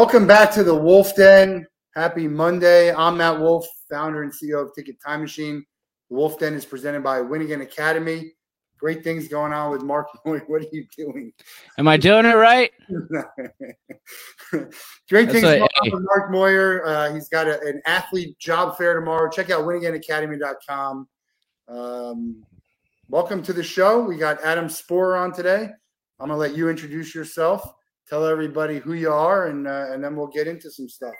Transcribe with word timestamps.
Welcome 0.00 0.24
back 0.26 0.50
to 0.52 0.64
the 0.64 0.74
Wolff 0.74 1.14
Den. 1.14 1.66
Happy 1.94 2.26
Monday. 2.26 2.90
I'm 2.90 3.18
Matt 3.18 3.38
Wolff, 3.38 3.66
founder 3.90 4.22
and 4.22 4.32
CEO 4.32 4.64
of 4.64 4.74
Ticket 4.74 4.96
Time 4.98 5.20
Machine. 5.20 5.62
The 6.08 6.16
Wolff 6.16 6.38
Den 6.38 6.54
is 6.54 6.64
presented 6.64 7.04
by 7.04 7.18
Winnigan 7.18 7.60
Academy. 7.60 8.32
Great 8.78 9.04
things 9.04 9.28
going 9.28 9.52
on 9.52 9.70
with 9.70 9.82
Mark 9.82 10.08
Moyer. 10.24 10.42
What 10.46 10.62
are 10.62 10.68
you 10.72 10.86
doing? 10.96 11.34
Am 11.76 11.86
I 11.86 11.98
doing 11.98 12.24
it 12.24 12.32
right? 12.32 12.70
Great 12.88 13.02
That's 15.26 15.32
things 15.32 15.42
going 15.42 15.60
hey. 15.60 15.60
on 15.60 15.90
with 15.92 16.02
Mark 16.02 16.30
Moyer. 16.30 16.82
Uh, 16.86 17.12
he's 17.12 17.28
got 17.28 17.46
a- 17.46 17.60
an 17.60 17.82
athlete 17.84 18.38
job 18.38 18.78
fair 18.78 18.98
tomorrow. 18.98 19.28
Check 19.28 19.50
out 19.50 19.66
winniganacademy.com. 19.66 21.08
Um, 21.68 22.42
welcome 23.10 23.42
to 23.42 23.52
the 23.52 23.62
show. 23.62 24.02
We 24.02 24.16
got 24.16 24.42
Adam 24.42 24.68
Sporer 24.68 25.20
on 25.20 25.34
today. 25.34 25.68
I'm 26.18 26.28
going 26.28 26.30
to 26.30 26.36
let 26.36 26.56
you 26.56 26.70
introduce 26.70 27.14
yourself. 27.14 27.74
Tell 28.10 28.26
everybody 28.26 28.78
who 28.78 28.94
you 28.94 29.12
are, 29.12 29.46
and 29.46 29.68
uh, 29.68 29.86
and 29.92 30.02
then 30.02 30.16
we'll 30.16 30.26
get 30.26 30.48
into 30.48 30.68
some 30.68 30.88
stuff. 30.88 31.14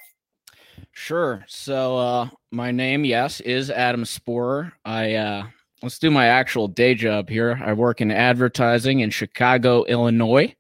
Sure. 0.92 1.44
So 1.46 1.96
uh 1.96 2.28
my 2.50 2.72
name, 2.72 3.04
yes, 3.04 3.40
is 3.40 3.70
Adam 3.70 4.04
Sporer. 4.04 4.72
I 4.84 5.14
uh 5.14 5.44
let's 5.82 6.00
do 6.00 6.10
my 6.10 6.26
actual 6.26 6.66
day 6.66 6.94
job 6.94 7.28
here. 7.28 7.60
I 7.64 7.72
work 7.74 8.00
in 8.00 8.10
advertising 8.10 9.00
in 9.00 9.10
Chicago, 9.10 9.84
Illinois. 9.84 10.54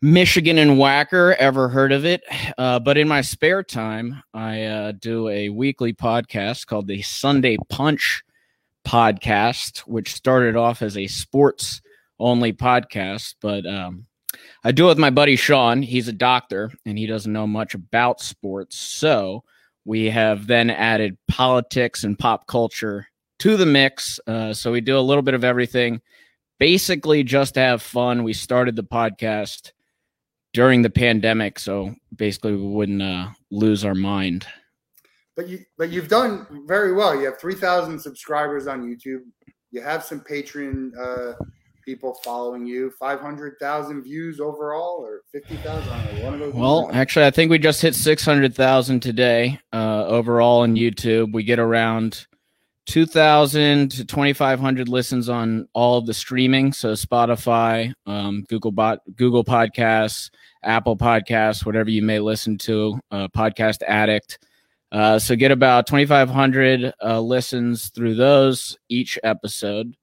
Michigan 0.00 0.58
and 0.58 0.72
Wacker, 0.72 1.34
ever 1.36 1.68
heard 1.68 1.90
of 1.90 2.04
it? 2.04 2.22
Uh, 2.58 2.78
but 2.78 2.98
in 2.98 3.08
my 3.08 3.22
spare 3.22 3.62
time, 3.62 4.22
I 4.34 4.64
uh, 4.64 4.92
do 4.92 5.28
a 5.30 5.48
weekly 5.48 5.94
podcast 5.94 6.66
called 6.66 6.86
the 6.86 7.00
Sunday 7.00 7.56
Punch 7.70 8.22
podcast, 8.86 9.78
which 9.78 10.12
started 10.12 10.56
off 10.56 10.82
as 10.82 10.98
a 10.98 11.06
sports 11.06 11.80
only 12.18 12.52
podcast, 12.52 13.36
but 13.40 13.64
um, 13.64 14.04
I 14.64 14.72
do 14.72 14.86
it 14.86 14.88
with 14.88 14.98
my 14.98 15.10
buddy 15.10 15.36
Sean. 15.36 15.82
He's 15.82 16.08
a 16.08 16.12
doctor 16.12 16.72
and 16.86 16.98
he 16.98 17.06
doesn't 17.06 17.32
know 17.32 17.46
much 17.46 17.74
about 17.74 18.20
sports. 18.20 18.76
So 18.76 19.44
we 19.84 20.10
have 20.10 20.46
then 20.46 20.70
added 20.70 21.18
politics 21.28 22.04
and 22.04 22.18
pop 22.18 22.46
culture 22.46 23.06
to 23.40 23.56
the 23.56 23.66
mix. 23.66 24.18
Uh, 24.26 24.54
so 24.54 24.72
we 24.72 24.80
do 24.80 24.98
a 24.98 25.00
little 25.00 25.22
bit 25.22 25.34
of 25.34 25.44
everything, 25.44 26.00
basically 26.58 27.22
just 27.22 27.54
to 27.54 27.60
have 27.60 27.82
fun. 27.82 28.22
We 28.22 28.32
started 28.32 28.76
the 28.76 28.84
podcast 28.84 29.72
during 30.54 30.82
the 30.82 30.90
pandemic. 30.90 31.58
So 31.58 31.94
basically, 32.16 32.52
we 32.52 32.66
wouldn't 32.66 33.02
uh, 33.02 33.28
lose 33.50 33.84
our 33.84 33.94
mind. 33.94 34.46
But 35.36 35.48
you 35.48 35.64
but 35.76 35.90
you've 35.90 36.08
done 36.08 36.64
very 36.66 36.92
well. 36.92 37.14
You 37.14 37.24
have 37.26 37.40
three 37.40 37.56
thousand 37.56 37.98
subscribers 37.98 38.66
on 38.68 38.82
YouTube. 38.82 39.22
You 39.72 39.82
have 39.82 40.04
some 40.04 40.20
Patreon 40.20 40.92
uh, 40.96 41.34
people 41.84 42.14
following 42.24 42.66
you. 42.66 42.90
Five 42.98 43.20
hundred 43.20 43.58
thousand 43.60 44.02
views 44.02 44.40
overall, 44.40 45.04
or 45.04 45.22
fifty 45.30 45.56
thousand. 45.56 46.22
One 46.22 46.34
of 46.34 46.40
those. 46.40 46.54
Well, 46.54 46.82
numbers? 46.82 46.96
actually, 46.96 47.26
I 47.26 47.30
think 47.30 47.50
we 47.50 47.58
just 47.58 47.82
hit 47.82 47.94
600,000 47.94 49.00
today 49.00 49.58
uh, 49.72 50.06
overall 50.06 50.60
on 50.60 50.74
YouTube. 50.76 51.32
We 51.32 51.44
get 51.44 51.58
around 51.58 52.26
2,000 52.86 53.90
to 53.92 54.04
2,500 54.04 54.88
listens 54.88 55.28
on 55.28 55.66
all 55.72 55.98
of 55.98 56.06
the 56.06 56.14
streaming. 56.14 56.72
So 56.72 56.92
Spotify, 56.92 57.92
um, 58.06 58.44
Google 58.48 58.72
bot, 58.72 59.00
Google 59.16 59.44
Podcasts, 59.44 60.30
Apple 60.62 60.96
Podcasts, 60.96 61.64
whatever 61.64 61.90
you 61.90 62.02
may 62.02 62.18
listen 62.20 62.58
to, 62.58 62.98
uh, 63.10 63.28
Podcast 63.28 63.82
Addict. 63.86 64.38
Uh, 64.92 65.18
so 65.18 65.34
get 65.34 65.50
about 65.50 65.86
2,500 65.86 66.92
uh, 67.02 67.20
listens 67.20 67.90
through 67.90 68.14
those 68.14 68.76
each 68.88 69.18
episode. 69.24 69.96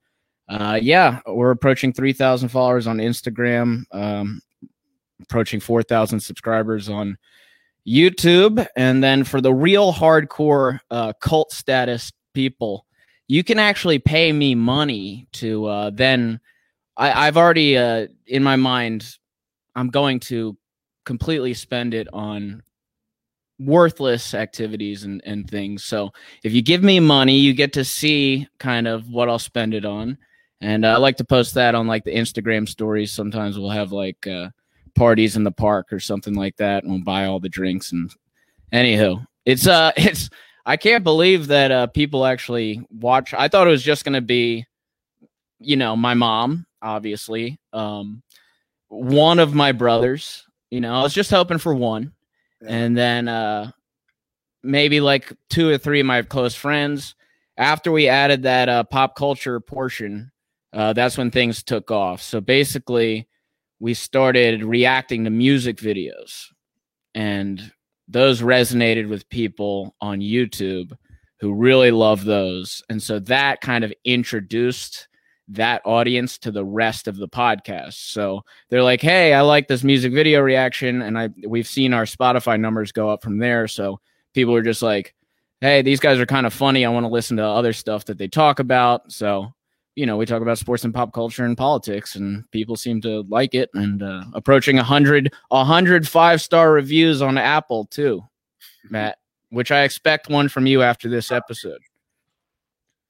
Uh, 0.51 0.77
yeah, 0.81 1.21
we're 1.25 1.51
approaching 1.51 1.93
3,000 1.93 2.49
followers 2.49 2.85
on 2.85 2.97
Instagram. 2.97 3.83
Um, 3.93 4.41
approaching 5.21 5.61
4,000 5.61 6.19
subscribers 6.19 6.89
on 6.89 7.17
YouTube. 7.87 8.65
And 8.75 9.01
then 9.01 9.23
for 9.23 9.39
the 9.39 9.53
real 9.53 9.93
hardcore 9.93 10.79
uh, 10.89 11.13
cult 11.21 11.53
status 11.53 12.11
people, 12.33 12.85
you 13.29 13.45
can 13.45 13.59
actually 13.59 13.97
pay 13.97 14.33
me 14.33 14.53
money 14.55 15.27
to 15.33 15.65
uh, 15.67 15.89
then. 15.91 16.41
I, 16.97 17.27
I've 17.27 17.37
already, 17.37 17.77
uh, 17.77 18.07
in 18.27 18.43
my 18.43 18.57
mind, 18.57 19.17
I'm 19.75 19.87
going 19.87 20.19
to 20.21 20.57
completely 21.05 21.53
spend 21.53 21.93
it 21.93 22.09
on 22.11 22.61
worthless 23.57 24.33
activities 24.33 25.05
and, 25.05 25.21
and 25.23 25.49
things. 25.49 25.85
So 25.85 26.11
if 26.43 26.51
you 26.51 26.61
give 26.61 26.83
me 26.83 26.99
money, 26.99 27.37
you 27.37 27.53
get 27.53 27.71
to 27.73 27.85
see 27.85 28.49
kind 28.59 28.85
of 28.85 29.07
what 29.07 29.29
I'll 29.29 29.39
spend 29.39 29.73
it 29.73 29.85
on. 29.85 30.17
And 30.61 30.85
I 30.85 30.97
like 30.97 31.17
to 31.17 31.23
post 31.23 31.55
that 31.55 31.75
on 31.75 31.87
like 31.87 32.03
the 32.03 32.15
Instagram 32.15 32.69
stories. 32.69 33.11
Sometimes 33.11 33.57
we'll 33.57 33.69
have 33.69 33.91
like, 33.91 34.25
uh, 34.27 34.49
parties 34.95 35.35
in 35.35 35.43
the 35.43 35.51
park 35.51 35.91
or 35.91 35.99
something 35.99 36.33
like 36.33 36.55
that 36.57 36.83
and 36.83 36.91
we'll 36.91 37.03
buy 37.03 37.25
all 37.25 37.39
the 37.39 37.49
drinks 37.49 37.91
and 37.91 38.11
anywho 38.73 39.25
it's 39.45 39.67
uh 39.67 39.91
it's 39.97 40.29
i 40.65 40.77
can't 40.77 41.03
believe 41.03 41.47
that 41.47 41.71
uh 41.71 41.87
people 41.87 42.25
actually 42.25 42.85
watch. 42.91 43.33
I 43.33 43.47
thought 43.47 43.67
it 43.67 43.71
was 43.71 43.83
just 43.83 44.05
gonna 44.05 44.21
be 44.21 44.65
you 45.59 45.75
know 45.75 45.95
my 45.95 46.13
mom 46.13 46.65
obviously 46.81 47.59
um 47.73 48.23
one 48.89 49.39
of 49.39 49.53
my 49.53 49.71
brothers 49.71 50.45
you 50.71 50.81
know 50.81 50.93
i 50.93 51.01
was 51.01 51.13
just 51.13 51.31
hoping 51.31 51.57
for 51.57 51.73
one. 51.73 52.13
And 52.65 52.95
then 52.95 53.27
uh 53.27 53.71
maybe 54.63 54.99
like 54.99 55.33
two 55.49 55.69
or 55.69 55.77
three 55.79 56.01
of 56.01 56.05
my 56.05 56.21
close 56.21 56.53
friends. 56.53 57.15
After 57.57 57.91
we 57.91 58.07
added 58.07 58.43
that 58.43 58.69
uh 58.69 58.83
pop 58.83 59.15
culture 59.15 59.59
portion 59.59 60.31
uh 60.73 60.93
that's 60.93 61.17
when 61.17 61.31
things 61.31 61.63
took 61.63 61.91
off. 61.91 62.21
So 62.21 62.41
basically 62.41 63.27
we 63.79 63.93
started 63.93 64.63
reacting 64.63 65.23
to 65.23 65.29
music 65.29 65.77
videos 65.77 66.45
and 67.15 67.71
those 68.07 68.41
resonated 68.41 69.09
with 69.09 69.27
people 69.29 69.95
on 70.01 70.19
YouTube 70.19 70.91
who 71.39 71.53
really 71.53 71.89
love 71.89 72.23
those. 72.23 72.83
And 72.89 73.01
so 73.01 73.19
that 73.19 73.61
kind 73.61 73.83
of 73.83 73.91
introduced 74.05 75.07
that 75.47 75.81
audience 75.85 76.37
to 76.37 76.51
the 76.51 76.63
rest 76.63 77.07
of 77.07 77.17
the 77.17 77.27
podcast. 77.27 77.93
So 77.93 78.41
they're 78.69 78.83
like 78.83 79.01
hey 79.01 79.33
i 79.33 79.41
like 79.41 79.67
this 79.67 79.83
music 79.83 80.13
video 80.13 80.39
reaction 80.39 81.01
and 81.01 81.17
i 81.17 81.29
we've 81.45 81.67
seen 81.67 81.93
our 81.93 82.05
spotify 82.05 82.59
numbers 82.59 82.91
go 82.91 83.09
up 83.09 83.21
from 83.23 83.37
there. 83.37 83.67
So 83.67 83.99
people 84.33 84.55
are 84.55 84.61
just 84.61 84.81
like 84.81 85.13
hey 85.59 85.81
these 85.81 85.99
guys 85.99 86.19
are 86.19 86.25
kind 86.25 86.45
of 86.45 86.53
funny. 86.53 86.85
I 86.85 86.89
want 86.89 87.05
to 87.05 87.11
listen 87.11 87.37
to 87.37 87.45
other 87.45 87.73
stuff 87.73 88.05
that 88.05 88.17
they 88.17 88.27
talk 88.27 88.59
about. 88.59 89.11
So 89.11 89.53
you 89.95 90.05
know, 90.05 90.17
we 90.17 90.25
talk 90.25 90.41
about 90.41 90.57
sports 90.57 90.83
and 90.83 90.93
pop 90.93 91.13
culture 91.13 91.45
and 91.45 91.57
politics, 91.57 92.15
and 92.15 92.49
people 92.51 92.75
seem 92.75 93.01
to 93.01 93.21
like 93.29 93.53
it. 93.53 93.69
And 93.73 94.01
uh, 94.01 94.23
approaching 94.33 94.79
a 94.79 94.83
hundred, 94.83 95.33
a 95.51 95.65
hundred 95.65 96.07
five 96.07 96.41
star 96.41 96.71
reviews 96.71 97.21
on 97.21 97.37
Apple 97.37 97.85
too, 97.85 98.23
Matt. 98.89 99.17
Which 99.49 99.71
I 99.71 99.83
expect 99.83 100.29
one 100.29 100.47
from 100.47 100.65
you 100.65 100.81
after 100.81 101.09
this 101.09 101.29
episode. 101.29 101.81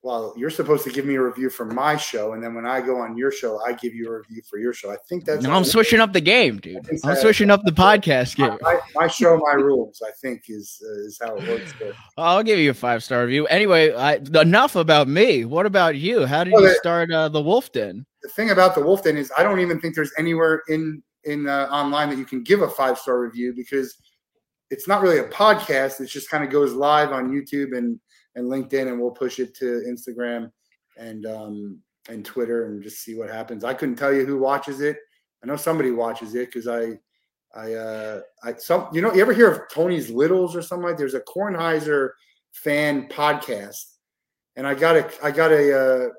Well, 0.04 0.34
you're 0.36 0.50
supposed 0.50 0.84
to 0.86 0.90
give 0.90 1.06
me 1.06 1.14
a 1.14 1.22
review 1.22 1.52
for 1.52 1.64
my 1.64 1.96
show, 1.96 2.34
and 2.34 2.44
then 2.44 2.56
when 2.56 2.66
I 2.66 2.82
go 2.82 2.98
on 2.98 3.16
your 3.16 3.32
show, 3.32 3.62
I 3.64 3.74
give 3.74 3.94
you 3.94 4.08
a 4.10 4.18
review 4.18 4.42
for 4.50 4.58
your 4.58 4.74
show. 4.74 4.92
I 4.92 4.98
think 5.08 5.26
that's. 5.26 5.44
No, 5.44 5.52
I'm 5.52 5.62
it 5.62 5.66
switching 5.66 6.00
up 6.00 6.12
the 6.12 6.22
game, 6.22 6.58
dude. 6.58 6.80
I'm 7.04 7.16
switching 7.18 7.52
up 7.52 7.62
the 7.64 7.72
podcast 7.72 8.36
game. 8.36 8.58
My, 8.62 8.80
my 8.96 9.08
show, 9.08 9.38
my 9.38 9.54
rules. 9.54 10.02
I 10.04 10.10
think 10.20 10.46
is 10.48 10.82
uh, 10.84 11.06
is 11.06 11.20
how 11.24 11.36
it 11.36 11.48
works. 11.48 11.74
There. 11.80 11.94
I'll 12.18 12.42
give 12.42 12.58
you 12.58 12.72
a 12.72 12.74
five 12.74 13.04
star 13.04 13.24
review. 13.24 13.46
Anyway, 13.48 13.94
I, 13.94 14.16
enough 14.34 14.76
about 14.76 15.08
me. 15.08 15.46
What 15.46 15.68
about 15.68 15.96
you? 15.96 16.26
How 16.26 16.46
did 16.46 16.54
Well, 16.54 16.64
you 16.64 16.74
start 16.76 17.12
uh, 17.12 17.30
the 17.30 17.42
Wolff 17.42 17.72
Den? 17.72 18.06
the 18.24 18.30
thing 18.30 18.52
about 18.52 18.76
the 18.76 18.82
Wolff 18.82 19.04
Den 19.04 19.18
is 19.18 19.32
I 19.38 19.44
don't 19.44 19.60
even 19.60 19.80
think 19.80 19.96
there's 19.96 20.12
anywhere 20.18 20.64
in 20.68 21.02
in 21.26 21.48
uh, 21.48 21.68
online 21.72 22.10
that 22.10 22.18
you 22.18 22.26
can 22.26 22.44
give 22.44 22.62
a 22.62 22.70
five 22.70 22.98
star 22.98 23.20
review 23.20 23.54
because 23.56 23.98
it's 24.72 24.88
not 24.88 25.02
really 25.02 25.20
a 25.20 25.26
podcast. 25.26 26.02
It 26.02 26.08
just 26.08 26.30
kind 26.30 26.44
of 26.44 26.50
goes 26.50 26.74
live 26.74 27.12
on 27.12 27.30
YouTube 27.30 27.78
and 27.78 28.00
and 28.36 28.46
LinkedIn, 28.46 28.88
and 28.88 29.00
we'll 29.00 29.12
push 29.12 29.40
it 29.40 29.56
to 29.56 29.84
Instagram 29.88 30.52
and 30.98 31.26
um, 31.26 31.80
and 32.10 32.26
Twitter 32.26 32.66
and 32.66 32.82
just 32.82 33.04
see 33.04 33.16
what 33.16 33.30
happens. 33.30 33.64
I 33.64 33.74
couldn't 33.74 33.96
tell 33.96 34.14
you 34.14 34.26
who 34.26 34.40
watches 34.40 34.82
it. 34.82 34.98
I 35.44 35.48
know 35.48 35.56
somebody 35.56 35.92
watches 35.92 36.36
it 36.36 36.48
because 36.52 36.68
I 36.68 37.00
I 37.54 37.74
uh 37.74 38.22
I 38.44 38.54
some 38.54 38.88
you 38.94 39.02
know 39.02 39.14
you 39.14 39.22
ever 39.22 39.34
hear 39.34 39.52
of 39.52 39.62
Tony's 39.70 40.10
Littles 40.10 40.56
or 40.56 40.62
something 40.62 40.88
like 40.88 40.98
there's 40.98 41.14
a 41.14 41.22
Kornheiser 41.22 42.12
fan 42.54 43.08
podcast. 43.10 43.84
And 44.56 44.68
I 44.68 44.76
got 44.76 44.96
a 44.96 45.10
I 45.24 45.32
got 45.32 45.52
a 45.52 45.78
uh, 45.78 46.10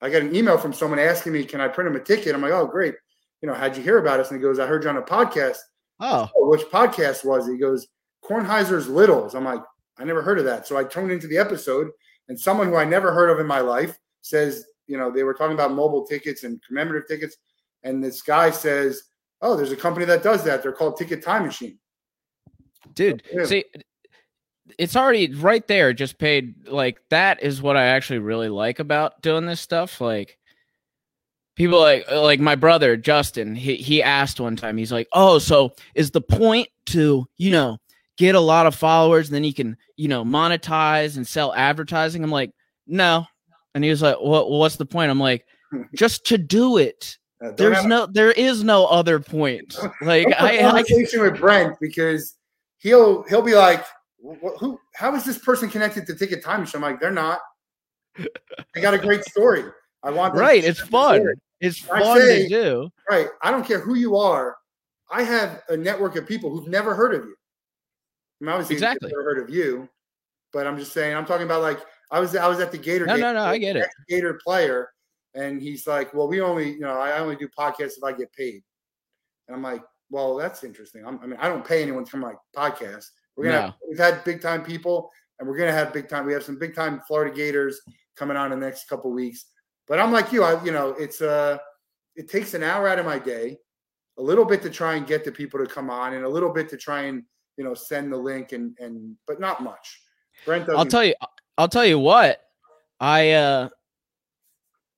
I 0.00 0.10
got 0.10 0.22
an 0.22 0.34
email 0.34 0.58
from 0.58 0.72
someone 0.72 0.98
asking 0.98 1.32
me 1.32 1.44
can 1.44 1.60
I 1.60 1.68
print 1.68 1.88
him 1.88 1.96
a 1.96 2.04
ticket? 2.04 2.34
I'm 2.34 2.42
like 2.42 2.52
oh 2.52 2.66
great. 2.66 2.94
You 3.42 3.48
know 3.48 3.54
how'd 3.54 3.76
you 3.76 3.82
hear 3.82 3.98
about 3.98 4.20
us? 4.20 4.30
And 4.30 4.38
he 4.38 4.42
goes 4.42 4.58
I 4.58 4.66
heard 4.66 4.84
you 4.84 4.90
on 4.90 4.96
a 4.96 5.02
podcast. 5.02 5.58
Oh, 6.00 6.28
oh, 6.36 6.50
which 6.50 6.62
podcast 6.62 7.24
was 7.24 7.48
it? 7.48 7.52
he 7.52 7.58
goes 7.58 7.86
Kornheiser's 8.24 8.88
Littles. 8.88 9.34
I'm 9.34 9.44
like 9.44 9.62
I 9.98 10.04
never 10.04 10.22
heard 10.22 10.38
of 10.38 10.44
that 10.44 10.66
so 10.66 10.76
I 10.76 10.84
tuned 10.84 11.12
into 11.12 11.26
the 11.26 11.38
episode 11.38 11.90
and 12.28 12.38
someone 12.38 12.68
who 12.68 12.76
I 12.76 12.84
never 12.84 13.12
heard 13.12 13.30
of 13.30 13.40
in 13.40 13.46
my 13.46 13.60
life 13.60 13.98
says 14.22 14.64
you 14.86 14.98
know 14.98 15.10
they 15.10 15.22
were 15.22 15.34
talking 15.34 15.54
about 15.54 15.72
mobile 15.72 16.06
tickets 16.06 16.44
and 16.44 16.62
commemorative 16.66 17.08
tickets 17.08 17.36
and 17.82 18.02
this 18.02 18.22
guy 18.22 18.50
says 18.50 19.02
oh 19.42 19.56
there's 19.56 19.72
a 19.72 19.76
company 19.76 20.06
that 20.06 20.22
does 20.22 20.44
that 20.44 20.62
they're 20.62 20.72
called 20.72 20.96
Ticket 20.96 21.22
Time 21.22 21.44
Machine 21.44 21.78
dude. 22.92 23.22
Yeah. 23.32 23.44
See, 23.44 23.64
it's 24.78 24.96
already 24.96 25.32
right 25.34 25.66
there. 25.66 25.92
Just 25.92 26.18
paid 26.18 26.68
like 26.68 27.00
that 27.10 27.42
is 27.42 27.62
what 27.62 27.76
I 27.76 27.86
actually 27.86 28.18
really 28.18 28.48
like 28.48 28.78
about 28.78 29.22
doing 29.22 29.46
this 29.46 29.60
stuff. 29.60 30.00
Like, 30.00 30.38
people 31.56 31.80
like 31.80 32.10
like 32.10 32.40
my 32.40 32.54
brother 32.54 32.96
Justin. 32.96 33.54
He 33.54 33.76
he 33.76 34.02
asked 34.02 34.40
one 34.40 34.56
time. 34.56 34.76
He's 34.76 34.92
like, 34.92 35.08
"Oh, 35.12 35.38
so 35.38 35.72
is 35.94 36.10
the 36.10 36.20
point 36.20 36.68
to 36.86 37.26
you 37.36 37.50
know 37.50 37.78
get 38.16 38.34
a 38.34 38.40
lot 38.40 38.66
of 38.66 38.74
followers, 38.74 39.28
and 39.28 39.34
then 39.34 39.44
you 39.44 39.54
can 39.54 39.76
you 39.96 40.08
know 40.08 40.24
monetize 40.24 41.16
and 41.16 41.26
sell 41.26 41.52
advertising?" 41.54 42.22
I'm 42.24 42.30
like, 42.30 42.50
"No." 42.86 43.26
And 43.74 43.82
he 43.82 43.90
was 43.90 44.02
like, 44.02 44.16
"What? 44.20 44.50
what's 44.50 44.76
the 44.76 44.86
point?" 44.86 45.10
I'm 45.10 45.20
like, 45.20 45.46
"Just 45.94 46.24
to 46.26 46.38
do 46.38 46.78
it." 46.78 47.18
Uh, 47.44 47.50
There's 47.56 47.76
have- 47.76 47.86
no, 47.86 48.06
there 48.06 48.32
is 48.32 48.62
no 48.64 48.86
other 48.86 49.20
point. 49.20 49.76
Like 50.00 50.32
have 50.32 50.50
a 50.50 50.62
I, 50.62 50.68
I 50.68 50.72
conversation 50.72 51.20
with 51.20 51.38
Brent 51.38 51.76
because 51.80 52.36
he'll 52.78 53.24
he'll 53.24 53.42
be 53.42 53.54
like, 53.54 53.84
"Who? 54.58 54.78
How 54.94 55.14
is 55.14 55.24
this 55.24 55.38
person 55.38 55.68
connected 55.68 56.06
to 56.06 56.14
Ticket 56.14 56.44
Time 56.44 56.60
Machine?" 56.60 56.82
I'm 56.82 56.92
like, 56.92 57.00
"They're 57.00 57.10
not. 57.10 57.40
They 58.16 58.80
got 58.80 58.94
a 58.94 58.98
great 58.98 59.24
story. 59.24 59.64
I 60.02 60.10
want 60.10 60.34
right, 60.34 60.64
it's 60.64 60.80
fun. 60.80 61.20
story." 61.20 61.34
It's 61.60 61.78
fun 61.78 62.20
say- 62.20 62.42
to 62.42 62.48
do. 62.48 62.90
Right. 63.08 63.28
I 63.42 63.50
don't 63.50 63.66
care 63.66 63.80
who 63.80 63.94
you 63.94 64.16
are. 64.16 64.56
I 65.10 65.22
have 65.22 65.62
a 65.68 65.76
network 65.76 66.16
of 66.16 66.26
people 66.26 66.50
who've 66.50 66.68
never 66.68 66.94
heard 66.94 67.14
of 67.14 67.24
you. 67.24 67.34
I 68.44 68.46
mean, 68.46 68.52
obviously, 68.52 68.74
Exactly. 68.76 69.10
never 69.10 69.22
heard 69.24 69.38
of 69.38 69.48
you, 69.48 69.88
but 70.52 70.66
I'm 70.66 70.76
just 70.78 70.92
saying. 70.92 71.16
I'm 71.16 71.24
talking 71.24 71.46
about 71.46 71.62
like 71.62 71.80
I 72.10 72.20
was 72.20 72.36
I 72.36 72.46
was 72.46 72.60
at 72.60 72.70
the 72.72 72.78
Gator. 72.78 73.06
No, 73.06 73.14
game, 73.14 73.22
no, 73.22 73.32
no, 73.32 73.44
I 73.44 73.56
get 73.56 73.76
it. 73.76 73.88
Gator 74.08 74.38
player, 74.44 74.90
and 75.34 75.62
he's 75.62 75.86
like, 75.86 76.12
"Well, 76.12 76.28
we 76.28 76.40
only, 76.42 76.72
you 76.72 76.80
know, 76.80 76.92
I 77.00 77.18
only 77.18 77.36
do 77.36 77.48
podcasts 77.48 77.96
if 77.96 78.04
I 78.04 78.12
get 78.12 78.30
paid." 78.34 78.62
And 79.48 79.56
I'm 79.56 79.62
like, 79.62 79.82
"Well, 80.10 80.36
that's 80.36 80.62
interesting. 80.62 81.06
I'm, 81.06 81.18
I 81.22 81.26
mean, 81.26 81.38
I 81.40 81.48
don't 81.48 81.64
pay 81.66 81.82
anyone 81.82 82.04
for 82.04 82.18
my 82.18 82.34
podcast. 82.54 83.06
We're 83.36 83.44
gonna, 83.44 83.56
No. 83.56 83.62
have, 83.62 83.74
we've 83.88 83.98
had 83.98 84.22
big 84.24 84.42
time 84.42 84.62
people, 84.62 85.10
and 85.38 85.48
we're 85.48 85.56
gonna 85.56 85.72
have 85.72 85.92
big 85.94 86.08
time. 86.08 86.26
We 86.26 86.34
have 86.34 86.44
some 86.44 86.58
big 86.58 86.74
time 86.74 87.00
Florida 87.08 87.34
Gators 87.34 87.80
coming 88.14 88.36
on 88.36 88.52
in 88.52 88.60
the 88.60 88.66
next 88.66 88.88
couple 88.88 89.10
weeks. 89.10 89.46
But 89.88 90.00
I'm 90.00 90.12
like 90.12 90.32
you, 90.32 90.44
I, 90.44 90.62
you 90.62 90.70
know, 90.72 90.90
it's 90.90 91.22
uh, 91.22 91.56
it 92.14 92.28
takes 92.28 92.52
an 92.52 92.62
hour 92.62 92.88
out 92.88 92.98
of 92.98 93.06
my 93.06 93.18
day, 93.18 93.56
a 94.18 94.22
little 94.22 94.44
bit 94.44 94.60
to 94.62 94.70
try 94.70 94.94
and 94.96 95.06
get 95.06 95.24
the 95.24 95.32
people 95.32 95.58
to 95.60 95.66
come 95.66 95.88
on, 95.88 96.12
and 96.14 96.24
a 96.26 96.28
little 96.28 96.52
bit 96.52 96.68
to 96.68 96.76
try 96.76 97.02
and 97.02 97.22
you 97.56 97.64
know 97.64 97.74
send 97.74 98.12
the 98.12 98.16
link, 98.16 98.52
and 98.52 98.76
and 98.78 99.16
but 99.26 99.40
not 99.40 99.62
much. 99.62 100.00
Brent. 100.44 100.68
I'll 100.68 100.86
tell 100.86 101.04
you 101.04 101.14
I'll 101.58 101.68
tell 101.68 101.86
you 101.86 101.98
what. 101.98 102.40
I 103.00 103.32
uh 103.32 103.68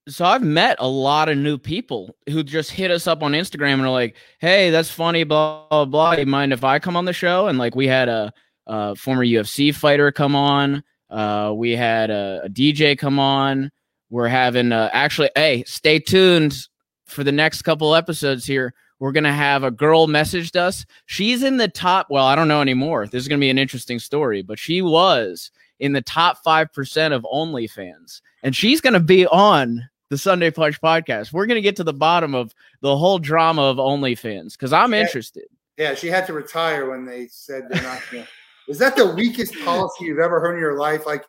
so 0.07 0.23
I've 0.23 0.43
met 0.43 0.77
a 0.79 0.87
lot 0.87 1.27
of 1.27 1.37
new 1.37 1.57
people 1.57 2.15
who 2.29 2.41
just 2.41 2.71
hit 2.71 2.91
us 2.91 3.07
up 3.07 3.21
on 3.21 3.33
Instagram 3.33 3.73
and 3.73 3.81
are 3.83 3.89
like, 3.89 4.15
"Hey, 4.39 4.69
that's 4.69 4.89
funny, 4.89 5.23
blah 5.23 5.67
blah 5.69 5.85
blah. 5.85 6.13
You 6.13 6.25
mind 6.25 6.53
if 6.53 6.63
I 6.63 6.79
come 6.79 6.95
on 6.95 7.05
the 7.05 7.13
show?" 7.13 7.47
And 7.47 7.57
like 7.57 7.75
we 7.75 7.87
had 7.87 8.07
a, 8.07 8.33
a 8.67 8.95
former 8.95 9.25
UFC 9.25 9.75
fighter 9.75 10.11
come 10.11 10.35
on. 10.35 10.83
Uh, 11.09 11.53
we 11.55 11.71
had 11.71 12.09
a, 12.09 12.41
a 12.45 12.49
DJ 12.49 12.97
come 12.97 13.19
on. 13.19 13.71
We're 14.09 14.29
having 14.29 14.71
uh, 14.71 14.89
actually. 14.93 15.29
Hey, 15.35 15.63
stay 15.65 15.99
tuned 15.99 16.67
for 17.05 17.23
the 17.23 17.31
next 17.31 17.63
couple 17.63 17.93
episodes 17.93 18.45
here. 18.45 18.73
We're 18.99 19.11
gonna 19.11 19.33
have 19.33 19.63
a 19.63 19.71
girl 19.71 20.07
messaged 20.07 20.55
us. 20.55 20.85
She's 21.05 21.43
in 21.43 21.57
the 21.57 21.67
top. 21.67 22.07
Well, 22.09 22.25
I 22.25 22.35
don't 22.35 22.47
know 22.47 22.61
anymore. 22.61 23.05
This 23.07 23.21
is 23.21 23.27
gonna 23.27 23.39
be 23.39 23.49
an 23.49 23.57
interesting 23.59 23.99
story, 23.99 24.41
but 24.41 24.57
she 24.59 24.81
was 24.81 25.51
in 25.79 25.93
the 25.93 26.01
top 26.01 26.43
5% 26.43 27.13
of 27.13 27.21
OnlyFans. 27.23 28.21
And 28.41 28.55
she's 28.55 28.81
going 28.81 28.93
to 28.95 28.99
be 28.99 29.27
on 29.27 29.87
the 30.09 30.17
Sunday 30.17 30.49
Punch 30.49 30.81
podcast. 30.81 31.31
We're 31.31 31.45
going 31.45 31.57
to 31.57 31.61
get 31.61 31.75
to 31.75 31.83
the 31.83 31.93
bottom 31.93 32.33
of 32.33 32.55
the 32.81 32.97
whole 32.97 33.19
drama 33.19 33.61
of 33.61 33.77
OnlyFans 33.77 34.53
because 34.53 34.73
I'm 34.73 34.93
Yeah. 34.93 35.01
interested. 35.01 35.45
Yeah, 35.77 35.93
she 35.93 36.07
had 36.07 36.25
to 36.27 36.33
retire 36.33 36.89
when 36.89 37.05
they 37.05 37.27
said 37.27 37.67
they're 37.69 37.83
not. 37.83 38.01
Gonna, 38.11 38.27
is 38.67 38.79
that 38.79 38.95
the 38.95 39.13
weakest 39.13 39.53
policy 39.63 40.05
you've 40.05 40.17
ever 40.17 40.39
heard 40.39 40.55
in 40.55 40.59
your 40.59 40.79
life? 40.79 41.05
Like, 41.05 41.23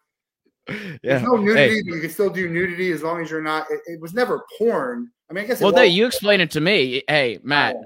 Yeah. 0.69 0.97
there's 1.03 1.23
no 1.25 1.37
nudity, 1.37 1.75
Hey. 1.77 1.83
but 1.83 1.95
you 1.97 2.01
can 2.01 2.11
still 2.11 2.31
do 2.31 2.49
nudity 2.49 2.91
as 2.93 3.03
long 3.03 3.21
as 3.23 3.31
you're 3.31 3.43
not. 3.43 3.67
It, 3.71 3.81
it 3.87 4.01
was 4.01 4.15
never 4.15 4.45
porn. 4.57 5.11
I 5.31 5.35
mean, 5.35 5.45
I 5.45 5.47
guess. 5.47 5.61
Well, 5.61 5.73
there, 5.73 5.85
you 5.85 6.07
explain 6.07 6.41
it 6.41 6.51
to 6.53 6.61
me. 6.61 7.03
Hey, 7.09 7.39
Matt, 7.43 7.77
you 7.77 7.83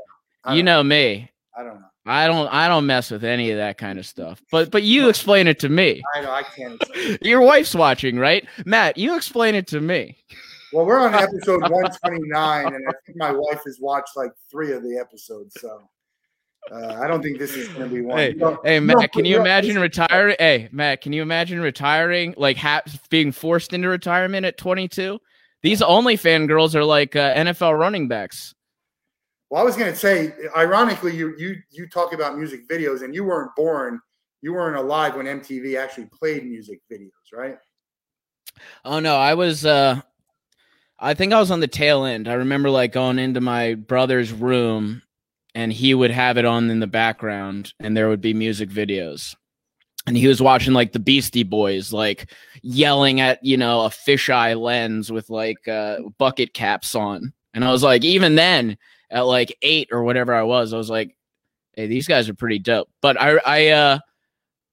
don't- 0.56 0.64
know 0.64 0.82
me. 0.82 1.30
I 1.56 1.62
don't 1.62 1.74
know. 1.80 1.86
I 2.04 2.26
don't 2.26 2.48
I 2.48 2.66
don't 2.66 2.86
mess 2.86 3.12
with 3.12 3.22
any 3.22 3.52
of 3.52 3.58
that 3.58 3.78
kind 3.78 3.96
of 3.98 4.04
stuff. 4.06 4.42
But 4.50 4.70
but 4.72 4.82
you 4.82 5.08
explain 5.08 5.46
it 5.46 5.60
to 5.60 5.68
me. 5.68 6.02
I 6.16 6.20
know. 6.22 6.32
I 6.32 6.42
can't. 6.42 6.82
Your 7.22 7.40
wife's 7.42 7.74
watching, 7.76 8.18
right? 8.18 8.44
Matt, 8.66 8.98
you 8.98 9.14
explain 9.16 9.54
it 9.54 9.68
to 9.68 9.80
me. 9.80 10.16
Well, 10.72 10.84
we're 10.84 10.98
on 10.98 11.14
episode 11.14 11.60
129, 11.70 12.66
and 12.66 12.74
I 12.88 12.92
think 13.06 13.18
my 13.18 13.30
wife 13.30 13.60
has 13.66 13.78
watched 13.80 14.16
like 14.16 14.32
three 14.50 14.72
of 14.72 14.82
the 14.82 14.98
episodes. 14.98 15.54
So 15.60 15.88
uh, 16.72 16.98
I 17.00 17.06
don't 17.06 17.22
think 17.22 17.38
this 17.38 17.54
is 17.54 17.68
going 17.68 17.88
to 17.88 17.94
be 17.94 18.00
one. 18.00 18.18
Hey, 18.18 18.32
don't- 18.32 18.58
Hey 18.66 18.80
Matt, 18.80 18.96
don't- 18.96 19.12
can 19.12 19.24
you 19.24 19.38
imagine 19.40 19.78
retiring? 19.78 20.36
Hey 20.40 20.68
Matt, 20.72 21.02
can 21.02 21.12
you 21.12 21.22
imagine 21.22 21.60
retiring? 21.60 22.34
Like 22.36 22.56
ha- 22.56 22.82
being 23.10 23.30
forced 23.30 23.72
into 23.74 23.88
retirement 23.88 24.44
at 24.46 24.56
22? 24.58 25.20
These 25.62 25.80
OnlyFan 25.80 26.48
girls 26.48 26.74
are 26.74 26.84
like 26.84 27.14
uh, 27.16 27.34
NFL 27.34 27.78
running 27.78 28.08
backs. 28.08 28.54
Well, 29.50 29.60
I 29.60 29.64
was 29.64 29.76
going 29.76 29.92
to 29.92 29.98
say, 29.98 30.32
ironically, 30.56 31.14
you 31.14 31.34
you 31.36 31.56
you 31.70 31.86
talk 31.88 32.12
about 32.12 32.38
music 32.38 32.68
videos, 32.68 33.02
and 33.02 33.14
you 33.14 33.24
weren't 33.24 33.54
born, 33.54 34.00
you 34.40 34.54
weren't 34.54 34.76
alive 34.76 35.14
when 35.14 35.26
MTV 35.26 35.78
actually 35.78 36.06
played 36.06 36.46
music 36.46 36.80
videos, 36.90 37.10
right? 37.32 37.58
Oh 38.84 38.98
no, 38.98 39.16
I 39.16 39.34
was. 39.34 39.64
uh 39.64 40.00
I 40.98 41.14
think 41.14 41.32
I 41.32 41.40
was 41.40 41.50
on 41.50 41.58
the 41.58 41.66
tail 41.66 42.04
end. 42.04 42.28
I 42.28 42.34
remember 42.34 42.70
like 42.70 42.92
going 42.92 43.18
into 43.18 43.40
my 43.40 43.74
brother's 43.74 44.32
room, 44.32 45.02
and 45.54 45.72
he 45.72 45.94
would 45.94 46.12
have 46.12 46.38
it 46.38 46.44
on 46.44 46.70
in 46.70 46.80
the 46.80 46.86
background, 46.86 47.74
and 47.80 47.96
there 47.96 48.08
would 48.08 48.20
be 48.20 48.34
music 48.34 48.68
videos. 48.68 49.34
And 50.06 50.16
he 50.16 50.26
was 50.26 50.42
watching 50.42 50.72
like 50.72 50.92
the 50.92 50.98
Beastie 50.98 51.44
Boys, 51.44 51.92
like 51.92 52.32
yelling 52.62 53.20
at 53.20 53.42
you 53.44 53.56
know 53.56 53.82
a 53.82 53.88
fisheye 53.88 54.60
lens 54.60 55.12
with 55.12 55.30
like 55.30 55.66
uh, 55.68 55.98
bucket 56.18 56.54
caps 56.54 56.94
on. 56.94 57.32
And 57.54 57.64
I 57.64 57.70
was 57.70 57.82
like, 57.82 58.04
even 58.04 58.34
then, 58.34 58.78
at 59.10 59.26
like 59.26 59.56
eight 59.62 59.88
or 59.92 60.02
whatever 60.02 60.34
I 60.34 60.42
was, 60.42 60.72
I 60.72 60.78
was 60.78 60.90
like, 60.90 61.16
hey, 61.74 61.86
these 61.86 62.08
guys 62.08 62.28
are 62.28 62.34
pretty 62.34 62.58
dope. 62.58 62.88
But 63.00 63.20
I, 63.20 63.36
I, 63.44 63.68
uh, 63.68 63.98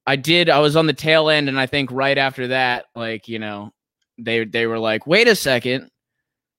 I 0.08 0.16
did. 0.16 0.50
I 0.50 0.60
was 0.60 0.76
on 0.76 0.88
the 0.88 0.94
tail 0.94 1.30
end, 1.30 1.50
and 1.50 1.60
I 1.60 1.68
think 1.68 1.92
right 1.92 2.18
after 2.18 2.48
that, 2.48 2.86
like 2.96 3.28
you 3.28 3.38
know, 3.38 3.72
they 4.18 4.44
they 4.46 4.66
were 4.66 4.80
like, 4.80 5.06
wait 5.06 5.28
a 5.28 5.36
second, 5.36 5.92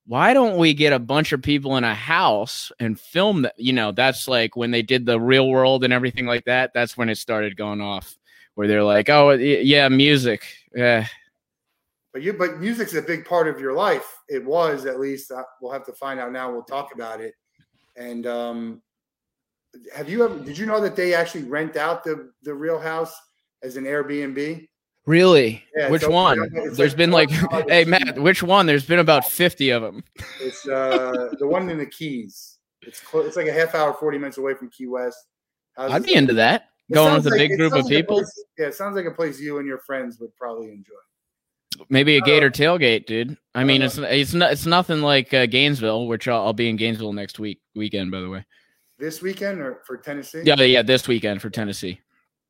why 0.06 0.34
don't 0.34 0.56
we 0.58 0.72
get 0.72 0.92
a 0.92 0.98
bunch 1.00 1.32
of 1.32 1.42
people 1.42 1.76
in 1.76 1.84
a 1.84 1.94
house 1.94 2.70
and 2.78 3.00
film 3.00 3.42
that? 3.42 3.54
You 3.56 3.72
know, 3.72 3.90
that's 3.90 4.28
like 4.28 4.56
when 4.56 4.70
they 4.70 4.82
did 4.82 5.04
the 5.04 5.18
real 5.18 5.48
world 5.48 5.82
and 5.82 5.92
everything 5.92 6.26
like 6.26 6.44
that. 6.44 6.72
That's 6.74 6.96
when 6.96 7.08
it 7.08 7.16
started 7.16 7.56
going 7.56 7.80
off, 7.80 8.16
where 8.60 8.68
they're 8.68 8.84
like, 8.84 9.08
oh 9.08 9.30
yeah, 9.30 9.88
music, 9.88 10.42
yeah, 10.76 11.06
But 12.12 12.20
you, 12.20 12.34
but 12.34 12.60
music's 12.60 12.92
a 12.92 13.00
big 13.00 13.24
part 13.24 13.48
of 13.48 13.58
your 13.58 13.72
life. 13.72 14.18
It 14.28 14.44
was 14.44 14.84
at 14.84 15.00
least. 15.00 15.30
Uh, 15.30 15.44
we'll 15.62 15.72
have 15.72 15.86
to 15.86 15.94
find 15.94 16.20
out 16.20 16.30
now. 16.30 16.52
We'll 16.52 16.64
talk 16.64 16.92
about 16.94 17.22
it. 17.22 17.32
And 17.96 18.26
um, 18.26 18.82
have 19.96 20.10
you 20.10 20.22
ever? 20.26 20.38
Did 20.40 20.58
you 20.58 20.66
know 20.66 20.78
that 20.78 20.94
they 20.94 21.14
actually 21.14 21.44
rent 21.44 21.78
out 21.78 22.04
the 22.04 22.32
the 22.42 22.52
Real 22.52 22.78
House 22.78 23.18
as 23.62 23.78
an 23.78 23.84
Airbnb? 23.84 24.68
really. 25.06 25.64
Yeah, 25.74 25.88
which 25.88 26.02
so- 26.02 26.10
one? 26.10 26.50
There's 26.52 26.78
like 26.78 26.96
been 26.98 27.12
like, 27.12 27.30
hey 27.68 27.86
Matt, 27.86 28.18
which 28.18 28.42
one? 28.42 28.66
There's 28.66 28.84
been 28.84 28.98
about 28.98 29.24
fifty 29.24 29.70
of 29.70 29.80
them. 29.80 30.04
It's 30.38 30.68
uh, 30.68 31.30
the 31.38 31.46
one 31.46 31.70
in 31.70 31.78
the 31.78 31.86
Keys. 31.86 32.58
It's 32.82 33.00
close. 33.00 33.26
It's 33.26 33.36
like 33.38 33.46
a 33.46 33.54
half 33.54 33.74
hour, 33.74 33.94
forty 33.94 34.18
minutes 34.18 34.36
away 34.36 34.52
from 34.52 34.68
Key 34.68 34.88
West. 34.88 35.16
How's 35.78 35.92
I'd 35.92 36.04
be 36.04 36.14
into 36.14 36.34
that. 36.34 36.69
Going 36.92 37.14
with 37.14 37.26
a 37.26 37.30
like- 37.30 37.38
big 37.38 37.56
group 37.56 37.72
of 37.72 37.84
like 37.84 37.88
people. 37.88 38.16
place- 38.18 38.44
yeah, 38.58 38.66
it 38.66 38.74
sounds 38.74 38.96
like 38.96 39.06
a 39.06 39.10
place 39.10 39.40
you 39.40 39.58
and 39.58 39.66
your 39.66 39.78
friends 39.78 40.18
would 40.20 40.34
probably 40.36 40.68
enjoy. 40.70 40.94
Maybe 41.88 42.16
a 42.16 42.20
Uh, 42.20 42.24
Gator 42.24 42.50
tailgate, 42.50 43.06
dude. 43.06 43.36
I 43.54 43.64
mean, 43.64 43.80
uh, 43.82 43.86
it's 43.86 43.96
it's 43.98 44.34
not 44.34 44.52
it's 44.52 44.66
nothing 44.66 45.00
like 45.02 45.32
uh, 45.32 45.46
Gainesville, 45.46 46.06
which 46.08 46.28
I'll, 46.28 46.46
I'll 46.46 46.52
be 46.52 46.68
in 46.68 46.76
Gainesville 46.76 47.12
next 47.12 47.38
week 47.38 47.60
weekend, 47.74 48.10
by 48.10 48.20
the 48.20 48.28
way. 48.28 48.44
This 48.98 49.22
weekend 49.22 49.60
or 49.60 49.80
for 49.86 49.96
Tennessee? 49.96 50.42
Yeah, 50.44 50.56
yeah, 50.60 50.82
this 50.82 51.08
weekend 51.08 51.40
for 51.40 51.48
Tennessee. 51.48 52.00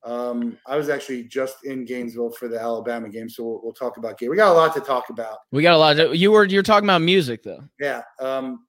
Um, 0.02 0.56
I 0.66 0.76
was 0.76 0.88
actually 0.88 1.24
just 1.24 1.64
in 1.64 1.84
Gainesville 1.84 2.30
for 2.32 2.48
the 2.48 2.58
Alabama 2.58 3.08
game, 3.10 3.28
so 3.28 3.44
we'll, 3.44 3.60
we'll 3.62 3.72
talk 3.74 3.98
about 3.98 4.18
game. 4.18 4.30
We 4.30 4.36
got 4.36 4.50
a 4.50 4.54
lot 4.58 4.74
to 4.74 4.80
talk 4.80 5.10
about. 5.10 5.38
We 5.52 5.62
got 5.62 5.74
a 5.74 5.78
lot. 5.78 6.00
Of, 6.00 6.16
you 6.16 6.32
were 6.32 6.44
you're 6.46 6.62
talking 6.62 6.86
about 6.88 7.02
music 7.02 7.42
though. 7.42 7.62
Yeah. 7.78 8.02
Um, 8.18 8.64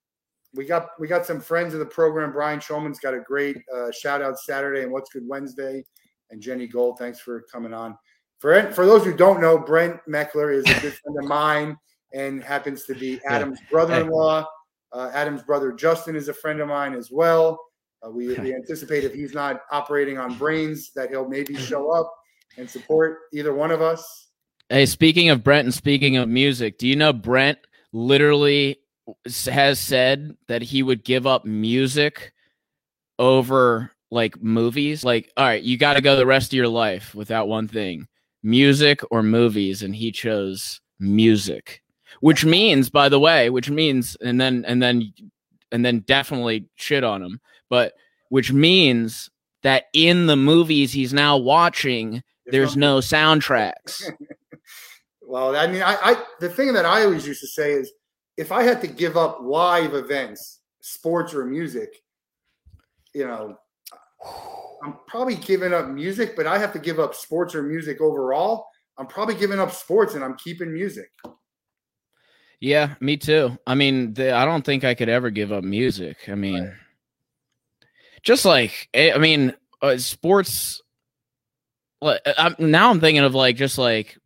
we 0.54 0.66
got 0.66 0.90
we 1.00 1.08
got 1.08 1.26
some 1.26 1.40
friends 1.40 1.74
of 1.74 1.80
the 1.80 1.86
program. 1.86 2.32
Brian 2.32 2.60
Shulman's 2.60 3.00
got 3.00 3.14
a 3.14 3.20
great 3.20 3.58
uh, 3.74 3.92
shout 3.92 4.22
out 4.22 4.38
Saturday 4.40 4.84
and 4.84 4.92
What's 4.92 5.10
Good 5.10 5.28
Wednesday, 5.28 5.84
and 6.30 6.42
Jenny 6.42 6.68
Gold. 6.68 6.98
Thanks 7.00 7.20
for 7.20 7.42
coming 7.52 7.74
on. 7.74 7.98
For 8.40 8.72
for 8.72 8.86
those 8.86 9.04
who 9.04 9.16
don't 9.16 9.40
know, 9.40 9.58
Brent 9.58 10.00
Meckler 10.10 10.54
is 10.54 10.66
a 10.66 10.80
good 10.82 10.94
friend 10.94 11.18
of 11.22 11.26
mine 11.26 11.78
and 12.14 12.44
happens 12.44 12.84
to 12.86 12.96
be 12.96 13.22
Adam's 13.26 13.60
brother-in-law. 13.70 14.46
Uh, 14.92 15.12
Adam's 15.14 15.44
brother 15.44 15.72
Justin 15.72 16.16
is 16.16 16.28
a 16.28 16.34
friend 16.34 16.60
of 16.60 16.68
mine 16.68 16.94
as 16.94 17.10
well. 17.12 17.58
Uh, 18.06 18.10
we, 18.10 18.34
we 18.40 18.54
anticipate 18.56 19.06
if 19.06 19.14
he's 19.14 19.34
not 19.34 19.62
operating 19.72 20.18
on 20.18 20.38
brains 20.38 20.92
that 20.96 21.10
he'll 21.10 21.30
maybe 21.30 21.56
show 21.70 21.92
up 21.92 22.12
and 22.58 22.70
support 22.70 23.20
either 23.34 23.54
one 23.54 23.72
of 23.72 23.82
us. 23.82 24.28
Hey, 24.68 24.86
speaking 24.86 25.30
of 25.30 25.44
Brent 25.44 25.66
and 25.66 25.74
speaking 25.74 26.18
of 26.18 26.28
music, 26.28 26.78
do 26.78 26.88
you 26.88 26.96
know 26.96 27.14
Brent 27.14 27.60
literally 27.94 28.81
has 29.46 29.80
said 29.80 30.36
that 30.48 30.62
he 30.62 30.84
would 30.84 31.04
give 31.04 31.26
up 31.28 31.46
music 31.46 32.34
over 33.20 33.92
like 34.10 34.42
movies? 34.42 35.04
Like, 35.04 35.32
all 35.38 35.46
right, 35.46 35.64
you 35.64 35.78
got 35.78 35.94
to 35.96 36.02
go 36.02 36.16
the 36.16 36.26
rest 36.26 36.52
of 36.52 36.58
your 36.58 36.68
life 36.68 37.16
without 37.16 37.48
one 37.48 37.68
thing 37.68 38.08
music 38.44 39.02
or 39.12 39.24
movies. 39.24 39.84
And 39.84 39.96
he 39.96 40.12
chose 40.12 40.82
music. 41.00 41.82
which 42.20 42.44
means, 42.44 42.90
by 42.90 43.10
the 43.10 43.20
way, 43.20 43.50
which 43.50 43.70
means, 43.70 44.18
and 44.22 44.40
then 44.40 44.66
and 44.68 44.82
then 44.82 45.14
and 45.72 45.86
then 45.86 46.00
definitely 46.00 46.68
shit 46.76 47.04
on 47.04 47.24
him, 47.24 47.40
but 47.70 47.94
which 48.30 48.52
means 48.52 49.30
that 49.64 49.86
in 49.94 50.28
the 50.28 50.36
movies 50.36 50.92
he's 50.92 51.14
now 51.14 51.38
watching, 51.38 52.22
there's 52.48 52.76
no 52.76 52.98
soundtracks. 52.98 54.04
well, 55.22 55.56
I 55.56 55.68
mean, 55.68 55.82
I, 55.82 55.98
I 56.02 56.24
the 56.40 56.50
thing 56.50 56.74
that 56.74 56.86
I 56.86 57.04
always 57.04 57.26
used 57.26 57.42
to 57.42 57.48
say 57.48 57.74
is, 57.74 57.92
if 58.42 58.52
I 58.52 58.64
had 58.64 58.82
to 58.82 58.88
give 58.88 59.18
up 59.18 59.38
live 59.44 59.94
events, 59.94 60.62
sports 60.80 61.36
or 61.36 61.46
music, 61.46 62.02
you 63.14 63.28
know, 63.28 63.56
I'm 64.84 64.96
probably 65.06 65.36
giving 65.36 65.76
up 65.76 65.88
music, 65.88 66.36
but 66.36 66.48
I 66.48 66.58
have 66.58 66.74
to 66.74 66.80
give 66.80 67.00
up 67.00 67.14
sports 67.14 67.54
or 67.54 67.62
music 67.62 68.02
overall. 68.02 68.66
I'm 68.98 69.06
probably 69.06 69.36
giving 69.36 69.60
up 69.60 69.72
sports 69.72 70.16
and 70.16 70.24
I'm 70.24 70.36
keeping 70.38 70.74
music. 70.74 71.12
Yeah, 72.60 72.96
me 73.00 73.16
too. 73.16 73.60
I 73.68 73.76
mean, 73.76 74.16
the, 74.16 74.34
I 74.36 74.44
don't 74.44 74.66
think 74.66 74.84
I 74.84 74.96
could 74.96 75.10
ever 75.10 75.30
give 75.30 75.52
up 75.52 75.64
music. 75.64 76.18
I 76.28 76.34
mean, 76.34 76.64
right. 76.64 76.74
just 78.24 78.44
like 78.44 78.90
eh, 78.96 79.12
I 79.14 79.20
mean, 79.20 79.54
uh, 79.84 80.00
sports. 80.00 80.82
I'm, 82.02 82.56
now 82.58 82.90
I'm 82.90 83.00
thinking 83.00 83.24
of 83.24 83.36
like 83.36 83.56
just 83.56 83.78
like 83.78 84.18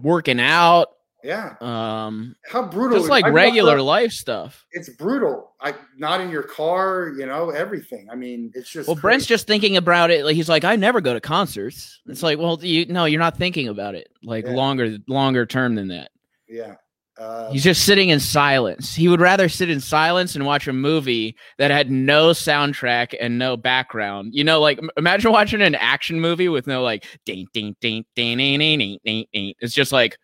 working 0.00 0.40
out 0.40 0.88
yeah. 1.22 1.54
Um, 1.60 2.36
how 2.44 2.62
brutal? 2.66 2.98
Just 2.98 3.10
like 3.10 3.26
regular 3.26 3.80
life 3.80 4.12
stuff. 4.12 4.66
It's 4.72 4.88
brutal. 4.88 5.52
I 5.60 5.74
not 5.96 6.20
in 6.20 6.30
your 6.30 6.42
car, 6.42 7.12
you 7.16 7.26
know, 7.26 7.50
everything. 7.50 8.08
I 8.10 8.16
mean, 8.16 8.50
it's 8.54 8.68
just. 8.68 8.88
Well, 8.88 8.96
crazy. 8.96 9.02
Brent's 9.02 9.26
just 9.26 9.46
thinking 9.46 9.76
about 9.76 10.10
it. 10.10 10.24
Like 10.24 10.34
he's 10.34 10.48
like, 10.48 10.64
I 10.64 10.76
never 10.76 11.00
go 11.00 11.14
to 11.14 11.20
concerts. 11.20 12.00
It's 12.06 12.22
like, 12.22 12.38
well, 12.38 12.58
you 12.62 12.86
no, 12.86 13.04
you're 13.04 13.20
not 13.20 13.36
thinking 13.36 13.68
about 13.68 13.94
it. 13.94 14.08
Like 14.22 14.44
yeah. 14.44 14.52
longer, 14.52 14.98
longer 15.06 15.46
term 15.46 15.74
than 15.76 15.88
that. 15.88 16.10
Yeah. 16.48 16.74
Uh, 17.18 17.52
he's 17.52 17.62
just 17.62 17.84
sitting 17.84 18.08
in 18.08 18.18
silence. 18.18 18.94
He 18.94 19.06
would 19.06 19.20
rather 19.20 19.48
sit 19.48 19.68
in 19.68 19.80
silence 19.80 20.34
and 20.34 20.46
watch 20.46 20.66
a 20.66 20.72
movie 20.72 21.36
that 21.58 21.70
had 21.70 21.90
no 21.90 22.30
soundtrack 22.30 23.14
and 23.20 23.38
no 23.38 23.56
background. 23.56 24.34
You 24.34 24.44
know, 24.44 24.60
like 24.60 24.80
imagine 24.96 25.30
watching 25.30 25.60
an 25.62 25.74
action 25.74 26.20
movie 26.20 26.48
with 26.48 26.66
no 26.66 26.82
like 26.82 27.04
ding 27.26 27.46
ding 27.52 27.76
ding 27.80 28.06
ding 28.16 28.38
ding 28.38 28.58
ding 28.58 28.98
ding. 29.04 29.26
ding. 29.32 29.54
It's 29.60 29.74
just 29.74 29.92
like 29.92 30.18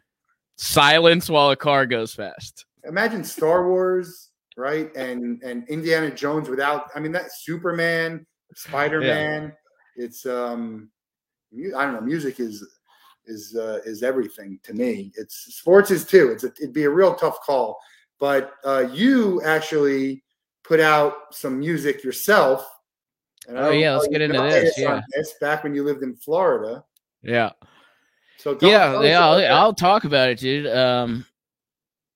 silence 0.59 1.31
while 1.31 1.51
a 1.51 1.57
car 1.57 1.87
goes 1.87 2.13
fast. 2.13 2.67
Imagine 2.85 3.25
Star 3.25 3.69
Wars, 3.69 4.31
right? 4.57 4.95
And 4.95 5.43
and 5.43 5.67
Indiana 5.69 6.11
Jones 6.11 6.49
without 6.49 6.91
I 6.95 7.01
mean 7.01 7.13
that 7.13 7.33
Superman, 7.33 8.27
Spider-Man, 8.55 9.53
yeah. 9.97 10.05
it's 10.05 10.27
um 10.27 10.91
I 11.77 11.85
don't 11.85 11.95
know, 11.95 12.01
music 12.01 12.41
is 12.41 12.67
is 13.27 13.57
uh, 13.57 13.81
is 13.85 14.03
everything 14.03 14.59
to 14.65 14.75
me. 14.75 15.13
It's 15.17 15.55
sports 15.57 15.91
is 15.91 16.05
too. 16.05 16.31
It's 16.31 16.45
a, 16.45 16.49
it'd 16.61 16.73
be 16.73 16.85
a 16.85 16.91
real 16.91 17.15
tough 17.15 17.41
call. 17.41 17.79
But 18.19 18.53
uh, 18.65 18.89
you 18.93 19.43
actually 19.43 20.25
put 20.65 20.81
out 20.81 21.33
some 21.33 21.59
music 21.59 22.03
yourself. 22.03 22.67
oh 23.49 23.71
yeah, 23.71 23.95
let's 23.95 24.09
get 24.09 24.21
into 24.21 24.41
this. 24.41 24.77
Yeah, 24.77 25.01
this, 25.15 25.35
back 25.41 25.63
when 25.63 25.75
you 25.75 25.85
lived 25.85 26.03
in 26.03 26.17
Florida. 26.17 26.85
Yeah. 27.23 27.53
So 28.39 28.57
yeah, 28.63 29.03
yeah, 29.03 29.27
I'll, 29.27 29.55
I'll, 29.57 29.75
talk 29.75 30.05
about 30.05 30.29
it, 30.29 30.39
dude. 30.39 30.69
Um, 30.69 31.27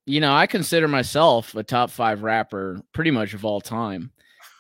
you 0.07 0.21
know, 0.21 0.33
I 0.33 0.47
consider 0.47 0.87
myself 0.87 1.55
a 1.57 1.65
top 1.65 1.91
five 1.91 2.23
rapper 2.23 2.81
pretty 2.93 3.11
much 3.11 3.35
of 3.35 3.45
all 3.45 3.61
time, 3.61 4.13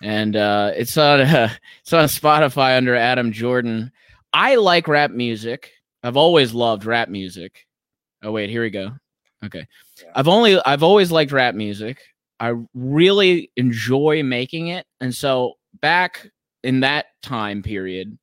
and 0.02 0.34
uh, 0.34 0.72
it's 0.74 0.96
on 0.96 1.20
uh, 1.20 1.50
it's 1.82 1.92
on 1.92 2.06
Spotify 2.06 2.76
under 2.76 2.96
Adam 2.96 3.30
Jordan. 3.30 3.92
I 4.32 4.56
like 4.56 4.88
rap 4.88 5.12
music. 5.12 5.70
I've 6.02 6.16
always 6.16 6.52
loved 6.52 6.84
rap 6.84 7.08
music. 7.08 7.64
Oh 8.24 8.32
wait, 8.32 8.50
here 8.50 8.62
we 8.62 8.70
go. 8.70 8.90
Okay, 9.44 9.66
yeah. 10.02 10.10
I've 10.16 10.28
only 10.28 10.60
I've 10.66 10.82
always 10.82 11.12
liked 11.12 11.30
rap 11.30 11.54
music. 11.54 12.00
I 12.40 12.54
really 12.74 13.52
enjoy 13.56 14.24
making 14.24 14.68
it, 14.68 14.84
and 15.00 15.14
so 15.14 15.54
back 15.80 16.28
in 16.64 16.80
that 16.80 17.06
time 17.22 17.62
period, 17.62 18.18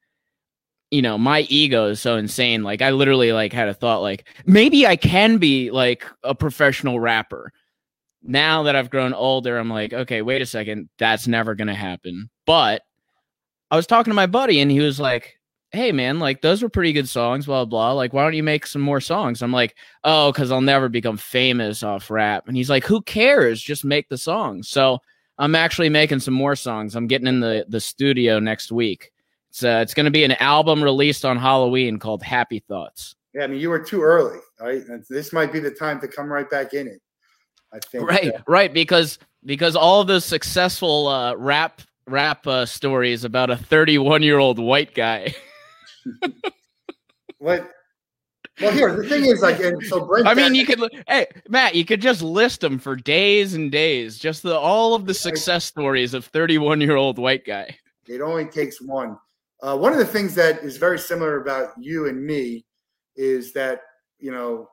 you 0.92 1.02
know 1.02 1.18
my 1.18 1.42
ego 1.42 1.88
is 1.88 2.02
so 2.02 2.18
insane. 2.18 2.64
Like 2.64 2.82
i 2.82 2.92
literally 2.92 3.32
like 3.32 3.54
had 3.54 3.70
a 3.70 3.74
thought 3.74 4.02
like 4.02 4.28
maybe 4.46 4.88
i 4.88 4.96
can 4.96 5.38
be 5.38 5.72
like 5.72 6.06
a 6.24 6.36
professional 6.36 7.00
rapper. 7.00 7.52
Now 8.24 8.64
that 8.64 8.76
i've 8.76 8.90
grown 8.90 9.14
older 9.14 9.58
i'm 9.58 9.70
like 9.70 9.94
okay 9.94 10.22
wait 10.22 10.42
a 10.42 10.46
second 10.46 10.90
that's 10.98 11.28
never 11.28 11.56
gonna 11.56 11.76
happen. 11.76 12.30
But 12.46 12.82
i 13.72 13.76
was 13.76 13.88
talking 13.88 14.12
to 14.12 14.16
my 14.16 14.28
buddy 14.28 14.60
and 14.60 14.72
he 14.72 14.80
was 14.80 15.00
like 15.00 15.36
hey 15.72 15.92
man 15.92 16.18
like 16.18 16.42
those 16.42 16.64
were 16.64 16.70
pretty 16.70 16.92
good 16.92 17.08
songs 17.08 17.46
blah 17.46 17.64
blah 17.64 17.92
like 17.92 18.12
why 18.12 18.24
don't 18.24 18.34
you 18.34 18.44
make 18.44 18.66
some 18.66 18.82
more 18.82 19.02
songs? 19.02 19.42
I'm 19.42 19.52
like 19.54 19.76
oh 20.04 20.32
because 20.32 20.52
i'll 20.52 20.62
never 20.62 20.90
become 20.90 21.18
famous 21.18 21.84
off 21.84 22.10
rap. 22.10 22.48
And 22.48 22.58
he's 22.58 22.70
like 22.70 22.86
who 22.86 23.02
cares? 23.02 23.62
Just 23.62 23.86
make 23.86 24.10
the 24.10 24.18
songs. 24.18 24.70
So 24.70 25.00
i'm 25.38 25.56
actually 25.56 25.90
making 25.90 26.20
some 26.20 26.34
more 26.34 26.56
songs. 26.56 26.96
I'm 26.96 27.08
getting 27.08 27.28
in 27.28 27.42
the 27.42 27.66
the 27.70 27.80
studio 27.80 28.40
next 28.40 28.72
week 28.72 29.12
it's 29.50 29.64
uh, 29.64 29.80
it's 29.82 29.94
going 29.94 30.06
to 30.06 30.12
be 30.12 30.24
an 30.24 30.34
album 30.34 30.84
released 30.84 31.26
on 31.26 31.38
Halloween 31.38 32.00
called 32.00 32.24
Happy 32.24 32.60
Thoughts. 32.60 33.16
Yeah, 33.34 33.44
I 33.44 33.48
mean 33.48 33.60
you 33.60 33.70
were 33.70 33.80
too 33.80 34.02
early, 34.02 34.40
right? 34.60 34.84
This 35.10 35.34
might 35.34 35.52
be 35.52 35.60
the 35.60 35.72
time 35.72 36.00
to 36.02 36.08
come 36.08 36.32
right 36.32 36.50
back 36.50 36.74
in 36.74 36.88
it. 36.88 37.02
I 37.74 37.80
think. 37.80 38.10
Right, 38.10 38.32
right, 38.48 38.74
because 38.74 39.20
because 39.46 39.76
all 39.76 40.04
the 40.04 40.20
successful 40.20 41.08
uh, 41.08 41.36
rap 41.36 41.82
rap 42.08 42.46
uh, 42.48 42.66
stories 42.66 43.24
about 43.24 43.50
a 43.50 43.58
31 43.58 44.24
year 44.24 44.40
old 44.40 44.60
white 44.60 44.94
guy. 44.94 45.34
what? 47.38 47.70
Well, 48.60 48.74
here 48.74 48.94
the 48.94 49.08
thing 49.08 49.26
is, 49.26 49.42
like, 49.42 49.58
so 49.84 50.06
Brent. 50.06 50.28
I 50.28 50.34
mean, 50.34 50.54
you 50.54 50.66
could, 50.66 50.82
hey, 51.08 51.28
Matt, 51.48 51.76
you 51.76 51.86
could 51.86 52.02
just 52.02 52.22
list 52.22 52.60
them 52.60 52.78
for 52.78 52.96
days 52.96 53.54
and 53.54 53.72
days. 53.72 54.20
Just 54.20 54.44
the 54.44 54.58
all 54.58 54.96
of 54.96 55.06
the 55.06 55.14
success 55.14 55.64
stories 55.64 56.14
of 56.14 56.26
31 56.26 56.82
year 56.82 56.98
old 56.98 57.18
white 57.18 57.46
guy. 57.46 57.78
It 58.08 58.22
only 58.22 58.46
takes 58.46 58.82
one. 58.82 59.18
Uh, 59.62 59.78
one 59.78 59.92
of 59.92 60.00
the 60.00 60.06
things 60.06 60.34
that 60.36 60.64
is 60.64 60.78
very 60.78 60.98
similar 60.98 61.42
about 61.42 61.70
you 61.80 62.08
and 62.08 62.24
me 62.24 62.66
is 63.16 63.52
that 63.54 63.82
you 64.20 64.32
know 64.32 64.68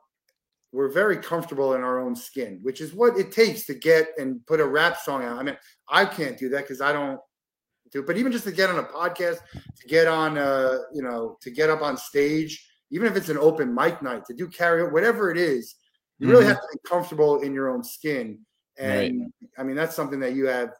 we're 0.71 0.91
very 0.91 1.17
comfortable 1.17 1.73
in 1.73 1.81
our 1.81 1.99
own 1.99 2.15
skin, 2.15 2.59
which 2.61 2.81
is 2.81 2.93
what 2.93 3.17
it 3.17 3.31
takes 3.31 3.65
to 3.65 3.73
get 3.73 4.09
and 4.17 4.45
put 4.45 4.59
a 4.59 4.67
rap 4.67 4.97
song 4.97 5.23
out. 5.23 5.39
I 5.39 5.43
mean, 5.43 5.57
I 5.89 6.05
can't 6.05 6.37
do 6.37 6.49
that 6.49 6.61
because 6.61 6.81
I 6.81 6.91
don't 6.91 7.19
do 7.91 7.99
it, 7.99 8.07
but 8.07 8.17
even 8.17 8.31
just 8.31 8.43
to 8.43 8.51
get 8.51 8.69
on 8.69 8.79
a 8.79 8.83
podcast, 8.83 9.37
to 9.53 9.87
get 9.87 10.07
on, 10.07 10.37
uh, 10.37 10.79
you 10.93 11.01
know, 11.01 11.37
to 11.41 11.51
get 11.51 11.69
up 11.69 11.81
on 11.81 11.97
stage, 11.97 12.65
even 12.91 13.07
if 13.07 13.15
it's 13.15 13.29
an 13.29 13.37
open 13.37 13.73
mic 13.73 14.01
night, 14.01 14.25
to 14.25 14.33
do 14.33 14.47
karaoke, 14.47 14.91
whatever 14.91 15.31
it 15.31 15.37
is, 15.37 15.75
you 16.19 16.27
mm-hmm. 16.27 16.35
really 16.35 16.45
have 16.45 16.57
to 16.57 16.67
be 16.73 16.89
comfortable 16.89 17.41
in 17.41 17.53
your 17.53 17.69
own 17.69 17.83
skin. 17.83 18.39
And 18.77 19.21
right. 19.21 19.49
I 19.57 19.63
mean, 19.63 19.75
that's 19.75 19.95
something 19.95 20.19
that 20.19 20.35
you 20.35 20.47
have 20.47 20.71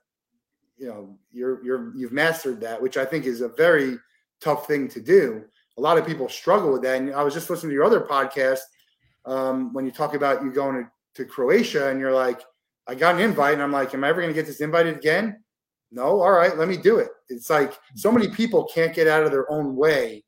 you 0.77 0.87
know 0.87 1.17
you're 1.31 1.63
you're 1.63 1.95
you've 1.95 2.11
mastered 2.11 2.61
that, 2.61 2.81
which 2.81 2.97
I 2.97 3.05
think 3.05 3.25
is 3.25 3.41
a 3.41 3.49
very 3.49 3.97
tough 4.41 4.67
thing 4.67 4.87
to 4.89 5.01
do. 5.01 5.43
A 5.77 5.81
lot 5.81 5.97
of 5.97 6.05
people 6.05 6.29
struggle 6.29 6.71
with 6.71 6.81
that. 6.83 6.99
And 6.99 7.13
I 7.13 7.23
was 7.23 7.33
just 7.33 7.49
listening 7.49 7.71
to 7.71 7.75
your 7.75 7.85
other 7.85 8.01
podcast 8.01 8.59
um, 9.25 9.73
when 9.73 9.85
you 9.85 9.91
talk 9.91 10.13
about 10.15 10.43
you 10.43 10.51
going 10.51 10.83
to, 10.83 10.89
to 11.15 11.29
Croatia 11.29 11.89
and 11.89 11.99
you're 11.99 12.13
like, 12.13 12.41
I 12.87 12.95
got 12.95 13.15
an 13.15 13.21
invite, 13.21 13.53
and 13.53 13.61
I'm 13.61 13.71
like, 13.71 13.93
am 13.93 14.03
I 14.03 14.09
ever 14.09 14.21
going 14.21 14.33
to 14.33 14.39
get 14.39 14.45
this 14.45 14.61
invited 14.61 14.95
again? 14.95 15.43
No, 15.91 16.21
all 16.21 16.31
right, 16.31 16.57
let 16.57 16.67
me 16.67 16.77
do 16.77 16.99
it. 16.99 17.09
It's 17.29 17.49
like 17.49 17.73
so 17.95 18.11
many 18.11 18.29
people 18.29 18.69
can't 18.73 18.93
get 18.93 19.07
out 19.07 19.23
of 19.23 19.31
their 19.31 19.49
own 19.51 19.75
way 19.75 20.23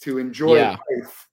to 0.00 0.18
enjoy 0.18 0.56
yeah. 0.56 0.76
life. 0.90 1.28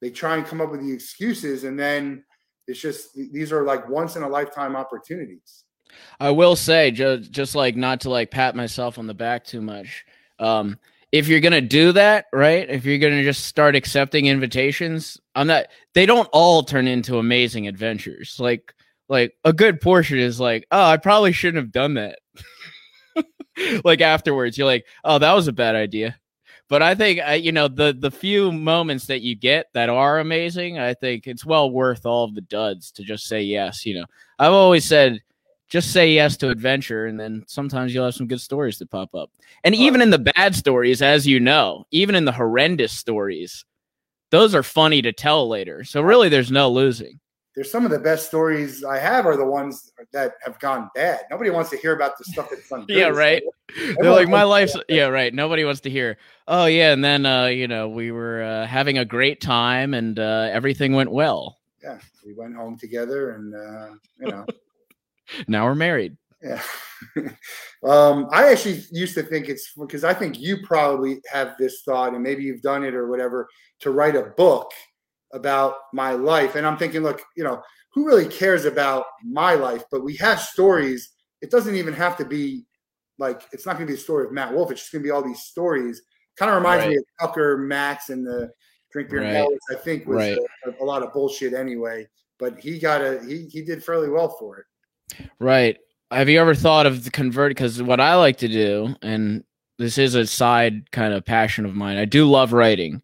They 0.00 0.10
try 0.10 0.36
and 0.36 0.46
come 0.46 0.60
up 0.60 0.70
with 0.70 0.80
the 0.80 0.92
excuses, 0.92 1.64
and 1.64 1.78
then 1.78 2.24
it's 2.66 2.80
just 2.80 3.14
these 3.14 3.52
are 3.52 3.64
like 3.64 3.88
once 3.88 4.16
in 4.16 4.22
a 4.22 4.28
lifetime 4.28 4.76
opportunities. 4.76 5.64
I 6.18 6.30
will 6.30 6.56
say, 6.56 6.90
just 6.90 7.30
just 7.30 7.54
like 7.54 7.76
not 7.76 8.02
to 8.02 8.10
like 8.10 8.30
pat 8.30 8.54
myself 8.56 8.98
on 8.98 9.06
the 9.06 9.14
back 9.14 9.44
too 9.44 9.60
much. 9.60 10.04
Um, 10.38 10.78
if 11.12 11.28
you're 11.28 11.40
gonna 11.40 11.60
do 11.60 11.92
that, 11.92 12.26
right? 12.32 12.68
If 12.68 12.84
you're 12.84 12.98
gonna 12.98 13.22
just 13.22 13.46
start 13.46 13.74
accepting 13.74 14.26
invitations, 14.26 15.20
I'm 15.34 15.46
not. 15.46 15.66
They 15.94 16.06
don't 16.06 16.28
all 16.32 16.62
turn 16.62 16.86
into 16.86 17.18
amazing 17.18 17.66
adventures. 17.66 18.36
Like, 18.38 18.74
like 19.08 19.34
a 19.44 19.52
good 19.52 19.80
portion 19.80 20.18
is 20.18 20.38
like, 20.38 20.66
oh, 20.70 20.84
I 20.84 20.96
probably 20.96 21.32
shouldn't 21.32 21.62
have 21.62 21.72
done 21.72 21.94
that. 21.94 22.18
like 23.84 24.00
afterwards, 24.00 24.56
you're 24.56 24.66
like, 24.66 24.86
oh, 25.04 25.18
that 25.18 25.32
was 25.32 25.48
a 25.48 25.52
bad 25.52 25.74
idea. 25.74 26.16
But 26.68 26.82
I 26.82 26.94
think 26.94 27.20
you 27.44 27.50
know 27.50 27.66
the 27.66 27.92
the 27.98 28.12
few 28.12 28.52
moments 28.52 29.06
that 29.06 29.22
you 29.22 29.34
get 29.34 29.66
that 29.74 29.88
are 29.88 30.20
amazing. 30.20 30.78
I 30.78 30.94
think 30.94 31.26
it's 31.26 31.44
well 31.44 31.68
worth 31.68 32.06
all 32.06 32.24
of 32.24 32.36
the 32.36 32.42
duds 32.42 32.92
to 32.92 33.02
just 33.02 33.26
say 33.26 33.42
yes. 33.42 33.84
You 33.84 33.96
know, 33.96 34.04
I've 34.38 34.52
always 34.52 34.84
said 34.84 35.20
just 35.70 35.92
say 35.92 36.12
yes 36.12 36.36
to 36.36 36.50
adventure 36.50 37.06
and 37.06 37.18
then 37.18 37.44
sometimes 37.46 37.94
you'll 37.94 38.04
have 38.04 38.14
some 38.14 38.26
good 38.26 38.40
stories 38.40 38.76
to 38.78 38.86
pop 38.86 39.14
up. 39.14 39.30
And 39.64 39.74
even 39.74 40.02
in 40.02 40.10
the 40.10 40.18
bad 40.18 40.54
stories 40.54 41.00
as 41.00 41.26
you 41.26 41.40
know 41.40 41.86
even 41.90 42.14
in 42.14 42.24
the 42.26 42.32
horrendous 42.32 42.92
stories 42.92 43.64
those 44.30 44.54
are 44.54 44.62
funny 44.62 45.02
to 45.02 45.12
tell 45.12 45.48
later. 45.48 45.82
So 45.82 46.02
really 46.02 46.28
there's 46.28 46.52
no 46.52 46.70
losing. 46.70 47.18
There's 47.56 47.70
some 47.70 47.84
of 47.84 47.90
the 47.90 47.98
best 47.98 48.26
stories 48.26 48.84
i 48.84 48.96
have 48.96 49.26
are 49.26 49.36
the 49.36 49.44
ones 49.44 49.92
that 50.12 50.34
have 50.42 50.58
gone 50.60 50.88
bad. 50.94 51.22
Nobody 51.30 51.50
wants 51.50 51.70
to 51.70 51.76
hear 51.76 51.94
about 51.94 52.16
the 52.18 52.24
stuff 52.24 52.48
that's 52.50 52.66
fun 52.66 52.84
yeah 52.88 53.08
right. 53.08 53.42
They're 53.76 54.10
like 54.10 54.28
my 54.28 54.44
life's 54.44 54.76
yeah 54.88 55.06
right. 55.06 55.32
Nobody 55.32 55.64
wants 55.64 55.80
to 55.82 55.90
hear 55.90 56.18
oh 56.48 56.66
yeah 56.66 56.92
and 56.92 57.04
then 57.04 57.26
uh 57.26 57.46
you 57.46 57.68
know 57.68 57.88
we 57.88 58.10
were 58.12 58.42
uh, 58.42 58.66
having 58.66 58.98
a 58.98 59.04
great 59.04 59.40
time 59.40 59.94
and 59.94 60.18
uh 60.18 60.48
everything 60.52 60.94
went 60.94 61.12
well. 61.12 61.60
Yeah, 61.82 61.98
we 62.26 62.34
went 62.34 62.54
home 62.54 62.76
together, 62.78 63.30
and 63.30 63.54
uh, 63.54 63.94
you 64.20 64.28
know, 64.28 64.46
now 65.48 65.64
we're 65.66 65.74
married. 65.74 66.16
Yeah. 66.42 66.62
um, 67.84 68.28
I 68.32 68.50
actually 68.50 68.82
used 68.90 69.14
to 69.14 69.22
think 69.22 69.48
it's 69.48 69.72
because 69.74 70.04
I 70.04 70.14
think 70.14 70.38
you 70.38 70.58
probably 70.64 71.20
have 71.30 71.54
this 71.58 71.82
thought, 71.82 72.14
and 72.14 72.22
maybe 72.22 72.42
you've 72.42 72.62
done 72.62 72.84
it 72.84 72.94
or 72.94 73.08
whatever, 73.08 73.48
to 73.80 73.90
write 73.90 74.16
a 74.16 74.32
book 74.36 74.70
about 75.32 75.76
my 75.92 76.12
life. 76.12 76.54
And 76.54 76.66
I'm 76.66 76.76
thinking, 76.76 77.02
look, 77.02 77.22
you 77.36 77.44
know, 77.44 77.62
who 77.92 78.06
really 78.06 78.26
cares 78.26 78.64
about 78.64 79.04
my 79.24 79.54
life? 79.54 79.84
But 79.90 80.04
we 80.04 80.16
have 80.16 80.40
stories. 80.40 81.10
It 81.42 81.50
doesn't 81.50 81.74
even 81.74 81.94
have 81.94 82.16
to 82.18 82.24
be 82.24 82.64
like 83.18 83.42
it's 83.52 83.66
not 83.66 83.76
going 83.76 83.86
to 83.86 83.92
be 83.92 83.98
a 83.98 84.02
story 84.02 84.26
of 84.26 84.32
Matt 84.32 84.52
Wolff. 84.52 84.70
It's 84.70 84.80
just 84.80 84.92
going 84.92 85.02
to 85.02 85.06
be 85.06 85.10
all 85.10 85.22
these 85.22 85.42
stories. 85.42 86.02
Kind 86.36 86.50
of 86.50 86.56
reminds 86.56 86.84
right. 86.84 86.90
me 86.90 86.96
of 86.96 87.04
Tucker, 87.20 87.58
Max, 87.58 88.08
and 88.08 88.26
the 88.26 88.50
Drink 88.92 89.10
Beer 89.10 89.22
right. 89.22 89.46
I 89.70 89.74
think 89.74 90.06
was 90.06 90.16
right. 90.16 90.38
a, 90.66 90.82
a, 90.82 90.84
lot 90.84 91.02
of 91.02 91.12
bullshit 91.12 91.52
anyway. 91.52 92.08
But 92.38 92.58
he 92.58 92.78
got 92.78 93.02
a 93.02 93.20
he 93.26 93.46
he 93.50 93.62
did 93.62 93.84
fairly 93.84 94.08
well 94.08 94.28
for 94.38 94.58
it. 94.58 94.64
Right. 95.38 95.78
Have 96.10 96.28
you 96.28 96.40
ever 96.40 96.54
thought 96.54 96.86
of 96.86 97.04
the 97.04 97.10
convert? 97.10 97.50
Because 97.50 97.82
what 97.82 98.00
I 98.00 98.16
like 98.16 98.38
to 98.38 98.48
do, 98.48 98.96
and 99.02 99.44
this 99.78 99.96
is 99.96 100.14
a 100.14 100.26
side 100.26 100.90
kind 100.90 101.14
of 101.14 101.24
passion 101.24 101.64
of 101.64 101.74
mine. 101.74 101.96
I 101.96 102.04
do 102.04 102.28
love 102.28 102.52
writing. 102.52 103.02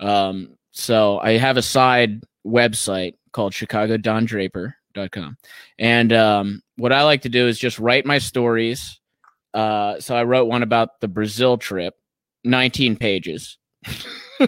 Um, 0.00 0.56
so 0.72 1.18
I 1.18 1.32
have 1.32 1.56
a 1.56 1.62
side 1.62 2.22
website 2.46 3.14
called 3.32 3.52
chicagodondraper.com. 3.52 5.36
And 5.78 6.12
um, 6.12 6.62
what 6.76 6.92
I 6.92 7.02
like 7.02 7.22
to 7.22 7.28
do 7.28 7.48
is 7.48 7.58
just 7.58 7.78
write 7.78 8.06
my 8.06 8.18
stories. 8.18 9.00
Uh, 9.54 10.00
so 10.00 10.14
I 10.14 10.24
wrote 10.24 10.44
one 10.46 10.62
about 10.62 11.00
the 11.00 11.08
Brazil 11.08 11.58
trip, 11.58 11.94
19 12.44 12.96
pages. 12.96 13.58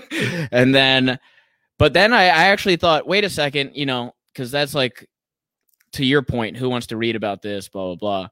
and 0.53 0.75
then, 0.75 1.19
but 1.79 1.93
then 1.93 2.13
I, 2.13 2.25
I 2.25 2.45
actually 2.47 2.77
thought, 2.77 3.07
wait 3.07 3.25
a 3.25 3.31
second, 3.31 3.73
you 3.75 3.87
know, 3.87 4.15
because 4.33 4.51
that's 4.51 4.75
like, 4.75 5.09
to 5.95 6.05
your 6.05 6.23
point, 6.23 6.57
who 6.57 6.69
wants 6.69 6.89
to 6.89 6.97
read 6.97 7.17
about 7.17 7.43
this, 7.43 7.69
blah, 7.69 7.87
blah, 7.87 7.97
blah. 7.97 8.29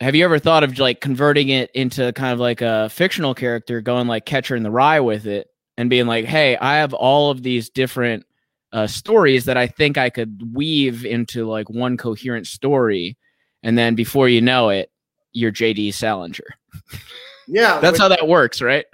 Have 0.00 0.14
you 0.14 0.24
ever 0.24 0.38
thought 0.38 0.64
of 0.64 0.78
like 0.78 1.00
converting 1.00 1.50
it 1.50 1.70
into 1.74 2.12
kind 2.12 2.32
of 2.32 2.40
like 2.40 2.60
a 2.60 2.88
fictional 2.88 3.34
character, 3.34 3.80
going 3.80 4.08
like 4.08 4.26
Catcher 4.26 4.56
in 4.56 4.62
the 4.62 4.70
Rye 4.70 5.00
with 5.00 5.26
it, 5.26 5.48
and 5.76 5.88
being 5.88 6.06
like, 6.06 6.24
hey, 6.24 6.56
I 6.56 6.76
have 6.76 6.94
all 6.94 7.30
of 7.30 7.42
these 7.42 7.70
different 7.70 8.26
uh, 8.72 8.86
stories 8.86 9.44
that 9.44 9.56
I 9.56 9.66
think 9.66 9.98
I 9.98 10.10
could 10.10 10.54
weave 10.54 11.04
into 11.04 11.46
like 11.46 11.68
one 11.68 11.96
coherent 11.96 12.46
story. 12.46 13.16
And 13.62 13.76
then 13.76 13.94
before 13.94 14.28
you 14.28 14.40
know 14.40 14.70
it, 14.70 14.90
you're 15.32 15.52
JD 15.52 15.94
Salinger. 15.94 16.44
Yeah. 17.46 17.78
That's 17.82 17.98
how 17.98 18.08
that 18.08 18.26
works, 18.26 18.60
right? 18.60 18.86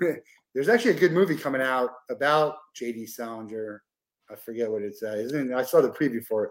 there's 0.54 0.68
actually 0.68 0.92
a 0.92 1.00
good 1.00 1.12
movie 1.12 1.36
coming 1.36 1.62
out 1.62 1.90
about 2.10 2.56
JD 2.80 3.08
Salinger. 3.08 3.82
I 4.30 4.36
forget 4.36 4.70
what 4.70 4.82
it's 4.82 5.02
uh, 5.02 5.16
isn't 5.16 5.52
I 5.52 5.62
saw 5.62 5.80
the 5.80 5.90
preview 5.90 6.24
for 6.24 6.44
it. 6.44 6.50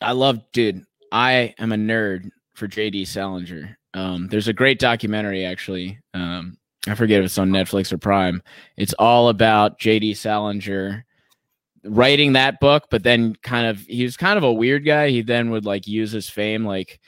I 0.00 0.12
love 0.12 0.40
dude. 0.52 0.84
I 1.10 1.54
am 1.58 1.72
a 1.72 1.76
nerd 1.76 2.30
for 2.54 2.68
JD 2.68 3.06
Salinger. 3.06 3.76
Um, 3.94 4.28
there's 4.28 4.48
a 4.48 4.52
great 4.52 4.78
documentary 4.78 5.44
actually. 5.44 5.98
Um, 6.14 6.56
I 6.88 6.94
forget 6.94 7.20
if 7.20 7.26
it's 7.26 7.38
on 7.38 7.50
Netflix 7.50 7.92
or 7.92 7.98
Prime. 7.98 8.42
It's 8.76 8.94
all 8.94 9.28
about 9.28 9.78
JD 9.78 10.16
Salinger 10.16 11.04
writing 11.84 12.32
that 12.32 12.60
book, 12.60 12.84
but 12.90 13.02
then 13.02 13.34
kind 13.42 13.66
of 13.66 13.80
he 13.80 14.04
was 14.04 14.16
kind 14.16 14.38
of 14.38 14.44
a 14.44 14.52
weird 14.52 14.84
guy. 14.84 15.10
He 15.10 15.22
then 15.22 15.50
would 15.50 15.64
like 15.64 15.86
use 15.86 16.12
his 16.12 16.28
fame, 16.28 16.64
like 16.64 17.00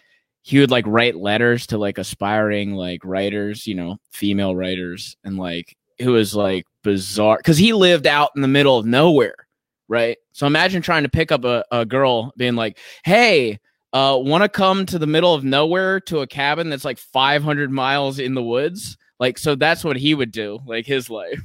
he 0.42 0.58
would 0.58 0.70
like 0.70 0.86
write 0.86 1.16
letters 1.16 1.66
to 1.68 1.78
like 1.78 1.98
aspiring 1.98 2.74
like 2.74 3.04
writers, 3.04 3.66
you 3.66 3.74
know, 3.74 3.98
female 4.12 4.54
writers, 4.54 5.16
and 5.24 5.38
like 5.38 5.76
it 5.98 6.08
was 6.08 6.34
like 6.34 6.66
bizarre 6.82 7.38
because 7.38 7.58
he 7.58 7.72
lived 7.72 8.06
out 8.06 8.30
in 8.36 8.42
the 8.42 8.48
middle 8.48 8.78
of 8.78 8.86
nowhere, 8.86 9.48
right? 9.88 10.18
So 10.34 10.48
imagine 10.48 10.82
trying 10.82 11.04
to 11.04 11.08
pick 11.08 11.30
up 11.30 11.44
a, 11.44 11.64
a 11.70 11.86
girl 11.86 12.32
being 12.36 12.56
like, 12.56 12.78
hey, 13.04 13.60
uh, 13.92 14.18
want 14.20 14.42
to 14.42 14.48
come 14.48 14.84
to 14.86 14.98
the 14.98 15.06
middle 15.06 15.32
of 15.32 15.44
nowhere 15.44 16.00
to 16.00 16.20
a 16.20 16.26
cabin 16.26 16.68
that's 16.68 16.84
like 16.84 16.98
500 16.98 17.70
miles 17.70 18.18
in 18.18 18.34
the 18.34 18.42
woods? 18.42 18.98
Like, 19.20 19.38
so 19.38 19.54
that's 19.54 19.84
what 19.84 19.96
he 19.96 20.12
would 20.12 20.32
do, 20.32 20.58
like 20.66 20.86
his 20.86 21.08
life. 21.08 21.40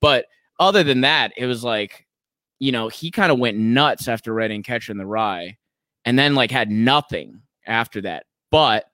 But 0.00 0.24
other 0.58 0.82
than 0.82 1.02
that, 1.02 1.32
it 1.36 1.44
was 1.44 1.62
like, 1.62 2.06
you 2.58 2.72
know, 2.72 2.88
he 2.88 3.10
kind 3.10 3.30
of 3.30 3.38
went 3.38 3.58
nuts 3.58 4.08
after 4.08 4.32
writing 4.32 4.62
Catcher 4.62 4.92
in 4.92 4.98
the 4.98 5.06
Rye 5.06 5.58
and 6.06 6.18
then 6.18 6.34
like 6.34 6.50
had 6.50 6.70
nothing 6.70 7.42
after 7.66 8.00
that, 8.00 8.24
but 8.50 8.86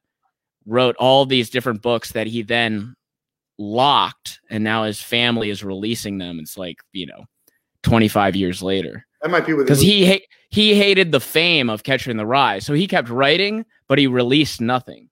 wrote 0.67 0.97
all 0.97 1.25
these 1.25 1.49
different 1.49 1.81
books 1.81 2.12
that 2.12 2.27
he 2.27 2.43
then 2.43 2.97
locked 3.57 4.41
and 4.51 4.65
now 4.65 4.83
his 4.83 5.01
family 5.01 5.49
is 5.49 5.62
releasing 5.62 6.19
them. 6.19 6.41
It's 6.41 6.59
like, 6.59 6.79
you 6.93 7.07
know, 7.07 7.25
25 7.85 8.35
years 8.35 8.62
later. 8.62 9.07
That 9.23 9.31
might 9.31 9.47
be 9.47 9.55
because 9.55 9.81
he 9.81 10.07
ha- 10.07 10.27
he 10.49 10.75
hated 10.75 11.13
the 11.13 11.21
fame 11.21 11.69
of 11.69 11.83
Catcher 11.83 12.11
in 12.11 12.17
the 12.17 12.27
Rye, 12.27 12.61
so 12.61 12.73
he 12.73 12.87
kept 12.87 13.09
writing, 13.09 13.65
but 13.89 13.99
he 13.99 14.07
released 14.07 14.61
nothing 14.61 15.09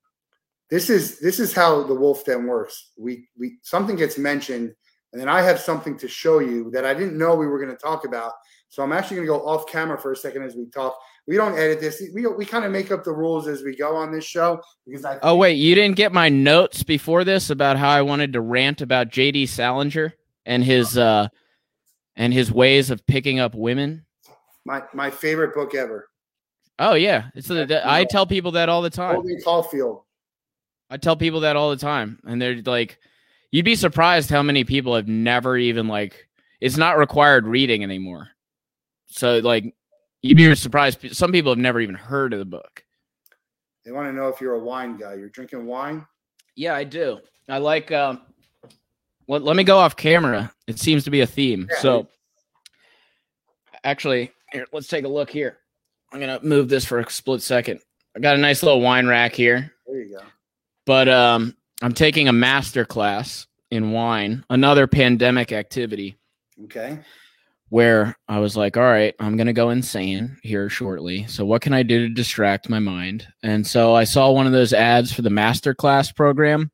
this 0.71 0.91
is 0.91 1.19
this 1.21 1.39
is 1.39 1.53
how 1.53 1.83
the 1.85 1.95
wolff 1.95 2.25
den 2.25 2.47
works. 2.47 2.91
We 2.97 3.29
we 3.39 3.59
something 3.63 3.97
gets 3.97 4.19
mentioned, 4.19 4.75
and 5.13 5.21
then 5.21 5.29
I 5.29 5.43
have 5.43 5.61
something 5.61 5.97
to 5.99 6.09
show 6.09 6.41
you 6.41 6.71
that 6.73 6.85
I 6.85 6.93
didn't 6.95 7.19
know 7.19 7.35
we 7.35 7.47
were 7.47 7.59
going 7.59 7.75
to 7.75 7.83
talk 7.83 8.05
about. 8.05 8.33
So 8.69 8.83
I'm 8.83 8.93
actually 8.93 9.17
going 9.17 9.29
to 9.29 9.33
go 9.33 9.47
off 9.47 9.69
camera 9.69 9.97
for 9.97 10.13
a 10.13 10.17
second 10.17 10.43
as 10.43 10.57
we 10.57 10.67
talk. 10.67 10.99
We 11.29 11.37
don't 11.37 11.57
edit 11.57 11.81
this. 11.81 12.03
We 12.13 12.27
we 12.27 12.45
kind 12.45 12.65
of 12.65 12.73
make 12.73 12.91
up 12.91 13.05
the 13.05 13.13
rules 13.13 13.47
as 13.47 13.63
we 13.63 13.77
go 13.77 13.95
on 13.95 14.13
this 14.13 14.25
show 14.25 14.61
because 14.87 15.05
I. 15.05 15.19
Oh 15.23 15.37
wait, 15.37 15.55
you 15.55 15.75
didn't 15.75 15.97
get 15.97 16.13
my 16.13 16.29
notes 16.29 16.83
before 16.83 17.23
this 17.23 17.51
about 17.51 17.77
how 17.77 17.91
I 17.91 18.03
wanted 18.03 18.33
to 18.33 18.41
rant 18.41 18.81
about 18.81 19.11
J.D. 19.11 19.47
Salinger 19.47 20.15
and 20.45 20.65
his 20.65 20.99
uh 20.99 21.29
and 22.17 22.33
his 22.33 22.51
ways 22.51 22.91
of 22.91 23.07
picking 23.07 23.39
up 23.39 23.55
women. 23.55 24.05
My 24.65 24.83
my 24.93 25.11
favorite 25.11 25.55
book 25.55 25.75
ever. 25.75 26.09
Oh 26.79 26.95
yeah, 26.95 27.31
it's 27.35 27.51
a, 27.51 27.89
I 27.89 28.05
tell 28.05 28.27
people 28.27 28.53
that 28.53 28.69
all 28.69 28.83
the 28.83 28.91
time. 28.91 29.15
Holden 29.15 29.41
Caulfield. 29.43 30.03
I 30.91 30.97
tell 30.97 31.17
people 31.17 31.41
that 31.41 31.57
all 31.57 31.71
the 31.71 31.77
time, 31.77 32.21
and 32.25 32.41
they're 32.41 32.61
like, 32.65 32.99
you'd 33.51 33.65
be 33.65 33.77
surprised 33.77 34.31
how 34.31 34.43
many 34.43 34.65
people 34.65 34.95
have 34.95 35.09
never 35.09 35.57
even 35.57 35.89
like 35.89 36.29
it's 36.61 36.77
not 36.77 36.99
required 36.99 37.47
reading 37.47 37.83
anymore. 37.83 38.29
So 39.07 39.39
like, 39.39 39.75
you'd 40.23 40.37
be 40.37 40.55
surprised. 40.55 41.15
Some 41.17 41.33
people 41.33 41.53
have 41.53 41.59
never 41.59 41.81
even 41.81 41.95
heard 41.95 42.33
of 42.33 42.39
the 42.39 42.45
book. 42.45 42.85
They 43.85 43.93
want 43.93 44.09
to 44.09 44.13
know 44.13 44.29
if 44.29 44.41
you're 44.41 44.55
a 44.55 44.59
wine 44.59 44.97
guy. 44.97 45.15
You're 45.15 45.29
drinking 45.29 45.67
wine. 45.67 46.07
Yeah, 46.57 46.75
I 46.75 46.85
do. 46.85 47.21
I 47.49 47.59
like. 47.59 47.93
Um, 47.93 48.23
well, 49.27 49.41
let 49.41 49.57
me 49.57 49.65
go 49.65 49.79
off 49.79 49.97
camera. 49.97 50.53
It 50.67 50.79
seems 50.79 51.05
to 51.05 51.11
be 51.11 51.21
a 51.21 51.27
theme. 51.27 51.69
Yeah. 51.71 51.81
So, 51.81 52.09
actually, 53.85 54.33
here, 54.53 54.67
let's 54.73 54.89
take 54.89 55.05
a 55.05 55.09
look 55.09 55.31
here. 55.31 55.59
I'm 56.13 56.21
gonna 56.21 56.41
move 56.43 56.69
this 56.69 56.85
for 56.85 56.99
a 56.99 57.11
split 57.11 57.43
second. 57.43 57.81
I 58.17 58.21
got 58.21 58.37
a 58.37 58.41
nice 58.41 58.63
little 58.63 58.81
wine 58.81 59.07
rack 59.07 59.35
here. 59.35 59.73
There 59.87 60.01
you 60.01 60.17
go. 60.17 60.25
But 60.87 61.09
um, 61.09 61.57
I'm 61.83 61.93
taking 61.93 62.29
a 62.29 62.33
master 62.33 62.85
class 62.85 63.47
in 63.71 63.93
wine, 63.93 64.45
another 64.49 64.87
pandemic 64.87 65.53
activity. 65.53 66.17
Okay. 66.65 66.99
Where 67.69 68.17
I 68.29 68.39
was 68.39 68.57
like, 68.57 68.77
all 68.77 68.85
right, 68.85 69.15
I'm 69.19 69.37
going 69.37 69.49
to 69.49 69.53
go 69.53 69.71
insane 69.71 70.39
here 70.43 70.69
shortly. 70.71 71.27
So, 71.27 71.45
what 71.45 71.63
can 71.63 71.73
I 71.73 71.83
do 71.83 72.07
to 72.07 72.15
distract 72.15 72.69
my 72.69 72.79
mind? 72.79 73.27
And 73.43 73.67
so 73.67 73.95
I 73.95 74.05
saw 74.05 74.31
one 74.31 74.47
of 74.47 74.53
those 74.53 74.73
ads 74.73 75.13
for 75.13 75.23
the 75.23 75.31
master 75.31 75.75
class 75.75 76.13
program. 76.13 76.71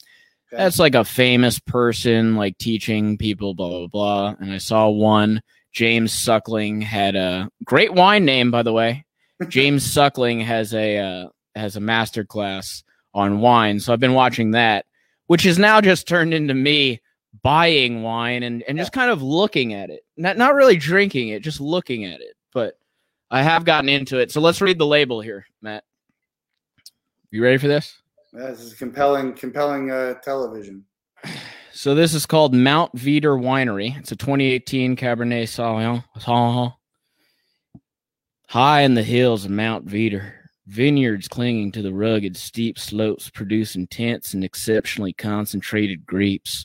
Okay. 0.52 0.62
That's 0.62 0.78
like 0.78 0.94
a 0.94 1.04
famous 1.04 1.58
person, 1.58 2.36
like 2.36 2.58
teaching 2.58 3.16
people, 3.16 3.54
blah, 3.54 3.68
blah, 3.68 3.86
blah. 3.86 4.34
And 4.38 4.52
I 4.52 4.58
saw 4.58 4.88
one, 4.88 5.40
James 5.72 6.12
Suckling 6.12 6.82
had 6.82 7.16
a 7.16 7.48
great 7.64 7.94
wine 7.94 8.26
name, 8.26 8.50
by 8.50 8.62
the 8.62 8.72
way. 8.72 9.06
James 9.48 9.90
Suckling 9.90 10.40
has 10.40 10.74
a, 10.74 10.98
uh, 10.98 11.28
has 11.54 11.76
a 11.76 11.80
master 11.80 12.24
class 12.24 12.84
on 13.14 13.40
wine. 13.40 13.80
So 13.80 13.92
I've 13.92 14.00
been 14.00 14.12
watching 14.12 14.50
that, 14.50 14.84
which 15.26 15.44
has 15.44 15.58
now 15.58 15.80
just 15.80 16.06
turned 16.06 16.34
into 16.34 16.52
me 16.52 17.00
buying 17.42 18.02
wine 18.02 18.42
and, 18.42 18.62
and 18.68 18.76
just 18.76 18.92
kind 18.92 19.10
of 19.10 19.22
looking 19.22 19.72
at 19.72 19.88
it. 19.88 20.04
Not 20.16 20.36
not 20.36 20.54
really 20.54 20.76
drinking 20.76 21.28
it, 21.28 21.42
just 21.42 21.60
looking 21.60 22.04
at 22.04 22.20
it. 22.20 22.34
But 22.52 22.78
I 23.30 23.42
have 23.42 23.64
gotten 23.64 23.88
into 23.88 24.18
it. 24.18 24.30
So 24.30 24.40
let's 24.40 24.60
read 24.60 24.78
the 24.78 24.86
label 24.86 25.20
here, 25.20 25.46
Matt. 25.62 25.84
You 27.30 27.42
ready 27.42 27.56
for 27.56 27.68
this? 27.68 28.01
This 28.32 28.60
is 28.60 28.74
compelling, 28.74 29.34
compelling 29.34 29.90
uh, 29.90 30.14
television. 30.14 30.84
So 31.72 31.94
this 31.94 32.14
is 32.14 32.24
called 32.24 32.54
Mount 32.54 32.94
Veeder 32.96 33.38
Winery. 33.38 33.98
It's 33.98 34.12
a 34.12 34.16
2018 34.16 34.96
Cabernet 34.96 35.44
Sauvignon. 35.44 36.74
High 38.48 38.80
in 38.82 38.94
the 38.94 39.02
hills 39.02 39.44
of 39.44 39.50
Mount 39.50 39.86
Veeder, 39.86 40.32
Vineyards 40.66 41.28
clinging 41.28 41.72
to 41.72 41.82
the 41.82 41.92
rugged, 41.92 42.36
steep 42.36 42.78
slopes 42.78 43.28
produce 43.28 43.76
intense 43.76 44.32
and 44.32 44.44
exceptionally 44.44 45.12
concentrated 45.12 46.06
grapes. 46.06 46.64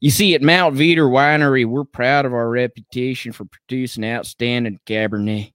You 0.00 0.10
see, 0.10 0.34
at 0.34 0.42
Mount 0.42 0.76
Veeder 0.76 1.08
Winery, 1.10 1.64
we're 1.64 1.84
proud 1.84 2.26
of 2.26 2.34
our 2.34 2.48
reputation 2.48 3.32
for 3.32 3.44
producing 3.44 4.04
outstanding 4.04 4.78
Cabernet. 4.86 5.52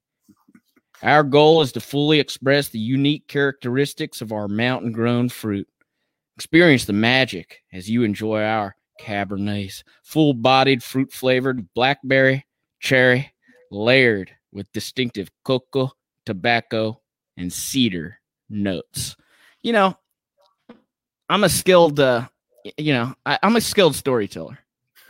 Our 1.03 1.23
goal 1.23 1.61
is 1.61 1.71
to 1.73 1.79
fully 1.79 2.19
express 2.19 2.69
the 2.69 2.79
unique 2.79 3.27
characteristics 3.27 4.21
of 4.21 4.31
our 4.31 4.47
mountain 4.47 4.91
grown 4.91 5.29
fruit. 5.29 5.67
Experience 6.35 6.85
the 6.85 6.93
magic 6.93 7.63
as 7.73 7.89
you 7.89 8.03
enjoy 8.03 8.43
our 8.43 8.75
Cabernets, 8.99 9.83
full 10.03 10.33
bodied, 10.33 10.83
fruit 10.83 11.11
flavored, 11.11 11.67
blackberry, 11.73 12.45
cherry, 12.79 13.33
layered 13.71 14.31
with 14.51 14.71
distinctive 14.73 15.29
cocoa, 15.43 15.91
tobacco, 16.25 17.01
and 17.35 17.51
cedar 17.51 18.19
notes. 18.49 19.15
You 19.63 19.73
know, 19.73 19.97
I'm 21.29 21.43
a 21.43 21.49
skilled, 21.49 21.99
uh, 21.99 22.27
you 22.77 22.93
know, 22.93 23.15
I, 23.25 23.39
I'm 23.41 23.55
a 23.55 23.61
skilled 23.61 23.95
storyteller. 23.95 24.59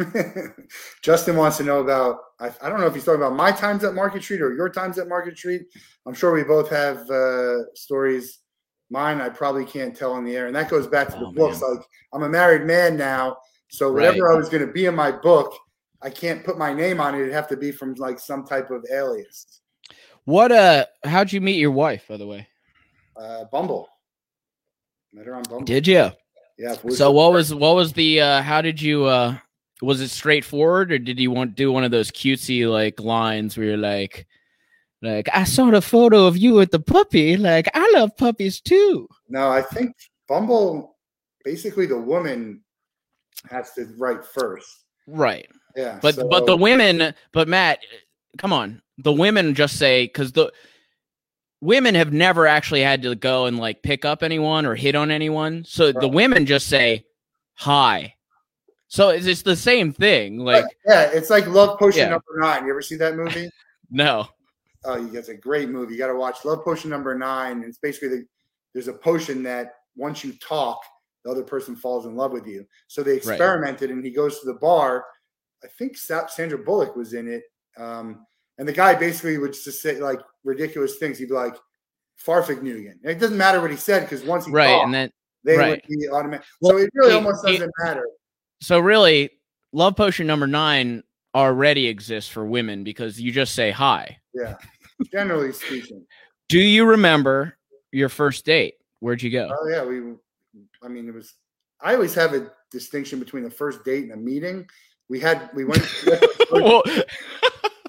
Justin 1.01 1.35
wants 1.35 1.57
to 1.57 1.63
know 1.63 1.79
about. 1.79 2.17
I, 2.39 2.51
I, 2.61 2.69
don't 2.69 2.79
know 2.79 2.87
if 2.87 2.93
he's 2.93 3.03
talking 3.03 3.21
about 3.21 3.35
my 3.35 3.51
times 3.51 3.83
at 3.83 3.93
Market 3.93 4.23
Street 4.23 4.41
or 4.41 4.53
your 4.53 4.69
times 4.69 4.97
at 4.97 5.07
Market 5.07 5.37
Street. 5.37 5.63
I'm 6.05 6.13
sure 6.13 6.33
we 6.33 6.43
both 6.43 6.69
have 6.69 7.09
uh, 7.09 7.73
stories. 7.75 8.39
Mine, 8.89 9.21
I 9.21 9.29
probably 9.29 9.65
can't 9.65 9.95
tell 9.95 10.11
on 10.11 10.25
the 10.25 10.35
air, 10.35 10.47
and 10.47 10.55
that 10.55 10.69
goes 10.69 10.85
back 10.87 11.07
to 11.09 11.17
the 11.17 11.27
oh, 11.27 11.31
books. 11.31 11.61
Man. 11.61 11.75
Like 11.75 11.85
I'm 12.13 12.23
a 12.23 12.29
married 12.29 12.63
man 12.63 12.97
now, 12.97 13.37
so 13.69 13.91
whatever 13.91 14.23
right. 14.25 14.35
I 14.35 14.37
was 14.37 14.49
going 14.49 14.65
to 14.65 14.71
be 14.71 14.85
in 14.85 14.95
my 14.95 15.11
book, 15.11 15.53
I 16.01 16.09
can't 16.09 16.43
put 16.43 16.57
my 16.57 16.73
name 16.73 16.99
on 16.99 17.15
it. 17.15 17.21
It'd 17.21 17.33
have 17.33 17.47
to 17.49 17.57
be 17.57 17.71
from 17.71 17.93
like 17.95 18.19
some 18.19 18.45
type 18.45 18.69
of 18.69 18.85
alias. 18.91 19.61
What? 20.25 20.51
Uh, 20.51 20.85
how'd 21.05 21.31
you 21.31 21.39
meet 21.39 21.57
your 21.57 21.71
wife, 21.71 22.05
by 22.09 22.17
the 22.17 22.27
way? 22.27 22.47
Uh, 23.15 23.45
Bumble. 23.45 23.87
Met 25.13 25.25
her 25.25 25.35
on 25.35 25.43
Bumble. 25.43 25.65
Did 25.65 25.87
you? 25.87 26.11
Yeah. 26.57 26.75
So 26.89 27.11
what 27.11 27.31
was 27.31 27.53
what 27.53 27.75
was 27.75 27.93
the? 27.93 28.21
uh 28.21 28.41
How 28.41 28.61
did 28.61 28.81
you? 28.81 29.05
uh 29.05 29.37
was 29.81 29.99
it 29.99 30.09
straightforward 30.09 30.91
or 30.91 30.99
did 30.99 31.19
you 31.19 31.31
want 31.31 31.55
do 31.55 31.71
one 31.71 31.83
of 31.83 31.91
those 31.91 32.11
cutesy 32.11 32.69
like 32.69 32.99
lines 32.99 33.57
where 33.57 33.67
you're 33.67 33.77
like 33.77 34.27
like 35.01 35.27
i 35.33 35.43
saw 35.43 35.71
the 35.71 35.81
photo 35.81 36.25
of 36.27 36.37
you 36.37 36.53
with 36.53 36.71
the 36.71 36.79
puppy. 36.79 37.37
Like 37.37 37.67
i 37.73 37.91
love 37.93 38.15
puppies 38.17 38.61
too. 38.61 39.07
No 39.27 39.49
i 39.49 39.61
think 39.61 39.95
bumble 40.27 40.97
basically 41.43 41.87
the 41.87 41.99
woman 41.99 42.61
has 43.49 43.73
to 43.73 43.85
write 43.97 44.23
first. 44.23 44.85
Right. 45.07 45.47
Yeah 45.75 45.99
but 46.01 46.15
so. 46.15 46.27
but 46.27 46.45
the 46.45 46.55
women 46.55 47.13
but 47.33 47.47
matt 47.47 47.79
come 48.37 48.53
on. 48.53 48.81
The 48.99 49.13
women 49.13 49.55
just 49.55 49.77
say 49.77 50.05
because 50.05 50.31
the 50.31 50.51
women 51.59 51.95
have 51.95 52.13
never 52.13 52.45
actually 52.45 52.81
had 52.81 53.01
to 53.01 53.15
go 53.15 53.45
and 53.45 53.57
like 53.57 53.81
pick 53.81 54.05
up 54.05 54.21
anyone 54.21 54.65
or 54.65 54.75
hit 54.75 54.93
on 54.93 55.09
anyone. 55.09 55.63
So 55.65 55.85
right. 55.85 55.99
the 55.99 56.07
women 56.07 56.45
just 56.45 56.67
say 56.67 57.05
hi 57.55 58.15
so 58.91 59.07
it's, 59.07 59.25
it's 59.25 59.41
the 59.41 59.55
same 59.55 59.93
thing. 59.93 60.39
Like 60.39 60.65
yeah, 60.85 61.03
it's 61.13 61.29
like 61.29 61.47
Love 61.47 61.79
Potion 61.79 62.01
yeah. 62.01 62.09
number 62.09 62.25
nine. 62.35 62.65
You 62.65 62.71
ever 62.71 62.81
see 62.81 62.97
that 62.97 63.15
movie? 63.15 63.49
no. 63.89 64.27
Oh, 64.83 65.09
it's 65.13 65.29
a 65.29 65.33
great 65.33 65.69
movie. 65.69 65.93
You 65.93 65.97
got 65.97 66.07
to 66.07 66.15
watch 66.15 66.43
Love 66.43 66.65
Potion 66.65 66.89
number 66.89 67.17
nine. 67.17 67.63
It's 67.65 67.77
basically 67.77 68.09
the, 68.09 68.25
there's 68.73 68.89
a 68.89 68.93
potion 68.93 69.43
that 69.43 69.75
once 69.95 70.25
you 70.25 70.33
talk, 70.45 70.81
the 71.23 71.31
other 71.31 71.41
person 71.41 71.73
falls 71.73 72.05
in 72.05 72.17
love 72.17 72.33
with 72.33 72.45
you. 72.45 72.65
So 72.87 73.01
they 73.01 73.15
experimented, 73.15 73.89
right. 73.89 73.95
and 73.95 74.03
he 74.03 74.11
goes 74.11 74.41
to 74.41 74.45
the 74.45 74.55
bar. 74.55 75.05
I 75.63 75.67
think 75.67 75.95
Sandra 75.95 76.57
Bullock 76.57 76.97
was 76.97 77.13
in 77.13 77.29
it, 77.29 77.43
um, 77.77 78.25
and 78.57 78.67
the 78.67 78.73
guy 78.73 78.93
basically 78.93 79.37
would 79.37 79.53
just 79.53 79.81
say 79.81 80.01
like 80.01 80.19
ridiculous 80.43 80.97
things. 80.97 81.17
He'd 81.17 81.29
be 81.29 81.33
like, 81.33 81.55
"Farfignugan." 82.25 82.95
It 83.03 83.19
doesn't 83.19 83.37
matter 83.37 83.61
what 83.61 83.71
he 83.71 83.77
said 83.77 84.01
because 84.01 84.25
once 84.25 84.47
he 84.47 84.51
right, 84.51 84.67
talked, 84.67 84.85
and 84.85 84.93
then 84.93 85.11
they 85.45 85.55
right. 85.55 85.69
would 85.69 85.81
be 85.87 86.09
automatic. 86.09 86.45
Well, 86.59 86.73
so 86.73 86.77
it 86.83 86.89
really 86.93 87.11
he, 87.11 87.15
almost 87.15 87.45
doesn't 87.45 87.61
he, 87.61 87.85
matter. 87.85 88.05
So 88.61 88.79
really, 88.79 89.31
love 89.73 89.95
potion 89.95 90.27
number 90.27 90.47
nine 90.47 91.03
already 91.33 91.87
exists 91.87 92.29
for 92.29 92.45
women 92.45 92.83
because 92.83 93.19
you 93.19 93.31
just 93.31 93.55
say 93.55 93.71
hi. 93.71 94.17
Yeah, 94.33 94.55
generally 95.11 95.51
speaking. 95.51 96.05
Do 96.47 96.59
you 96.59 96.85
remember 96.85 97.57
your 97.91 98.09
first 98.09 98.45
date? 98.45 98.75
Where'd 98.99 99.23
you 99.23 99.31
go? 99.31 99.49
Oh 99.51 99.67
yeah, 99.67 99.83
we. 99.83 100.13
I 100.83 100.87
mean, 100.87 101.07
it 101.07 101.13
was. 101.13 101.33
I 101.81 101.95
always 101.95 102.13
have 102.13 102.33
a 102.33 102.51
distinction 102.69 103.19
between 103.19 103.45
a 103.45 103.49
first 103.49 103.83
date 103.83 104.03
and 104.03 104.13
a 104.13 104.17
meeting. 104.17 104.67
We 105.09 105.19
had 105.19 105.49
we 105.55 105.65
went. 105.65 105.83
well, 106.51 106.83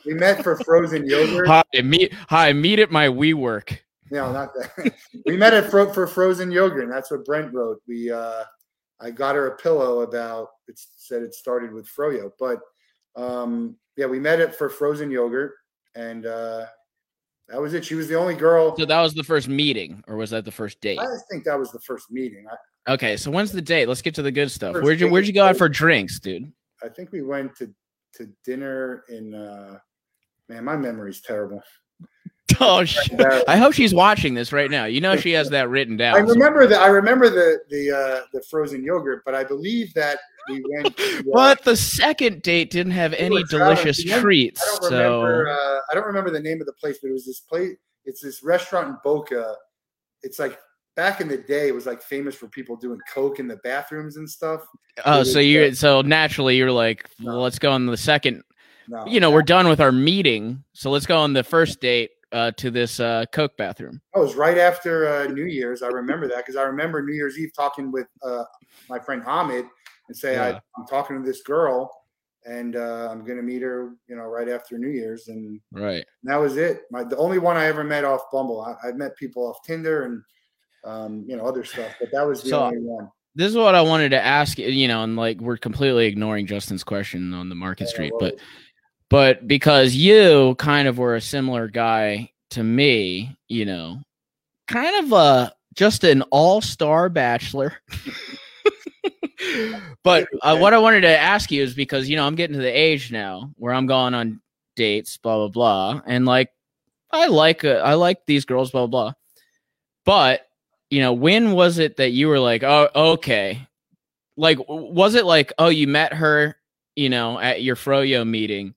we 0.06 0.14
met 0.14 0.42
for 0.42 0.56
frozen 0.64 1.06
yogurt. 1.06 1.46
Hi, 1.48 1.62
meet. 1.82 2.14
Hi, 2.30 2.52
meet 2.54 2.78
at 2.78 2.90
my 2.90 3.08
WeWork. 3.08 3.78
No, 4.10 4.32
not 4.32 4.54
that. 4.54 4.94
we 5.26 5.36
met 5.36 5.52
at 5.52 5.70
for, 5.70 5.92
for 5.92 6.06
frozen 6.06 6.50
yogurt, 6.50 6.84
and 6.84 6.92
that's 6.92 7.10
what 7.10 7.26
Brent 7.26 7.52
wrote. 7.52 7.82
We 7.86 8.10
uh 8.10 8.44
I 9.02 9.10
got 9.10 9.34
her 9.34 9.48
a 9.48 9.56
pillow 9.56 10.02
about 10.02 10.50
it 10.72 10.80
said 10.96 11.22
it 11.22 11.34
started 11.34 11.72
with 11.72 11.86
froyo, 11.86 12.30
but 12.38 12.60
um, 13.16 13.76
yeah, 13.96 14.06
we 14.06 14.18
met 14.18 14.40
it 14.40 14.54
for 14.54 14.68
frozen 14.68 15.10
yogurt, 15.10 15.52
and 15.94 16.26
uh, 16.26 16.66
that 17.48 17.60
was 17.60 17.74
it. 17.74 17.84
She 17.84 17.94
was 17.94 18.08
the 18.08 18.16
only 18.16 18.34
girl. 18.34 18.76
So 18.76 18.86
that 18.86 19.00
was 19.00 19.14
the 19.14 19.22
first 19.22 19.48
meeting, 19.48 20.02
or 20.08 20.16
was 20.16 20.30
that 20.30 20.44
the 20.44 20.50
first 20.50 20.80
date? 20.80 20.98
I 20.98 21.06
think 21.30 21.44
that 21.44 21.58
was 21.58 21.70
the 21.70 21.80
first 21.80 22.10
meeting. 22.10 22.46
I, 22.50 22.92
okay, 22.92 23.16
so 23.16 23.30
when's 23.30 23.52
the 23.52 23.62
date? 23.62 23.86
Let's 23.86 24.02
get 24.02 24.14
to 24.16 24.22
the 24.22 24.32
good 24.32 24.50
stuff. 24.50 24.74
Where'd 24.74 25.00
you 25.00 25.10
Where'd 25.10 25.26
you 25.26 25.32
go 25.32 25.44
out 25.44 25.56
for 25.56 25.68
drinks, 25.68 26.18
dude? 26.18 26.50
I 26.82 26.88
think 26.88 27.12
we 27.12 27.22
went 27.22 27.54
to 27.56 27.72
to 28.14 28.28
dinner 28.44 29.04
in. 29.08 29.34
uh 29.34 29.78
Man, 30.48 30.64
my 30.64 30.76
memory's 30.76 31.20
terrible. 31.20 31.62
Oh, 32.60 32.84
shit. 32.84 33.18
I 33.48 33.56
hope 33.56 33.72
she's 33.72 33.94
watching 33.94 34.34
this 34.34 34.52
right 34.52 34.70
now. 34.70 34.84
You 34.84 35.00
know 35.00 35.16
she 35.16 35.32
has 35.32 35.48
that 35.50 35.70
written 35.70 35.96
down. 35.96 36.16
I 36.16 36.18
remember 36.18 36.66
that. 36.66 36.82
I 36.82 36.88
remember 36.88 37.30
the 37.30 37.60
the 37.70 37.90
uh, 37.90 38.26
the 38.34 38.42
frozen 38.50 38.84
yogurt, 38.84 39.22
but 39.24 39.34
I 39.34 39.42
believe 39.42 39.94
that 39.94 40.18
we 40.48 40.64
went. 40.68 40.96
To, 40.96 41.18
uh, 41.18 41.22
but 41.32 41.64
the 41.64 41.76
second 41.76 42.42
date 42.42 42.70
didn't 42.70 42.92
have 42.92 43.12
any 43.14 43.42
delicious 43.44 44.02
treats. 44.02 44.62
I 44.62 44.80
don't 44.80 44.90
so 44.90 45.22
remember, 45.22 45.48
uh, 45.48 45.78
I 45.90 45.94
don't 45.94 46.06
remember 46.06 46.30
the 46.30 46.40
name 46.40 46.60
of 46.60 46.66
the 46.66 46.72
place, 46.74 46.98
but 47.02 47.08
it 47.08 47.12
was 47.12 47.26
this 47.26 47.40
place. 47.40 47.76
It's 48.04 48.20
this 48.22 48.42
restaurant 48.42 48.88
in 48.88 48.96
Boca. 49.04 49.54
It's 50.22 50.38
like 50.38 50.58
back 50.96 51.20
in 51.20 51.28
the 51.28 51.38
day, 51.38 51.68
it 51.68 51.74
was 51.74 51.86
like 51.86 52.02
famous 52.02 52.34
for 52.34 52.48
people 52.48 52.76
doing 52.76 52.98
coke 53.12 53.38
in 53.38 53.48
the 53.48 53.56
bathrooms 53.56 54.16
and 54.16 54.28
stuff. 54.28 54.62
Oh, 55.04 55.22
so 55.22 55.38
you 55.38 55.74
so 55.74 56.02
naturally 56.02 56.56
you're 56.56 56.72
like, 56.72 57.08
well, 57.22 57.40
let's 57.40 57.58
go 57.58 57.72
on 57.72 57.86
the 57.86 57.96
second. 57.96 58.42
No, 58.88 59.06
you 59.06 59.20
know, 59.20 59.30
we're 59.30 59.42
done 59.42 59.68
with 59.68 59.80
our 59.80 59.92
meeting, 59.92 60.64
so 60.72 60.90
let's 60.90 61.06
go 61.06 61.18
on 61.18 61.32
the 61.32 61.44
first 61.44 61.80
date 61.80 62.10
uh, 62.32 62.50
to 62.52 62.70
this 62.70 62.98
uh, 62.98 63.24
Coke 63.32 63.56
bathroom. 63.56 64.00
Oh, 64.14 64.22
it 64.22 64.24
was 64.24 64.34
right 64.34 64.58
after 64.58 65.06
uh, 65.06 65.26
New 65.26 65.44
Year's. 65.44 65.82
I 65.82 65.88
remember 65.88 66.26
that 66.28 66.38
because 66.38 66.56
I 66.56 66.62
remember 66.62 67.02
New 67.02 67.14
Year's 67.14 67.38
Eve 67.38 67.52
talking 67.54 67.92
with 67.92 68.08
uh, 68.22 68.44
my 68.88 68.98
friend 68.98 69.22
Hamid 69.22 69.66
and 70.12 70.16
say 70.16 70.34
yeah. 70.34 70.44
I, 70.44 70.80
am 70.80 70.86
talking 70.86 71.16
to 71.16 71.26
this 71.26 71.42
girl 71.42 71.90
and 72.44 72.76
uh, 72.76 73.08
I'm 73.10 73.24
going 73.24 73.36
to 73.36 73.42
meet 73.42 73.62
her, 73.62 73.94
you 74.08 74.16
know, 74.16 74.24
right 74.24 74.48
after 74.48 74.76
New 74.78 74.88
Year's, 74.88 75.28
and 75.28 75.60
right. 75.72 76.04
that 76.24 76.36
was 76.36 76.56
it. 76.56 76.82
My 76.90 77.04
the 77.04 77.16
only 77.16 77.38
one 77.38 77.56
I 77.56 77.66
ever 77.66 77.84
met 77.84 78.04
off 78.04 78.30
Bumble. 78.32 78.60
I, 78.60 78.86
have 78.86 78.96
met 78.96 79.16
people 79.16 79.46
off 79.46 79.62
Tinder 79.64 80.04
and 80.04 80.22
um, 80.84 81.24
you 81.26 81.36
know 81.36 81.46
other 81.46 81.64
stuff, 81.64 81.92
but 82.00 82.10
that 82.12 82.26
was 82.26 82.42
the 82.42 82.50
so, 82.50 82.64
only 82.64 82.80
one. 82.80 83.08
This 83.34 83.48
is 83.48 83.56
what 83.56 83.74
I 83.74 83.80
wanted 83.80 84.10
to 84.10 84.22
ask 84.22 84.58
you 84.58 84.88
know, 84.88 85.04
and 85.04 85.16
like 85.16 85.40
we're 85.40 85.56
completely 85.56 86.06
ignoring 86.06 86.46
Justin's 86.46 86.84
question 86.84 87.32
on 87.32 87.48
the 87.48 87.54
Market 87.54 87.84
yeah, 87.84 87.90
Street, 87.90 88.12
well, 88.12 88.30
but 88.30 88.38
but 89.08 89.46
because 89.46 89.94
you 89.94 90.56
kind 90.58 90.88
of 90.88 90.98
were 90.98 91.14
a 91.14 91.20
similar 91.20 91.68
guy 91.68 92.30
to 92.50 92.62
me, 92.62 93.36
you 93.48 93.64
know, 93.64 94.00
kind 94.66 95.04
of 95.04 95.12
a 95.12 95.52
just 95.74 96.04
an 96.04 96.22
all-star 96.30 97.08
bachelor. 97.08 97.74
but 100.02 100.28
uh, 100.42 100.56
what 100.56 100.74
I 100.74 100.78
wanted 100.78 101.02
to 101.02 101.18
ask 101.18 101.50
you 101.50 101.62
is 101.62 101.74
because 101.74 102.08
you 102.08 102.16
know 102.16 102.26
I'm 102.26 102.34
getting 102.34 102.56
to 102.56 102.62
the 102.62 102.68
age 102.68 103.10
now 103.10 103.52
where 103.56 103.74
I'm 103.74 103.86
going 103.86 104.14
on 104.14 104.40
dates, 104.76 105.16
blah 105.16 105.36
blah 105.36 105.48
blah, 105.48 106.02
and 106.06 106.24
like 106.26 106.50
I 107.10 107.26
like 107.26 107.64
uh, 107.64 107.82
I 107.84 107.94
like 107.94 108.26
these 108.26 108.44
girls, 108.44 108.70
blah 108.70 108.86
blah. 108.86 109.04
blah. 109.04 109.12
But 110.04 110.46
you 110.90 111.00
know, 111.00 111.12
when 111.12 111.52
was 111.52 111.78
it 111.78 111.96
that 111.96 112.10
you 112.10 112.28
were 112.28 112.40
like, 112.40 112.62
oh, 112.62 112.88
okay, 112.94 113.66
like 114.36 114.58
was 114.68 115.14
it 115.14 115.24
like, 115.24 115.52
oh, 115.58 115.68
you 115.68 115.86
met 115.86 116.12
her, 116.12 116.56
you 116.96 117.08
know, 117.08 117.38
at 117.38 117.62
your 117.62 117.76
froyo 117.76 118.26
meeting, 118.26 118.74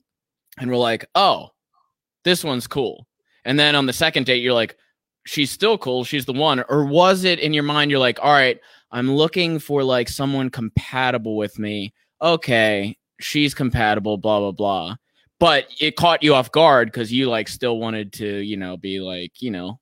and 0.58 0.69
we're 0.69 0.78
like, 0.78 1.06
oh, 1.15 1.50
this 2.24 2.43
one's 2.43 2.67
cool. 2.67 3.08
And 3.45 3.60
then 3.60 3.76
on 3.76 3.86
the 3.86 3.93
second 3.93 4.26
date, 4.26 4.41
you're 4.41 4.54
like, 4.54 4.78
she's 5.26 5.52
still 5.52 5.78
cool. 5.78 6.04
She's 6.04 6.26
the 6.26 6.34
one. 6.34 6.63
Or 6.69 6.86
was 6.86 7.24
it 7.24 7.39
in 7.39 7.54
your 7.54 7.63
mind, 7.63 7.91
you're 7.91 8.00
like, 8.00 8.19
all 8.21 8.32
right, 8.32 8.60
I'm 8.91 9.12
looking 9.12 9.60
for 9.60 9.84
like 9.84 10.10
someone 10.10 10.50
compatible 10.50 11.36
with 11.36 11.60
me. 11.60 11.93
Okay, 12.21 12.98
she's 13.19 13.54
compatible, 13.54 14.17
blah, 14.17 14.39
blah, 14.39 14.52
blah. 14.52 14.95
But 15.39 15.67
it 15.82 15.98
caught 15.98 16.24
you 16.24 16.34
off 16.34 16.52
guard 16.52 16.91
because 16.91 17.12
you 17.12 17.30
like 17.30 17.48
still 17.48 17.78
wanted 17.78 18.13
to, 18.13 18.39
you 18.39 18.58
know, 18.58 18.78
be 18.78 19.02
like, 19.02 19.41
you 19.41 19.52
know, 19.52 19.80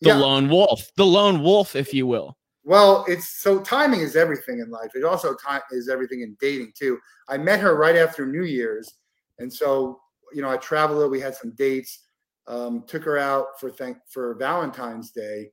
the 0.00 0.08
yeah. 0.08 0.16
lone 0.16 0.48
wolf, 0.48 0.90
the 0.96 1.06
lone 1.06 1.42
wolf, 1.42 1.76
if 1.76 1.94
you 1.94 2.06
will. 2.06 2.36
Well, 2.64 3.04
it's 3.06 3.40
so 3.40 3.60
timing 3.60 4.00
is 4.00 4.16
everything 4.16 4.58
in 4.60 4.70
life. 4.70 4.90
It 4.94 5.04
also 5.04 5.34
time 5.34 5.60
is 5.70 5.88
everything 5.88 6.22
in 6.22 6.36
dating 6.40 6.72
too. 6.76 6.98
I 7.28 7.38
met 7.38 7.60
her 7.60 7.76
right 7.76 7.94
after 7.94 8.26
New 8.26 8.44
Year's 8.44 8.94
and 9.38 9.52
so, 9.52 10.00
you 10.32 10.42
know, 10.42 10.50
I 10.50 10.56
traveled, 10.56 11.10
we 11.10 11.20
had 11.20 11.34
some 11.34 11.52
dates, 11.52 12.06
um, 12.46 12.84
took 12.86 13.04
her 13.04 13.18
out 13.18 13.58
for 13.58 13.70
thank 13.70 13.96
for 14.08 14.34
Valentine's 14.34 15.10
Day, 15.10 15.50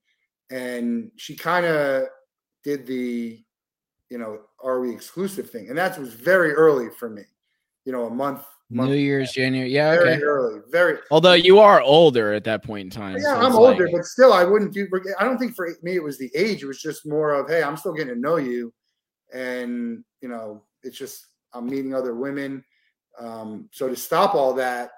and 0.50 1.10
she 1.16 1.36
kind 1.36 1.66
of 1.66 2.08
did 2.63 2.86
the, 2.86 3.43
you 4.10 4.17
know, 4.17 4.39
are 4.63 4.80
we 4.80 4.91
exclusive 4.91 5.50
thing, 5.50 5.69
and 5.69 5.78
that 5.78 5.97
was 5.97 6.13
very 6.13 6.54
early 6.54 6.89
for 6.97 7.10
me. 7.10 7.24
You 7.86 7.91
know, 7.91 8.06
a 8.06 8.10
month. 8.10 8.43
month 8.69 8.91
New 8.91 8.95
Year's, 8.95 9.32
January, 9.32 9.71
yeah, 9.71 9.95
very 9.95 10.10
okay. 10.12 10.21
early, 10.21 10.60
very. 10.69 11.00
Although 11.10 11.34
you 11.34 11.60
are 11.60 11.82
older 11.82 12.34
at 12.34 12.43
that 12.43 12.63
point 12.63 12.86
in 12.86 12.89
time. 12.89 13.17
Yeah, 13.17 13.36
so 13.36 13.39
I'm 13.41 13.56
older, 13.56 13.86
like... 13.86 13.93
but 13.93 14.06
still, 14.06 14.34
I 14.34 14.43
wouldn't 14.43 14.74
do. 14.74 14.88
I 15.19 15.24
don't 15.24 15.38
think 15.38 15.56
for 15.56 15.67
me 15.82 15.95
it 15.95 16.04
was 16.04 16.17
the 16.17 16.30
age. 16.36 16.63
It 16.63 16.67
was 16.67 16.82
just 16.82 17.08
more 17.08 17.34
of, 17.34 17.50
hey, 17.50 17.63
I'm 17.63 17.78
still 17.78 17.93
getting 17.93 18.13
to 18.13 18.19
know 18.19 18.38
you, 18.38 18.74
and 19.34 20.04
you 20.21 20.30
know, 20.30 20.63
it's 20.84 20.97
just 20.97 21.26
I'm 21.54 21.67
meeting 21.67 21.95
other 21.95 22.15
women 22.15 22.63
um, 23.19 23.69
so 23.71 23.88
to 23.88 23.95
stop 23.95 24.36
all 24.36 24.54
that, 24.54 24.91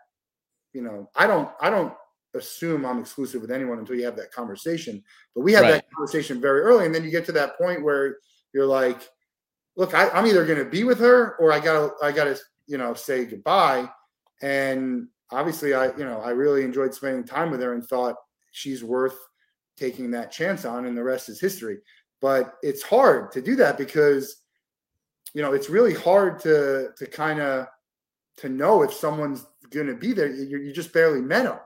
you 0.74 0.82
know, 0.82 1.10
I 1.16 1.28
don't 1.28 1.50
I 1.62 1.70
don't 1.70 1.94
assume 2.36 2.86
I'm 2.86 3.00
exclusive 3.00 3.42
with 3.42 3.52
anyone 3.52 3.80
until 3.80 3.96
you 3.96 4.06
have 4.06 4.16
that 4.18 4.32
conversation. 4.32 5.04
But 5.36 5.42
we 5.42 5.54
had 5.54 5.62
Right. 5.62 5.72
that 5.74 5.92
conversation 5.96 6.42
very 6.42 6.62
early, 6.62 6.86
and 6.86 6.94
then 6.94 7.04
you 7.04 7.12
get 7.12 7.26
to 7.26 7.32
that 7.34 7.58
point 7.58 7.84
where 7.84 8.18
you're 8.54 8.66
like, 8.66 9.10
look, 9.76 9.94
I, 9.94 10.10
I'm 10.10 10.26
either 10.28 10.46
going 10.46 10.60
to 10.60 10.66
be 10.70 10.84
with 10.84 11.00
her 11.00 11.36
or 11.38 11.52
I 11.52 11.60
gotta 11.60 11.94
I 12.02 12.12
gotta 12.12 12.38
you 12.68 12.78
know 12.78 12.94
say 12.94 13.26
goodbye. 13.26 13.90
And 14.42 15.08
obviously, 15.32 15.74
I 15.74 15.88
you 15.98 16.06
know 16.06 16.20
I 16.22 16.32
really 16.32 16.64
enjoyed 16.64 16.94
spending 16.94 17.24
time 17.24 17.52
with 17.52 17.62
her 17.62 17.74
and 17.74 17.86
thought 17.86 18.16
she's 18.52 18.84
worth 18.84 19.18
taking 19.78 20.12
that 20.12 20.32
chance 20.32 20.66
on, 20.66 20.86
and 20.86 20.98
the 20.98 21.04
rest 21.04 21.30
is 21.30 21.40
history. 21.40 21.80
But 22.22 22.56
it's 22.62 22.84
hard 22.84 23.32
to 23.34 23.42
do 23.42 23.56
that 23.58 23.78
because 23.78 24.38
you 25.34 25.42
know 25.42 25.54
it's 25.54 25.70
really 25.70 25.94
hard 25.94 26.40
to 26.42 26.90
to 26.98 27.06
kind 27.08 27.40
of 27.42 27.68
to 28.38 28.50
know 28.50 28.82
if 28.84 28.94
someone's 28.94 29.46
going 29.70 29.88
to 29.88 29.96
be 29.96 30.14
there. 30.14 30.28
You, 30.28 30.60
you 30.60 30.74
just 30.74 30.94
barely 30.94 31.22
met 31.22 31.44
them. 31.44 31.60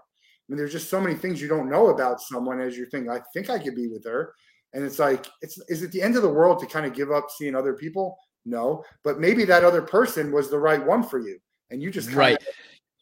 I 0.48 0.54
mean, 0.54 0.58
there's 0.58 0.72
just 0.72 0.90
so 0.90 1.02
many 1.02 1.16
things 1.16 1.42
you 1.42 1.48
don't 1.48 1.70
know 1.70 1.88
about 1.90 2.22
someone 2.22 2.62
as 2.62 2.78
you're 2.78 2.90
thinking, 2.90 3.12
I 3.12 3.20
think 3.34 3.50
I 3.50 3.60
could 3.60 3.76
be 3.76 3.88
with 3.88 4.06
her, 4.06 4.34
and 4.74 4.84
it's 4.84 5.00
like, 5.00 5.28
it's 5.42 5.60
is 5.68 5.84
it 5.84 5.92
the 5.92 6.02
end 6.02 6.16
of 6.16 6.22
the 6.22 6.30
world 6.30 6.60
to 6.60 6.66
kind 6.66 6.86
of 6.86 6.94
give 6.94 7.12
up 7.12 7.28
seeing 7.38 7.56
other 7.56 7.74
people? 7.74 8.18
No, 8.46 8.84
but 9.04 9.20
maybe 9.20 9.44
that 9.46 9.66
other 9.66 9.82
person 9.82 10.32
was 10.32 10.50
the 10.50 10.60
right 10.60 10.84
one 10.86 11.04
for 11.04 11.20
you, 11.20 11.38
and 11.70 11.82
you 11.82 11.92
just 11.92 12.12
Right. 12.14 12.42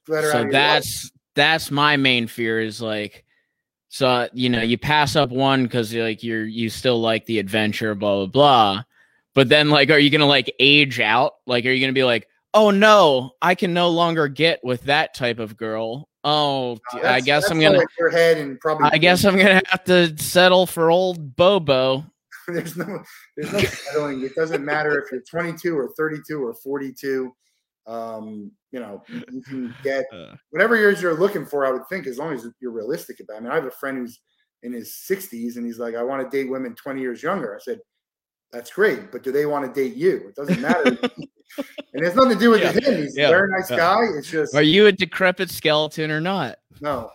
let 0.08 0.24
her 0.24 0.32
so 0.32 0.40
of 0.40 0.46
your 0.46 0.54
life. 0.54 0.54
that's 0.54 1.12
that's 1.36 1.72
my 1.72 1.98
main 1.98 2.28
fear 2.28 2.60
is 2.62 2.82
like 2.82 3.24
so 3.90 4.28
you 4.34 4.50
know 4.50 4.62
you 4.62 4.78
pass 4.78 5.16
up 5.16 5.30
one 5.30 5.64
because 5.64 5.94
like 5.94 6.24
you're 6.24 6.46
you 6.46 6.70
still 6.70 7.00
like 7.00 7.26
the 7.26 7.40
adventure 7.40 7.94
blah 7.94 8.16
blah 8.16 8.26
blah 8.26 8.84
but 9.34 9.50
then 9.50 9.70
like 9.70 9.90
are 9.90 10.00
you 10.00 10.10
gonna 10.10 10.26
like 10.26 10.54
age 10.60 11.00
out 11.00 11.34
like 11.46 11.66
are 11.66 11.72
you 11.72 11.80
gonna 11.80 11.94
be 11.94 12.04
like 12.04 12.28
oh 12.54 12.72
no 12.72 13.32
i 13.42 13.54
can 13.54 13.74
no 13.74 13.90
longer 13.90 14.28
get 14.28 14.64
with 14.64 14.82
that 14.84 15.14
type 15.14 15.40
of 15.40 15.58
girl 15.58 16.10
oh 16.26 16.78
Uh, 16.94 17.00
i 17.04 17.22
guess 17.22 17.50
i'm 17.50 17.60
gonna 17.60 17.80
your 17.98 18.10
head 18.10 18.38
and 18.38 18.60
probably. 18.60 18.90
i 18.92 18.98
guess 18.98 19.24
i'm 19.24 19.38
gonna 19.38 19.62
have 19.68 19.84
to 19.86 20.16
settle 20.18 20.66
for 20.66 20.92
old 20.92 21.36
bobo 21.38 22.04
there's 22.48 22.78
no 22.78 23.02
there's 23.36 23.52
no 23.52 23.60
settling. 23.60 24.24
It 24.24 24.36
doesn't 24.36 24.64
matter 24.64 25.02
if 25.02 25.12
you're 25.12 25.22
22 25.22 25.76
or 25.76 25.90
32 25.98 26.44
or 26.46 26.54
42. 26.54 27.34
Um, 27.88 28.52
you 28.72 28.80
know, 28.80 29.02
you 29.10 29.42
can 29.42 29.74
get 29.84 30.06
Uh, 30.14 30.36
whatever 30.52 30.76
years 30.76 31.02
you're 31.02 31.16
looking 31.16 31.44
for. 31.44 31.66
I 31.66 31.72
would 31.72 31.88
think 31.90 32.06
as 32.06 32.20
long 32.20 32.34
as 32.34 32.48
you're 32.60 32.72
realistic 32.72 33.20
about. 33.20 33.36
It. 33.36 33.38
I 33.38 33.40
mean, 33.42 33.52
I 33.52 33.56
have 33.56 33.66
a 33.66 33.72
friend 33.72 33.98
who's 33.98 34.20
in 34.62 34.74
his 34.74 34.94
60s 35.10 35.56
and 35.56 35.66
he's 35.66 35.80
like, 35.80 35.96
I 35.96 36.04
want 36.04 36.22
to 36.30 36.38
date 36.38 36.50
women 36.50 36.76
20 36.76 37.02
years 37.02 37.24
younger. 37.24 37.56
I 37.56 37.60
said, 37.60 37.80
that's 38.52 38.72
great, 38.72 39.12
but 39.12 39.24
do 39.24 39.32
they 39.32 39.46
want 39.46 39.66
to 39.66 39.82
date 39.82 39.96
you? 39.96 40.28
It 40.30 40.36
doesn't 40.36 40.62
matter. 40.62 40.98
and 41.58 41.68
it 41.94 42.04
has 42.04 42.16
nothing 42.16 42.34
to 42.34 42.40
do 42.40 42.52
with 42.52 42.62
Yeah, 42.62 42.72
him. 42.72 43.04
He's 43.04 43.18
yeah, 43.18 43.28
a 43.28 43.30
very 43.30 43.50
nice 43.50 43.70
yeah. 43.70 43.78
guy. 43.78 44.02
It's 44.18 44.30
just 44.30 44.56
are 44.56 44.62
you 44.62 44.88
a 44.88 44.92
decrepit 44.92 45.50
skeleton 45.50 46.12
or 46.12 46.22
not 46.22 46.58
no. 46.82 47.12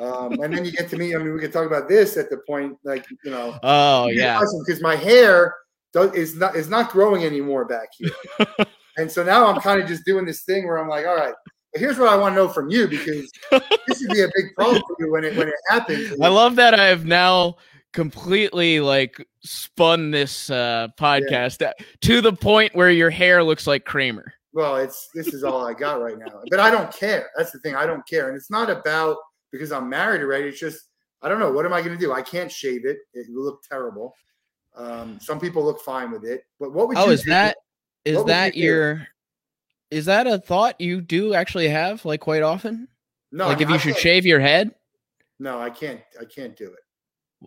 Um, 0.00 0.32
and 0.40 0.52
then 0.52 0.64
you 0.64 0.72
get 0.72 0.88
to 0.90 0.96
me. 0.96 1.14
I 1.14 1.18
mean, 1.18 1.32
we 1.32 1.40
could 1.40 1.52
talk 1.52 1.66
about 1.66 1.88
this 1.88 2.16
at 2.16 2.28
the 2.30 2.38
point, 2.46 2.76
like 2.84 3.06
you 3.24 3.30
know, 3.30 3.56
oh 3.62 4.08
yeah 4.08 4.40
because 4.66 4.82
my 4.82 4.96
hair 4.96 5.54
does, 5.92 6.12
is 6.14 6.34
not 6.36 6.56
is 6.56 6.68
not 6.68 6.90
growing 6.90 7.24
anymore 7.24 7.64
back 7.64 7.90
here, 7.96 8.10
and 8.96 9.10
so 9.10 9.22
now 9.22 9.46
I'm 9.46 9.60
kind 9.60 9.80
of 9.80 9.86
just 9.86 10.04
doing 10.04 10.24
this 10.24 10.42
thing 10.42 10.66
where 10.66 10.78
I'm 10.78 10.88
like, 10.88 11.06
all 11.06 11.14
right, 11.14 11.34
here's 11.74 11.96
what 11.96 12.08
I 12.08 12.16
want 12.16 12.32
to 12.32 12.36
know 12.36 12.48
from 12.48 12.70
you 12.70 12.88
because 12.88 13.30
this 13.86 14.00
would 14.00 14.10
be 14.10 14.22
a 14.22 14.28
big 14.34 14.46
problem 14.56 14.82
for 14.82 14.96
you 14.98 15.12
when 15.12 15.22
it 15.22 15.36
when 15.36 15.48
it 15.48 15.54
happens. 15.68 16.20
I 16.20 16.28
love 16.28 16.56
that 16.56 16.74
I 16.74 16.86
have 16.86 17.04
now 17.04 17.56
completely 17.94 18.80
like 18.80 19.26
spun 19.40 20.10
this 20.10 20.50
uh 20.50 20.88
podcast 20.98 21.58
that- 21.58 21.76
to 22.02 22.20
the 22.20 22.32
point 22.32 22.74
where 22.74 22.90
your 22.90 23.08
hair 23.10 23.42
looks 23.42 23.66
like 23.66 23.84
Kramer. 23.86 24.34
well, 24.52 24.76
it's 24.76 25.08
this 25.14 25.28
is 25.28 25.42
all 25.44 25.66
I 25.66 25.72
got 25.72 26.00
right 26.02 26.18
now, 26.18 26.42
but 26.50 26.60
I 26.60 26.70
don't 26.70 26.92
care. 26.92 27.30
That's 27.36 27.50
the 27.52 27.58
thing. 27.60 27.74
I 27.74 27.86
don't 27.86 28.06
care, 28.06 28.28
and 28.28 28.36
it's 28.36 28.50
not 28.50 28.68
about 28.68 29.16
because 29.50 29.72
I'm 29.72 29.88
married 29.88 30.20
already. 30.20 30.48
It's 30.48 30.60
just 30.60 30.88
I 31.22 31.28
don't 31.28 31.38
know. 31.38 31.50
What 31.50 31.64
am 31.64 31.72
I 31.72 31.80
going 31.80 31.96
to 31.96 32.04
do? 32.06 32.12
I 32.12 32.20
can't 32.20 32.52
shave 32.52 32.84
it. 32.84 32.98
It 33.14 33.26
will 33.30 33.44
look 33.44 33.62
terrible. 33.62 34.14
Um, 34.76 35.18
some 35.20 35.40
people 35.40 35.64
look 35.64 35.80
fine 35.80 36.10
with 36.10 36.24
it, 36.24 36.44
but 36.60 36.72
what 36.72 36.88
would 36.88 36.98
Oh, 36.98 37.06
you 37.06 37.12
is 37.12 37.22
do? 37.22 37.30
that 37.30 37.56
is 38.04 38.16
What 38.18 38.26
that 38.26 38.54
you 38.54 38.64
your 38.64 39.08
is 39.90 40.04
that 40.06 40.26
a 40.26 40.38
thought 40.38 40.80
you 40.80 41.00
do 41.00 41.32
actually 41.34 41.68
have 41.68 42.04
like 42.04 42.20
quite 42.20 42.42
often? 42.42 42.88
no? 43.32 43.46
like 43.48 43.58
I 43.58 43.62
if 43.62 43.68
you 43.68 43.74
I 43.76 43.78
should 43.78 43.96
shave 43.98 44.26
your 44.26 44.40
head? 44.40 44.74
No, 45.40 45.58
I 45.60 45.70
can't. 45.70 46.00
I 46.20 46.24
can't 46.24 46.56
do 46.56 46.66
it. 46.66 46.83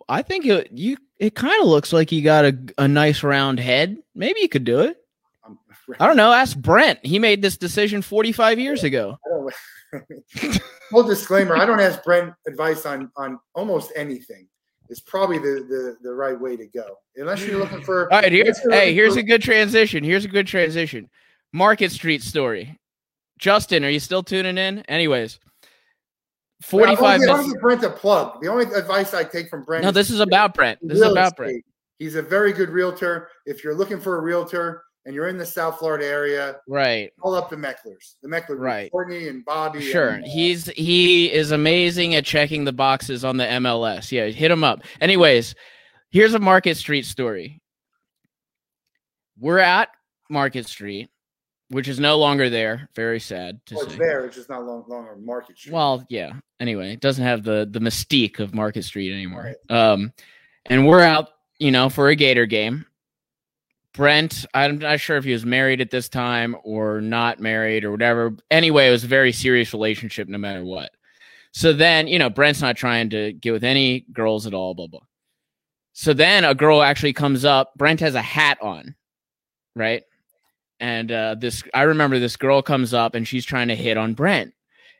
I 0.08 0.22
think 0.22 0.46
it 0.46 0.70
you 0.72 0.96
it 1.18 1.34
kind 1.34 1.60
of 1.60 1.68
looks 1.68 1.92
like 1.92 2.12
you 2.12 2.22
got 2.22 2.44
a 2.44 2.58
a 2.78 2.88
nice 2.88 3.22
round 3.22 3.60
head. 3.60 3.98
Maybe 4.14 4.40
you 4.40 4.48
could 4.48 4.64
do 4.64 4.80
it. 4.80 4.96
I'm, 5.44 5.58
don't 6.06 6.16
know. 6.16 6.32
Ask 6.32 6.56
Brent. 6.56 6.98
He 7.04 7.18
made 7.18 7.42
this 7.42 7.56
decision 7.56 8.02
45 8.02 8.58
years 8.58 8.84
ago. 8.84 9.18
I. 9.24 9.50
Full 10.90 11.02
disclaimer: 11.02 11.56
I 11.56 11.66
don't 11.66 11.80
ask 11.80 12.02
Brent 12.02 12.34
advice 12.46 12.86
on 12.86 13.10
on 13.16 13.38
almost 13.54 13.92
anything. 13.96 14.48
It's 14.88 15.00
probably 15.00 15.38
the 15.38 15.66
the, 15.68 15.96
the 16.02 16.12
right 16.14 16.38
way 16.38 16.56
to 16.56 16.66
go, 16.66 16.96
unless 17.16 17.44
you're 17.46 17.58
looking 17.58 17.82
for. 17.82 18.12
All 18.12 18.20
right, 18.20 18.32
here, 18.32 18.52
hey, 18.70 18.94
here's 18.94 19.14
for- 19.14 19.20
a 19.20 19.22
good 19.22 19.42
transition. 19.42 20.02
Here's 20.04 20.24
a 20.24 20.28
good 20.28 20.46
transition. 20.46 21.08
Market 21.52 21.92
Street 21.92 22.22
story. 22.22 22.78
Justin, 23.38 23.84
are 23.84 23.90
you 23.90 24.00
still 24.00 24.22
tuning 24.22 24.58
in? 24.58 24.80
Anyways, 24.80 25.38
I 25.44 25.47
45 26.62 27.20
give- 27.20 27.28
I 27.28 27.32
want 27.32 27.38
minutes. 27.42 27.52
give 27.52 27.60
Brent 27.62 27.84
a 27.84 27.90
plug. 27.90 28.40
The 28.42 28.48
only 28.48 28.64
advice 28.74 29.14
I 29.14 29.24
take 29.24 29.48
from 29.48 29.64
Brent. 29.64 29.84
No, 29.84 29.90
this 29.90 30.10
is 30.10 30.20
about 30.20 30.54
Brent. 30.54 30.78
This 30.82 30.98
is 30.98 31.04
about. 31.06 31.36
Brent. 31.36 31.64
He's 31.98 32.14
a 32.16 32.22
very 32.22 32.52
good 32.52 32.70
realtor. 32.70 33.28
If 33.46 33.62
you're 33.64 33.74
looking 33.74 34.00
for 34.00 34.18
a 34.18 34.20
realtor 34.20 34.82
and 35.04 35.14
you're 35.14 35.28
in 35.28 35.38
the 35.38 35.46
South 35.46 35.78
Florida 35.78 36.04
area, 36.06 36.56
Right. 36.68 37.12
call 37.20 37.34
up 37.34 37.48
the 37.50 37.56
Mecklers. 37.56 38.16
The 38.22 38.28
Meckler, 38.28 38.58
Right. 38.58 38.90
Courtney 38.90 39.28
and 39.28 39.44
Bobby. 39.44 39.80
Sure. 39.80 40.10
and, 40.10 40.24
uh, 40.24 40.28
He's 40.28 40.66
he 40.70 41.32
is 41.32 41.50
amazing 41.50 42.14
at 42.14 42.24
checking 42.24 42.64
the 42.64 42.72
boxes 42.72 43.24
on 43.24 43.36
the 43.36 43.44
MLS. 43.44 44.12
Yeah, 44.12 44.26
hit 44.26 44.50
him 44.50 44.62
up. 44.64 44.82
Anyways, 45.00 45.54
here's 46.10 46.34
a 46.34 46.38
Market 46.38 46.76
Street 46.76 47.06
story. 47.06 47.60
We're 49.38 49.58
at 49.58 49.88
Market 50.30 50.66
Street, 50.66 51.08
which 51.70 51.88
is 51.88 52.00
no 52.00 52.18
longer 52.18 52.48
there. 52.48 52.88
Very 52.94 53.20
sad 53.20 53.60
to 53.66 53.74
well, 53.74 53.84
it's 53.84 53.96
there. 53.96 54.24
It's 54.24 54.36
just 54.36 54.48
not 54.48 54.64
long, 54.64 54.84
longer 54.88 55.16
Market 55.16 55.58
Street. 55.58 55.74
Well, 55.74 56.04
yeah. 56.08 56.32
Anyway, 56.60 56.92
it 56.92 57.00
doesn't 57.00 57.24
have 57.24 57.44
the 57.44 57.68
the 57.70 57.80
mystique 57.80 58.40
of 58.40 58.54
Market 58.54 58.84
Street 58.84 59.12
anymore. 59.12 59.54
Um, 59.68 60.12
and 60.66 60.86
we're 60.86 61.02
out, 61.02 61.28
you 61.58 61.70
know, 61.70 61.88
for 61.88 62.08
a 62.08 62.16
Gator 62.16 62.46
game. 62.46 62.86
Brent, 63.94 64.46
I'm 64.54 64.78
not 64.78 65.00
sure 65.00 65.16
if 65.16 65.24
he 65.24 65.32
was 65.32 65.44
married 65.44 65.80
at 65.80 65.90
this 65.90 66.08
time 66.08 66.56
or 66.62 67.00
not 67.00 67.40
married 67.40 67.84
or 67.84 67.90
whatever. 67.90 68.36
Anyway, 68.50 68.86
it 68.86 68.92
was 68.92 69.04
a 69.04 69.08
very 69.08 69.32
serious 69.32 69.72
relationship, 69.72 70.28
no 70.28 70.38
matter 70.38 70.64
what. 70.64 70.90
So 71.52 71.72
then, 71.72 72.06
you 72.06 72.18
know, 72.18 72.30
Brent's 72.30 72.60
not 72.60 72.76
trying 72.76 73.10
to 73.10 73.32
get 73.32 73.50
with 73.50 73.64
any 73.64 74.06
girls 74.12 74.46
at 74.46 74.54
all. 74.54 74.74
Blah 74.74 74.86
blah. 74.86 75.00
So 75.92 76.12
then 76.12 76.44
a 76.44 76.54
girl 76.54 76.80
actually 76.80 77.12
comes 77.12 77.44
up. 77.44 77.72
Brent 77.76 78.00
has 78.00 78.14
a 78.14 78.22
hat 78.22 78.58
on, 78.62 78.94
right? 79.74 80.04
And 80.80 81.10
uh, 81.10 81.34
this, 81.38 81.62
I 81.74 81.82
remember 81.82 82.18
this 82.18 82.36
girl 82.36 82.62
comes 82.62 82.94
up 82.94 83.14
and 83.14 83.26
she's 83.26 83.44
trying 83.44 83.68
to 83.68 83.74
hit 83.74 83.96
on 83.96 84.14
Brent 84.14 84.52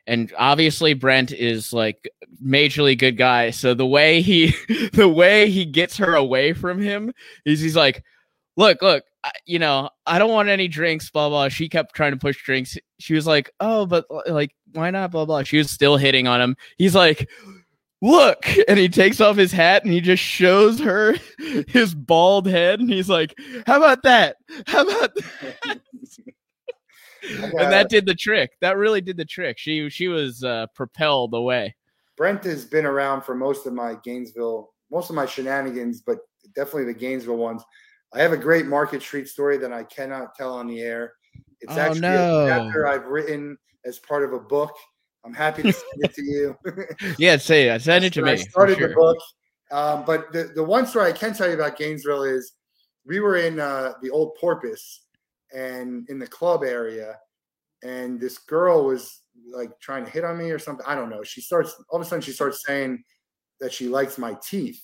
and 0.09 0.33
obviously 0.39 0.95
Brent 0.95 1.31
is 1.31 1.71
like 1.71 2.09
majorly 2.43 2.97
good 2.97 3.15
guy. 3.15 3.51
So 3.51 3.75
the 3.75 3.85
way 3.85 4.21
he 4.21 4.55
the 4.93 5.07
way 5.07 5.49
he 5.51 5.65
gets 5.65 5.97
her 5.97 6.15
away 6.15 6.53
from 6.53 6.81
him 6.81 7.13
is 7.45 7.61
he's 7.61 7.75
like, 7.75 8.03
look, 8.57 8.81
look, 8.81 9.03
I, 9.23 9.31
you 9.45 9.59
know, 9.59 9.91
I 10.07 10.17
don't 10.17 10.31
want 10.31 10.49
any 10.49 10.67
drinks, 10.67 11.11
blah 11.11 11.29
blah. 11.29 11.49
She 11.49 11.69
kept 11.69 11.95
trying 11.95 12.11
to 12.11 12.17
push 12.17 12.43
drinks. 12.43 12.75
She 12.99 13.13
was 13.13 13.27
like, 13.27 13.51
oh, 13.59 13.85
but 13.85 14.05
like, 14.27 14.55
why 14.73 14.89
not, 14.89 15.11
blah 15.11 15.25
blah. 15.25 15.43
She 15.43 15.57
was 15.57 15.69
still 15.69 15.95
hitting 15.95 16.27
on 16.27 16.41
him. 16.41 16.57
He's 16.77 16.95
like. 16.95 17.29
Look, 18.01 18.45
and 18.67 18.79
he 18.79 18.87
takes 18.87 19.19
off 19.19 19.35
his 19.35 19.51
hat 19.51 19.83
and 19.83 19.91
he 19.91 19.99
just 19.99 20.23
shows 20.23 20.79
her 20.79 21.15
his 21.67 21.93
bald 21.93 22.47
head, 22.47 22.79
and 22.79 22.89
he's 22.89 23.09
like, 23.09 23.35
"How 23.67 23.77
about 23.77 24.03
that? 24.03 24.37
How 24.67 24.83
about 24.87 25.13
that?" 25.15 25.81
and 27.29 27.71
that 27.71 27.89
did 27.89 28.05
the 28.05 28.15
trick. 28.15 28.51
That 28.61 28.77
really 28.77 29.01
did 29.01 29.17
the 29.17 29.25
trick. 29.25 29.57
She 29.57 29.89
she 29.89 30.07
was 30.07 30.43
uh, 30.43 30.67
propelled 30.75 31.33
away. 31.33 31.75
Brent 32.15 32.43
has 32.45 32.65
been 32.65 32.85
around 32.85 33.23
for 33.23 33.35
most 33.35 33.65
of 33.65 33.73
my 33.73 33.95
Gainesville, 34.03 34.71
most 34.91 35.09
of 35.09 35.15
my 35.15 35.25
shenanigans, 35.25 36.01
but 36.01 36.19
definitely 36.55 36.85
the 36.85 36.97
Gainesville 36.99 37.37
ones. 37.37 37.63
I 38.13 38.21
have 38.21 38.31
a 38.33 38.37
great 38.37 38.65
Market 38.65 39.01
Street 39.01 39.27
story 39.27 39.57
that 39.57 39.71
I 39.71 39.83
cannot 39.83 40.35
tell 40.35 40.53
on 40.53 40.67
the 40.67 40.79
air. 40.81 41.13
It's 41.61 41.73
Oh, 41.75 41.79
actually 41.79 42.01
no. 42.01 42.45
a 42.45 42.47
chapter 42.49 42.87
I've 42.87 43.05
written 43.05 43.57
as 43.85 43.99
part 43.99 44.23
of 44.23 44.33
a 44.33 44.39
book. 44.39 44.71
I'm 45.25 45.33
happy 45.33 45.63
to 45.63 45.73
send 45.73 46.03
it 46.03 46.13
to 46.13 46.23
you. 46.23 46.57
Yeah, 47.17 47.37
say 47.37 47.69
it. 47.69 47.81
Send 47.81 48.05
it 48.05 48.13
to 48.13 48.21
me. 48.21 48.31
I 48.31 48.35
started 48.35 48.77
sure. 48.77 48.89
the 48.89 48.95
book, 48.95 49.17
um, 49.71 50.03
but 50.05 50.31
the, 50.31 50.51
the 50.55 50.63
one 50.63 50.87
story 50.87 51.09
I 51.09 51.11
can 51.11 51.33
tell 51.33 51.47
you 51.47 51.55
about 51.55 51.77
Gainesville 51.77 52.23
is 52.23 52.53
we 53.05 53.19
were 53.19 53.37
in 53.37 53.59
uh, 53.59 53.93
the 54.01 54.09
old 54.09 54.35
Porpoise 54.35 55.01
and 55.53 56.09
in 56.09 56.19
the 56.19 56.27
club 56.27 56.63
area, 56.63 57.15
and 57.83 58.19
this 58.19 58.37
girl 58.37 58.85
was 58.85 59.21
like 59.51 59.71
trying 59.79 60.05
to 60.05 60.11
hit 60.11 60.23
on 60.23 60.37
me 60.37 60.51
or 60.51 60.59
something. 60.59 60.85
I 60.87 60.95
don't 60.95 61.09
know. 61.09 61.23
She 61.23 61.41
starts 61.41 61.75
all 61.89 61.99
of 61.99 62.05
a 62.05 62.09
sudden 62.09 62.21
she 62.21 62.31
starts 62.31 62.63
saying 62.65 63.03
that 63.59 63.73
she 63.73 63.87
likes 63.87 64.17
my 64.17 64.37
teeth, 64.43 64.81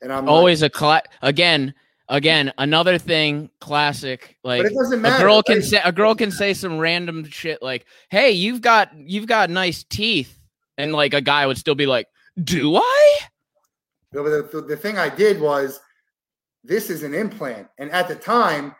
and 0.00 0.12
I'm 0.12 0.26
like, 0.26 0.32
Always 0.32 0.62
a 0.62 0.70
cla- 0.70 1.02
again 1.22 1.74
again, 2.08 2.52
another 2.58 2.98
thing, 2.98 3.50
classic. 3.60 4.36
Like 4.44 4.62
but 4.62 4.72
it 4.72 4.74
doesn't 4.74 5.04
a 5.04 5.18
girl 5.18 5.42
can 5.42 5.62
say 5.62 5.80
a 5.84 5.92
girl 5.92 6.14
can 6.14 6.30
say 6.30 6.54
some 6.54 6.78
random 6.78 7.24
shit 7.24 7.62
like, 7.62 7.86
"Hey, 8.10 8.32
you've 8.32 8.60
got 8.60 8.90
you've 8.96 9.26
got 9.26 9.50
nice 9.50 9.84
teeth," 9.84 10.38
and 10.78 10.92
like 10.92 11.14
a 11.14 11.20
guy 11.20 11.46
would 11.46 11.58
still 11.58 11.74
be 11.74 11.86
like, 11.86 12.08
"Do 12.42 12.76
I?" 12.76 13.18
No, 14.12 14.22
but 14.22 14.52
the, 14.52 14.60
the 14.62 14.76
thing 14.76 14.96
I 14.96 15.08
did 15.08 15.40
was 15.40 15.80
this 16.64 16.88
is 16.88 17.02
an 17.02 17.14
implant. 17.14 17.68
And 17.78 17.90
at 17.90 18.08
the 18.08 18.14
time, 18.14 18.74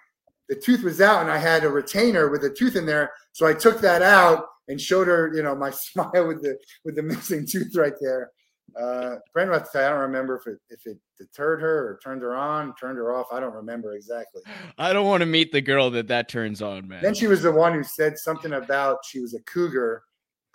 the 0.48 0.56
tooth 0.56 0.82
was 0.82 1.00
out 1.00 1.20
and 1.20 1.30
I 1.30 1.38
had 1.38 1.64
a 1.64 1.68
retainer 1.68 2.30
with 2.30 2.44
a 2.44 2.50
tooth 2.50 2.76
in 2.76 2.86
there. 2.86 3.12
So 3.32 3.46
I 3.46 3.52
took 3.52 3.80
that 3.80 4.00
out 4.00 4.46
and 4.68 4.80
showed 4.80 5.06
her, 5.06 5.32
you 5.34 5.42
know, 5.42 5.54
my 5.54 5.70
smile 5.92 6.26
with 6.26 6.42
the 6.42 6.58
with 6.84 6.96
the 6.96 7.02
missing 7.02 7.46
tooth 7.46 7.76
right 7.76 7.92
there. 8.00 8.30
Uh 8.78 9.16
Brandon, 9.32 9.60
I 9.74 9.78
don't 9.88 10.00
remember 10.00 10.36
if 10.36 10.46
it 10.46 10.58
if 10.70 10.86
it 10.86 10.98
deterred 11.18 11.60
her 11.60 11.88
or 11.88 12.00
turned 12.02 12.22
her 12.22 12.34
on, 12.34 12.74
turned 12.74 12.98
her 12.98 13.14
off. 13.14 13.26
I 13.32 13.38
don't 13.40 13.54
remember 13.54 13.94
exactly. 13.94 14.42
I 14.78 14.92
don't 14.92 15.06
want 15.06 15.20
to 15.20 15.26
meet 15.26 15.52
the 15.52 15.60
girl 15.60 15.90
that 15.90 16.08
that 16.08 16.28
turns 16.28 16.60
on, 16.60 16.88
man. 16.88 17.02
Then 17.02 17.14
she 17.14 17.26
was 17.26 17.42
the 17.42 17.52
one 17.52 17.72
who 17.72 17.84
said 17.84 18.18
something 18.18 18.52
about 18.52 18.98
she 19.04 19.20
was 19.20 19.34
a 19.34 19.40
cougar. 19.42 20.02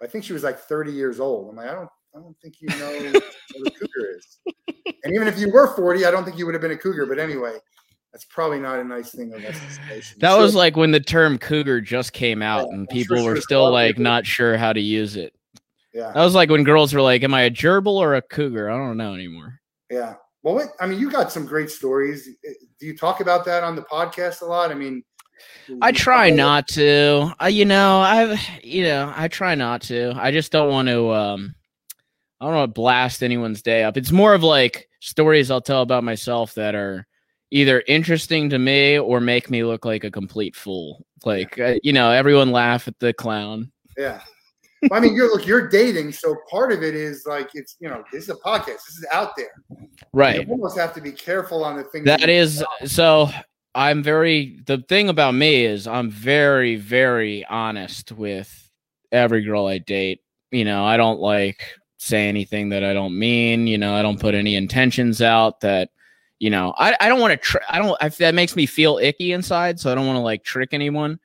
I 0.02 0.08
think 0.08 0.24
she 0.24 0.34
was 0.34 0.44
like 0.44 0.60
30 0.60 0.92
years 0.92 1.20
old. 1.20 1.50
I'm 1.50 1.56
like, 1.56 1.70
I 1.70 1.74
don't 1.74 1.90
I 2.16 2.20
don't 2.20 2.36
think 2.42 2.56
you 2.60 2.68
know 2.70 3.12
what 3.56 3.68
a 3.68 3.72
cougar 3.72 4.18
is. 4.18 4.40
And 5.04 5.16
even 5.16 5.28
if 5.28 5.40
you 5.40 5.52
were 5.52 5.74
40, 5.76 6.06
I 6.06 6.12
don't 6.12 6.26
think 6.26 6.38
you 6.38 6.46
would 6.46 6.56
have 6.56 6.62
been 6.62 6.72
a 6.72 6.78
cougar. 6.78 7.06
But 7.06 7.20
anyway, 7.20 7.58
that's 8.12 8.26
probably 8.26 8.60
not 8.60 8.80
a 8.80 8.84
nice 8.84 9.12
thing 9.12 9.34
of 9.34 9.42
to 9.42 9.54
say. 9.54 10.02
That 10.18 10.34
should- 10.34 10.42
was 10.42 10.56
like 10.56 10.76
when 10.76 10.92
the 10.92 11.00
term 11.00 11.38
cougar 11.38 11.80
just 11.80 12.12
came 12.14 12.42
out 12.42 12.68
Yeah, 12.68 12.74
and 12.74 12.88
I'm 12.90 12.96
sure 12.98 13.06
people 13.06 13.24
were 13.24 13.40
still 13.40 13.72
like 13.72 13.98
not 14.00 14.26
sure 14.26 14.58
how 14.58 14.74
to 14.74 14.82
use 14.82 15.16
it. 15.16 15.34
Yeah, 15.94 16.12
That 16.14 16.24
was 16.24 16.36
like 16.36 16.50
when 16.50 16.64
girls 16.64 16.94
were 16.94 17.02
like, 17.02 17.24
"Am 17.24 17.34
I 17.34 17.44
a 17.44 17.52
gerbil 17.52 17.94
or 17.96 18.16
a 18.16 18.22
cougar?" 18.22 18.70
I 18.70 18.78
don't 18.78 18.98
know 18.98 19.14
anymore. 19.14 19.60
yeah. 19.90 20.16
Well, 20.42 20.56
what, 20.56 20.68
I 20.80 20.88
mean, 20.88 21.00
you 21.00 21.12
got 21.12 21.34
some 21.34 21.46
great 21.46 21.70
stories. 21.70 22.30
Do 22.80 22.86
you 22.86 22.96
talk 22.98 23.20
about 23.20 23.44
that 23.44 23.62
on 23.62 23.76
the 23.76 23.82
podcast 23.82 24.42
a 24.42 24.46
lot? 24.46 24.72
I 24.72 24.74
mean, 24.74 25.04
I 25.82 25.92
try 25.92 26.30
not 26.30 26.66
to. 26.70 27.34
I, 27.42 27.50
you 27.50 27.66
know, 27.66 28.00
I, 28.00 28.40
you 28.64 28.84
know, 28.84 29.12
I 29.14 29.28
try 29.28 29.56
not 29.56 29.82
to. 29.84 30.14
I 30.16 30.32
just 30.32 30.54
don't 30.54 30.70
want 30.70 30.88
to. 30.88 31.12
Um, 31.12 31.56
I 32.40 32.46
don't 32.46 32.56
want 32.56 32.70
to 32.70 32.74
blast 32.80 33.22
anyone's 33.22 33.62
day 33.62 33.84
up. 33.84 33.98
It's 33.98 34.12
more 34.12 34.34
of 34.34 34.42
like 34.42 34.88
stories 35.02 35.52
I'll 35.52 35.60
tell 35.60 35.82
about 35.82 36.06
myself 36.06 36.54
that 36.54 36.74
are 36.74 37.06
either 37.52 37.84
interesting 37.86 38.50
to 38.52 38.60
me 38.60 38.98
or 38.98 39.20
make 39.20 39.50
me 39.50 39.66
look 39.66 39.84
like 39.84 40.06
a 40.06 40.12
complete 40.12 40.56
fool. 40.56 41.06
Like, 41.26 41.60
uh, 41.60 41.76
you 41.84 41.92
know, 41.92 42.12
everyone 42.12 42.52
laugh 42.52 42.88
at 42.88 42.98
the 43.00 43.12
clown. 43.12 43.74
Yeah. 43.98 44.22
I 44.92 45.00
mean, 45.00 45.14
you're 45.16 45.28
look, 45.32 45.46
you're 45.46 45.68
dating, 45.68 46.14
so 46.14 46.36
part 46.50 46.72
of 46.72 46.84
it 46.84 46.96
is 46.96 47.26
like 47.28 47.50
it's 47.54 47.76
you 47.80 47.90
know 47.90 48.04
this 48.12 48.24
is 48.24 48.30
a 48.30 48.36
podcast, 48.36 48.66
this 48.88 48.98
is 48.98 49.06
out 49.12 49.36
there. 49.36 49.52
Right. 50.14 50.46
You 50.48 50.52
almost 50.54 50.78
have 50.78 50.94
to 50.94 51.02
be 51.02 51.12
careful 51.12 51.64
on 51.64 51.76
the 51.78 51.84
things 51.84 52.06
That 52.06 52.22
you- 52.22 52.28
is 52.30 52.64
so. 52.86 53.30
I'm 53.76 54.02
very. 54.02 54.60
The 54.66 54.80
thing 54.90 55.10
about 55.10 55.36
me 55.36 55.64
is 55.66 55.86
I'm 55.88 56.10
very, 56.10 56.76
very 56.76 57.46
honest 57.46 58.12
with 58.12 58.70
every 59.12 59.44
girl 59.44 59.68
I 59.68 59.78
date. 59.78 60.22
You 60.52 60.66
know, 60.66 60.84
I 60.86 60.98
don't 60.98 61.20
like 61.20 61.62
say 61.98 62.28
anything 62.28 62.70
that 62.70 62.84
I 62.84 62.94
don't 62.94 63.18
mean. 63.18 63.68
You 63.68 63.78
know, 63.78 63.94
I 63.96 64.02
don't 64.02 64.20
put 64.20 64.34
any 64.34 64.56
intentions 64.56 65.22
out 65.22 65.60
that. 65.62 65.90
You 66.40 66.50
know, 66.50 66.74
I, 66.78 66.96
I 67.02 67.10
don't 67.10 67.20
want 67.20 67.32
to. 67.34 67.38
Tr- 67.38 67.58
I 67.70 67.80
don't. 67.80 67.98
I, 68.02 68.08
that 68.08 68.34
makes 68.34 68.56
me 68.56 68.66
feel 68.66 68.98
icky 68.98 69.34
inside, 69.34 69.78
so 69.78 69.92
I 69.92 69.96
don't 69.96 70.08
want 70.08 70.16
to 70.16 70.22
like 70.22 70.44
trick 70.44 70.70
anyone. 70.72 71.20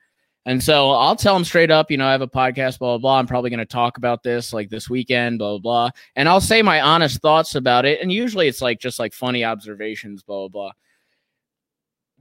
And 0.47 0.61
so 0.61 0.91
I'll 0.91 1.15
tell 1.15 1.33
them 1.33 1.43
straight 1.43 1.71
up, 1.71 1.89
you 1.89 1.97
know, 1.97 2.05
I 2.05 2.11
have 2.11 2.21
a 2.21 2.27
podcast, 2.27 2.77
blah, 2.77 2.91
blah, 2.91 2.97
blah. 2.99 3.19
I'm 3.19 3.25
probably 3.25 3.49
going 3.49 3.59
to 3.59 3.65
talk 3.65 3.97
about 3.97 4.21
this 4.21 4.53
like 4.53 4.69
this 4.69 4.89
weekend, 4.89 5.39
blah, 5.39 5.57
blah, 5.57 5.89
blah. 5.89 5.89
And 6.15 6.29
I'll 6.29 6.41
say 6.41 6.61
my 6.61 6.81
honest 6.81 7.19
thoughts 7.21 7.55
about 7.55 7.85
it. 7.85 7.99
And 7.99 8.11
usually 8.11 8.47
it's 8.47 8.61
like 8.61 8.79
just 8.79 8.99
like 8.99 9.13
funny 9.13 9.43
observations, 9.43 10.21
blah, 10.21 10.47
blah, 10.47 10.47
blah. 10.49 10.71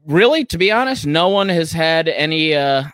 Really, 0.07 0.45
to 0.47 0.59
be 0.59 0.73
honest, 0.73 1.07
no 1.07 1.29
one 1.29 1.51
has 1.51 1.71
had 1.71 2.09
any, 2.09 2.55
uh, 2.55 2.85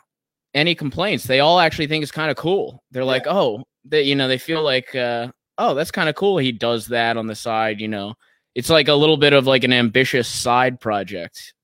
any 0.53 0.75
complaints. 0.75 1.25
They 1.25 1.41
all 1.41 1.61
actually 1.61 1.87
think 1.87 2.03
it's 2.03 2.13
kind 2.13 2.31
of 2.31 2.37
cool. 2.37 2.83
They're 2.91 3.05
like, 3.05 3.27
oh, 3.29 3.65
they, 3.85 4.03
you 4.03 4.17
know, 4.17 4.27
they 4.27 4.39
feel 4.39 4.63
like, 4.63 4.95
uh, 4.97 5.29
oh, 5.59 5.75
that's 5.75 5.93
kind 5.93 6.09
of 6.09 6.17
cool. 6.17 6.39
He 6.39 6.51
does 6.51 6.87
that 6.89 7.17
on 7.17 7.29
the 7.29 7.37
side, 7.37 7.81
you 7.81 7.89
know. 7.89 8.15
It's 8.57 8.71
like 8.71 8.89
a 8.89 8.95
little 8.95 9.17
bit 9.17 9.33
of 9.33 9.47
like 9.47 9.63
an 9.63 9.73
ambitious 9.73 10.27
side 10.27 10.81
project. 10.81 11.55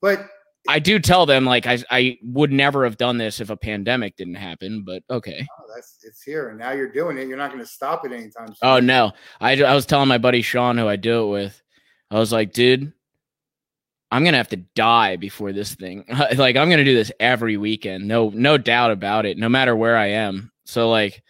But 0.00 0.28
I 0.68 0.78
do 0.78 0.98
tell 0.98 1.26
them 1.26 1.44
like 1.44 1.66
I 1.66 1.78
I 1.90 2.18
would 2.22 2.52
never 2.52 2.84
have 2.84 2.96
done 2.96 3.18
this 3.18 3.40
if 3.40 3.50
a 3.50 3.56
pandemic 3.56 4.16
didn't 4.16 4.36
happen, 4.36 4.82
but 4.84 5.02
okay. 5.10 5.46
oh, 5.60 5.64
that's 5.74 5.98
it's 6.02 6.22
here, 6.22 6.48
and 6.48 6.58
now 6.58 6.72
you're 6.72 6.90
doing 6.90 7.18
it. 7.18 7.28
You're 7.28 7.36
not 7.36 7.50
going 7.50 7.62
to 7.62 7.70
stop 7.70 8.06
it 8.06 8.12
anytime 8.12 8.48
soon. 8.48 8.56
Oh 8.62 8.80
no, 8.80 9.12
I 9.40 9.62
I 9.62 9.74
was 9.74 9.86
telling 9.86 10.08
my 10.08 10.18
buddy 10.18 10.42
Sean 10.42 10.78
who 10.78 10.88
I 10.88 10.96
do 10.96 11.24
it 11.24 11.30
with, 11.30 11.62
I 12.10 12.18
was 12.18 12.32
like, 12.32 12.52
dude, 12.52 12.92
I'm 14.10 14.24
gonna 14.24 14.36
have 14.36 14.48
to 14.50 14.56
die 14.56 15.16
before 15.16 15.52
this 15.52 15.74
thing. 15.74 16.04
like 16.36 16.56
I'm 16.56 16.70
gonna 16.70 16.84
do 16.84 16.94
this 16.94 17.12
every 17.20 17.56
weekend, 17.56 18.06
no 18.06 18.30
no 18.30 18.56
doubt 18.56 18.90
about 18.90 19.26
it, 19.26 19.36
no 19.36 19.48
matter 19.48 19.74
where 19.74 19.96
I 19.96 20.06
am. 20.06 20.52
So 20.64 20.88
like, 20.88 21.22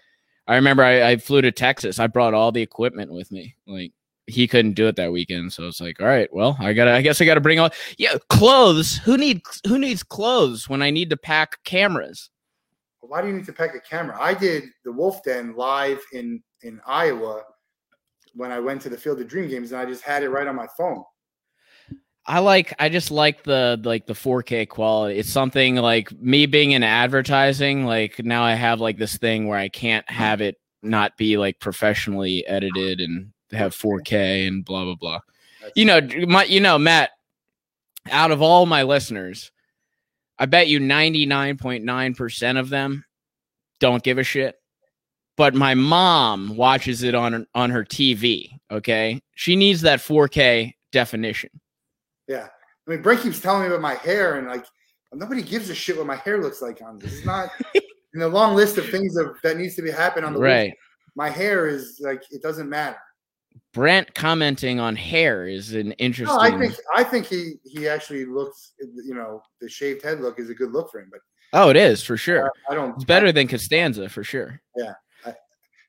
I 0.46 0.56
remember 0.56 0.84
I, 0.84 1.10
I 1.10 1.16
flew 1.16 1.40
to 1.40 1.50
Texas. 1.50 1.98
I 1.98 2.06
brought 2.06 2.34
all 2.34 2.52
the 2.52 2.62
equipment 2.62 3.10
with 3.10 3.32
me. 3.32 3.56
Like 3.66 3.92
he 4.26 4.48
couldn't 4.48 4.72
do 4.72 4.86
it 4.88 4.96
that 4.96 5.12
weekend, 5.12 5.52
so 5.52 5.66
it's 5.66 5.80
like, 5.80 6.00
all 6.00 6.06
right, 6.06 6.32
well, 6.32 6.56
I 6.58 6.72
gotta. 6.72 6.92
I 6.92 7.02
guess 7.02 7.20
I 7.20 7.24
gotta 7.24 7.40
bring 7.40 7.60
all. 7.60 7.70
Yeah, 7.98 8.16
clothes. 8.28 8.96
Who 8.98 9.16
need 9.16 9.42
who 9.66 9.78
needs 9.78 10.02
clothes 10.02 10.68
when 10.68 10.82
I 10.82 10.90
need 10.90 11.10
to 11.10 11.16
pack 11.16 11.62
cameras? 11.64 12.30
Why 13.00 13.20
do 13.20 13.28
you 13.28 13.34
need 13.34 13.46
to 13.46 13.52
pack 13.52 13.74
a 13.74 13.80
camera? 13.80 14.16
I 14.18 14.32
did 14.34 14.64
the 14.84 14.92
Wolff 14.92 15.22
Den 15.22 15.54
live 15.56 16.00
in 16.12 16.42
in 16.62 16.80
Iowa 16.86 17.42
when 18.34 18.50
I 18.50 18.60
went 18.60 18.80
to 18.82 18.88
the 18.88 18.96
Field 18.96 19.20
of 19.20 19.28
Dream 19.28 19.48
Games, 19.48 19.72
and 19.72 19.80
I 19.80 19.84
just 19.84 20.02
had 20.02 20.22
it 20.22 20.30
right 20.30 20.46
on 20.46 20.56
my 20.56 20.68
phone. 20.76 21.04
I 22.26 22.38
like 22.38 22.72
I 22.78 22.88
just 22.88 23.10
like 23.10 23.42
the 23.42 23.78
like 23.84 24.06
the 24.06 24.14
4K 24.14 24.68
quality. 24.68 25.18
It's 25.18 25.28
something 25.28 25.76
like 25.76 26.10
me 26.18 26.46
being 26.46 26.72
in 26.72 26.82
advertising, 26.82 27.84
like 27.84 28.24
now 28.24 28.42
I 28.42 28.54
have 28.54 28.80
like 28.80 28.96
this 28.96 29.18
thing 29.18 29.46
where 29.46 29.58
I 29.58 29.68
can't 29.68 30.08
have 30.10 30.40
it 30.40 30.56
not 30.82 31.16
be 31.18 31.36
like 31.36 31.60
professionally 31.60 32.46
edited 32.46 33.00
and 33.00 33.33
have 33.56 33.74
4K 33.74 34.46
and 34.48 34.64
blah 34.64 34.84
blah 34.84 34.94
blah. 34.94 35.20
That's- 35.60 35.72
You 35.76 35.84
know, 35.84 36.00
my 36.26 36.44
you 36.44 36.60
know, 36.60 36.78
Matt, 36.78 37.10
out 38.10 38.30
of 38.30 38.42
all 38.42 38.66
my 38.66 38.82
listeners, 38.82 39.50
I 40.38 40.46
bet 40.46 40.68
you 40.68 40.80
99.9% 40.80 42.58
of 42.58 42.68
them 42.68 43.04
don't 43.80 44.02
give 44.02 44.18
a 44.18 44.24
shit. 44.24 44.56
But 45.36 45.54
my 45.54 45.74
mom 45.74 46.56
watches 46.56 47.02
it 47.02 47.14
on 47.14 47.46
on 47.54 47.70
her 47.70 47.84
TV, 47.84 48.50
okay? 48.70 49.20
She 49.34 49.56
needs 49.56 49.80
that 49.82 49.98
4K 50.00 50.74
definition. 50.92 51.50
Yeah. 52.28 52.46
I 52.86 52.90
mean, 52.90 53.02
Brent 53.02 53.22
keeps 53.22 53.40
telling 53.40 53.62
me 53.62 53.66
about 53.68 53.80
my 53.80 53.94
hair, 53.94 54.36
and 54.36 54.46
like 54.46 54.64
nobody 55.12 55.42
gives 55.42 55.70
a 55.70 55.74
shit 55.74 55.96
what 55.96 56.06
my 56.06 56.16
hair 56.16 56.40
looks 56.40 56.62
like 56.62 56.82
on 56.82 56.98
this. 56.98 57.14
It's 57.16 57.26
not 57.26 57.48
in 57.74 58.20
the 58.20 58.28
long 58.28 58.54
list 58.54 58.78
of 58.78 58.88
things 58.90 59.16
of, 59.16 59.36
that 59.42 59.56
needs 59.56 59.74
to 59.74 59.82
be 59.82 59.90
happen 59.90 60.22
on 60.24 60.34
the 60.34 60.38
Right. 60.38 60.72
my 61.16 61.28
hair 61.30 61.66
is 61.66 61.98
like 62.00 62.22
it 62.30 62.40
doesn't 62.42 62.68
matter. 62.68 62.98
Brent 63.74 64.14
commenting 64.14 64.80
on 64.80 64.96
hair 64.96 65.46
is 65.46 65.74
an 65.74 65.92
interesting. 65.92 66.36
No, 66.36 66.40
I 66.40 66.56
think 66.56 66.74
I 66.96 67.04
think 67.04 67.26
he 67.26 67.54
he 67.64 67.88
actually 67.88 68.24
looks 68.24 68.72
you 68.78 69.14
know 69.14 69.42
the 69.60 69.68
shaved 69.68 70.02
head 70.02 70.20
look 70.20 70.38
is 70.38 70.48
a 70.48 70.54
good 70.54 70.72
look 70.72 70.90
for 70.90 71.00
him, 71.00 71.08
but 71.10 71.20
oh, 71.52 71.68
it 71.68 71.76
is 71.76 72.02
for 72.02 72.16
sure. 72.16 72.50
I 72.70 72.74
don't. 72.74 72.94
It's 72.94 73.04
better 73.04 73.32
than 73.32 73.48
Costanza 73.48 74.08
for 74.08 74.24
sure. 74.24 74.62
Yeah. 74.76 74.94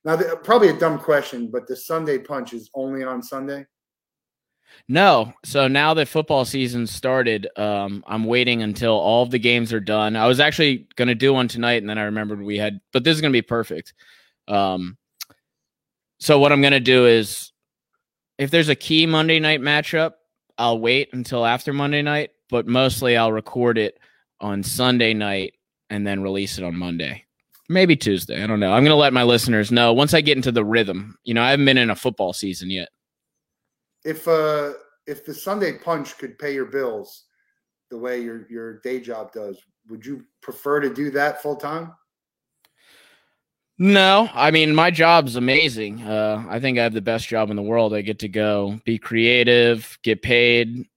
Now, 0.05 0.15
the, 0.15 0.39
probably 0.43 0.69
a 0.69 0.77
dumb 0.77 0.99
question, 0.99 1.47
but 1.47 1.67
the 1.67 1.75
Sunday 1.75 2.19
punch 2.19 2.53
is 2.53 2.69
only 2.75 3.03
on 3.03 3.23
Sunday. 3.23 3.65
No, 4.87 5.33
so 5.43 5.67
now 5.67 5.95
that 5.95 6.07
football 6.07 6.45
season 6.45 6.85
started, 6.85 7.47
um, 7.57 8.03
I'm 8.07 8.25
waiting 8.25 8.61
until 8.61 8.93
all 8.93 9.23
of 9.23 9.31
the 9.31 9.39
games 9.39 9.73
are 9.73 9.79
done. 9.79 10.15
I 10.15 10.27
was 10.27 10.39
actually 10.39 10.87
going 10.95 11.07
to 11.07 11.15
do 11.15 11.33
one 11.33 11.47
tonight, 11.47 11.81
and 11.81 11.89
then 11.89 11.97
I 11.97 12.03
remembered 12.03 12.41
we 12.41 12.57
had, 12.57 12.81
but 12.93 13.03
this 13.03 13.15
is 13.15 13.21
going 13.21 13.31
to 13.31 13.37
be 13.37 13.41
perfect. 13.41 13.93
Um, 14.47 14.97
so 16.19 16.39
what 16.39 16.51
I'm 16.51 16.61
going 16.61 16.73
to 16.73 16.79
do 16.79 17.07
is, 17.07 17.51
if 18.37 18.51
there's 18.51 18.69
a 18.69 18.75
key 18.75 19.05
Monday 19.05 19.39
night 19.39 19.61
matchup, 19.61 20.13
I'll 20.57 20.79
wait 20.79 21.09
until 21.13 21.45
after 21.45 21.73
Monday 21.73 22.01
night, 22.01 22.31
but 22.49 22.67
mostly 22.67 23.17
I'll 23.17 23.31
record 23.31 23.77
it 23.77 23.99
on 24.39 24.63
Sunday 24.63 25.13
night 25.13 25.53
and 25.89 26.05
then 26.05 26.21
release 26.21 26.57
it 26.57 26.63
on 26.63 26.75
Monday. 26.75 27.23
Maybe 27.67 27.95
Tuesday. 27.95 28.43
I 28.43 28.47
don't 28.47 28.59
know. 28.59 28.73
I'm 28.73 28.83
going 28.83 28.91
to 28.91 28.95
let 28.95 29.13
my 29.13 29.23
listeners 29.23 29.71
know 29.71 29.91
once 29.93 30.13
I 30.13 30.21
get 30.21 30.37
into 30.37 30.51
the 30.51 30.63
rhythm. 30.63 31.17
You 31.23 31.33
know, 31.33 31.41
I 31.41 31.49
haven't 31.49 31.65
been 31.65 31.77
in 31.77 31.89
a 31.89 31.95
football 31.95 32.33
season 32.33 32.69
yet. 32.69 32.89
If 34.03 34.27
uh 34.27 34.73
if 35.07 35.25
the 35.25 35.33
Sunday 35.33 35.79
punch 35.79 36.17
could 36.17 36.37
pay 36.37 36.53
your 36.53 36.65
bills 36.65 37.25
the 37.89 37.97
way 37.97 38.21
your 38.21 38.47
your 38.51 38.79
day 38.81 38.99
job 38.99 39.31
does, 39.31 39.57
would 39.89 40.05
you 40.05 40.23
prefer 40.41 40.79
to 40.79 40.93
do 40.93 41.09
that 41.11 41.41
full 41.41 41.55
time? 41.55 41.91
No, 43.77 44.29
I 44.33 44.51
mean 44.51 44.73
my 44.73 44.89
job's 44.89 45.35
amazing. 45.35 46.01
Uh, 46.01 46.45
I 46.49 46.59
think 46.59 46.79
I 46.79 46.83
have 46.83 46.93
the 46.93 47.01
best 47.01 47.27
job 47.27 47.49
in 47.49 47.57
the 47.57 47.61
world. 47.61 47.93
I 47.93 48.01
get 48.01 48.19
to 48.19 48.29
go 48.29 48.79
be 48.85 48.97
creative, 48.97 49.97
get 50.01 50.21
paid, 50.21 50.87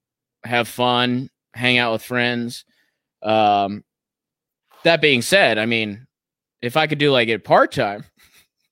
have 0.45 0.69
fun, 0.69 1.29
hang 1.55 1.79
out 1.79 1.93
with 1.93 2.03
friends. 2.03 2.65
Um, 3.23 3.85
that 4.85 5.01
being 5.01 5.23
said, 5.23 5.59
I 5.59 5.67
mean, 5.67 6.07
if 6.63 6.77
I 6.77 6.87
could 6.87 6.99
do 6.99 7.11
like 7.11 7.29
it 7.29 7.45
part 7.45 7.73
time, 7.73 8.05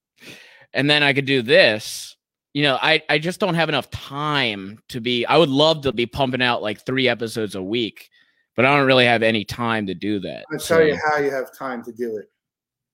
and 0.73 0.89
then 0.89 1.03
I 1.03 1.13
could 1.13 1.27
do 1.27 1.43
this, 1.43 2.17
you 2.55 2.63
know, 2.63 2.79
I 2.81 3.03
I 3.09 3.19
just 3.19 3.41
don't 3.41 3.55
have 3.55 3.69
enough 3.69 3.91
time 3.91 4.79
to 4.91 5.01
be. 5.01 5.27
I 5.27 5.37
would 5.37 5.51
love 5.51 5.83
to 5.83 5.93
be 5.93 6.07
pumping 6.07 6.43
out 6.43 6.63
like 6.63 6.87
three 6.87 7.09
episodes 7.09 7.57
a 7.57 7.63
week, 7.63 8.09
but 8.55 8.65
I 8.65 8.77
don't 8.77 8.87
really 8.87 9.05
have 9.05 9.25
any 9.25 9.45
time 9.45 9.87
to 9.89 9.95
do 9.95 10.21
that. 10.21 10.45
Gonna 10.49 10.63
tell 10.63 10.87
you 10.87 10.97
how 11.11 11.19
you 11.19 11.33
have 11.33 11.53
time 11.53 11.83
to 11.83 11.93
do 11.93 12.17
it. 12.19 12.31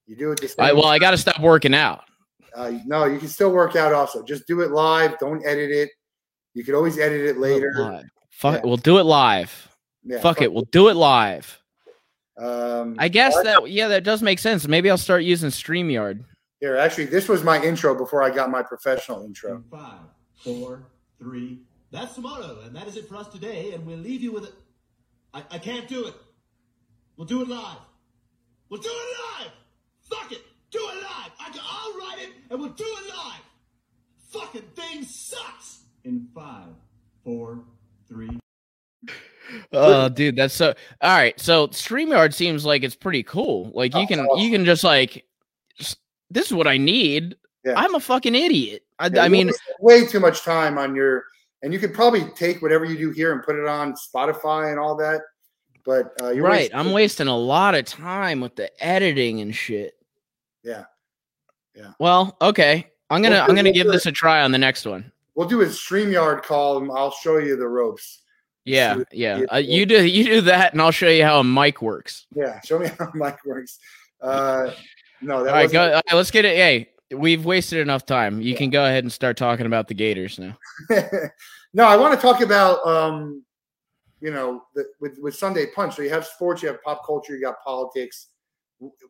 You 0.06 0.16
do 0.16 0.32
it 0.32 0.40
the 0.40 0.48
same 0.48 0.64
I, 0.64 0.72
well, 0.72 0.86
I 0.86 0.98
got 0.98 1.12
to 1.12 1.16
stop 1.16 1.40
working 1.40 1.74
out. 1.74 2.02
Uh, 2.54 2.72
no, 2.84 3.04
you 3.04 3.18
can 3.18 3.28
still 3.28 3.50
work 3.50 3.76
out. 3.76 3.92
Also, 3.92 4.22
just 4.22 4.46
do 4.46 4.60
it 4.60 4.70
live. 4.70 5.18
Don't 5.18 5.44
edit 5.46 5.70
it. 5.70 5.90
You 6.54 6.64
could 6.64 6.74
always 6.74 6.98
edit 6.98 7.22
it 7.22 7.38
later. 7.38 7.72
Live. 7.78 8.04
Fuck, 8.30 8.54
Yeah. 8.56 8.60
we'll 8.64 8.76
do 8.76 8.98
it 8.98 9.04
live. 9.04 9.68
Yeah, 10.04 10.20
fuck, 10.20 10.42
it, 10.42 10.52
we'll 10.52 10.66
do 10.70 10.88
it 10.88 10.94
live. 10.96 11.62
Um, 12.36 12.96
I 12.98 13.08
guess 13.08 13.34
what? 13.34 13.44
that 13.44 13.70
yeah, 13.70 13.88
that 13.88 14.04
does 14.04 14.22
make 14.22 14.38
sense. 14.38 14.66
Maybe 14.66 14.90
I'll 14.90 14.98
start 14.98 15.22
using 15.22 15.50
Streamyard. 15.50 16.24
here, 16.60 16.76
actually, 16.76 17.04
this 17.06 17.28
was 17.28 17.44
my 17.44 17.62
intro 17.62 17.94
before 17.94 18.22
I 18.22 18.30
got 18.30 18.50
my 18.50 18.62
professional 18.62 19.24
intro. 19.24 19.62
Five, 19.70 20.00
four, 20.34 20.86
three. 21.18 21.60
That's 21.90 22.14
tomorrow, 22.14 22.60
and 22.64 22.74
that 22.74 22.88
is 22.88 22.96
it 22.96 23.08
for 23.08 23.16
us 23.16 23.28
today. 23.28 23.72
And 23.74 23.86
we'll 23.86 23.98
leave 23.98 24.22
you 24.22 24.32
with 24.32 24.44
it. 24.44 24.54
I, 25.32 25.44
I 25.52 25.58
can't 25.58 25.86
do 25.88 26.06
it. 26.06 26.14
We'll 27.16 27.26
do 27.26 27.42
it 27.42 27.48
live. 27.48 27.78
We'll 28.70 28.80
do 28.80 28.90
it 28.90 29.42
live. 29.42 29.52
Fuck 30.12 30.32
it. 30.32 30.42
Do 30.70 30.78
it 30.78 30.96
live. 30.96 31.32
I 31.40 31.50
can, 31.50 31.60
I'll 31.64 31.98
write 31.98 32.18
it, 32.20 32.30
and 32.50 32.58
we'll 32.60 32.70
do 32.70 32.84
it 32.84 33.08
live. 33.08 33.42
Fucking 34.30 34.62
thing 34.74 35.02
sucks. 35.04 35.80
In 36.04 36.26
five, 36.34 36.68
four, 37.24 37.64
three. 38.08 38.38
Oh, 39.72 40.08
dude, 40.08 40.36
that's 40.36 40.54
so. 40.54 40.72
All 41.02 41.10
right, 41.16 41.38
so 41.38 41.66
Streamyard 41.68 42.32
seems 42.32 42.64
like 42.64 42.84
it's 42.84 42.94
pretty 42.94 43.22
cool. 43.22 43.70
Like 43.74 43.92
you 43.94 44.02
Oh, 44.02 44.06
can 44.06 44.20
awesome. 44.20 44.42
you 44.42 44.50
can 44.50 44.64
just 44.64 44.82
like, 44.82 45.26
s- 45.78 45.96
this 46.30 46.46
is 46.46 46.54
what 46.54 46.66
I 46.66 46.78
need. 46.78 47.36
Yeah. 47.64 47.74
I'm 47.76 47.94
a 47.94 48.00
fucking 48.00 48.34
idiot. 48.34 48.82
I, 48.98 49.08
Yeah, 49.12 49.24
I 49.24 49.28
mean, 49.28 49.50
way 49.80 50.06
too 50.06 50.20
much 50.20 50.42
time 50.42 50.78
on 50.78 50.94
your, 50.94 51.24
and 51.62 51.70
you 51.72 51.78
could 51.80 51.92
probably 51.92 52.22
take 52.34 52.62
whatever 52.62 52.84
you 52.86 52.96
do 52.96 53.10
here 53.10 53.32
and 53.32 53.42
put 53.42 53.56
it 53.56 53.66
on 53.66 53.92
Spotify 53.94 54.70
and 54.70 54.78
all 54.78 54.96
that. 54.96 55.20
But 55.84 56.12
uh, 56.22 56.30
you're 56.30 56.44
right? 56.44 56.60
wasting- 56.70 56.76
I'm 56.78 56.92
wasting 56.92 57.28
a 57.28 57.36
lot 57.36 57.74
of 57.74 57.84
time 57.84 58.40
with 58.40 58.56
the 58.56 58.70
editing 58.82 59.40
and 59.42 59.54
shit. 59.54 59.94
Yeah. 60.62 60.84
Yeah. 61.74 61.92
Well, 61.98 62.36
okay. 62.40 62.88
I'm 63.10 63.22
gonna 63.22 63.36
We'll 63.36 63.50
I'm 63.50 63.56
gonna 63.56 63.72
give 63.72 63.86
this 63.88 64.06
a 64.06 64.12
try 64.12 64.42
on 64.42 64.52
the 64.52 64.58
next 64.58 64.86
one. 64.86 65.10
We'll 65.34 65.48
do 65.48 65.62
a 65.62 65.66
Streamyard 65.66 66.42
call, 66.42 66.78
and 66.78 66.90
I'll 66.90 67.10
show 67.10 67.38
you 67.38 67.56
the 67.56 67.68
ropes. 67.68 68.22
Yeah, 68.64 68.96
See- 68.96 69.04
yeah. 69.12 69.38
see- 69.40 69.46
Uh, 69.46 69.56
you 69.56 69.86
do 69.86 70.04
you 70.06 70.24
do 70.24 70.40
that, 70.42 70.72
and 70.72 70.80
I'll 70.82 70.90
show 70.90 71.08
you 71.08 71.24
how 71.24 71.40
a 71.40 71.44
mic 71.44 71.82
works. 71.82 72.26
Yeah, 72.34 72.60
show 72.62 72.78
me 72.78 72.88
how 72.98 73.06
a 73.06 73.16
mic 73.16 73.44
works. 73.44 73.78
Uh, 74.20 74.72
no, 75.20 75.42
that 75.42 75.50
All 75.50 75.56
right, 75.56 75.70
go. 75.70 75.86
All 75.88 75.94
right, 75.94 76.14
let's 76.14 76.30
get 76.30 76.44
it. 76.44 76.56
Hey, 76.56 76.90
we've 77.10 77.44
wasted 77.44 77.80
enough 77.80 78.06
time. 78.06 78.40
You 78.40 78.54
can 78.54 78.70
go 78.70 78.84
ahead 78.84 79.04
and 79.04 79.12
start 79.12 79.36
talking 79.36 79.66
about 79.66 79.88
the 79.88 79.94
Gators 79.94 80.38
now. 80.38 80.56
no, 81.74 81.84
I 81.84 81.96
want 81.96 82.14
to 82.14 82.20
talk 82.20 82.40
about 82.40 82.86
um, 82.86 83.42
you 84.20 84.30
know, 84.30 84.62
the, 84.74 84.86
with 85.00 85.18
with 85.20 85.34
Sunday 85.34 85.66
Punch. 85.74 85.96
So 85.96 86.02
you 86.02 86.10
have 86.10 86.26
sports, 86.26 86.62
you 86.62 86.68
have 86.68 86.82
pop 86.82 87.04
culture, 87.04 87.34
you 87.34 87.40
got 87.40 87.62
politics. 87.62 88.28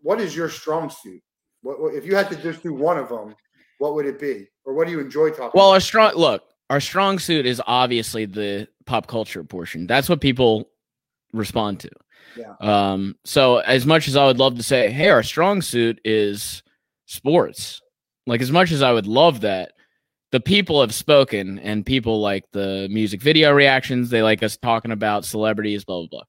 What 0.02 0.20
is 0.20 0.34
your 0.36 0.48
strong 0.48 0.90
suit? 0.90 1.22
What, 1.62 1.94
if 1.94 2.04
you 2.04 2.14
had 2.14 2.28
to 2.30 2.36
just 2.36 2.62
do 2.62 2.74
one 2.74 2.98
of 2.98 3.08
them? 3.08 3.34
What 3.78 3.94
would 3.94 4.06
it 4.06 4.20
be, 4.20 4.46
or 4.64 4.74
what 4.74 4.86
do 4.86 4.92
you 4.92 5.00
enjoy 5.00 5.30
talking? 5.30 5.50
Well, 5.54 5.68
about? 5.68 5.74
our 5.74 5.80
strong 5.80 6.14
look, 6.14 6.42
our 6.70 6.80
strong 6.80 7.18
suit 7.18 7.46
is 7.46 7.60
obviously 7.66 8.26
the 8.26 8.68
pop 8.86 9.06
culture 9.06 9.42
portion. 9.42 9.86
That's 9.86 10.08
what 10.08 10.20
people 10.20 10.70
respond 11.32 11.80
to. 11.80 11.90
Yeah. 12.36 12.54
Um, 12.60 13.16
so 13.24 13.58
as 13.58 13.84
much 13.84 14.08
as 14.08 14.16
I 14.16 14.24
would 14.26 14.38
love 14.38 14.56
to 14.56 14.62
say, 14.62 14.90
hey, 14.90 15.08
our 15.08 15.22
strong 15.22 15.62
suit 15.62 16.00
is 16.04 16.62
sports, 17.06 17.80
like 18.26 18.40
as 18.40 18.52
much 18.52 18.70
as 18.72 18.82
I 18.82 18.92
would 18.92 19.06
love 19.06 19.40
that, 19.40 19.72
the 20.30 20.40
people 20.40 20.80
have 20.80 20.94
spoken 20.94 21.58
and 21.58 21.84
people 21.84 22.20
like 22.20 22.44
the 22.52 22.88
music 22.90 23.20
video 23.20 23.52
reactions, 23.52 24.08
they 24.08 24.22
like 24.22 24.42
us 24.42 24.56
talking 24.56 24.92
about 24.92 25.24
celebrities, 25.24 25.84
blah 25.84 25.98
blah 25.98 26.06
blah. 26.08 26.22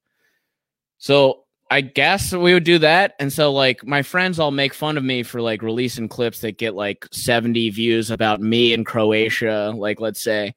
So 0.98 1.43
I 1.74 1.82
guess 1.82 2.32
we 2.32 2.54
would 2.54 2.66
do 2.66 2.78
that. 2.78 3.16
And 3.18 3.34
so 3.34 3.52
like 3.52 3.84
my 3.84 4.04
friends 4.04 4.40
all 4.40 4.52
make 4.52 4.76
fun 4.76 4.96
of 4.96 5.04
me 5.04 5.24
for 5.24 5.42
like 5.42 5.64
releasing 5.64 6.08
clips 6.08 6.42
that 6.42 6.60
get 6.60 6.76
like 6.76 7.08
70 7.12 7.72
views 7.72 8.12
about 8.12 8.40
me 8.40 8.74
in 8.74 8.84
Croatia, 8.84 9.74
like 9.76 10.00
let's 10.00 10.22
say. 10.22 10.54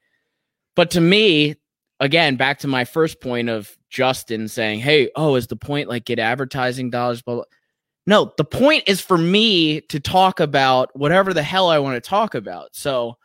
But 0.75 0.91
to 0.91 1.01
me, 1.01 1.55
again, 2.01 2.37
back 2.37 2.59
to 2.59 2.69
my 2.69 2.85
first 2.85 3.23
point 3.23 3.49
of 3.49 3.75
Justin 3.89 4.47
saying, 4.47 4.81
Hey, 4.81 5.11
oh, 5.17 5.37
is 5.37 5.47
the 5.47 5.57
point 5.57 5.89
like 5.89 6.05
get 6.05 6.19
advertising 6.19 6.91
dollars? 6.91 7.23
Blah, 7.23 7.37
blah. 7.37 7.45
No, 8.07 8.35
the 8.37 8.45
point 8.45 8.85
is 8.87 9.01
for 9.01 9.17
me 9.17 9.81
to 9.81 9.99
talk 9.99 10.39
about 10.39 10.95
whatever 10.95 11.33
the 11.33 11.43
hell 11.43 11.71
I 11.71 11.79
want 11.79 11.95
to 11.95 12.07
talk 12.07 12.35
about. 12.35 12.77
So 12.77 13.17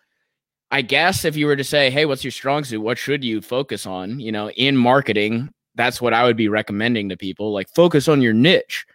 I 0.72 0.82
guess 0.82 1.26
if 1.26 1.36
you 1.36 1.46
were 1.46 1.58
to 1.58 1.66
say, 1.66 1.90
Hey, 1.90 2.06
what's 2.06 2.24
your 2.24 2.32
strong 2.32 2.64
suit? 2.64 2.80
What 2.80 2.98
should 2.98 3.22
you 3.22 3.42
focus 3.42 3.86
on? 3.86 4.22
You 4.22 4.32
know, 4.32 4.50
in 4.52 4.78
marketing, 4.78 5.50
that's 5.76 6.02
what 6.02 6.14
I 6.14 6.24
would 6.24 6.38
be 6.38 6.50
recommending 6.50 7.10
to 7.10 7.18
people. 7.18 7.54
Like 7.54 7.70
focus 7.70 8.08
on 8.08 8.22
your 8.22 8.34
niche. 8.34 8.86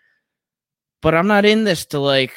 But 1.03 1.15
I'm 1.15 1.27
not 1.27 1.45
in 1.45 1.65
this 1.65 1.87
to 1.87 1.99
like 1.99 2.33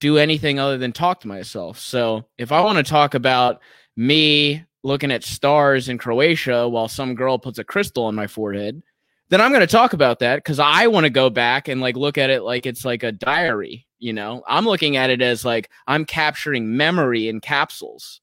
do 0.00 0.18
anything 0.18 0.58
other 0.58 0.78
than 0.78 0.92
talk 0.92 1.20
to 1.20 1.28
myself. 1.28 1.78
So 1.78 2.26
if 2.36 2.52
I 2.52 2.60
want 2.60 2.78
to 2.78 2.84
talk 2.84 3.14
about 3.14 3.60
me 3.96 4.64
looking 4.82 5.10
at 5.10 5.24
stars 5.24 5.88
in 5.88 5.98
Croatia 5.98 6.68
while 6.68 6.88
some 6.88 7.14
girl 7.14 7.38
puts 7.38 7.58
a 7.58 7.64
crystal 7.64 8.04
on 8.04 8.14
my 8.14 8.26
forehead, 8.26 8.82
then 9.28 9.40
I'm 9.40 9.50
going 9.50 9.60
to 9.60 9.66
talk 9.66 9.92
about 9.92 10.20
that 10.20 10.36
because 10.36 10.58
I 10.58 10.86
want 10.86 11.04
to 11.04 11.10
go 11.10 11.30
back 11.30 11.68
and 11.68 11.80
like 11.80 11.96
look 11.96 12.16
at 12.16 12.30
it 12.30 12.42
like 12.42 12.66
it's 12.66 12.84
like 12.84 13.02
a 13.02 13.12
diary. 13.12 13.86
You 13.98 14.12
know, 14.12 14.42
I'm 14.46 14.64
looking 14.64 14.96
at 14.96 15.10
it 15.10 15.20
as 15.20 15.44
like 15.44 15.68
I'm 15.86 16.04
capturing 16.04 16.76
memory 16.76 17.28
in 17.28 17.40
capsules. 17.40 18.20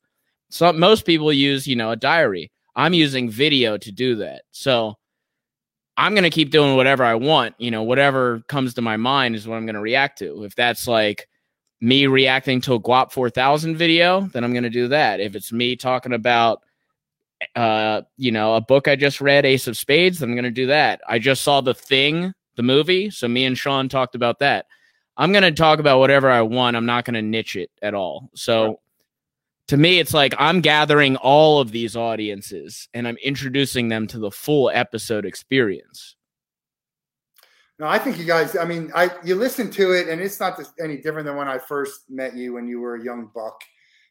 So 0.49 0.71
most 0.71 1.05
people 1.05 1.33
use, 1.33 1.67
you 1.67 1.75
know, 1.75 1.91
a 1.91 1.97
diary. 1.97 2.51
I'm 2.75 2.93
using 2.93 3.29
video 3.29 3.77
to 3.77 3.91
do 3.91 4.15
that. 4.15 4.43
So 4.51 4.95
I'm 5.97 6.13
going 6.13 6.23
to 6.23 6.29
keep 6.29 6.51
doing 6.51 6.75
whatever 6.75 7.03
I 7.03 7.15
want. 7.15 7.55
You 7.57 7.71
know, 7.71 7.83
whatever 7.83 8.41
comes 8.47 8.73
to 8.73 8.81
my 8.81 8.97
mind 8.97 9.35
is 9.35 9.47
what 9.47 9.55
I'm 9.55 9.65
going 9.65 9.75
to 9.75 9.81
react 9.81 10.19
to. 10.19 10.43
If 10.43 10.55
that's 10.55 10.87
like 10.87 11.27
me 11.81 12.07
reacting 12.07 12.61
to 12.61 12.73
a 12.73 12.79
Guap 12.79 13.11
4000 13.11 13.75
video, 13.77 14.21
then 14.33 14.43
I'm 14.43 14.51
going 14.51 14.63
to 14.63 14.69
do 14.69 14.87
that. 14.89 15.19
If 15.19 15.35
it's 15.35 15.51
me 15.51 15.75
talking 15.75 16.13
about, 16.13 16.63
uh, 17.55 18.01
you 18.17 18.31
know, 18.31 18.55
a 18.55 18.61
book 18.61 18.87
I 18.87 18.95
just 18.95 19.21
read, 19.21 19.45
Ace 19.45 19.67
of 19.67 19.77
Spades, 19.77 20.19
then 20.19 20.29
I'm 20.29 20.35
going 20.35 20.43
to 20.43 20.51
do 20.51 20.67
that. 20.67 21.01
I 21.07 21.19
just 21.19 21.43
saw 21.43 21.61
The 21.61 21.73
Thing, 21.73 22.33
the 22.55 22.63
movie. 22.63 23.09
So 23.09 23.27
me 23.27 23.45
and 23.45 23.57
Sean 23.57 23.87
talked 23.87 24.15
about 24.15 24.39
that. 24.39 24.65
I'm 25.17 25.31
going 25.31 25.43
to 25.43 25.51
talk 25.51 25.79
about 25.79 25.99
whatever 25.99 26.29
I 26.29 26.41
want. 26.41 26.75
I'm 26.75 26.85
not 26.85 27.05
going 27.05 27.13
to 27.13 27.21
niche 27.21 27.55
it 27.55 27.71
at 27.81 27.93
all. 27.93 28.29
So 28.35 28.79
to 29.67 29.77
me, 29.77 29.99
it's 29.99 30.13
like 30.13 30.33
I'm 30.37 30.61
gathering 30.61 31.15
all 31.17 31.59
of 31.59 31.71
these 31.71 31.95
audiences 31.95 32.87
and 32.93 33.07
I'm 33.07 33.17
introducing 33.17 33.87
them 33.87 34.07
to 34.07 34.19
the 34.19 34.31
full 34.31 34.69
episode 34.73 35.25
experience. 35.25 36.15
No, 37.77 37.87
I 37.87 37.99
think 37.99 38.17
you 38.17 38.25
guys. 38.25 38.55
I 38.55 38.63
mean, 38.63 38.91
I 38.95 39.09
you 39.23 39.35
listen 39.35 39.69
to 39.71 39.91
it, 39.91 40.07
and 40.07 40.21
it's 40.21 40.39
not 40.39 40.57
any 40.79 40.97
different 40.97 41.25
than 41.25 41.35
when 41.35 41.49
I 41.49 41.57
first 41.57 42.09
met 42.09 42.35
you 42.35 42.53
when 42.53 42.67
you 42.67 42.79
were 42.79 42.95
a 42.95 43.03
young 43.03 43.29
buck. 43.35 43.59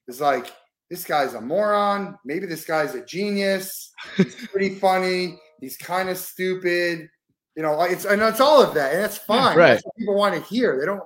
It's 0.06 0.20
like 0.20 0.52
this 0.90 1.02
guy's 1.02 1.32
a 1.32 1.40
moron. 1.40 2.18
Maybe 2.26 2.44
this 2.44 2.66
guy's 2.66 2.94
a 2.94 3.02
genius. 3.04 3.90
He's 4.18 4.34
pretty 4.52 4.74
funny. 4.74 5.38
He's 5.60 5.78
kind 5.78 6.10
of 6.10 6.18
stupid. 6.18 7.08
You 7.56 7.62
know, 7.62 7.80
it's 7.82 8.04
and 8.04 8.20
it's 8.20 8.40
all 8.40 8.62
of 8.62 8.74
that, 8.74 8.92
and 8.92 9.02
that's 9.02 9.16
fine. 9.16 9.56
right. 9.56 9.74
That's 9.74 9.84
people 9.96 10.14
want 10.14 10.34
to 10.34 10.42
hear. 10.42 10.78
They 10.78 10.84
don't, 10.84 11.02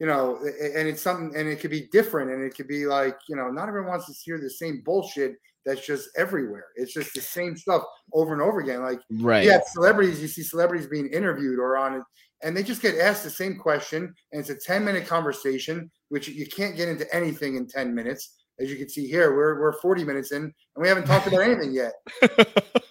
you 0.00 0.06
know, 0.06 0.38
and 0.38 0.88
it's 0.88 1.02
something, 1.02 1.38
and 1.38 1.46
it 1.46 1.60
could 1.60 1.70
be 1.70 1.86
different, 1.92 2.30
and 2.30 2.42
it 2.42 2.54
could 2.56 2.66
be 2.66 2.86
like, 2.86 3.18
you 3.28 3.36
know, 3.36 3.50
not 3.50 3.68
everyone 3.68 3.90
wants 3.90 4.06
to 4.06 4.14
hear 4.24 4.40
the 4.40 4.48
same 4.48 4.82
bullshit 4.84 5.34
that's 5.66 5.86
just 5.86 6.08
everywhere. 6.16 6.64
It's 6.74 6.94
just 6.94 7.12
the 7.14 7.20
same 7.20 7.54
stuff 7.54 7.82
over 8.14 8.32
and 8.32 8.40
over 8.40 8.60
again. 8.60 8.82
Like 8.82 9.00
Right. 9.10 9.44
yeah, 9.44 9.60
celebrities. 9.72 10.22
You 10.22 10.28
see 10.28 10.42
celebrities 10.42 10.86
being 10.86 11.08
interviewed 11.08 11.58
or 11.58 11.76
on 11.76 11.96
it, 11.96 12.02
and 12.42 12.56
they 12.56 12.62
just 12.62 12.80
get 12.80 12.98
asked 12.98 13.24
the 13.24 13.30
same 13.30 13.58
question, 13.58 14.14
and 14.32 14.40
it's 14.40 14.48
a 14.48 14.56
ten 14.56 14.84
minute 14.86 15.06
conversation, 15.06 15.90
which 16.08 16.28
you 16.28 16.46
can't 16.46 16.76
get 16.76 16.88
into 16.88 17.06
anything 17.14 17.56
in 17.56 17.66
ten 17.66 17.94
minutes. 17.94 18.38
As 18.58 18.70
you 18.70 18.76
can 18.76 18.88
see 18.88 19.06
here, 19.06 19.36
we're 19.36 19.60
we're 19.60 19.78
forty 19.80 20.02
minutes 20.02 20.32
in, 20.32 20.44
and 20.44 20.52
we 20.76 20.88
haven't 20.88 21.04
talked 21.04 21.26
about 21.26 21.42
anything 21.42 21.74
yet. 21.74 21.92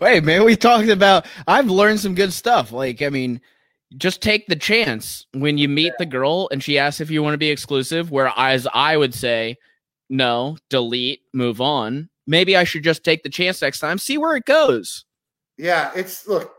Wait, 0.00 0.22
man, 0.22 0.44
we 0.44 0.54
talked 0.56 0.88
about 0.88 1.26
I've 1.46 1.70
learned 1.70 2.00
some 2.00 2.14
good 2.14 2.32
stuff. 2.32 2.72
Like, 2.72 3.00
I 3.00 3.08
mean, 3.08 3.40
just 3.96 4.20
take 4.20 4.46
the 4.46 4.56
chance 4.56 5.26
when 5.32 5.58
you 5.58 5.68
meet 5.68 5.92
the 5.98 6.06
girl 6.06 6.48
and 6.50 6.62
she 6.62 6.78
asks 6.78 7.00
if 7.00 7.10
you 7.10 7.22
want 7.22 7.34
to 7.34 7.38
be 7.38 7.50
exclusive, 7.50 8.10
whereas 8.10 8.66
I 8.74 8.96
would 8.96 9.14
say, 9.14 9.56
no, 10.08 10.56
delete, 10.70 11.22
move 11.32 11.60
on. 11.60 12.08
Maybe 12.26 12.56
I 12.56 12.64
should 12.64 12.82
just 12.82 13.04
take 13.04 13.22
the 13.22 13.28
chance 13.28 13.62
next 13.62 13.78
time, 13.78 13.98
see 13.98 14.18
where 14.18 14.36
it 14.36 14.44
goes. 14.44 15.04
Yeah, 15.56 15.92
it's 15.94 16.26
look. 16.26 16.52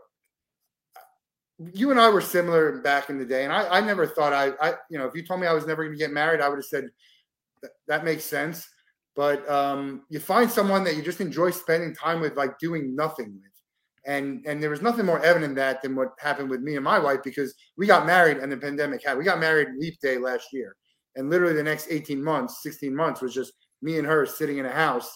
You 1.73 1.91
and 1.91 1.99
I 1.99 2.09
were 2.09 2.21
similar 2.21 2.82
back 2.82 3.09
in 3.09 3.17
the 3.17 3.25
day, 3.25 3.43
and 3.43 3.51
I, 3.51 3.67
I 3.67 3.82
never 3.82 4.05
thought 4.05 4.32
I, 4.32 4.51
I, 4.61 4.75
you 4.89 4.97
know, 4.97 5.05
if 5.05 5.15
you 5.15 5.25
told 5.25 5.41
me 5.41 5.47
I 5.47 5.53
was 5.53 5.65
never 5.65 5.84
going 5.84 5.97
to 5.97 5.99
get 5.99 6.11
married, 6.11 6.39
I 6.39 6.49
would 6.49 6.59
have 6.59 6.65
said 6.65 6.89
that, 7.61 7.71
that 7.88 8.05
makes 8.05 8.23
sense. 8.23 8.67
But 9.15 9.49
um, 9.49 10.03
you 10.09 10.19
find 10.19 10.49
someone 10.49 10.84
that 10.84 10.95
you 10.95 11.01
just 11.01 11.19
enjoy 11.19 11.49
spending 11.49 11.95
time 11.95 12.21
with, 12.21 12.38
like 12.38 12.59
doing 12.59 12.95
nothing 12.95 13.34
with, 13.34 13.46
and 14.07 14.43
and 14.47 14.63
there 14.63 14.69
was 14.69 14.81
nothing 14.81 15.05
more 15.05 15.21
evident 15.23 15.55
that 15.55 15.81
than 15.81 15.95
what 15.95 16.13
happened 16.19 16.49
with 16.49 16.61
me 16.61 16.75
and 16.75 16.83
my 16.83 16.97
wife 16.97 17.19
because 17.23 17.53
we 17.77 17.85
got 17.85 18.07
married 18.07 18.37
and 18.37 18.51
the 18.51 18.57
pandemic 18.57 19.03
happened. 19.03 19.19
We 19.19 19.25
got 19.25 19.39
married 19.39 19.67
leap 19.77 19.99
day 20.01 20.17
last 20.17 20.47
year, 20.53 20.75
And 21.15 21.29
literally 21.29 21.53
the 21.53 21.63
next 21.63 21.87
18 21.91 22.23
months, 22.23 22.63
16 22.63 22.95
months 22.95 23.21
was 23.21 23.33
just 23.33 23.53
me 23.81 23.97
and 23.99 24.07
her 24.07 24.25
sitting 24.25 24.57
in 24.57 24.65
a 24.65 24.71
house 24.71 25.15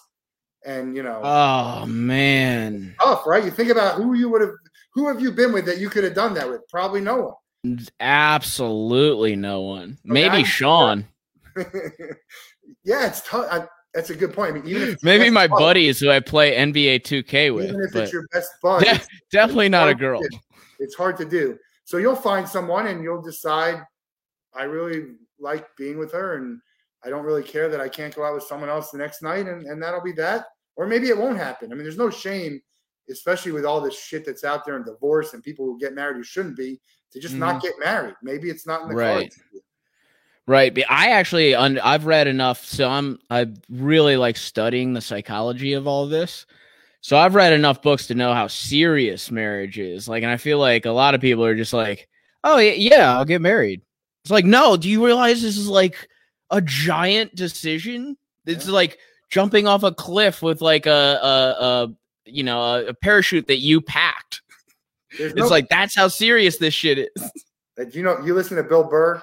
and 0.66 0.96
you 0.96 1.02
know 1.02 1.22
Oh 1.24 1.86
man. 1.88 2.94
tough, 3.02 3.26
right? 3.26 3.44
You 3.44 3.50
think 3.50 3.70
about 3.72 3.96
who 3.96 4.14
you 4.14 4.30
would 4.30 4.42
have 4.42 4.52
who 4.94 5.08
have 5.08 5.22
you 5.22 5.32
been 5.32 5.54
with 5.54 5.66
that 5.66 5.80
you 5.80 5.90
could 5.90 6.04
have 6.04 6.14
done 6.14 6.34
that 6.36 6.48
with? 6.50 6.62
Probably 6.70 7.02
no 7.02 7.16
one 7.64 7.80
Absolutely 8.00 9.36
no 9.36 9.62
one. 9.62 9.92
Okay, 9.92 10.00
Maybe 10.04 10.44
Sean. 10.44 11.08
yeah, 12.84 13.06
it's 13.08 13.22
tough. 13.28 13.46
I, 13.52 13.68
that's 13.94 14.10
a 14.10 14.16
good 14.16 14.34
point. 14.34 14.52
I 14.56 14.60
mean, 14.60 14.68
even 14.68 14.98
Maybe 15.04 15.30
my 15.30 15.48
bud, 15.48 15.58
buddies 15.60 16.00
who 16.00 16.10
I 16.10 16.20
play 16.20 16.56
NBA 16.56 17.02
2K 17.04 17.54
with. 17.54 17.66
even 17.70 17.82
if 17.82 17.92
but 17.94 18.04
it's 18.04 18.14
your 18.14 18.26
best 18.32 18.52
bud, 18.62 18.84
de- 18.84 19.00
definitely 19.32 19.70
not 19.70 19.90
a 19.90 19.94
to 19.94 20.00
girl. 20.00 20.22
It's 20.80 20.96
hard 20.96 21.18
to 21.18 21.26
do. 21.26 21.58
So 21.86 21.98
you'll 21.98 22.16
find 22.16 22.48
someone 22.48 22.88
and 22.88 23.04
you'll 23.04 23.22
decide, 23.22 23.82
I 24.54 24.64
really 24.64 25.16
like 25.40 25.68
being 25.78 25.98
with 25.98 26.12
her 26.14 26.36
and 26.38 26.60
I 27.04 27.10
don't 27.10 27.26
really 27.26 27.44
care 27.44 27.68
that 27.70 27.82
I 27.82 27.90
can't 27.90 28.16
go 28.16 28.24
out 28.24 28.34
with 28.36 28.44
someone 28.44 28.70
else 28.70 28.92
the 28.92 28.98
next 28.98 29.22
night 29.22 29.48
and, 29.48 29.66
and 29.66 29.82
that'll 29.82 30.02
be 30.04 30.14
that. 30.14 30.46
Or 30.78 30.88
maybe 30.88 31.10
it 31.10 31.18
won't 31.18 31.38
happen. 31.38 31.72
I 31.72 31.76
mean, 31.76 31.84
there's 31.84 31.98
no 31.98 32.10
shame, 32.10 32.62
especially 33.10 33.52
with 33.52 33.66
all 33.66 33.82
this 33.82 34.00
shit 34.00 34.26
that's 34.26 34.44
out 34.44 34.66
there 34.66 34.76
and 34.78 34.86
divorce 34.86 35.34
and 35.34 35.44
people 35.44 35.66
who 35.66 35.78
get 35.80 35.94
married 35.94 36.16
who 36.16 36.24
shouldn't 36.24 36.56
be, 36.56 36.80
to 37.12 37.20
just 37.20 37.36
not 37.36 37.62
get 37.62 37.74
married. 37.78 38.16
Maybe 38.24 38.50
it's 38.50 38.66
not 38.66 38.84
in 38.84 38.88
the 38.88 38.94
Mm-hmm. 38.96 39.00
Right. 39.18 39.30
cards. 39.34 39.40
Right. 40.48 40.74
But 40.74 40.86
I 40.90 41.12
actually 41.12 41.56
I've 41.56 42.06
read 42.06 42.28
enough 42.28 42.66
so 42.66 42.90
I'm 42.90 43.20
I 43.30 43.48
really 43.70 44.18
like 44.18 44.38
studying 44.38 44.94
the 44.94 45.02
psychology 45.02 45.74
of 45.74 45.88
all 45.88 46.08
this. 46.08 46.46
So 47.02 47.18
I've 47.18 47.36
read 47.36 47.54
enough 47.54 47.82
books 47.82 48.08
to 48.08 48.16
know 48.16 48.34
how 48.34 48.48
serious 48.48 49.32
marriage 49.32 49.80
is. 49.80 50.08
Like 50.08 50.24
and 50.24 50.32
I 50.32 50.38
feel 50.38 50.60
like 50.60 50.86
a 50.86 50.92
lot 50.92 51.16
of 51.16 51.22
people 51.22 51.46
are 51.46 51.56
just 51.56 51.74
like, 51.74 52.08
"Oh 52.44 52.58
yeah, 52.58 53.16
I'll 53.16 53.26
get 53.26 53.42
married." 53.42 53.82
It's 54.24 54.32
like, 54.32 54.46
"No, 54.46 54.78
do 54.78 54.90
you 54.90 55.04
realize 55.06 55.42
this 55.42 55.58
is 55.58 55.68
like 55.68 56.08
a 56.50 56.62
giant 56.62 57.34
decision? 57.36 58.18
It's 58.46 58.66
Yeah. 58.68 58.74
like 58.74 58.98
jumping 59.30 59.68
off 59.68 59.84
a 59.84 59.92
cliff 59.94 60.42
with 60.42 60.62
like 60.62 60.86
a 60.86 60.92
a, 60.92 61.64
a 61.64 61.96
you 62.26 62.44
know, 62.44 62.62
a, 62.62 62.86
a 62.88 62.94
parachute 62.94 63.48
that 63.48 63.58
you 63.60 63.82
packed. 63.82 64.42
It's 65.12 65.50
like 65.52 65.70
that's 65.70 65.96
how 65.96 66.08
serious 66.08 66.58
this 66.58 66.74
shit 66.74 66.98
is. 67.00 67.32
uh, 67.80 67.86
you 67.92 68.04
know, 68.04 68.20
you 68.24 68.34
listen 68.34 68.58
to 68.58 68.64
Bill 68.64 68.84
Burr. 68.84 69.22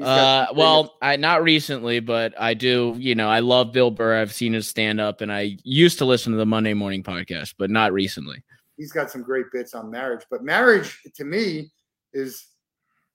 Uh, 0.00 0.46
well, 0.54 0.94
I 1.00 1.16
not 1.16 1.42
recently, 1.42 2.00
but 2.00 2.34
I 2.38 2.54
do. 2.54 2.94
You 2.98 3.14
know, 3.14 3.28
I 3.28 3.40
love 3.40 3.72
Bill 3.72 3.90
Burr. 3.90 4.20
I've 4.20 4.32
seen 4.32 4.52
his 4.52 4.68
stand 4.68 5.00
up, 5.00 5.20
and 5.22 5.32
I 5.32 5.56
used 5.64 5.98
to 5.98 6.04
listen 6.04 6.32
to 6.32 6.38
the 6.38 6.46
Monday 6.46 6.74
Morning 6.74 7.02
Podcast, 7.02 7.54
but 7.58 7.70
not 7.70 7.92
recently. 7.92 8.42
he's 8.76 8.92
got 8.92 9.10
some 9.10 9.22
great 9.22 9.46
bits 9.52 9.74
on 9.74 9.90
marriage. 9.90 10.24
But 10.30 10.44
marriage 10.44 11.00
to 11.14 11.24
me 11.24 11.72
is 12.12 12.46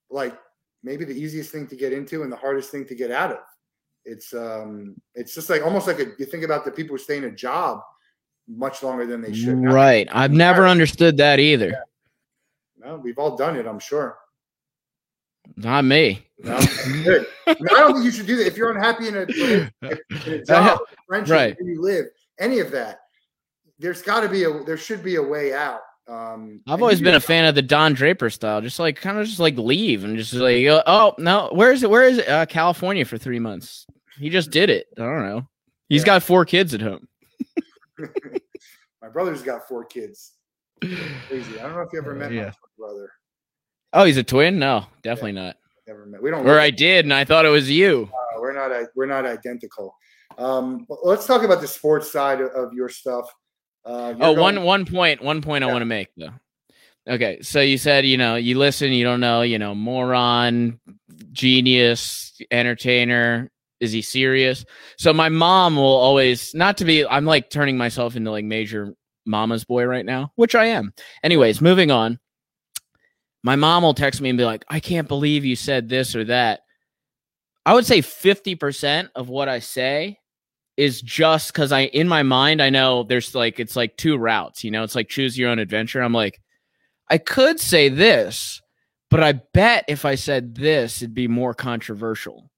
like 0.10 0.38
maybe 0.84 1.06
the 1.06 1.14
easiest 1.14 1.52
thing 1.52 1.68
to 1.68 1.76
get 1.76 1.94
into 1.94 2.24
and 2.24 2.32
the 2.32 2.38
hardest 2.38 2.72
thing 2.72 2.86
to 2.86 2.96
get 2.96 3.12
out 3.12 3.32
of. 3.32 3.40
It's 4.04 4.34
um 4.34 4.96
it's 5.14 5.36
just 5.36 5.50
like 5.50 5.62
almost 5.62 5.86
like 5.86 6.00
a 6.00 6.06
you 6.18 6.26
think 6.26 6.44
about 6.44 6.66
the 6.66 6.72
people 6.72 6.96
who 6.96 7.04
stay 7.04 7.18
in 7.18 7.26
a 7.26 7.32
job 7.32 7.82
much 8.48 8.82
longer 8.82 9.06
than 9.06 9.22
they 9.22 9.34
should. 9.34 9.64
Right. 9.64 10.08
I've 10.12 10.32
never 10.32 10.68
understood 10.68 11.18
that 11.18 11.40
either. 11.40 11.84
no, 12.78 12.96
we've 12.96 13.20
all 13.20 13.38
done 13.38 13.56
it, 13.56 13.68
I'm 13.68 13.80
sure. 13.80 14.18
Not 15.58 15.86
me. 15.86 16.26
No, 16.40 16.60
good. 17.04 17.28
I, 17.48 17.54
don't 17.54 17.94
think 17.94 18.06
you 18.06 18.12
should 18.12 18.26
do 18.26 18.36
that 18.38 18.48
if 18.48 18.58
you're 18.58 18.72
unhappy 18.72 19.08
in 19.10 19.16
a, 19.16 19.22
in 19.22 19.72
a 20.34 20.42
job, 20.46 20.80
a 20.82 20.96
friendship, 21.08 21.34
Right. 21.34 21.56
where 21.60 21.70
you 21.72 21.82
live, 21.82 22.06
any 22.40 22.60
of 22.60 22.72
that. 22.72 23.00
There's 23.80 24.02
got 24.02 24.22
to 24.22 24.30
be 24.30 24.44
a 24.46 24.64
there 24.64 24.78
should 24.78 25.04
be 25.04 25.16
a 25.16 25.22
way 25.24 25.54
out. 25.54 25.82
Um, 26.08 26.62
I've 26.68 26.82
always 26.82 27.00
been 27.02 27.16
a 27.16 27.20
fan 27.20 27.46
of 27.46 27.56
the 27.56 27.62
Don 27.62 27.94
Draper 27.94 28.30
style, 28.30 28.60
just 28.62 28.80
like 28.80 28.96
kind 29.00 29.18
of 29.20 29.26
just 29.28 29.40
like 29.40 29.56
leave 29.58 30.04
and 30.04 30.18
just 30.18 30.34
like, 30.34 30.66
uh, 30.68 30.84
oh 30.88 31.14
no, 31.20 31.50
where 31.52 31.72
is 31.72 31.84
it? 31.84 31.90
Where 31.90 32.04
is 32.04 32.18
it? 32.20 32.28
Uh, 32.28 32.46
California 32.48 33.06
for 33.06 33.18
three 33.18 33.40
months. 33.40 33.86
He 34.18 34.30
just 34.30 34.52
did 34.52 34.70
it. 34.70 34.88
I 34.98 35.02
don't 35.02 35.24
know. 35.24 35.48
He's 35.90 36.02
Yeah. 36.02 36.06
got 36.08 36.24
four 36.24 36.44
kids 36.46 36.74
at 36.74 36.82
home. 36.82 37.08
My 39.02 39.10
brother's 39.12 39.42
got 39.42 39.68
four 39.68 39.86
kids. 39.86 40.34
Crazy. 40.82 41.60
I 41.60 41.64
don't 41.64 41.74
know 41.76 41.82
if 41.82 41.90
you 41.94 42.00
ever 42.00 42.14
met 42.16 42.32
Yeah. 42.32 42.46
my 42.46 42.52
brother. 42.88 43.12
Oh, 43.94 44.04
he's 44.06 44.18
a 44.18 44.24
twin? 44.24 44.58
No, 44.60 44.86
definitely 45.04 45.34
not. 45.34 45.58
Never 45.88 46.06
met. 46.06 46.22
We 46.24 46.32
don't. 46.32 46.48
Or 46.48 46.60
I 46.60 46.70
did, 46.72 47.06
and 47.06 47.14
I 47.14 47.26
thought 47.26 47.46
it 47.46 47.50
was 47.50 47.70
you. 47.70 48.10
uh, 48.14 48.40
we're 48.40 48.54
not. 48.54 48.88
We're 48.96 49.06
not 49.06 49.26
identical. 49.26 49.96
Um, 50.38 50.88
let's 51.04 51.26
talk 51.26 51.44
about 51.44 51.60
the 51.62 51.68
sports 51.68 52.12
side 52.12 52.40
of, 52.42 52.52
of 52.52 52.74
your 52.74 52.88
stuff. 52.90 53.30
Uh, 53.86 54.14
Oh, 54.20 54.36
going- 54.36 54.38
one 54.40 54.64
one 54.64 54.86
point, 54.86 55.22
one 55.22 55.42
point 55.42 55.64
I 55.64 55.68
Yeah. 55.68 55.74
want 55.74 55.82
to 55.82 55.86
make 55.88 56.08
though. 56.16 56.30
Okay, 57.10 57.40
so 57.42 57.60
you 57.62 57.78
said 57.80 58.06
you 58.06 58.18
know 58.18 58.36
you 58.36 58.58
listen, 58.58 58.92
you 58.94 59.04
don't 59.04 59.20
know, 59.20 59.42
you 59.42 59.58
know, 59.60 59.74
moron, 59.76 60.80
genius, 61.32 62.40
entertainer. 62.52 63.50
Is 63.80 63.92
he 63.92 64.04
serious? 64.04 64.64
So 65.00 65.12
my 65.12 65.30
mom 65.30 65.76
will 65.76 65.84
always 65.84 66.54
not 66.54 66.78
to 66.78 66.86
be. 66.86 67.06
I'm 67.06 67.26
like 67.26 67.50
turning 67.50 67.78
myself 67.78 68.16
into 68.16 68.30
like 68.30 68.46
major 68.46 68.94
mama's 69.26 69.66
boy 69.66 69.86
right 69.86 70.06
now, 70.06 70.32
which 70.36 70.54
I 70.56 70.66
am. 70.68 70.94
Anyways, 71.24 71.62
moving 71.62 71.90
on. 71.92 72.20
My 73.44 73.56
mom 73.56 73.84
will 73.84 73.94
text 73.94 74.22
me 74.22 74.30
and 74.30 74.38
be 74.38 74.46
like, 74.46 74.64
"I 74.70 74.80
can't 74.80 75.08
believe 75.08 75.44
you 75.46 75.56
said 75.56 75.90
this 75.90 76.16
or 76.16 76.24
that." 76.26 76.62
I 77.66 77.74
would 77.74 77.86
say 77.86 78.02
fifty 78.02 78.56
percent 78.56 79.10
of 79.16 79.30
what 79.30 79.50
I 79.50 79.60
say 79.60 80.20
is 80.78 81.02
just 81.02 81.54
because 81.54 81.72
I 81.72 81.82
in 81.82 82.08
my 82.08 82.24
mind 82.24 82.62
I 82.62 82.70
know 82.70 83.04
there's 83.04 83.36
like 83.36 83.60
it's 83.60 83.76
like 83.76 83.98
two 83.98 84.18
routes, 84.18 84.64
you 84.64 84.72
know, 84.72 84.84
it's 84.84 84.96
like 84.96 85.10
choose 85.10 85.38
your 85.38 85.50
own 85.50 85.60
adventure. 85.60 86.02
I'm 86.02 86.14
like, 86.14 86.40
I 87.10 87.18
could 87.18 87.60
say 87.60 87.90
this, 87.90 88.62
but 89.10 89.22
I 89.22 89.34
bet 89.54 89.86
if 89.88 90.06
I 90.06 90.16
said 90.16 90.56
this, 90.56 91.02
it'd 91.02 91.14
be 91.14 91.28
more 91.28 91.54
controversial. 91.54 92.50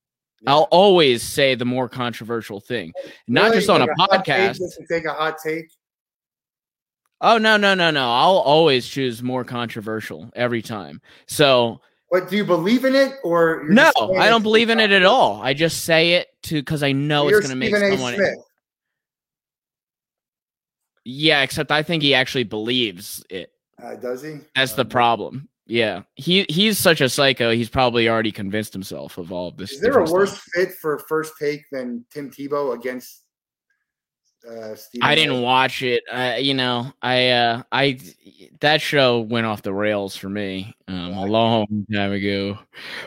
Yeah. 0.42 0.52
I'll 0.52 0.68
always 0.72 1.24
say 1.24 1.56
the 1.56 1.66
more 1.66 1.90
controversial 1.90 2.60
thing, 2.60 2.92
not 3.28 3.46
Really? 3.46 3.56
just 3.58 3.70
on 3.70 3.82
a 3.82 3.86
Like 3.86 3.96
hot 3.98 4.26
take, 4.26 4.36
podcast. 4.36 4.58
just 4.58 4.80
take 4.90 5.06
a 5.06 5.14
hot 5.14 5.38
take. 5.44 5.66
Oh 7.24 7.38
no, 7.38 7.56
no, 7.56 7.74
no, 7.74 7.90
no! 7.90 8.02
I'll 8.02 8.38
always 8.38 8.86
choose 8.86 9.24
more 9.24 9.46
controversial 9.46 10.30
every 10.36 10.62
time. 10.62 11.02
So 11.26 11.80
But 12.12 12.30
do 12.30 12.36
you 12.36 12.44
believe 12.44 12.84
in 12.84 12.96
it, 12.96 13.14
or 13.24 13.64
no, 13.70 13.92
I 14.20 14.28
don't 14.28 14.44
believe 14.44 14.70
in 14.70 14.82
it 14.82 14.92
at 14.92 15.06
all. 15.06 15.42
I 15.42 15.54
just 15.54 15.86
say 15.86 16.16
it 16.16 16.28
to 16.44 16.56
because 16.56 16.84
I 16.84 16.92
know 16.92 17.30
You're 17.30 17.40
it's 17.40 17.48
going 17.48 17.58
to 17.58 17.72
make 17.72 17.98
someone. 17.98 18.20
Yeah, 21.06 21.44
except 21.44 21.72
I 21.72 21.82
think 21.82 22.04
he 22.04 22.14
actually 22.14 22.44
believes 22.44 23.24
it. 23.30 23.54
Uh, 23.82 23.96
does 23.96 24.22
he? 24.22 24.40
That's 24.54 24.74
the 24.74 24.86
problem. 24.86 25.48
Yeah, 25.66 26.02
he 26.16 26.46
he's 26.50 26.78
such 26.78 27.00
a 27.00 27.08
psycho. 27.08 27.52
He's 27.52 27.70
probably 27.70 28.10
already 28.10 28.34
convinced 28.34 28.74
himself 28.74 29.18
of 29.18 29.32
all 29.32 29.48
of 29.48 29.56
this. 29.56 29.72
Is 29.72 29.80
there 29.80 29.98
a 29.98 30.12
worse 30.12 30.32
stuff. 30.32 30.46
fit 30.54 30.74
for 30.74 31.00
first 31.00 31.36
take 31.40 31.64
than 31.72 32.04
Tim 32.12 32.30
Tebow 32.30 32.76
against 32.76 33.23
uh? 34.50 34.76
I 35.02 35.16
didn't 35.16 35.42
watch 35.42 35.82
it. 35.82 36.04
Uh, 36.12 36.36
you 36.40 36.54
know, 36.54 36.92
I 37.02 37.30
uh, 37.30 37.64
I 37.72 38.00
that 38.60 38.82
show 38.82 39.22
went 39.22 39.46
off 39.46 39.62
the 39.62 39.74
rails 39.74 40.16
for 40.16 40.30
me 40.30 40.76
um, 40.88 41.14
a 41.14 41.26
long 41.26 41.86
time 41.94 42.12
ago. 42.12 42.58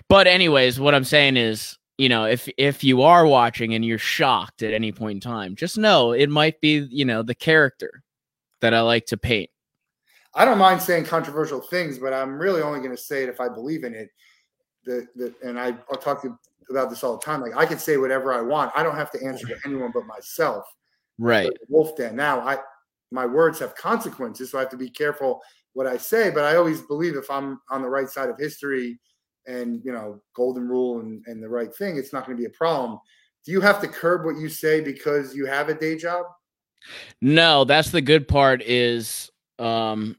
But 0.09 0.27
anyways, 0.27 0.81
what 0.81 0.95
I'm 0.95 1.05
saying 1.05 1.37
is, 1.37 1.79
you 1.99 2.09
know, 2.09 2.25
if 2.25 2.49
if 2.57 2.83
you 2.83 3.03
are 3.03 3.27
watching 3.27 3.75
and 3.75 3.85
you're 3.85 3.99
shocked 3.99 4.63
at 4.63 4.73
any 4.73 4.93
point 4.93 5.17
in 5.17 5.21
time, 5.21 5.57
just 5.57 5.79
know 5.79 6.13
it 6.13 6.31
might 6.31 6.61
be 6.61 6.87
you 6.91 7.05
know 7.05 7.23
the 7.23 7.35
character 7.35 8.03
that 8.61 8.75
I 8.75 8.81
like 8.81 9.07
to 9.07 9.17
paint. 9.17 9.51
I 10.35 10.45
don't 10.45 10.59
mind 10.59 10.83
saying 10.83 11.05
controversial 11.05 11.61
things, 11.61 11.99
but 11.99 12.13
I'm 12.13 12.39
really 12.39 12.61
only 12.61 12.81
going 12.81 12.95
to 12.95 13.03
say 13.03 13.23
it 13.23 13.31
if 13.31 13.41
I 13.41 13.49
believe 13.49 13.85
in 13.85 13.95
it. 13.95 14.11
The, 14.85 15.07
the, 15.17 15.35
and 15.43 15.59
I, 15.59 15.75
I'll 15.91 15.99
talk 15.99 16.21
to, 16.23 16.39
about 16.69 16.91
this 16.91 17.03
all 17.03 17.17
the 17.17 17.25
time. 17.25 17.41
Like 17.41 17.57
I 17.57 17.65
can 17.65 17.79
say 17.79 17.97
whatever 17.97 18.35
I 18.35 18.43
want. 18.43 18.71
I 18.77 18.83
don't 18.83 18.97
have 18.97 19.11
to 19.13 19.25
answer 19.25 19.47
to 19.47 19.57
anyone 19.65 19.93
but 19.95 20.05
myself. 20.07 20.67
Right. 21.19 21.51
Wolff 21.69 21.97
Den. 21.97 22.17
Now, 22.17 22.41
I 22.41 22.59
my 23.11 23.27
words 23.27 23.59
have 23.61 23.75
consequences, 23.75 24.51
so 24.51 24.59
I 24.59 24.63
have 24.63 24.71
to 24.71 24.77
be 24.77 24.91
careful 24.91 25.41
what 25.73 25.87
I 25.87 25.97
say. 25.97 26.31
But 26.31 26.45
I 26.45 26.57
always 26.57 26.83
believe 26.83 27.17
if 27.17 27.31
I'm 27.31 27.61
on 27.71 27.83
the 27.83 27.89
right 27.89 28.09
side 28.09 28.29
of 28.29 28.39
history 28.39 28.99
and 29.47 29.81
you 29.85 29.93
know 29.93 30.21
golden 30.35 30.69
rule 30.69 31.01
and, 31.01 31.23
and 31.27 31.43
the 31.43 31.49
right 31.49 31.75
thing, 31.75 31.97
it's 31.97 32.13
not 32.13 32.27
going 32.27 32.37
to 32.37 32.41
be 32.41 32.47
a 32.47 32.51
problem. 32.51 32.99
Do 33.45 33.53
you 33.53 33.61
have 33.61 33.81
to 33.81 33.89
curb 33.89 34.25
what 34.25 34.37
you 34.37 34.49
say 34.49 34.81
because 34.81 35.35
you 35.35 35.47
have 35.47 35.69
a 35.69 35.75
day 35.75 35.97
job? 35.97 36.27
No, 37.21 37.65
that's 37.65 37.91
the 37.91 38.03
good 38.03 38.29
part 38.29 38.63
is 38.63 39.31
um 39.59 40.17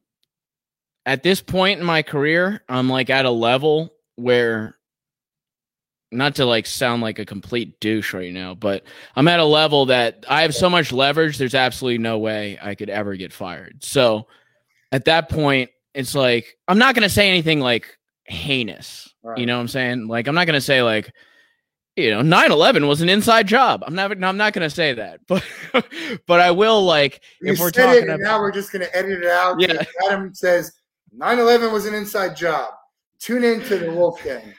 at 1.06 1.24
this 1.24 1.42
point 1.42 1.80
in 1.80 1.86
my 1.86 2.02
career, 2.02 2.64
I'm 2.68 2.90
like 2.90 3.10
at 3.10 3.26
a 3.26 3.32
level 3.32 3.94
where 4.16 4.77
not 6.12 6.36
to 6.36 6.46
like 6.46 6.66
sound 6.66 7.02
like 7.02 7.20
a 7.20 7.26
complete 7.26 7.80
douche 7.80 8.14
right 8.14 8.34
now, 8.34 8.54
but 8.54 8.84
I'm 9.16 9.28
at 9.28 9.40
a 9.40 9.46
level 9.46 9.88
that 9.88 10.26
I 10.30 10.42
have 10.42 10.56
so 10.56 10.70
much 10.70 10.92
leverage, 10.92 11.38
there's 11.38 11.56
absolutely 11.56 11.98
no 11.98 12.18
way 12.18 12.58
I 12.62 12.76
could 12.76 12.90
ever 12.90 13.16
get 13.16 13.34
fired. 13.34 13.84
So 13.84 14.28
at 14.92 15.06
that 15.06 15.30
point, 15.30 15.70
it's 15.94 16.16
like 16.16 16.58
I'm 16.68 16.78
not 16.78 16.96
gonna 16.96 17.10
say 17.10 17.28
anything 17.28 17.60
like 17.60 17.98
heinous. 18.26 19.14
Right. 19.24 19.38
You 19.38 19.46
know 19.46 19.56
what 19.56 19.62
I'm 19.62 19.68
saying? 19.68 20.08
Like 20.08 20.28
I'm 20.28 20.36
not 20.36 20.48
gonna 20.48 20.62
say 20.62 20.82
like 20.82 21.12
you 21.98 22.12
know 22.12 22.22
9-11 22.22 22.88
was 22.88 23.02
an 23.02 23.10
inside 23.10 23.48
job 23.48 23.84
i'm 23.86 23.96
never 23.96 24.14
i'm 24.24 24.38
not 24.38 24.54
going 24.54 24.62
to 24.62 24.70
say 24.70 24.94
that 24.94 25.20
but 25.28 25.44
but 26.28 26.40
i 26.40 26.52
will 26.52 26.86
like 26.86 27.22
You 27.42 27.54
if 27.54 27.60
we're 27.60 27.72
said 27.74 27.88
talking 27.88 27.98
it, 27.98 28.02
and 28.04 28.22
about 28.22 28.24
now 28.24 28.40
we're 28.40 28.52
just 28.52 28.72
going 28.72 28.86
to 28.86 28.96
edit 28.96 29.24
it 29.24 29.26
out. 29.26 29.60
Yeah. 29.60 29.84
Adam 30.06 30.34
says 30.34 30.72
9/11 31.20 31.72
was 31.72 31.86
an 31.88 31.96
inside 31.96 32.36
job. 32.36 32.74
Tune 33.20 33.44
in 33.44 33.62
to 33.64 33.80
the 33.80 33.92
Wolff 33.92 34.24
Den. 34.24 34.54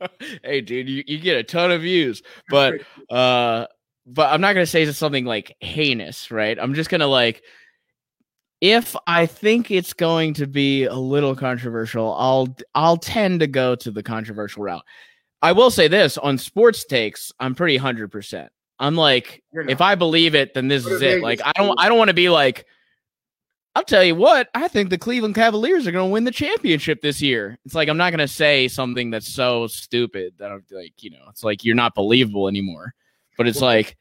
hey, 0.44 0.60
dude, 0.60 0.88
you, 0.88 1.04
you 1.06 1.18
get 1.18 1.36
a 1.36 1.42
ton 1.42 1.70
of 1.70 1.82
views, 1.82 2.22
but 2.48 2.74
uh, 3.10 3.66
but 4.06 4.32
I'm 4.32 4.40
not 4.40 4.54
gonna 4.54 4.66
say 4.66 4.82
it's 4.82 4.98
something 4.98 5.24
like 5.24 5.56
heinous, 5.60 6.30
right? 6.30 6.58
I'm 6.58 6.74
just 6.74 6.90
gonna 6.90 7.06
like, 7.06 7.42
if 8.60 8.96
I 9.06 9.26
think 9.26 9.70
it's 9.70 9.92
going 9.92 10.34
to 10.34 10.46
be 10.46 10.84
a 10.84 10.94
little 10.94 11.34
controversial, 11.34 12.14
I'll 12.14 12.54
I'll 12.74 12.96
tend 12.96 13.40
to 13.40 13.46
go 13.46 13.74
to 13.76 13.90
the 13.90 14.02
controversial 14.02 14.62
route. 14.64 14.84
I 15.42 15.52
will 15.52 15.70
say 15.70 15.88
this 15.88 16.18
on 16.18 16.38
sports 16.38 16.84
takes, 16.84 17.32
I'm 17.40 17.54
pretty 17.54 17.76
hundred 17.76 18.10
percent. 18.10 18.50
I'm 18.80 18.96
like, 18.96 19.42
if. 19.52 19.80
I 19.82 19.94
believe 19.94 20.34
it, 20.34 20.54
then 20.54 20.68
this 20.68 20.86
is 20.86 21.02
it. 21.02 21.22
Like, 21.22 21.40
I 21.44 21.52
don't? 21.54 21.78
I 21.78 21.88
don't 21.88 21.98
want 21.98 22.08
to 22.08 22.14
be 22.14 22.30
like. 22.30 22.66
I'll 23.74 23.84
tell 23.84 24.02
you 24.02 24.16
what, 24.16 24.48
I 24.52 24.66
think 24.66 24.90
the 24.90 24.98
Cleveland 24.98 25.36
Cavaliers 25.36 25.86
are 25.86 25.92
going 25.92 26.08
to 26.08 26.12
win 26.12 26.24
the 26.24 26.32
championship 26.32 27.00
this 27.00 27.22
year. 27.22 27.56
It's 27.64 27.74
like 27.74 27.88
I'm 27.88 27.96
not 27.96 28.10
going 28.10 28.18
to 28.18 28.28
say 28.28 28.66
something 28.66 29.10
that's 29.10 29.28
so 29.28 29.68
stupid 29.68 30.34
that 30.38 30.50
I'm 30.50 30.64
like, 30.72 31.02
you 31.02 31.10
know, 31.10 31.24
it's 31.28 31.44
like 31.44 31.64
you're 31.64 31.76
not 31.76 31.94
believable 31.94 32.48
anymore. 32.48 32.94
But 33.36 33.46
it's 33.46 33.60
like 33.60 33.96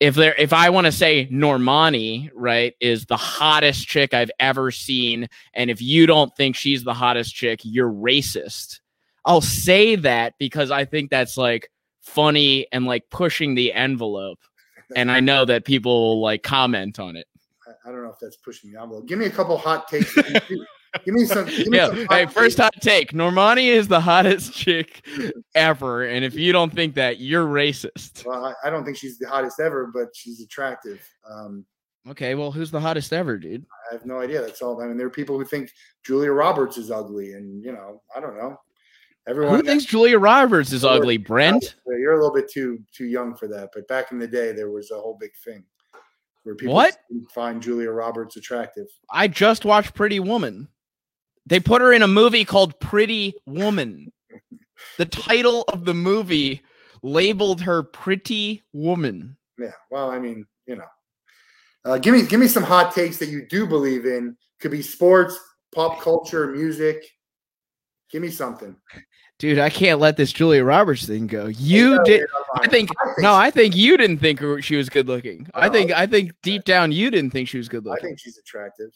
if 0.00 0.14
there 0.14 0.34
if 0.36 0.52
I 0.52 0.68
want 0.70 0.84
to 0.84 0.92
say 0.92 1.26
Normani, 1.32 2.30
right, 2.34 2.74
is 2.78 3.06
the 3.06 3.16
hottest 3.16 3.88
chick 3.88 4.12
I've 4.12 4.30
ever 4.38 4.70
seen 4.70 5.28
and 5.54 5.70
if 5.70 5.80
you 5.80 6.06
don't 6.06 6.34
think 6.36 6.54
she's 6.54 6.84
the 6.84 6.94
hottest 6.94 7.34
chick, 7.34 7.60
you're 7.62 7.90
racist. 7.90 8.80
I'll 9.24 9.40
say 9.40 9.96
that 9.96 10.34
because 10.38 10.70
I 10.70 10.84
think 10.84 11.10
that's 11.10 11.36
like 11.36 11.70
funny 12.02 12.66
and 12.70 12.84
like 12.84 13.08
pushing 13.10 13.54
the 13.54 13.72
envelope. 13.72 14.38
And 14.94 15.10
I 15.10 15.18
know 15.20 15.44
that 15.44 15.64
people 15.64 16.00
will 16.00 16.20
like 16.20 16.44
comment 16.44 17.00
on 17.00 17.16
it. 17.16 17.26
I- 17.86 17.90
don't 17.92 18.02
know 18.02 18.10
if 18.10 18.16
that's 18.20 18.36
pushing 18.36 18.72
the 18.72 18.80
envelope. 18.80 19.06
Give 19.06 19.18
me 19.18 19.26
a 19.26 19.30
couple 19.30 19.56
hot 19.56 19.88
takes. 19.88 20.14
that 20.16 20.48
you 20.50 20.56
do. 20.56 20.66
give 21.04 21.14
me 21.14 21.24
some. 21.24 21.46
Give 21.46 21.68
me 21.68 21.76
yeah. 21.78 21.86
some 21.88 22.06
Hey, 22.10 22.26
first 22.26 22.56
takes. 22.56 22.64
hot 22.64 22.74
take. 22.80 23.12
Normani 23.12 23.66
is 23.66 23.88
the 23.88 24.00
hottest 24.00 24.52
chick 24.54 25.06
ever. 25.54 26.04
And 26.04 26.24
if 26.24 26.34
you 26.34 26.52
don't 26.52 26.72
think 26.72 26.94
that, 26.94 27.20
you're 27.20 27.46
racist. 27.46 28.24
Well, 28.26 28.44
I, 28.44 28.54
I 28.66 28.70
don't 28.70 28.84
think 28.84 28.96
she's 28.96 29.18
the 29.18 29.28
hottest 29.28 29.60
ever, 29.60 29.90
but 29.92 30.08
she's 30.14 30.40
attractive. 30.40 31.00
Um, 31.30 31.64
Okay, 32.08 32.36
well, 32.36 32.52
who's 32.52 32.70
the 32.70 32.78
hottest 32.80 33.12
ever, 33.12 33.36
dude? 33.36 33.66
I 33.90 33.94
have 33.94 34.06
no 34.06 34.20
idea. 34.20 34.40
That's 34.40 34.62
all. 34.62 34.80
I 34.80 34.86
mean, 34.86 34.96
there 34.96 35.08
are 35.08 35.10
people 35.10 35.36
who 35.36 35.44
think 35.44 35.72
Julia 36.04 36.30
Roberts 36.30 36.78
is 36.78 36.92
ugly, 36.92 37.32
and 37.32 37.60
you 37.64 37.72
know, 37.72 38.00
I 38.14 38.20
don't 38.20 38.36
know. 38.36 38.56
Everyone 39.26 39.56
Who 39.56 39.62
thinks 39.66 39.84
Julia 39.84 40.16
Roberts 40.16 40.72
is 40.72 40.84
ugly? 40.84 41.16
Brent? 41.16 41.74
You're 41.84 42.12
a 42.12 42.16
little 42.16 42.32
bit 42.32 42.48
too 42.48 42.78
too 42.92 43.06
young 43.06 43.34
for 43.34 43.48
that. 43.48 43.70
But 43.74 43.88
back 43.88 44.12
in 44.12 44.20
the 44.20 44.28
day, 44.28 44.52
there 44.52 44.70
was 44.70 44.92
a 44.92 44.94
whole 44.94 45.18
big 45.20 45.32
thing 45.44 45.64
where 46.46 46.54
people 46.54 46.74
What? 46.74 46.96
find 47.34 47.60
Julia 47.60 47.90
Roberts 47.90 48.36
attractive. 48.36 48.86
I 49.10 49.26
just 49.26 49.64
watched 49.64 49.94
Pretty 49.94 50.20
Woman. 50.20 50.68
They 51.44 51.58
put 51.58 51.82
her 51.82 51.92
in 51.92 52.02
a 52.02 52.08
movie 52.08 52.44
called 52.44 52.78
Pretty 52.80 53.34
Woman. 53.46 54.12
The 54.98 55.06
title 55.06 55.62
of 55.68 55.86
the 55.86 55.94
movie 55.94 56.60
labeled 57.02 57.62
her 57.62 57.82
Pretty 57.82 58.62
Woman. 58.74 59.36
Yeah. 59.58 59.72
Well, 59.90 60.10
I 60.10 60.18
mean, 60.18 60.46
you 60.66 60.76
know, 60.76 60.84
uh, 61.86 61.96
give 61.96 62.14
me 62.14 62.22
give 62.26 62.40
me 62.40 62.46
some 62.46 62.62
hot 62.62 62.94
takes 62.94 63.16
that 63.18 63.30
you 63.30 63.46
do 63.48 63.66
believe 63.66 64.04
in. 64.04 64.36
Could 64.60 64.70
be 64.72 64.82
sports, 64.82 65.38
pop 65.74 66.00
culture, 66.00 66.48
music. 66.48 67.02
Give 68.10 68.22
me 68.22 68.30
something. 68.30 68.76
Dude, 69.38 69.58
I 69.58 69.68
can't 69.68 70.00
let 70.00 70.16
this 70.16 70.32
Julia 70.32 70.64
Roberts 70.64 71.06
thing 71.06 71.26
go. 71.26 71.46
You 71.46 71.96
No, 71.96 72.04
didn't. 72.04 72.30
I 72.54 72.68
think 72.68 72.90
I 73.02 73.04
think 73.04 73.18
no. 73.18 73.34
I 73.34 73.50
think 73.50 73.76
you 73.76 73.96
didn't 73.96 74.18
think 74.18 74.40
she 74.62 74.76
was 74.76 74.88
good 74.88 75.08
looking. 75.08 75.46
I 75.54 75.68
think 75.68 75.92
I 75.92 76.06
think 76.06 76.32
deep 76.42 76.64
down 76.64 76.90
you 76.92 77.10
didn't 77.10 77.30
think 77.32 77.48
she 77.48 77.58
was 77.58 77.68
good 77.68 77.84
looking. 77.84 78.04
I 78.04 78.08
think 78.08 78.18
she's 78.18 78.38
attractive. 78.38 78.90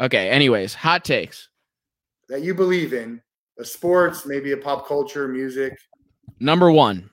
Okay. 0.00 0.30
Anyways, 0.30 0.74
hot 0.74 1.04
takes. 1.04 1.48
That 2.28 2.42
you 2.42 2.54
believe 2.54 2.92
in 2.92 3.20
a 3.58 3.64
sports, 3.64 4.26
maybe 4.26 4.52
a 4.52 4.56
pop 4.56 4.86
culture, 4.86 5.26
music. 5.26 5.76
Number 6.38 6.70
one, 6.70 7.10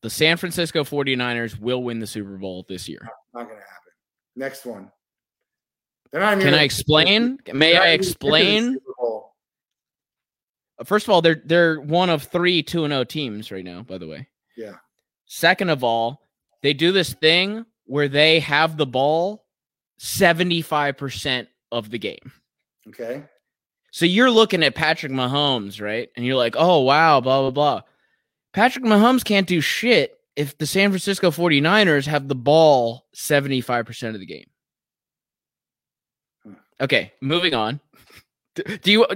the 0.00 0.10
San 0.10 0.36
Francisco 0.38 0.82
49ers 0.82 1.60
will 1.60 1.84
win 1.84 2.00
the 2.00 2.06
Super 2.06 2.36
Bowl 2.36 2.64
this 2.68 2.88
year. 2.88 3.06
Not 3.32 3.44
going 3.44 3.60
to 3.60 3.62
happen. 3.62 3.92
Next 4.34 4.64
one. 4.64 4.90
They're 6.10 6.20
not 6.20 6.32
even 6.38 6.46
Can 6.46 6.54
I 6.54 6.62
explain? 6.62 7.38
May 7.52 7.76
I 7.76 7.94
even 7.94 7.96
gonna 7.96 7.96
get 7.96 8.02
to 8.02 8.08
the 8.08 8.08
explain? 8.08 8.78
Bowl. 10.80 10.86
First 10.86 11.06
of 11.06 11.10
all, 11.10 11.22
they're 11.22 11.42
they're 11.44 11.80
one 11.80 12.10
of 12.10 12.24
three 12.24 12.62
two 12.62 12.84
and 12.84 12.92
zero 12.92 13.04
teams 13.04 13.50
right 13.52 13.64
now. 13.64 13.82
By 13.82 13.98
the 13.98 14.08
way. 14.08 14.28
Yeah. 14.56 14.76
Second 15.26 15.70
of 15.70 15.84
all, 15.84 16.28
they 16.62 16.74
do 16.74 16.92
this 16.92 17.14
thing 17.14 17.64
where 17.84 18.08
they 18.08 18.40
have 18.40 18.76
the 18.76 18.86
ball 18.86 19.44
seventy 19.98 20.62
five 20.62 20.96
percent 20.96 21.48
of 21.70 21.90
the 21.90 21.98
game. 21.98 22.32
Okay. 22.88 23.22
So 23.92 24.06
you're 24.06 24.30
looking 24.30 24.62
at 24.62 24.74
Patrick 24.74 25.12
Mahomes, 25.12 25.80
right? 25.80 26.08
And 26.16 26.24
you're 26.24 26.36
like, 26.36 26.54
oh, 26.56 26.80
wow, 26.80 27.20
blah, 27.20 27.40
blah, 27.40 27.50
blah. 27.50 27.82
Patrick 28.52 28.84
Mahomes 28.84 29.24
can't 29.24 29.46
do 29.46 29.60
shit 29.60 30.16
if 30.36 30.56
the 30.58 30.66
San 30.66 30.90
Francisco 30.90 31.30
49ers 31.30 32.06
have 32.06 32.28
the 32.28 32.34
ball 32.34 33.06
75% 33.14 34.14
of 34.14 34.20
the 34.20 34.26
game. 34.26 34.46
Hmm. 36.44 36.52
Okay, 36.80 37.12
moving 37.20 37.54
on. 37.54 37.80
Do 38.54 38.92
you 38.92 39.06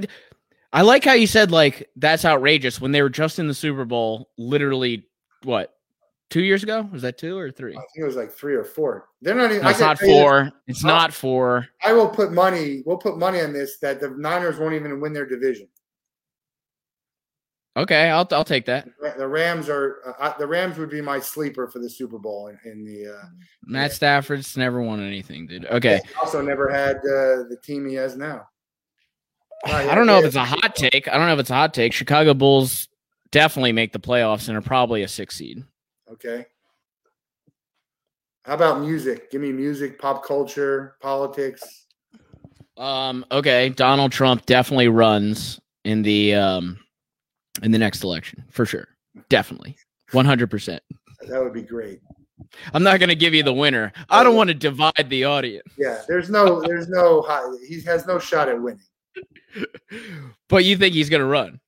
I 0.74 0.82
like 0.82 1.04
how 1.04 1.12
you 1.12 1.26
said 1.28 1.50
like 1.50 1.88
that's 1.96 2.24
outrageous 2.24 2.80
when 2.80 2.90
they 2.92 3.00
were 3.00 3.08
just 3.08 3.38
in 3.38 3.46
the 3.48 3.54
Super 3.54 3.84
Bowl 3.84 4.28
literally 4.36 5.06
what? 5.44 5.70
2 6.30 6.42
years 6.42 6.62
ago? 6.64 6.88
Was 6.90 7.02
that 7.02 7.16
2 7.16 7.38
or 7.38 7.50
3? 7.52 7.72
I 7.72 7.76
think 7.76 7.86
it 7.96 8.04
was 8.04 8.16
like 8.16 8.32
three 8.32 8.54
or 8.56 8.64
four. 8.64 9.08
They're 9.22 9.34
not 9.36 9.50
even. 9.52 9.62
No, 9.62 9.68
it's 9.70 9.78
not 9.78 9.98
tell 9.98 10.08
you 10.08 10.14
this, 10.14 10.22
4. 10.22 10.52
It's 10.66 10.84
Oh. 10.84 10.88
not 10.88 11.12
4. 11.14 11.68
I 11.84 11.92
will 11.92 12.08
put 12.08 12.32
money. 12.32 12.82
We'll 12.84 12.96
put 12.96 13.18
money 13.18 13.40
on 13.40 13.52
this 13.52 13.78
that 13.78 14.00
the 14.00 14.08
Niners 14.10 14.58
won't 14.58 14.74
even 14.74 15.00
win 15.00 15.12
their 15.12 15.26
division. 15.26 15.68
Okay, 17.76 18.08
I'll 18.08 18.26
I'll 18.30 18.44
take 18.44 18.66
that. 18.66 18.88
The 19.18 19.26
Rams 19.28 19.68
are. 19.68 19.96
Uh, 20.06 20.12
I- 20.30 20.38
the 20.38 20.46
Rams 20.46 20.78
would 20.78 20.90
be 20.90 21.00
my 21.00 21.18
sleeper 21.20 21.66
for 21.68 21.80
the 21.80 21.90
Super 21.90 22.18
Bowl 22.18 22.46
in, 22.48 22.58
in 22.70 22.84
the. 22.84 23.12
Uh, 23.12 23.24
Matt 23.64 23.92
Stafford's 23.92 24.56
never 24.56 24.80
won 24.80 25.00
anything, 25.04 25.46
dude. 25.46 25.66
Okay. 25.66 26.00
Also, 26.20 26.40
never 26.40 26.68
had 26.68 26.96
uh, 26.98 27.46
the 27.48 27.58
team 27.64 27.86
he 27.88 27.94
has 27.94 28.16
now. 28.16 28.48
I 29.66 29.94
don't 29.94 30.06
know 30.06 30.18
if 30.18 30.24
it's 30.24 30.36
a 30.36 30.44
hot 30.44 30.76
take. 30.76 31.08
I 31.08 31.16
don't 31.16 31.26
know 31.26 31.34
if 31.34 31.40
it's 31.40 31.50
a 31.50 31.54
hot 31.54 31.74
take. 31.74 31.92
Chicago 31.92 32.34
Bulls 32.34 32.88
definitely 33.30 33.72
make 33.72 33.92
the 33.92 33.98
playoffs 33.98 34.48
and 34.48 34.56
are 34.56 34.62
probably 34.62 35.02
a 35.02 35.08
six 35.08 35.36
seed. 35.36 35.64
Okay. 36.10 36.46
How 38.44 38.54
about 38.54 38.80
music? 38.80 39.30
Give 39.30 39.40
me 39.40 39.52
music, 39.52 39.98
pop 39.98 40.24
culture, 40.24 40.96
politics. 41.00 41.86
Um, 42.76 43.24
okay, 43.32 43.70
Donald 43.70 44.12
Trump 44.12 44.44
definitely 44.46 44.88
runs 44.88 45.60
in 45.84 46.02
the 46.02 46.34
um 46.34 46.78
in 47.62 47.70
the 47.70 47.78
next 47.78 48.02
election 48.02 48.44
for 48.50 48.66
sure. 48.66 48.88
Definitely. 49.28 49.76
100%. 50.12 50.80
That 51.28 51.42
would 51.42 51.52
be 51.52 51.62
great. 51.62 52.00
I'm 52.72 52.82
not 52.82 52.98
going 52.98 53.08
to 53.08 53.14
give 53.14 53.34
you 53.34 53.42
the 53.42 53.52
winner. 53.52 53.92
I 54.10 54.22
don't 54.22 54.36
want 54.36 54.48
to 54.48 54.54
divide 54.54 55.08
the 55.08 55.24
audience. 55.24 55.68
Yeah, 55.78 56.02
there's 56.08 56.30
no, 56.30 56.60
there's 56.60 56.88
no, 56.88 57.22
high, 57.22 57.44
he 57.66 57.80
has 57.82 58.06
no 58.06 58.18
shot 58.18 58.48
at 58.48 58.60
winning. 58.60 58.80
But 60.48 60.64
you 60.64 60.76
think 60.76 60.94
he's 60.94 61.08
going 61.08 61.20
to 61.20 61.26
run? 61.26 61.60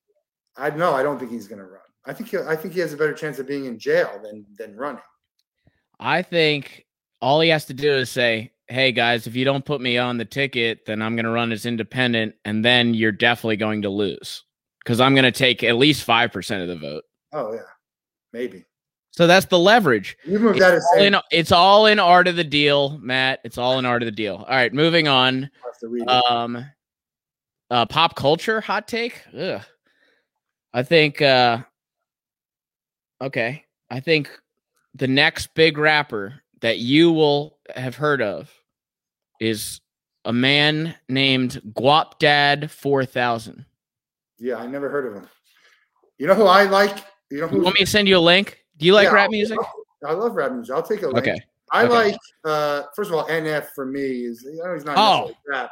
I 0.57 0.71
no, 0.71 0.93
I 0.93 1.03
don't 1.03 1.19
think 1.19 1.31
he's 1.31 1.49
going 1.49 1.59
to 1.59 1.65
run. 1.65 1.81
I 2.05 2.13
think 2.13 2.31
he, 2.31 2.39
I 2.39 2.57
think 2.57 2.75
he 2.75 2.81
has 2.81 2.93
a 2.93 2.97
better 2.97 3.13
chance 3.13 3.39
of 3.39 3.47
being 3.47 3.65
in 3.65 3.79
jail 3.79 4.21
than 4.23 4.45
than 4.59 4.77
running. 4.77 5.03
I 5.99 6.23
think 6.23 6.87
all 7.21 7.41
he 7.41 7.49
has 7.49 7.65
to 7.67 7.75
do 7.75 7.93
is 7.93 8.11
say, 8.11 8.53
"Hey 8.69 8.93
guys, 8.93 9.27
if 9.27 9.35
you 9.35 9.45
don't 9.45 9.65
put 9.65 9.81
me 9.81 9.99
on 9.99 10.19
the 10.19 10.25
ticket, 10.25 10.87
then 10.87 11.03
I'm 11.03 11.17
going 11.17 11.25
to 11.25 11.31
run 11.31 11.53
as 11.53 11.67
independent 11.67 12.35
and 12.45 12.65
then 12.65 12.95
you're 12.95 13.13
definitely 13.13 13.57
going 13.57 13.83
to 13.83 13.91
lose 13.91 14.45
cuz 14.85 15.01
I'm 15.01 15.15
going 15.15 15.25
to 15.25 15.33
take 15.33 15.65
at 15.65 15.77
least 15.77 16.07
5% 16.07 16.63
of 16.63 16.69
the 16.69 16.77
vote." 16.77 17.05
Oh 17.33 17.53
yeah, 17.53 17.61
maybe. 18.33 18.65
So 19.11 19.27
that's 19.27 19.47
the 19.47 19.59
leverage. 19.59 20.17
You 20.25 20.39
moved 20.39 20.61
It's 20.61 20.87
all, 20.95 21.03
in, 21.03 21.17
it's 21.33 21.53
all 21.53 21.87
in 21.87 21.99
art 21.99 22.29
of 22.29 22.37
the 22.37 22.45
deal, 22.45 22.99
Matt. 22.99 23.41
It's 23.45 23.57
all 23.57 23.79
in 23.79 23.87
art 23.87 24.03
of 24.03 24.07
the 24.07 24.13
deal. 24.13 24.37
All 24.37 24.55
right, 24.55 24.73
moving 24.73 25.09
on. 25.09 25.45
I 25.45 25.67
have 25.67 25.79
to 25.81 25.89
read 25.89 26.03
it. 26.03 26.09
Um, 26.09 26.67
uh, 27.71 27.87
pop 27.87 28.15
culture 28.17 28.61
hot 28.61 28.87
take. 28.89 29.23
Ugh. 29.39 29.63
I 30.73 30.83
think. 30.83 31.21
Uh, 31.23 31.59
okay, 33.21 33.65
I 33.91 34.01
think 34.01 34.31
the 34.95 35.09
next 35.09 35.55
big 35.55 35.79
rapper 35.79 36.43
that 36.61 36.79
you 36.79 37.13
will 37.13 37.59
have 37.75 37.97
heard 37.97 38.23
of 38.23 38.51
is 39.41 39.81
a 40.25 40.33
man 40.33 40.95
named 41.09 41.61
Guapdad 41.75 42.71
Four 42.71 43.05
Thousand. 43.05 43.65
yeah, 44.39 44.57
I 44.57 44.67
never 44.67 44.89
heard 44.89 45.07
of 45.07 45.15
him. 45.15 45.29
You 46.19 46.27
know 46.27 46.35
who 46.35 46.45
I 46.45 46.65
like? 46.65 46.97
You 47.31 47.41
know 47.41 47.47
You 47.47 47.59
who? 47.59 47.63
want 47.63 47.75
me 47.79 47.85
to 47.85 47.91
send 47.91 48.09
you 48.09 48.17
a 48.17 48.21
link? 48.21 48.59
Do 48.79 48.87
you 48.87 48.95
like 48.95 49.05
Yeah, 49.07 49.13
rap 49.13 49.31
music? 49.31 49.59
I 50.07 50.13
love 50.13 50.35
rap 50.35 50.53
music. 50.53 50.75
I'll 50.75 50.83
take 50.83 51.03
a 51.03 51.07
link. 51.09 51.19
Okay. 51.19 51.39
I 51.73 51.85
okay. 51.85 51.93
like 51.93 52.17
uh 52.45 52.83
first 52.95 53.11
of 53.11 53.17
all, 53.17 53.27
NF 53.29 53.67
for 53.75 53.85
me 53.87 54.25
is 54.25 54.43
you 54.45 54.63
know 54.65 54.73
he's 54.75 54.85
not 54.85 54.97
Oh. 54.99 55.33
rap. 55.47 55.71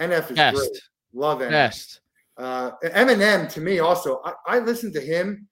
NF 0.00 0.30
is 0.30 0.36
great. 0.58 0.80
Love 1.12 1.38
NF. 1.40 1.50
Best. 1.50 2.00
Uh, 2.38 2.72
Eminem 2.84 3.50
to 3.52 3.60
me 3.60 3.78
also. 3.78 4.20
I, 4.24 4.32
I 4.46 4.58
listen 4.58 4.92
to 4.92 5.00
him, 5.00 5.46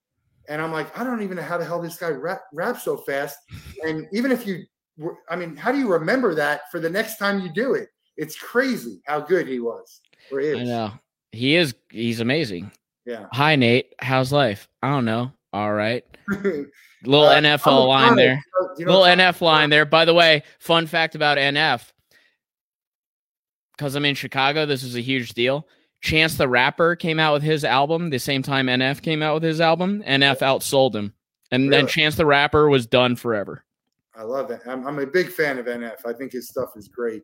and 0.48 0.60
I'm 0.60 0.72
like, 0.72 0.96
I 0.98 1.02
don't 1.04 1.22
even 1.22 1.36
know 1.36 1.42
how 1.42 1.56
the 1.58 1.64
hell 1.64 1.80
this 1.80 1.96
guy 1.96 2.10
rap, 2.10 2.42
raps 2.52 2.82
so 2.84 2.96
fast. 2.98 3.38
And 3.86 4.06
even 4.12 4.30
if 4.30 4.46
you, 4.46 4.64
were, 4.98 5.16
I 5.30 5.36
mean, 5.36 5.56
how 5.56 5.72
do 5.72 5.78
you 5.78 5.90
remember 5.90 6.34
that 6.34 6.70
for 6.70 6.80
the 6.80 6.90
next 6.90 7.16
time 7.16 7.40
you 7.40 7.48
do 7.52 7.74
it? 7.74 7.88
It's 8.16 8.36
crazy 8.36 9.00
how 9.06 9.20
good 9.20 9.48
he 9.48 9.60
was 9.60 10.00
or 10.30 10.40
is. 10.40 10.58
I 10.60 10.64
know 10.64 10.92
he 11.32 11.56
is. 11.56 11.74
He's 11.90 12.20
amazing. 12.20 12.70
Yeah. 13.06 13.26
Hi 13.32 13.56
Nate, 13.56 13.92
how's 13.98 14.30
life? 14.32 14.68
I 14.82 14.88
don't 14.90 15.04
know. 15.04 15.32
All 15.52 15.72
right. 15.72 16.04
Little 16.28 17.26
Uh, 17.26 17.34
NFL 17.40 17.86
line 17.88 18.14
there. 18.16 18.40
you 18.78 18.84
know- 18.86 19.00
Little 19.00 19.16
NF 19.24 19.40
line 19.40 19.68
there. 19.70 19.84
By 19.84 20.04
the 20.04 20.14
way, 20.14 20.42
fun 20.58 20.86
fact 20.86 21.14
about 21.14 21.38
NF. 21.38 21.90
Because 23.76 23.94
I'm 23.94 24.04
in 24.04 24.14
Chicago, 24.14 24.66
this 24.66 24.82
is 24.82 24.96
a 24.96 25.00
huge 25.00 25.34
deal. 25.34 25.66
Chance 26.00 26.36
the 26.36 26.48
Rapper 26.48 26.96
came 26.96 27.18
out 27.18 27.32
with 27.32 27.42
his 27.42 27.64
album 27.64 28.10
the 28.10 28.18
same 28.18 28.42
time 28.42 28.66
NF 28.66 29.00
came 29.02 29.22
out 29.22 29.34
with 29.34 29.42
his 29.42 29.60
album. 29.60 30.02
NF 30.06 30.38
outsold 30.40 30.94
him. 30.94 31.14
And 31.50 31.72
then 31.72 31.86
Chance 31.86 32.16
the 32.16 32.26
Rapper 32.26 32.68
was 32.68 32.86
done 32.86 33.16
forever. 33.16 33.64
I 34.14 34.22
love 34.22 34.50
it. 34.50 34.60
I'm, 34.66 34.86
I'm 34.86 34.98
a 34.98 35.06
big 35.06 35.30
fan 35.30 35.58
of 35.58 35.66
NF. 35.66 36.06
I 36.06 36.12
think 36.12 36.32
his 36.32 36.48
stuff 36.48 36.70
is 36.76 36.88
great. 36.88 37.22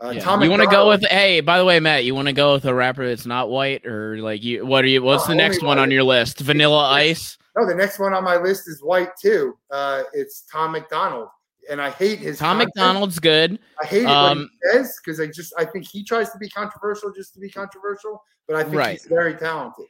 Uh, 0.00 0.10
Yeah. 0.10 0.42
You 0.42 0.50
want 0.50 0.62
to 0.62 0.68
go 0.68 0.88
with 0.88 1.04
hey, 1.08 1.40
by 1.40 1.58
the 1.58 1.64
way, 1.64 1.78
Matt, 1.78 2.04
you 2.04 2.14
want 2.14 2.26
to 2.26 2.32
go 2.32 2.54
with 2.54 2.64
a 2.64 2.74
rapper 2.74 3.06
that's 3.06 3.26
not 3.26 3.50
white 3.50 3.86
or 3.86 4.18
like 4.18 4.42
you 4.42 4.66
what 4.66 4.84
are 4.84 4.88
you 4.88 5.02
what's 5.02 5.26
the 5.26 5.34
next 5.34 5.62
one 5.62 5.78
on 5.78 5.90
your 5.90 6.02
list? 6.02 6.40
Vanilla 6.40 6.90
Ice? 6.90 7.38
No, 7.56 7.66
the 7.66 7.74
next 7.74 7.98
one 7.98 8.14
on 8.14 8.24
my 8.24 8.36
list 8.36 8.66
is 8.66 8.82
white 8.82 9.10
too. 9.20 9.56
Uh, 9.70 10.02
it's 10.12 10.44
Tom 10.50 10.72
McDonald, 10.72 11.28
and 11.70 11.80
I 11.80 11.90
hate 11.90 12.18
his 12.18 12.38
Tom 12.38 12.56
content. 12.58 12.72
MacDonald's 12.76 13.18
good. 13.18 13.58
I 13.80 13.86
hate 13.86 14.02
it 14.02 14.08
Um, 14.08 14.38
what 14.38 14.72
he 14.74 14.78
says 14.78 14.98
because 15.04 15.20
I 15.20 15.26
just 15.26 15.52
I 15.58 15.64
think 15.64 15.86
he 15.86 16.02
tries 16.04 16.30
to 16.30 16.38
be 16.38 16.48
controversial 16.48 17.12
just 17.12 17.34
to 17.34 17.40
be 17.40 17.48
controversial, 17.50 18.22
but 18.46 18.56
I 18.56 18.62
think 18.64 18.76
Right. 18.76 18.92
he's 18.92 19.06
very 19.06 19.34
talented. 19.34 19.86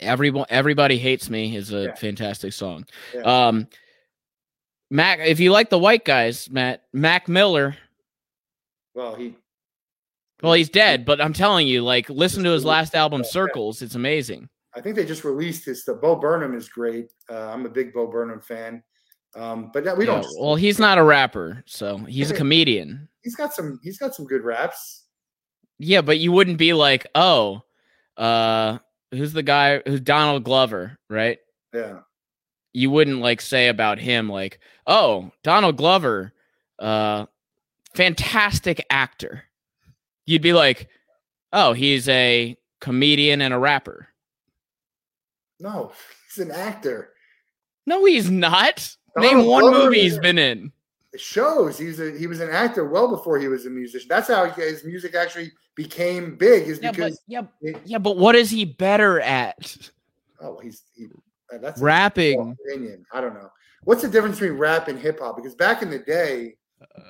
Everyone 0.00 0.46
everybody 0.48 0.98
hates 0.98 1.30
me 1.30 1.56
is 1.56 1.72
a 1.72 1.84
Yeah. 1.84 1.94
fantastic 1.94 2.52
song. 2.52 2.84
Yeah. 3.14 3.20
Um 3.48 3.68
Mac 4.90 5.20
if 5.20 5.40
you 5.40 5.50
like 5.52 5.70
the 5.70 5.78
white 5.78 6.04
guys, 6.04 6.50
Matt, 6.50 6.82
Mac 6.92 7.28
Miller, 7.28 7.76
Well, 8.94 9.14
he 9.14 9.36
well 10.42 10.52
he's 10.54 10.68
dead, 10.68 11.04
but 11.06 11.20
I'm 11.20 11.32
telling 11.32 11.66
you 11.68 11.82
like 11.82 12.10
listen 12.10 12.44
to 12.44 12.50
his 12.50 12.64
last 12.64 12.94
album 12.94 13.24
Circles, 13.24 13.80
it's 13.82 13.94
amazing. 13.94 14.48
I 14.74 14.80
think 14.80 14.96
they 14.96 15.04
just 15.04 15.24
released 15.24 15.66
his 15.66 15.82
stuff. 15.82 16.00
Bo 16.00 16.16
Burnham 16.16 16.54
is 16.54 16.68
great. 16.68 17.12
Uh, 17.30 17.48
I'm 17.50 17.66
a 17.66 17.68
big 17.68 17.92
Bo 17.92 18.06
Burnham 18.06 18.40
fan. 18.40 18.82
Um, 19.34 19.70
but 19.72 19.84
we 19.96 20.06
Yeah, 20.06 20.20
don't. 20.20 20.26
well, 20.38 20.54
he's 20.56 20.78
not 20.78 20.98
a 20.98 21.02
rapper, 21.02 21.62
so 21.66 21.96
he's 21.98 22.30
a 22.30 22.34
comedian. 22.34 23.08
he's 23.22 23.34
got 23.34 23.54
some. 23.54 23.80
He's 23.82 23.98
got 23.98 24.14
some 24.14 24.26
good 24.26 24.42
raps. 24.42 25.04
Yeah, 25.78 26.02
but 26.02 26.18
you 26.18 26.32
wouldn't 26.32 26.58
be 26.58 26.72
like, 26.74 27.06
"Oh, 27.14 27.62
uh 28.16 28.78
who's 29.10 29.32
the 29.32 29.42
guy 29.42 29.80
who's 29.86 30.00
Donald 30.00 30.44
Glover, 30.44 30.98
right?" 31.08 31.38
Yeah. 31.72 32.00
you 32.74 32.90
wouldn't 32.90 33.20
like 33.20 33.40
say 33.40 33.68
about 33.68 33.98
him 33.98 34.28
like, 34.28 34.58
"Oh, 34.86 35.30
Donald 35.42 35.76
Glover, 35.78 36.32
uh 36.78 37.26
fantastic 37.94 38.84
actor." 38.90 39.44
You'd 40.26 40.42
be 40.42 40.52
like, 40.52 40.88
"Oh, 41.54 41.72
he's 41.72 42.06
a 42.08 42.56
comedian 42.80 43.40
and 43.40 43.54
a 43.54 43.58
rapper." 43.58 44.08
No, 45.58 45.92
he's 46.34 46.44
an 46.44 46.50
actor. 46.50 47.12
No, 47.86 48.04
he's 48.04 48.30
not. 48.30 48.94
Donald 49.14 49.36
Name 49.36 49.46
one 49.46 49.62
Glover 49.62 49.84
movie 49.84 50.00
he's 50.00 50.18
been 50.18 50.38
in. 50.38 50.72
Shows 51.16 51.78
he's 51.78 52.00
a 52.00 52.16
he 52.16 52.26
was 52.26 52.40
an 52.40 52.50
actor 52.50 52.88
well 52.88 53.08
before 53.08 53.38
he 53.38 53.48
was 53.48 53.66
a 53.66 53.70
musician. 53.70 54.08
That's 54.08 54.28
how 54.28 54.48
his 54.48 54.82
music 54.82 55.14
actually 55.14 55.52
became 55.76 56.36
big. 56.36 56.68
Is 56.68 56.80
Yeah, 56.80 56.90
but 56.90 56.96
because 56.96 57.20
yeah, 57.26 57.42
it- 57.60 57.82
yeah, 57.84 57.98
but 57.98 58.16
what 58.16 58.34
is 58.34 58.50
he 58.50 58.64
better 58.64 59.20
at? 59.20 59.76
oh 60.40 60.58
he's 60.58 60.82
he, 60.94 61.08
uh, 61.52 61.58
that's 61.58 61.80
Rapping. 61.80 62.56
opinion. 62.66 63.04
I 63.12 63.20
don't 63.20 63.34
know. 63.34 63.50
What's 63.84 64.00
the 64.02 64.08
difference 64.08 64.38
between 64.38 64.58
rap 64.58 64.88
and 64.88 64.98
hip 64.98 65.20
hop? 65.20 65.36
Because 65.36 65.54
back 65.54 65.82
in 65.82 65.90
the 65.90 65.98
day, 65.98 66.54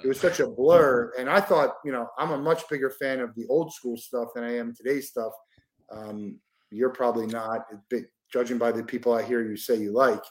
it 0.02 0.08
was 0.08 0.18
such 0.18 0.40
a 0.40 0.48
blur, 0.48 1.12
and 1.18 1.30
I 1.30 1.40
thought 1.40 1.76
you 1.84 1.92
know 1.92 2.08
I'm 2.18 2.32
a 2.32 2.38
much 2.38 2.68
bigger 2.68 2.90
fan 2.90 3.20
of 3.20 3.34
the 3.36 3.46
old 3.48 3.72
school 3.72 3.96
stuff 3.96 4.28
than 4.34 4.42
I 4.42 4.56
am 4.56 4.74
today's 4.74 5.08
stuff. 5.10 5.32
Um, 5.92 6.40
you're 6.70 6.90
probably 6.90 7.26
not, 7.26 7.66
judging 8.32 8.58
by 8.58 8.72
the 8.72 8.82
people 8.82 9.12
I 9.12 9.22
hear 9.22 9.42
you 9.44 9.56
say 9.56 9.76
you 9.76 9.92
like. 9.92 10.22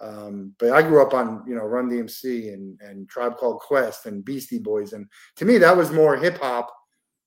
Um, 0.00 0.54
but 0.58 0.72
I 0.72 0.82
grew 0.82 1.02
up 1.02 1.14
on 1.14 1.42
you 1.46 1.54
know 1.54 1.64
Run 1.64 1.88
DMC 1.90 2.52
and 2.52 2.78
and 2.80 3.08
Tribe 3.08 3.36
Called 3.36 3.60
Quest 3.60 4.06
and 4.06 4.24
Beastie 4.24 4.58
Boys, 4.58 4.92
and 4.92 5.06
to 5.36 5.44
me 5.44 5.58
that 5.58 5.76
was 5.76 5.90
more 5.90 6.16
hip 6.16 6.38
hop. 6.38 6.72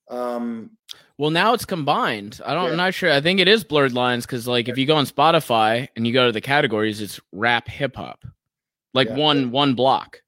Um, 0.10 0.72
Well, 1.18 1.30
now 1.30 1.54
it's 1.54 1.66
combined. 1.66 2.42
I 2.46 2.54
don't. 2.54 2.66
Yeah. 2.66 2.72
I'm 2.72 2.78
not 2.78 2.94
sure. 2.94 3.12
I 3.12 3.22
think 3.22 3.40
it 3.40 3.48
is 3.48 3.64
blurred 3.64 3.94
lines 3.94 4.26
because, 4.26 4.48
like, 4.48 4.68
if 4.68 4.78
you 4.78 4.86
go 4.88 4.96
on 4.96 5.06
Spotify 5.06 5.88
and 5.96 6.08
you 6.08 6.14
go 6.14 6.26
to 6.26 6.32
the 6.32 6.42
categories, 6.42 7.00
it's 7.02 7.20
rap, 7.32 7.68
hip 7.68 7.96
hop, 7.96 8.24
like 8.94 9.08
Yeah. 9.10 9.16
one 9.18 9.52
one 9.52 9.76
block. 9.76 10.22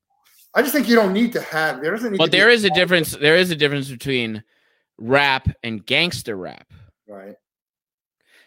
I 0.54 0.62
just 0.62 0.74
think 0.74 0.88
you 0.90 0.96
don't 0.96 1.14
need 1.14 1.32
to 1.34 1.42
have. 1.42 1.82
There 1.82 1.92
doesn't 1.92 2.12
need. 2.12 2.18
But 2.18 2.32
there 2.32 2.50
is 2.50 2.64
a 2.66 2.70
difference. 2.72 3.12
There 3.16 3.38
is 3.38 3.52
a 3.52 3.56
difference 3.56 3.90
between 3.90 4.44
rap 4.98 5.48
and 5.64 5.84
gangster 5.86 6.36
rap. 6.36 6.72
right? 7.08 7.36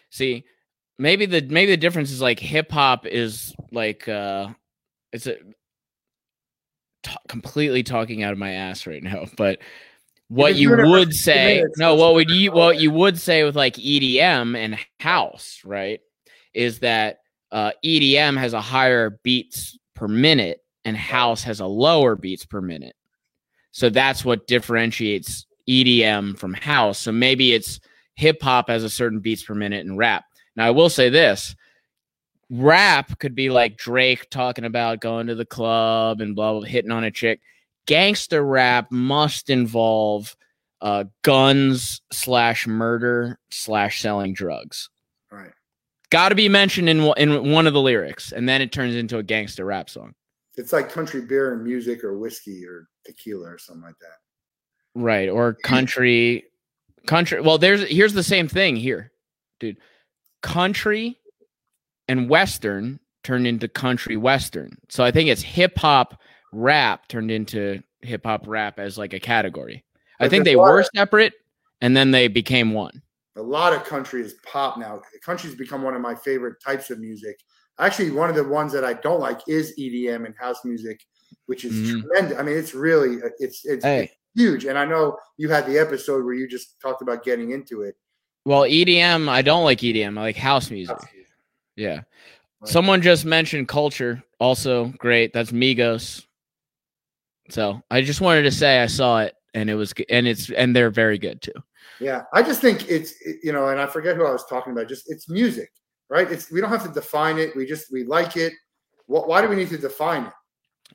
See, 0.09 0.45
maybe 0.97 1.25
the 1.25 1.41
maybe 1.41 1.71
the 1.71 1.77
difference 1.77 2.11
is 2.11 2.21
like 2.21 2.39
hip 2.39 2.71
hop 2.71 3.05
is 3.05 3.53
like 3.71 4.07
uh 4.07 4.47
it's 5.11 5.27
a 5.27 5.37
t- 7.03 7.15
completely 7.27 7.83
talking 7.83 8.23
out 8.23 8.33
of 8.33 8.39
my 8.39 8.51
ass 8.51 8.87
right 8.87 9.03
now, 9.03 9.25
but 9.37 9.59
what 10.27 10.55
you 10.55 10.69
doing 10.69 10.79
it 10.79 10.83
for 10.83 10.89
would 10.89 11.07
50 11.09 11.17
say 11.17 11.55
minutes, 11.57 11.77
no 11.77 11.95
what 11.95 12.15
would 12.15 12.29
you 12.29 12.51
what 12.51 12.79
you 12.79 12.91
would 12.91 13.19
say 13.19 13.43
with 13.43 13.55
like 13.55 13.75
EDM 13.75 14.57
and 14.57 14.77
house, 14.99 15.61
right? 15.63 15.99
Is 16.53 16.79
that 16.79 17.19
uh 17.51 17.71
EDM 17.83 18.37
has 18.37 18.53
a 18.53 18.61
higher 18.61 19.19
beats 19.23 19.77
per 19.93 20.07
minute 20.07 20.61
and 20.83 20.97
house 20.97 21.43
has 21.43 21.59
a 21.59 21.65
lower 21.65 22.15
beats 22.15 22.45
per 22.45 22.61
minute. 22.61 22.95
So 23.71 23.89
that's 23.89 24.23
what 24.23 24.47
differentiates 24.47 25.45
EDM 25.67 26.37
from 26.37 26.53
house. 26.53 26.99
So 26.99 27.11
maybe 27.11 27.53
it's 27.53 27.79
hip 28.15 28.41
hop 28.41 28.69
has 28.69 28.83
a 28.83 28.89
certain 28.89 29.19
beats 29.19 29.43
per 29.43 29.53
minute 29.53 29.85
and 29.85 29.97
rap. 29.97 30.23
Now 30.55 30.67
I 30.67 30.71
will 30.71 30.89
say 30.89 31.09
this. 31.09 31.55
Rap 32.49 33.17
could 33.19 33.35
be 33.35 33.49
like 33.49 33.77
Drake 33.77 34.29
talking 34.29 34.65
about 34.65 35.01
going 35.01 35.27
to 35.27 35.35
the 35.35 35.45
club 35.45 36.21
and 36.21 36.35
blah 36.35 36.53
blah 36.53 36.61
hitting 36.61 36.91
on 36.91 37.03
a 37.03 37.11
chick. 37.11 37.41
Gangster 37.87 38.43
rap 38.43 38.91
must 38.91 39.49
involve 39.49 40.35
uh, 40.81 41.05
guns 41.23 42.01
slash 42.11 42.67
murder 42.67 43.39
slash 43.49 44.01
selling 44.01 44.33
drugs. 44.33 44.89
Right. 45.31 45.51
Got 46.11 46.29
to 46.29 46.35
be 46.35 46.49
mentioned 46.49 46.87
in 46.87 47.03
one- 47.03 47.17
in 47.17 47.51
one 47.51 47.65
of 47.65 47.73
the 47.73 47.81
lyrics, 47.81 48.31
and 48.31 48.47
then 48.47 48.61
it 48.61 48.71
turns 48.71 48.95
into 48.95 49.17
a 49.17 49.23
gangster 49.23 49.65
rap 49.65 49.89
song. 49.89 50.13
It's 50.55 50.71
like 50.71 50.89
country 50.89 51.21
beer 51.21 51.53
and 51.53 51.63
music, 51.63 52.03
or 52.03 52.17
whiskey, 52.17 52.65
or 52.65 52.87
tequila, 53.05 53.49
or 53.49 53.57
something 53.57 53.83
like 53.83 53.99
that. 53.99 54.17
Right. 54.93 55.29
Or 55.29 55.53
country 55.53 56.45
country. 57.07 57.41
Well, 57.41 57.57
there's 57.57 57.87
here's 57.87 58.13
the 58.13 58.23
same 58.23 58.47
thing 58.47 58.75
here, 58.75 59.11
dude. 59.59 59.77
Country 60.45 61.17
and 62.07 62.29
western 62.29 62.99
turned 63.23 63.47
into 63.47 63.67
country 63.67 64.15
western. 64.15 64.77
So 64.89 65.03
I 65.03 65.09
think 65.09 65.27
it's 65.29 65.41
hip 65.41 65.75
hop 65.77 66.21
rap 66.53 67.07
turned 67.07 67.31
into 67.31 67.81
hip 68.01 68.21
hop 68.23 68.43
rap 68.47 68.77
as 68.79 68.95
like 68.97 69.13
a 69.13 69.19
category. 69.19 69.83
I 70.19 70.29
think 70.29 70.45
they 70.45 70.55
were 70.55 70.81
of- 70.81 70.87
separate 70.95 71.33
and 71.81 71.97
then 71.97 72.11
they 72.11 72.27
became 72.27 72.73
one. 72.73 73.01
a 73.37 73.41
lot 73.41 73.73
of 73.73 73.83
country 73.83 74.21
is 74.21 74.35
pop 74.49 74.77
now. 74.77 75.01
Country's 75.25 75.55
become 75.55 75.81
one 75.81 75.93
of 75.95 76.01
my 76.01 76.13
favorite 76.15 76.55
types 76.63 76.89
of 76.91 76.99
music. 76.99 77.37
Actually, 77.79 78.11
one 78.11 78.29
of 78.29 78.35
the 78.35 78.43
ones 78.43 78.71
that 78.71 78.85
I 78.85 78.93
don't 78.93 79.19
like 79.19 79.41
is 79.47 79.73
EDM 79.77 80.25
and 80.25 80.33
house 80.39 80.63
music, 80.63 81.01
which 81.47 81.65
is 81.65 81.73
Mhm. 81.73 82.01
tremendous. 82.03 82.37
I 82.37 82.43
mean, 82.43 82.55
it's 82.57 82.73
really 82.75 83.17
it's 83.39 83.65
it's, 83.65 83.83
Hey. 83.83 84.03
it's 84.03 84.13
huge. 84.35 84.65
And 84.65 84.77
I 84.77 84.85
know 84.85 85.17
you 85.37 85.49
had 85.49 85.65
the 85.65 85.77
episode 85.79 86.23
where 86.23 86.35
you 86.35 86.47
just 86.47 86.79
talked 86.79 87.01
about 87.01 87.23
getting 87.25 87.49
into 87.51 87.81
it. 87.81 87.95
Well, 88.45 88.61
EDM, 88.61 89.27
I 89.27 89.41
don't 89.41 89.63
like 89.63 89.79
EDM. 89.79 90.17
I 90.17 90.21
like 90.21 90.37
house 90.37 90.69
music. 90.69 90.97
Yeah. 91.75 91.95
Right. 91.95 92.03
Someone 92.69 93.01
just 93.01 93.25
mentioned 93.25 93.67
culture. 93.67 94.23
Also 94.39 94.93
great. 94.97 95.33
That's 95.33 95.51
Migos. 95.51 96.25
So 97.49 97.81
I 97.91 98.01
just 98.01 98.21
wanted 98.21 98.43
to 98.43 98.51
say 98.51 98.81
I 98.81 98.87
saw 98.87 99.19
it 99.19 99.35
and 99.53 99.69
it 99.69 99.75
was 99.75 99.93
and 100.09 100.27
it's 100.27 100.49
and 100.51 100.75
they're 100.75 100.89
very 100.89 101.17
good 101.17 101.41
too. 101.41 101.53
Yeah, 101.99 102.23
I 102.33 102.43
just 102.43 102.61
think 102.61 102.89
it's 102.89 103.13
you 103.43 103.53
know, 103.53 103.69
and 103.69 103.79
I 103.79 103.87
forget 103.87 104.15
who 104.15 104.25
I 104.25 104.31
was 104.31 104.45
talking 104.45 104.73
about. 104.73 104.87
Just 104.87 105.09
it's 105.09 105.29
music, 105.29 105.71
right? 106.09 106.29
It's 106.29 106.51
we 106.51 106.61
don't 106.61 106.69
have 106.69 106.83
to 106.83 106.91
define 106.91 107.37
it. 107.37 107.55
We 107.55 107.65
just 107.65 107.91
we 107.91 108.03
like 108.03 108.37
it. 108.37 108.53
What? 109.07 109.27
Why 109.27 109.41
do 109.41 109.47
we 109.47 109.55
need 109.55 109.69
to 109.69 109.77
define 109.77 110.25
it? 110.25 110.33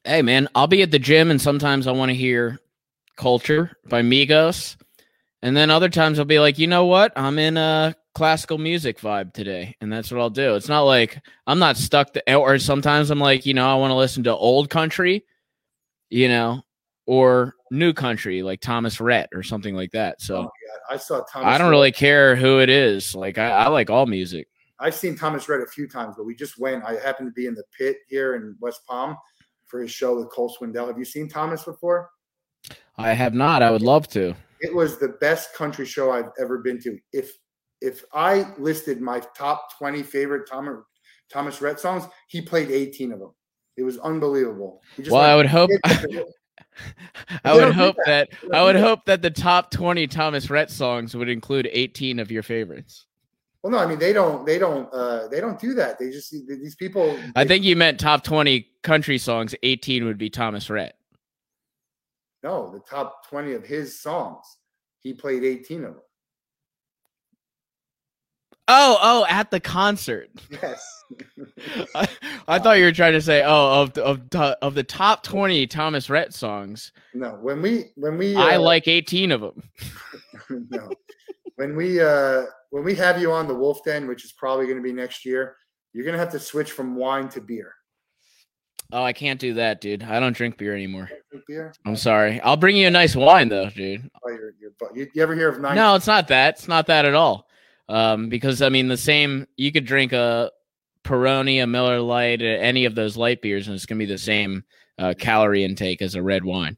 Hey 0.05 0.23
man, 0.23 0.49
I'll 0.55 0.67
be 0.67 0.83
at 0.83 0.91
the 0.91 0.99
gym 0.99 1.31
and 1.31 1.41
sometimes 1.41 1.87
I 1.87 1.93
want 1.93 2.11
to 2.11 2.15
hear 2.15 2.59
Culture 3.17 3.77
by 3.87 4.03
Migos. 4.03 4.77
And 5.43 5.57
then 5.57 5.71
other 5.71 5.89
times 5.89 6.19
I'll 6.19 6.25
be 6.25 6.39
like, 6.39 6.59
you 6.59 6.67
know 6.67 6.85
what? 6.87 7.13
I'm 7.17 7.39
in 7.39 7.57
a 7.57 7.95
classical 8.15 8.59
music 8.59 9.01
vibe 9.01 9.33
today. 9.33 9.75
And 9.81 9.93
that's 9.93 10.11
what 10.11 10.21
I'll 10.21 10.31
do. 10.31 10.55
It's 10.55 10.69
not 10.69 10.83
like 10.83 11.21
I'm 11.47 11.59
not 11.59 11.77
stuck 11.77 12.13
to, 12.13 12.35
or 12.35 12.59
sometimes 12.59 13.11
I'm 13.11 13.21
like, 13.21 13.47
you 13.47 13.55
know, 13.55 13.67
I 13.67 13.75
want 13.77 13.91
to 13.91 13.97
listen 13.97 14.23
to 14.25 14.35
old 14.37 14.69
country, 14.69 15.25
you 16.11 16.29
know, 16.29 16.63
or 17.07 17.55
new 17.71 17.93
country 17.93 18.43
like 18.43 18.61
Thomas 18.61 19.01
Rhett 19.01 19.31
or 19.33 19.43
something 19.43 19.75
like 19.75 19.93
that. 19.93 20.21
So 20.21 20.43
Oh 20.43 20.51
I 20.91 20.97
saw 20.97 21.23
Thomas. 21.23 21.47
I 21.47 21.57
don't 21.59 21.69
Rhett- 21.69 21.71
really 21.71 21.93
care 21.93 22.37
who 22.37 22.61
it 22.61 22.69
is. 22.69 23.15
Like 23.15 23.39
I, 23.39 23.51
I 23.51 23.69
like 23.69 23.89
all 23.89 24.07
music. 24.07 24.47
I've 24.79 24.95
seen 24.95 25.17
Thomas 25.17 25.49
Rhett 25.49 25.61
a 25.61 25.67
few 25.67 25.87
times, 25.87 26.15
but 26.17 26.25
we 26.25 26.35
just 26.35 26.59
went. 26.59 26.85
I 26.85 26.95
happened 26.95 27.29
to 27.29 27.33
be 27.33 27.47
in 27.47 27.55
the 27.55 27.65
pit 27.77 27.99
here 28.09 28.35
in 28.35 28.57
West 28.61 28.81
Palm 28.87 29.17
for 29.67 29.81
his 29.81 29.91
show 29.91 30.17
with 30.19 30.31
Cole 30.31 30.55
Swindell. 30.59 30.87
Have 30.89 30.99
you 30.99 31.05
seen 31.05 31.29
Thomas 31.29 31.65
before? 31.65 32.11
I 32.97 33.13
have 33.13 33.35
not. 33.35 33.63
I 33.63 33.71
would 33.71 33.83
love 33.83 34.09
to. 34.09 34.35
It 34.61 34.75
was 34.75 34.99
the 34.99 35.17
best 35.21 35.55
country 35.55 35.87
show 35.87 36.11
I've 36.11 36.31
ever 36.39 36.59
been 36.59 36.81
to. 36.81 36.99
If 37.13 37.33
if 37.81 38.05
I 38.13 38.47
listed 38.59 39.01
my 39.01 39.21
top 39.37 39.79
20 39.79 40.03
favorite 40.03 40.49
Thomas 40.49 40.79
Thomas 41.33 41.63
Rhett 41.63 41.81
songs, 41.81 42.05
he 42.29 42.43
played 42.43 42.71
18 42.71 43.13
of 43.13 43.21
them. 43.21 43.35
It 43.77 43.85
was 43.85 43.99
unbelievable. 43.99 44.83
Well, 45.09 45.23
I 45.23 45.35
would 45.35 45.47
hope. 45.47 45.71
I 47.45 47.55
would 47.55 47.73
hope 47.75 47.97
that. 48.07 48.29
that 48.43 48.55
I 48.55 48.63
would 48.63 48.77
hope 48.77 49.05
that 49.07 49.23
the 49.23 49.31
top 49.31 49.71
twenty 49.71 50.07
Thomas 50.07 50.51
Rhett 50.51 50.71
songs 50.71 51.15
would 51.15 51.29
include 51.29 51.69
eighteen 51.73 52.19
of 52.19 52.31
your 52.31 52.43
favorites. 52.43 53.07
Well, 53.63 53.73
no, 53.73 53.79
I 53.79 53.87
mean 53.87 53.99
they 53.99 54.13
don't 54.13 54.47
they 54.47 54.59
don't 54.59 54.89
uh 54.93 55.29
they 55.29 55.41
don't 55.41 55.59
do 55.59 55.75
that. 55.75 55.99
They 55.99 56.11
just 56.11 56.31
these 56.31 56.77
people 56.77 57.19
I 57.37 57.45
think 57.45 57.65
you 57.65 57.77
meant 57.77 58.01
top 58.01 58.25
twenty 58.25 58.69
country 58.83 59.19
songs. 59.19 59.55
Eighteen 59.63 60.05
would 60.05 60.19
be 60.19 60.31
Thomas 60.31 60.69
Rhett. 60.71 60.97
No, 62.43 62.71
the 62.71 62.81
top 62.81 63.29
20 63.29 63.53
of 63.53 63.65
his 63.65 64.01
songs. 64.01 64.45
He 65.01 65.15
played 65.15 65.45
18 65.45 65.85
of 65.85 65.95
them. 65.95 66.03
Oh, 68.73 68.99
oh, 69.03 69.27
at 69.29 69.51
the 69.51 69.61
concert. 69.61 70.31
Yes. 70.63 70.87
I, 71.97 72.09
I 72.47 72.59
thought 72.61 72.79
you 72.79 72.85
were 72.85 72.93
trying 72.93 73.15
to 73.15 73.21
say, 73.21 73.43
oh, 73.45 73.83
of 73.83 73.95
the, 73.95 74.05
of 74.05 74.31
of 74.33 74.75
the 74.75 74.85
top 74.85 75.25
twenty 75.25 75.67
Thomas 75.67 76.09
Rhett 76.09 76.33
songs, 76.33 76.93
no, 77.15 77.31
when 77.31 77.61
we 77.63 77.87
when 77.97 78.17
we 78.17 78.37
I 78.37 78.55
uh, 78.55 78.61
like 78.61 78.87
eighteen 78.87 79.33
of 79.33 79.41
them. 79.41 79.63
no. 80.71 80.91
When 81.57 81.75
we 81.75 82.01
uh 82.01 82.45
when 82.71 82.85
we 82.85 82.95
have 82.95 83.21
you 83.21 83.33
on 83.33 83.49
the 83.49 83.55
Wolff 83.55 83.83
Den, 83.85 84.07
which 84.07 84.25
is 84.25 84.33
probably 84.33 84.67
going 84.67 84.77
to 84.77 84.83
be 84.83 84.93
next 84.93 85.25
year, 85.25 85.57
you're 85.93 86.05
going 86.05 86.15
to 86.15 86.21
have 86.21 86.31
to 86.31 86.39
switch 86.39 86.71
from 86.71 86.95
wine 86.95 87.29
to 87.31 87.41
beer. 87.41 87.75
Oh, 88.93 89.03
I 89.03 89.13
can't 89.13 89.39
do 89.39 89.55
that, 89.55 89.81
dude. 89.81 90.03
I 90.03 90.19
don't 90.19 90.37
drink 90.37 90.59
beer 90.59 90.75
anymore. 90.75 91.11
Drink 91.31 91.45
Beer? 91.47 91.73
I'm 91.87 91.97
sorry. 91.97 92.41
I'll 92.41 92.57
bring 92.57 92.77
you 92.77 92.87
a 92.87 92.91
nice 92.91 93.15
wine 93.15 93.49
though, 93.49 93.71
dude. 93.71 94.11
Oh, 94.25 94.31
you're, 94.31 94.55
you're, 94.61 94.73
you, 94.95 95.09
you 95.15 95.23
ever 95.23 95.35
hear 95.35 95.49
of 95.49 95.61
nine? 95.61 95.77
No, 95.77 95.95
it's 95.95 96.07
not 96.07 96.29
that. 96.29 96.57
It's 96.57 96.69
not 96.69 96.87
that 96.89 97.05
at 97.05 97.15
all. 97.15 97.47
Um, 97.89 98.29
because 98.29 98.63
I 98.63 98.69
mean, 98.69 98.89
the 98.89 98.97
same. 98.97 99.47
You 99.57 99.71
could 99.71 99.85
drink 99.85 100.13
a 100.13 100.51
Peroni, 101.05 101.63
a 101.63 101.67
Miller 101.67 102.01
Lite, 102.01 102.43
uh, 102.43 102.45
any 102.45 102.85
of 102.85 102.95
those 102.95 103.17
light 103.17 103.43
beers, 103.43 103.67
and 103.67 103.77
it's 103.77 103.87
gonna 103.87 103.99
be 103.99 104.07
the 104.07 104.19
same 104.19 104.65
uh, 104.99 105.15
calorie 105.19 105.65
intake 105.65 106.03
as 106.03 106.15
a 106.15 106.23
red 106.23 106.45
wine. 106.45 106.77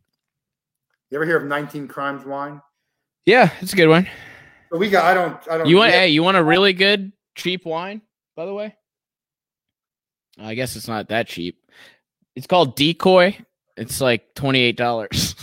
You 1.11 1.19
ever 1.19 1.27
hear 1.27 1.37
of 1.37 1.45
19 1.45 1.89
Crimes 1.89 2.25
wine? 2.25 2.61
Yeah, 3.27 3.51
it's 3.61 3.73
a 3.73 3.77
good 3.77 3.89
one. 3.89 4.09
So 4.71 4.79
we 4.79 4.89
got. 4.89 5.05
I 5.05 5.15
don't. 5.15 5.37
I 5.51 5.59
don't. 5.59 5.67
You 5.67 5.77
want? 5.77 5.93
Hey, 5.93 6.09
you 6.09 6.23
want 6.23 6.37
a 6.37 6.45
really 6.45 6.73
good 6.73 7.13
cheap 7.35 7.65
wine? 7.65 8.03
By 8.35 8.47
the 8.47 8.55
way, 8.55 8.75
I 10.39 10.55
guess 10.55 10.77
it's 10.77 10.89
not 10.89 11.09
that 11.09 11.29
cheap. 11.29 11.59
It's 12.37 12.47
called 12.47 12.77
Decoy. 12.77 13.37
It's 13.77 14.01
like 14.01 14.35
twenty 14.35 14.61
eight 14.61 14.77
dollars. 14.77 15.35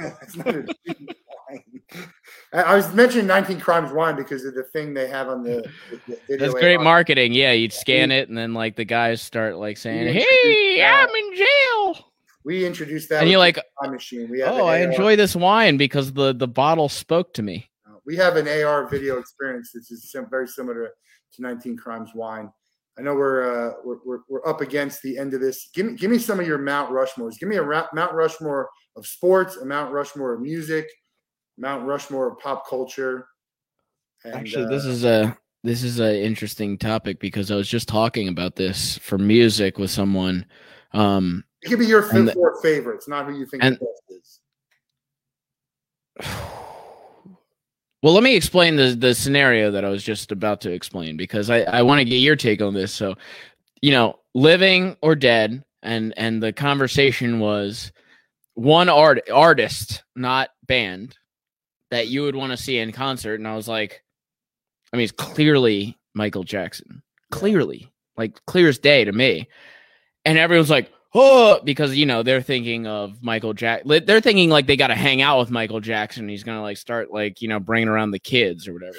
it's 0.00 0.36
not 0.36 0.48
a. 0.48 0.66
I 2.52 2.62
I 2.62 2.74
was 2.74 2.92
mentioning 2.94 3.26
19 3.26 3.60
Crimes 3.60 3.92
wine 3.92 4.16
because 4.16 4.44
of 4.44 4.54
the 4.54 4.64
thing 4.64 4.94
they 4.94 5.06
have 5.08 5.28
on 5.28 5.42
the. 5.42 5.68
the- 6.06 6.36
That's 6.38 6.54
great 6.54 6.76
AI. 6.78 6.82
marketing. 6.82 7.32
Yeah, 7.32 7.52
you'd 7.52 7.72
scan 7.72 8.10
it, 8.10 8.28
and 8.28 8.36
then 8.36 8.54
like 8.54 8.76
the 8.76 8.84
guys 8.84 9.22
start 9.22 9.56
like 9.56 9.76
saying, 9.76 10.12
"Hey, 10.12 10.78
that. 10.78 11.08
I'm 11.08 11.14
in 11.14 11.36
jail," 11.36 12.04
We 12.44 12.64
introduced 12.66 13.08
that. 13.10 13.22
and 13.22 13.30
you're 13.30 13.38
like, 13.38 13.58
machine. 13.88 14.28
We 14.30 14.40
have 14.40 14.54
"Oh, 14.54 14.66
I 14.66 14.78
enjoy 14.78 15.16
this 15.16 15.34
wine 15.36 15.76
because 15.76 16.12
the 16.12 16.32
the 16.32 16.48
bottle 16.48 16.88
spoke 16.88 17.32
to 17.34 17.42
me." 17.42 17.68
We 18.04 18.16
have 18.16 18.36
an 18.36 18.46
AR 18.46 18.86
video 18.86 19.18
experience 19.18 19.72
that's 19.74 19.90
is 19.90 20.14
very 20.30 20.46
similar 20.46 20.90
to 21.34 21.42
19 21.42 21.76
Crimes 21.76 22.10
Wine. 22.14 22.52
I 22.98 23.02
know 23.02 23.14
we're, 23.14 23.42
uh, 23.70 23.72
we're 23.84 23.98
we're 24.06 24.18
we're 24.28 24.48
up 24.48 24.62
against 24.62 25.02
the 25.02 25.18
end 25.18 25.34
of 25.34 25.40
this. 25.40 25.68
Give 25.74 25.86
me 25.86 25.94
give 25.94 26.10
me 26.10 26.18
some 26.18 26.40
of 26.40 26.46
your 26.46 26.58
Mount 26.58 26.90
Rushmores. 26.90 27.38
Give 27.38 27.48
me 27.48 27.56
a 27.56 27.62
Ra- 27.62 27.88
Mount 27.92 28.14
Rushmore 28.14 28.70
of 28.96 29.06
sports, 29.06 29.56
a 29.56 29.66
Mount 29.66 29.92
Rushmore 29.92 30.32
of 30.32 30.40
music, 30.40 30.88
Mount 31.58 31.84
Rushmore 31.86 32.32
of 32.32 32.38
pop 32.38 32.66
culture. 32.68 33.28
And, 34.24 34.34
Actually, 34.34 34.68
this 34.74 34.86
uh, 34.86 34.88
is 34.88 35.04
a 35.04 35.38
this 35.62 35.82
is 35.82 35.98
an 35.98 36.14
interesting 36.16 36.78
topic 36.78 37.20
because 37.20 37.50
I 37.50 37.56
was 37.56 37.68
just 37.68 37.86
talking 37.86 38.28
about 38.28 38.56
this 38.56 38.96
for 38.98 39.18
music 39.18 39.76
with 39.78 39.90
someone. 39.90 40.46
Um, 40.92 41.44
it 41.62 41.68
could 41.68 41.78
be 41.78 41.86
your 41.86 42.08
and 42.10 42.20
f- 42.20 42.24
the- 42.26 42.32
four 42.32 42.62
favorites, 42.62 43.08
not 43.08 43.26
who 43.26 43.38
you 43.38 43.44
think 43.44 43.62
and- 43.62 43.76
the 43.76 43.86
best 44.08 44.40
is. 46.20 46.36
well, 48.06 48.14
let 48.14 48.22
me 48.22 48.36
explain 48.36 48.76
the 48.76 48.94
the 48.94 49.16
scenario 49.16 49.72
that 49.72 49.84
I 49.84 49.88
was 49.88 50.04
just 50.04 50.30
about 50.30 50.60
to 50.60 50.70
explain 50.70 51.16
because 51.16 51.50
I 51.50 51.62
I 51.62 51.82
want 51.82 51.98
to 51.98 52.04
get 52.04 52.18
your 52.18 52.36
take 52.36 52.62
on 52.62 52.72
this. 52.72 52.92
So, 52.92 53.16
you 53.82 53.90
know, 53.90 54.20
living 54.32 54.96
or 55.02 55.16
dead, 55.16 55.64
and 55.82 56.14
and 56.16 56.40
the 56.40 56.52
conversation 56.52 57.40
was 57.40 57.90
one 58.54 58.88
art 58.88 59.28
artist, 59.28 60.04
not 60.14 60.50
band, 60.68 61.16
that 61.90 62.06
you 62.06 62.22
would 62.22 62.36
want 62.36 62.52
to 62.52 62.56
see 62.56 62.78
in 62.78 62.92
concert, 62.92 63.40
and 63.40 63.48
I 63.48 63.56
was 63.56 63.66
like, 63.66 64.04
I 64.92 64.96
mean, 64.96 65.02
it's 65.02 65.10
clearly 65.10 65.98
Michael 66.14 66.44
Jackson, 66.44 67.02
clearly, 67.32 67.92
like 68.16 68.38
clear 68.46 68.68
as 68.68 68.78
day 68.78 69.02
to 69.02 69.10
me, 69.10 69.48
and 70.24 70.38
everyone's 70.38 70.70
like. 70.70 70.92
Oh, 71.18 71.60
because 71.64 71.96
you 71.96 72.04
know 72.04 72.22
they're 72.22 72.42
thinking 72.42 72.86
of 72.86 73.22
Michael 73.22 73.54
Jack. 73.54 73.84
They're 73.86 74.20
thinking 74.20 74.50
like 74.50 74.66
they 74.66 74.76
got 74.76 74.88
to 74.88 74.94
hang 74.94 75.22
out 75.22 75.38
with 75.38 75.50
Michael 75.50 75.80
Jackson. 75.80 76.28
He's 76.28 76.44
gonna 76.44 76.60
like 76.60 76.76
start 76.76 77.10
like 77.10 77.40
you 77.40 77.48
know 77.48 77.58
bringing 77.58 77.88
around 77.88 78.10
the 78.10 78.18
kids 78.18 78.68
or 78.68 78.74
whatever. 78.74 78.98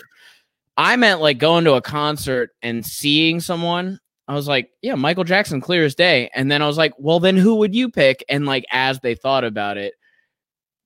I 0.76 0.95
meant 0.95 1.22
like 1.22 1.38
going 1.38 1.65
to 1.65 1.76
a 1.76 1.82
concert 1.82 2.49
and 2.63 2.84
seeing 2.84 3.39
someone. 3.39 3.99
I 4.28 4.34
was 4.34 4.47
like, 4.47 4.72
yeah, 4.82 4.95
Michael 4.95 5.26
Jackson, 5.26 5.61
clear 5.61 5.86
as 5.86 5.93
day. 5.93 6.30
And 6.34 6.51
then 6.51 6.63
I 6.63 6.68
was 6.68 6.78
like, 6.78 6.93
well, 6.97 7.20
then 7.20 7.38
who 7.38 7.55
would 7.57 7.76
you 7.76 7.89
pick? 7.89 8.26
And 8.28 8.47
like 8.47 8.65
as 8.72 8.99
they 8.99 9.13
thought 9.13 9.43
about 9.43 9.78
it, 9.78 9.93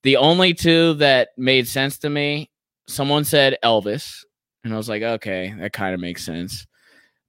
the 0.03 0.17
only 0.17 0.53
two 0.53 0.95
that 0.95 1.29
made 1.37 1.65
sense 1.65 1.97
to 1.99 2.09
me, 2.09 2.51
someone 2.87 3.23
said 3.23 3.57
Elvis, 3.63 4.25
and 4.65 4.73
I 4.73 4.77
was 4.77 4.89
like, 4.89 5.01
okay, 5.01 5.55
that 5.59 5.71
kind 5.71 5.93
of 5.93 6.01
makes 6.01 6.25
sense. 6.25 6.67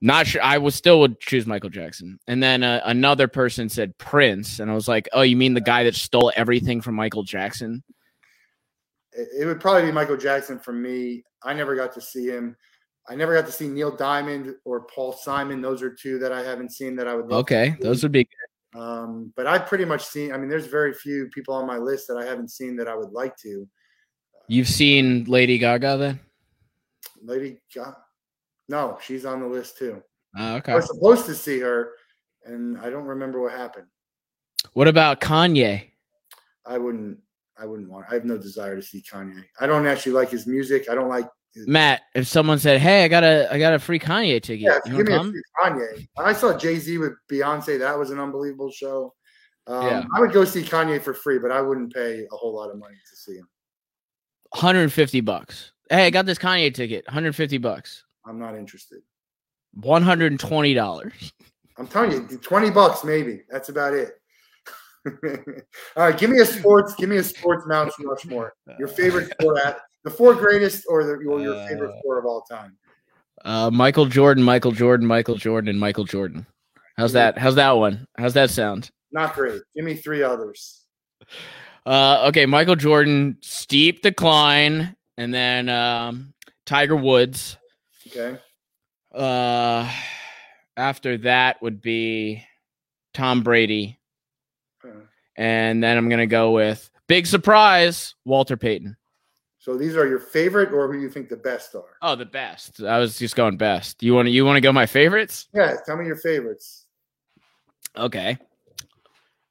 Not 0.05 0.27
sure. 0.27 0.43
I 0.43 0.59
would 0.59 0.75
still 0.75 0.99
would 0.99 1.21
choose 1.21 1.47
Michael 1.47 1.71
Jackson. 1.71 2.19
And 2.27 2.43
then 2.43 2.65
uh, 2.65 2.81
another 2.85 3.29
person 3.29 3.69
said 3.69 3.97
Prince, 3.99 4.59
and 4.59 4.69
I 4.69 4.75
was 4.75 4.89
like, 4.89 5.09
oh, 5.13 5.23
you 5.23 5.37
mean 5.37 5.55
the 5.55 5.61
guy 5.61 5.85
that 5.85 5.95
stole 5.95 6.33
everything 6.35 6.81
from 6.81 6.97
Michael 6.97 7.23
Jackson? 7.23 7.85
It, 9.13 9.47
would 9.47 9.61
probably 9.61 9.83
be 9.83 9.93
Michael 9.93 10.17
Jackson 10.17 10.59
for 10.59 10.73
me. 10.73 11.23
I 11.45 11.55
never 11.55 11.77
got 11.77 11.93
to 11.93 12.01
see 12.01 12.27
him. 12.27 12.57
I 13.09 13.15
never 13.15 13.33
got 13.33 13.47
to 13.47 13.53
see 13.53 13.69
Neil 13.69 13.95
Diamond 13.95 14.57
or 14.65 14.87
Paul 14.87 15.13
Simon. 15.13 15.61
Those 15.61 15.83
are 15.83 15.95
two 15.95 16.19
that 16.19 16.33
I 16.33 16.43
haven't 16.43 16.73
seen 16.73 16.97
that 16.97 17.07
I 17.07 17.15
would 17.15 17.31
Okay, 17.31 17.77
those 17.81 18.03
would 18.03 18.13
be. 18.13 18.29
Um, 18.75 19.33
but 19.37 19.47
I've 19.47 19.67
pretty 19.67 19.85
much 19.85 20.05
seen. 20.05 20.33
I 20.33 20.37
mean, 20.37 20.49
there's 20.49 20.67
very 20.67 20.95
few 20.95 21.29
people 21.29 21.55
on 21.55 21.65
my 21.65 21.77
list 21.77 22.09
that 22.09 22.17
I 22.17 22.25
haven't 22.25 22.51
seen 22.51 22.75
that 22.77 22.89
I 22.89 22.97
would 22.97 23.13
like 23.13 23.37
to. 23.39 23.69
You've 24.49 24.69
seen 24.69 25.25
Lady 25.25 25.59
Gaga 25.59 25.97
then? 25.97 26.21
Lady 27.23 27.61
Gaga. 27.73 27.99
No, 28.73 28.97
she's 29.03 29.27
on 29.27 29.41
the 29.41 29.47
list 29.47 29.77
too. 29.77 30.03
Uh, 30.35 30.43
I 30.43 30.57
okay. 30.57 30.75
was 30.75 30.87
supposed 30.87 31.27
to 31.27 31.35
see 31.35 31.61
her, 31.61 31.91
and 32.47 32.79
I 32.79 32.89
don't 32.89 33.05
remember 33.05 33.43
what 33.43 33.53
happened. 33.53 33.87
What 34.73 34.89
about 34.89 35.21
Kanye? 35.21 35.91
I 36.65 36.79
wouldn't. 36.79 37.19
I 37.59 37.67
wouldn't 37.67 37.91
want. 37.91 38.07
I 38.11 38.15
have 38.15 38.25
no 38.25 38.39
desire 38.39 38.75
to 38.75 38.83
see 38.83 39.03
Kanye. 39.03 39.45
I 39.61 39.67
don't 39.67 39.87
actually 39.87 40.13
like 40.13 40.31
his 40.31 40.47
music. 40.47 40.89
I 40.91 40.95
don't 40.95 41.11
like. 41.11 41.29
His, 41.53 41.69
Matt, 41.69 42.01
if 42.15 42.27
someone 42.27 42.59
said, 42.59 42.81
"Hey, 42.81 43.05
I 43.05 43.09
got 43.09 43.25
a 43.25 43.53
I 43.53 43.59
got 43.59 43.75
a 43.75 43.79
free 43.79 43.99
Kanye 43.99 44.43
ticket," 44.43 44.63
yeah, 44.63 44.79
you 44.87 44.97
give 44.97 45.07
me 45.07 45.17
a 45.17 45.23
free 45.23 45.43
Kanye. 45.63 46.09
I 46.17 46.33
saw 46.33 46.57
Jay 46.57 46.79
Z 46.79 46.97
with 46.97 47.13
Beyonce. 47.31 47.79
That 47.79 47.99
was 47.99 48.11
an 48.11 48.19
unbelievable 48.19 48.73
show. 48.73 49.13
Um, 49.67 49.87
Yeah. 49.87 50.05
I 50.17 50.21
would 50.21 50.33
go 50.33 50.47
see 50.47 50.63
Kanye 50.63 51.03
for 51.03 51.13
free, 51.13 51.39
but 51.39 51.51
I 51.51 51.61
wouldn't 51.61 51.93
pay 51.93 52.25
a 52.25 52.37
whole 52.37 52.55
lot 52.55 52.71
of 52.71 52.79
money 52.79 52.97
to 52.97 53.17
see 53.17 53.37
him. 53.37 53.47
150 54.53 55.21
bucks. 55.21 55.73
Hey, 55.91 56.07
I 56.07 56.11
got 56.11 56.25
this 56.25 56.39
Kanye 56.39 56.73
ticket. 56.73 57.05
150 57.07 57.59
bucks. 57.59 58.05
I'm 58.27 58.39
not 58.39 58.55
interested. 58.57 59.01
120 59.75 60.75
dollars. 60.75 61.33
I'm 61.79 61.87
telling 61.87 62.13
you, 62.13 62.39
20 62.39 62.71
bucks 62.71 63.05
maybe. 63.05 63.43
That's 63.49 63.69
about 63.69 63.95
it. 63.95 64.13
All 65.97 66.05
right, 66.09 66.17
give 66.17 66.31
me 66.31 66.41
a 66.41 66.47
sports. 66.47 66.95
Give 66.95 67.09
me 67.09 67.17
a 67.17 67.25
sports 67.25 67.65
Mount 67.67 67.93
Rushmore. 68.05 68.55
Your 68.79 68.89
favorite 68.89 69.33
sport 69.33 69.59
at 69.65 69.79
the 70.05 70.11
four 70.11 70.35
greatest, 70.35 70.85
or, 70.89 71.05
the, 71.05 71.15
or 71.27 71.41
your 71.41 71.67
favorite 71.67 71.99
sport 71.99 72.19
of 72.19 72.25
all 72.25 72.43
time. 72.43 72.77
Uh, 73.45 73.71
Michael 73.71 74.07
Jordan, 74.07 74.45
Michael 74.45 74.73
Jordan, 74.73 75.07
Michael 75.07 75.37
Jordan, 75.37 75.69
and 75.71 75.81
Michael 75.81 76.05
Jordan. 76.05 76.47
How's 76.97 77.13
that? 77.15 77.39
How's 77.39 77.57
that 77.57 77.73
one? 77.73 78.07
How's 78.17 78.35
that 78.35 78.51
sound? 78.51 78.91
Not 79.11 79.35
great. 79.35 79.61
Give 79.75 79.85
me 79.85 79.95
three 79.95 80.23
others. 80.23 80.85
Uh, 81.85 82.27
okay, 82.29 82.47
Michael 82.47 82.77
Jordan, 82.77 83.39
steep 83.41 84.03
decline, 84.03 84.95
and 85.17 85.35
then 85.35 85.69
um, 85.69 86.33
Tiger 86.65 86.97
Woods. 86.97 87.57
Okay. 88.15 88.39
Uh, 89.15 89.91
after 90.77 91.17
that 91.19 91.61
would 91.63 91.81
be 91.81 92.45
Tom 93.15 93.43
Brady, 93.43 93.99
Uh, 94.85 94.89
and 95.37 95.83
then 95.83 95.97
I'm 95.97 96.09
gonna 96.09 96.27
go 96.27 96.51
with 96.53 96.91
big 97.09 97.27
surprise 97.27 98.15
Walter 98.25 98.57
Payton. 98.57 98.97
So 99.59 99.77
these 99.77 99.97
are 99.97 100.07
your 100.09 100.19
favorite, 100.19 100.73
or 100.73 100.93
who 100.93 101.01
you 101.01 101.09
think 101.09 101.29
the 101.29 101.37
best 101.37 101.75
are? 101.75 101.97
Oh, 102.03 102.17
the 102.17 102.27
best. 102.27 102.83
I 102.83 102.99
was 102.99 103.17
just 103.19 103.37
going 103.37 103.57
best. 103.57 104.03
You 104.03 104.15
want 104.15 104.27
to 104.27 104.31
you 104.31 104.45
want 104.45 104.57
to 104.57 104.61
go 104.61 104.73
my 104.73 104.87
favorites? 104.87 105.49
Yeah, 105.55 105.77
tell 105.87 105.97
me 105.97 106.05
your 106.07 106.17
favorites. 106.17 106.87
Okay. 107.97 108.39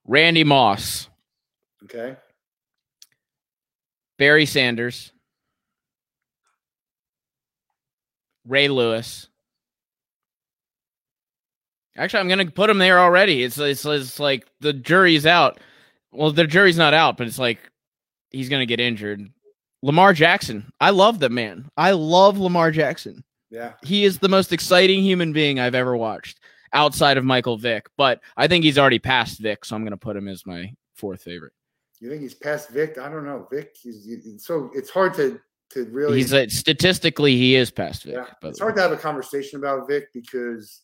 Randy 0.05 0.43
Moss, 0.43 1.07
Okay. 1.85 2.15
Barry 4.17 4.45
Sanders, 4.45 5.13
Ray 8.47 8.67
Lewis. 8.67 9.27
Actually, 11.97 12.21
I'm 12.21 12.29
gonna 12.29 12.49
put 12.49 12.69
him 12.69 12.77
there 12.77 12.99
already. 12.99 13.43
It's, 13.43 13.57
it's 13.57 13.85
it's 13.85 14.19
like 14.19 14.47
the 14.61 14.73
jury's 14.73 15.25
out. 15.25 15.59
Well, 16.11 16.31
the 16.31 16.47
jury's 16.47 16.77
not 16.77 16.93
out, 16.93 17.17
but 17.17 17.27
it's 17.27 17.39
like 17.39 17.59
he's 18.29 18.49
gonna 18.49 18.65
get 18.65 18.79
injured. 18.79 19.29
Lamar 19.83 20.13
Jackson. 20.13 20.71
I 20.79 20.91
love 20.91 21.19
the 21.19 21.29
man. 21.29 21.69
I 21.75 21.91
love 21.91 22.37
Lamar 22.37 22.71
Jackson. 22.71 23.23
Yeah. 23.49 23.73
He 23.83 24.05
is 24.05 24.19
the 24.19 24.29
most 24.29 24.53
exciting 24.53 25.03
human 25.03 25.33
being 25.33 25.59
I've 25.59 25.75
ever 25.75 25.97
watched 25.97 26.39
outside 26.73 27.17
of 27.17 27.25
Michael 27.25 27.57
Vick, 27.57 27.87
but 27.97 28.21
I 28.37 28.47
think 28.47 28.63
he's 28.63 28.77
already 28.77 28.99
past 28.99 29.39
Vick, 29.39 29.65
so 29.65 29.75
I'm 29.75 29.83
going 29.83 29.91
to 29.91 29.97
put 29.97 30.15
him 30.15 30.27
as 30.27 30.45
my 30.45 30.73
fourth 30.95 31.23
favorite. 31.23 31.53
You 31.99 32.09
think 32.09 32.21
he's 32.21 32.33
past 32.33 32.69
Vick? 32.69 32.97
I 32.97 33.09
don't 33.09 33.25
know. 33.25 33.47
Vick, 33.51 33.75
he's, 33.81 34.05
he's 34.05 34.45
so 34.45 34.71
it's 34.73 34.89
hard 34.89 35.13
to 35.15 35.39
to 35.73 35.85
really. 35.85 36.17
He's 36.17 36.33
a, 36.33 36.47
statistically 36.49 37.35
he 37.35 37.55
is 37.55 37.71
past 37.71 38.03
Vic. 38.03 38.15
yeah, 38.15 38.25
but 38.41 38.49
it's 38.49 38.59
hard 38.59 38.75
to 38.75 38.81
have 38.81 38.91
a 38.91 38.97
conversation 38.97 39.59
about 39.59 39.87
Vic 39.87 40.07
because 40.13 40.81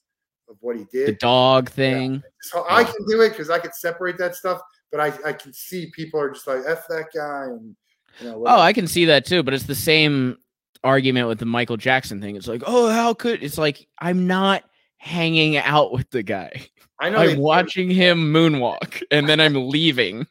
of 0.50 0.56
what 0.62 0.78
he 0.78 0.86
did. 0.92 1.08
the 1.08 1.14
dog 1.14 1.70
thing. 1.70 2.24
So 2.42 2.66
I 2.70 2.84
can 2.84 3.06
do 3.08 3.22
it 3.22 3.30
because 3.30 3.50
I 3.50 3.60
can 3.60 3.74
separate 3.74 4.18
that 4.18 4.36
stuff, 4.36 4.62
but 4.92 5.00
I, 5.00 5.14
I 5.26 5.34
can 5.34 5.54
see 5.54 5.92
people 5.94 6.20
are 6.20 6.30
just 6.30 6.48
like 6.48 6.62
f 6.68 6.88
that 6.90 7.08
guy 7.16 7.46
and 7.46 7.76
you 8.20 8.30
know. 8.30 8.44
Oh. 8.48 8.60
I 8.60 8.74
can 8.74 8.88
see 8.88 9.06
that 9.06 9.26
too, 9.26 9.44
but 9.44 9.54
it's 9.54 9.66
the 9.66 9.76
same 9.76 10.38
argument 10.84 11.28
with 11.28 11.40
the 11.40 11.46
Michael 11.46 11.78
Jackson 11.78 12.22
thing. 12.22 12.36
It's 12.36 12.48
like, 12.48 12.64
oh, 12.66 12.90
how 12.90 13.14
could 13.14 13.44
it's 13.44 13.58
like 13.58 13.88
I'm 14.00 14.28
not 14.28 14.64
hanging 14.98 15.58
out 15.58 15.92
with 15.92 16.10
the 16.12 16.24
guy. 16.24 16.68
I 17.00 17.10
know. 17.10 17.20
I'm 17.20 17.40
watching 17.40 17.90
him 17.90 18.34
moonwalk 18.34 19.02
and 19.12 19.30
then 19.30 19.40
I'm 19.40 19.54
leaving. 19.70 20.28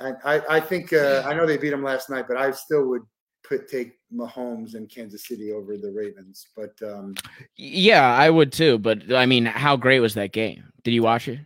I, 0.00 0.36
I, 0.36 0.56
I 0.56 0.60
think 0.60 0.92
uh, 0.92 1.22
I 1.26 1.34
know 1.34 1.46
they 1.46 1.56
beat 1.56 1.72
him 1.72 1.82
last 1.82 2.08
night, 2.10 2.26
but 2.28 2.36
I 2.36 2.50
still 2.50 2.86
would 2.88 3.02
put 3.44 3.68
take 3.68 3.94
Mahomes 4.14 4.74
and 4.74 4.88
Kansas 4.90 5.26
City 5.26 5.52
over 5.52 5.76
the 5.76 5.90
Ravens. 5.92 6.46
But 6.56 6.74
um, 6.82 7.14
Yeah, 7.56 8.14
I 8.14 8.30
would 8.30 8.52
too, 8.52 8.78
but 8.78 9.12
I 9.12 9.26
mean, 9.26 9.44
how 9.46 9.76
great 9.76 10.00
was 10.00 10.14
that 10.14 10.32
game? 10.32 10.64
Did 10.84 10.92
you 10.92 11.02
watch 11.02 11.28
it? 11.28 11.40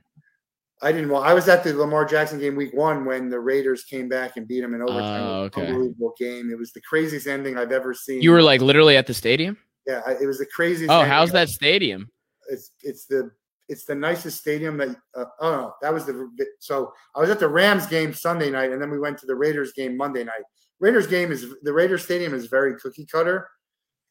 I 0.85 0.91
didn't. 0.91 1.11
Well, 1.11 1.23
I 1.23 1.33
was 1.33 1.49
at 1.49 1.63
the 1.63 1.73
Lamar 1.75 2.05
Jackson 2.05 2.41
game 2.41 2.57
week 2.57 2.75
one 2.75 3.05
when 3.05 3.31
the 3.31 3.39
Raiders 3.39 3.85
came 3.85 4.09
back 4.09 4.37
and 4.37 4.49
beat 4.49 4.65
him 4.65 4.75
in 4.75 4.83
overtime. 4.83 5.23
Oh, 5.23 5.43
okay. 5.43 5.67
Unbelievable 5.69 6.13
game. 6.19 6.51
It 6.51 6.59
was 6.59 6.73
the 6.73 6.81
craziest 6.81 7.29
ending 7.29 7.57
I've 7.57 7.71
ever 7.71 7.95
seen. 7.95 8.21
You 8.21 8.33
were 8.33 8.43
like 8.43 8.61
literally 8.61 8.97
at 8.97 9.07
the 9.07 9.15
stadium? 9.15 9.57
yeah, 9.87 10.01
I- 10.07 10.15
it 10.21 10.27
was 10.27 10.39
the 10.39 10.47
craziest. 10.47 10.91
Oh, 10.91 11.05
how's 11.05 11.31
that 11.33 11.49
stadium? 11.49 12.09
It's 12.49 12.73
it's 12.83 13.07
the 13.07 13.31
it's 13.73 13.85
the 13.85 13.95
nicest 13.95 14.39
stadium 14.39 14.77
that. 14.77 14.91
Uh, 15.17 15.25
oh 15.41 15.51
no, 15.51 15.75
that 15.83 15.93
was 15.93 16.05
the. 16.05 16.29
So 16.61 16.93
I 17.17 17.21
was 17.21 17.31
at 17.31 17.41
the 17.41 17.49
Rams 17.49 17.87
game 17.87 18.13
Sunday 18.13 18.51
night, 18.51 18.71
and 18.71 18.81
then 18.81 18.91
we 18.91 18.99
went 19.01 19.19
to 19.19 19.27
the 19.27 19.35
Raiders 19.35 19.73
game 19.73 19.97
Monday 19.97 20.23
night. 20.23 20.43
Raiders 20.79 21.07
game 21.07 21.33
is 21.33 21.47
the 21.63 21.73
Raiders 21.73 22.05
stadium 22.05 22.35
is 22.35 22.47
very 22.47 22.77
cookie 22.79 23.07
cutter, 23.07 23.49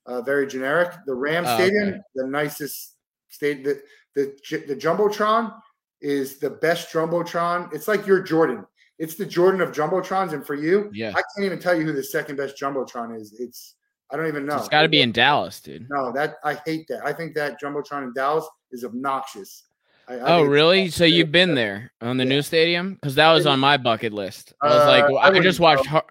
uh, 0.08 0.22
very 0.22 0.48
generic. 0.48 0.92
The 1.06 1.14
Rams 1.14 1.48
Oh, 1.50 1.56
stadium, 1.56 1.90
okay. 1.90 2.00
the 2.16 2.28
nicest 2.28 2.96
state. 3.30 3.64
The 3.64 3.82
the 4.16 4.36
the 4.68 4.76
jumbotron 4.76 5.54
is 6.02 6.40
the 6.40 6.50
best 6.50 6.92
jumbotron. 6.92 7.72
It's 7.74 7.88
like 7.88 8.08
your 8.08 8.22
Jordan. 8.22 8.66
It's 8.98 9.16
the 9.16 9.26
Jordan 9.26 9.62
of 9.62 9.72
jumbotrons, 9.72 10.34
and 10.34 10.46
for 10.46 10.56
you, 10.56 10.90
Yeah. 10.94 11.10
I 11.10 11.22
can't 11.34 11.46
even 11.46 11.60
tell 11.60 11.76
you 11.76 11.84
who 11.86 11.94
the 11.94 12.04
second 12.04 12.36
best 12.36 12.56
jumbotron 12.58 13.20
is. 13.20 13.34
It's 13.40 13.76
I 14.12 14.18
don't 14.18 14.28
even 14.28 14.46
know. 14.46 14.58
It's 14.58 14.68
got 14.68 14.82
to 14.82 14.90
be 14.90 15.02
in 15.02 15.12
Dallas, 15.12 15.60
dude. 15.62 15.88
No, 15.90 16.12
that 16.14 16.36
I 16.44 16.56
hate 16.66 16.88
that. 16.90 17.06
I 17.06 17.14
think 17.14 17.34
that 17.36 17.62
jumbotron 17.62 18.04
in 18.04 18.14
Dallas 18.14 18.46
is 18.72 18.84
obnoxious. 18.86 19.64
I, 20.08 20.16
I 20.16 20.20
Oh, 20.38 20.44
really? 20.44 20.90
So 20.90 21.06
you've 21.06 21.32
been 21.32 21.56
there 21.56 21.92
on 22.02 22.18
the 22.18 22.24
Yeah. 22.24 22.30
new 22.30 22.42
stadium? 22.42 22.96
Because 22.96 23.16
that 23.16 23.32
was 23.32 23.46
on 23.46 23.60
my 23.60 23.78
bucket 23.78 24.14
list. 24.14 24.54
I 24.62 24.68
was 24.68 24.86
like, 24.86 25.04
Uh, 25.06 25.08
well, 25.12 25.18
I 25.20 25.28
I, 25.30 25.40
just 25.40 25.60
watched. 25.60 25.86
Har- 25.86 26.06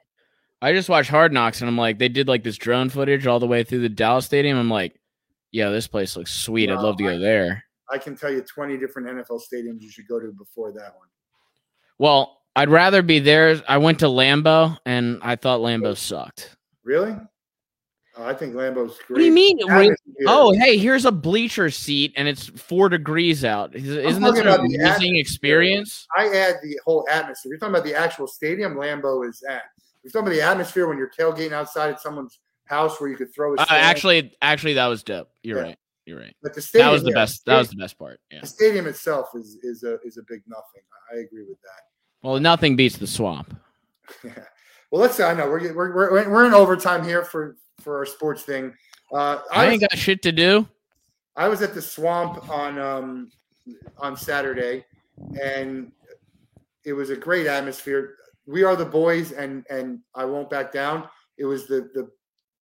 I 0.62 0.72
just 0.72 0.88
watched 0.88 1.08
Hard 1.10 1.32
Knocks, 1.32 1.60
and 1.62 1.68
I'm 1.68 1.78
like, 1.78 1.98
they 1.98 2.08
did 2.08 2.28
like 2.28 2.42
this 2.44 2.56
drone 2.58 2.88
footage 2.90 3.26
all 3.26 3.40
the 3.40 3.46
way 3.46 3.64
through 3.64 3.80
the 3.80 3.88
Dallas 3.88 4.26
stadium. 4.26 4.58
I'm 4.58 4.68
like, 4.70 5.00
yeah, 5.52 5.70
this 5.70 5.86
place 5.86 6.16
looks 6.16 6.32
sweet. 6.32 6.70
I'd 6.70 6.80
love 6.80 6.96
to 6.98 7.02
go 7.04 7.18
there. 7.18 7.64
I 7.90 7.98
can 7.98 8.14
tell 8.16 8.30
you 8.32 8.42
20 8.42 8.76
different 8.78 9.08
NFL 9.08 9.40
stadiums 9.52 9.80
you 9.80 9.90
should 9.90 10.06
go 10.06 10.20
to 10.20 10.30
before 10.32 10.70
that 10.72 10.94
one. 10.96 11.08
Well, 11.98 12.40
I'd 12.54 12.68
rather 12.68 13.02
be 13.02 13.18
there. 13.18 13.60
I 13.68 13.78
went 13.78 13.98
to 14.00 14.06
Lambeau, 14.06 14.76
and 14.86 15.18
I 15.22 15.36
thought 15.36 15.60
Lambeau 15.60 15.96
sucked. 15.96 16.56
Really? 16.84 17.16
Oh, 18.20 18.26
I 18.26 18.34
think 18.34 18.54
Lambeau's 18.54 18.98
great. 18.98 19.10
What 19.10 19.18
do 19.18 19.24
you 19.24 19.32
mean? 19.32 19.58
Re- 19.70 19.96
Oh, 20.26 20.52
hey, 20.52 20.76
here's 20.76 21.06
a 21.06 21.12
bleacher 21.12 21.70
seat, 21.70 22.12
and 22.16 22.28
it's 22.28 22.48
four 22.48 22.90
degrees 22.90 23.44
out. 23.44 23.74
Is- 23.74 23.88
Isn't 23.88 24.22
this 24.22 24.38
an 24.38 24.46
amazing 24.48 24.80
atmosphere. 24.82 25.16
experience? 25.16 26.06
I 26.16 26.26
add 26.28 26.56
the 26.62 26.78
whole 26.84 27.06
atmosphere. 27.10 27.50
You're 27.52 27.58
talking 27.58 27.74
about 27.74 27.84
the 27.86 27.94
actual 27.94 28.26
stadium. 28.26 28.74
Lambeau 28.74 29.26
is 29.26 29.42
at. 29.48 29.62
You're 30.02 30.10
talking 30.10 30.26
about 30.28 30.34
the 30.36 30.42
atmosphere 30.42 30.86
when 30.86 30.98
you're 30.98 31.10
tailgating 31.10 31.52
outside 31.52 31.88
at 31.90 32.00
someone's 32.00 32.40
house 32.66 33.00
where 33.00 33.08
you 33.08 33.16
could 33.16 33.32
throw 33.34 33.54
a. 33.54 33.56
Uh, 33.56 33.66
actually, 33.70 34.36
actually, 34.42 34.74
that 34.74 34.86
was 34.86 35.02
dope. 35.02 35.30
You're 35.42 35.56
Yeah. 35.58 35.62
right. 35.64 35.76
You're 36.06 36.18
right. 36.18 36.34
but 36.42 36.54
the 36.54 36.60
stadium 36.62 36.88
That 36.88 36.92
was 36.92 37.02
the 37.04 37.10
yeah, 37.10 37.14
best. 37.14 37.44
That 37.46 37.58
was 37.58 37.70
the 37.70 37.76
best 37.76 37.98
part. 37.98 38.20
Yeah. 38.30 38.40
The 38.40 38.46
stadium 38.48 38.86
itself 38.86 39.28
is 39.34 39.56
is 39.62 39.82
a 39.84 39.98
is 40.04 40.18
a 40.18 40.22
big 40.28 40.42
nothing. 40.46 40.82
I 41.14 41.20
agree 41.20 41.44
with 41.48 41.60
that. 41.62 41.82
Well, 42.22 42.38
nothing 42.40 42.76
beats 42.76 42.98
the 42.98 43.06
swamp. 43.06 43.56
Yeah. 44.24 44.32
Well, 44.90 45.00
let's. 45.02 45.14
Say 45.16 45.24
I 45.24 45.34
know 45.34 45.46
we're 45.48 45.72
we're 45.72 45.94
we're, 45.94 46.28
we're 46.30 46.46
in 46.46 46.52
overtime 46.52 47.04
here 47.04 47.22
for 47.24 47.56
for 47.80 47.96
our 47.98 48.06
sports 48.06 48.42
thing. 48.42 48.74
Uh, 49.12 49.40
I 49.50 49.64
I 49.64 49.64
ain't 49.66 49.82
was, 49.82 49.88
got 49.88 49.98
shit 49.98 50.22
to 50.22 50.32
do. 50.32 50.68
I 51.36 51.48
was 51.48 51.62
at 51.62 51.74
the 51.74 51.82
swamp 51.82 52.48
on 52.50 52.78
um 52.78 53.30
on 53.98 54.16
Saturday, 54.16 54.84
and 55.40 55.92
it 56.84 56.92
was 56.92 57.10
a 57.10 57.16
great 57.16 57.46
atmosphere. 57.46 58.16
We 58.46 58.62
are 58.62 58.76
the 58.76 58.84
boys, 58.84 59.32
and 59.32 59.64
and 59.70 60.00
I 60.14 60.24
won't 60.24 60.50
back 60.50 60.72
down. 60.72 61.08
It 61.38 61.44
was 61.44 61.66
the 61.66 61.90
the 61.94 62.10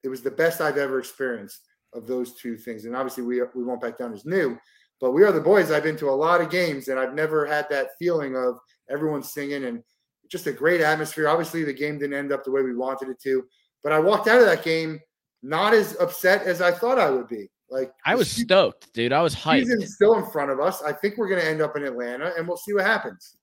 it 0.03 0.09
was 0.09 0.22
the 0.22 0.32
best 0.32 0.61
I've 0.61 0.78
ever 0.78 0.99
experienced 0.99 1.61
of 1.93 2.07
those 2.07 2.36
two 2.36 2.57
things. 2.57 2.86
And 2.86 2.95
obviously, 2.95 3.24
we 3.24 3.41
we 3.53 3.63
won't 3.63 3.82
back 3.82 3.97
down 3.97 4.13
is 4.13 4.26
new, 4.26 4.57
but 5.01 5.11
we 5.11 5.24
are 5.24 5.32
the 5.32 5.41
boys. 5.41 5.72
I've 5.72 5.84
been 5.84 5.97
to 5.97 6.09
a 6.09 6.11
lot 6.11 6.41
of 6.41 6.49
games, 6.49 6.88
and 6.88 6.99
I've 6.99 7.13
never 7.13 7.45
had 7.45 7.67
that 7.70 7.89
feeling 7.97 8.36
of 8.36 8.59
everyone 8.89 9.24
singing 9.24 9.65
and 9.65 9.84
just 10.30 10.47
a 10.47 10.51
great 10.51 10.82
atmosphere. 10.82 11.28
Obviously, 11.28 11.63
the 11.63 11.74
game 11.74 11.97
didn't 11.97 12.17
end 12.17 12.32
up 12.32 12.43
the 12.43 12.51
way 12.51 12.61
we 12.61 12.76
wanted 12.76 13.09
it 13.09 13.20
to, 13.24 13.43
but 13.84 13.91
I 13.91 13.99
walked 13.99 14.28
out 14.28 14.39
of 14.39 14.45
that 14.45 14.63
game 14.63 14.99
not 15.41 15.73
as 15.73 15.95
upset 15.99 16.43
as 16.43 16.61
I 16.61 16.71
thought 16.71 16.99
I 16.99 17.09
would 17.09 17.27
be. 17.27 17.49
Like 17.69 17.93
I 18.05 18.15
was 18.15 18.29
se- 18.31 18.43
stoked, 18.43 18.91
dude. 18.93 19.13
I 19.13 19.21
was 19.21 19.35
hyped. 19.35 19.61
season's 19.61 19.93
still 19.95 20.15
in 20.15 20.25
front 20.31 20.49
of 20.51 20.59
us. 20.59 20.81
I 20.81 20.91
think 20.91 21.17
we're 21.17 21.29
going 21.29 21.41
to 21.41 21.47
end 21.47 21.61
up 21.61 21.77
in 21.77 21.83
Atlanta, 21.83 22.33
and 22.37 22.47
we'll 22.47 22.57
see 22.57 22.73
what 22.73 22.85
happens. 22.85 23.37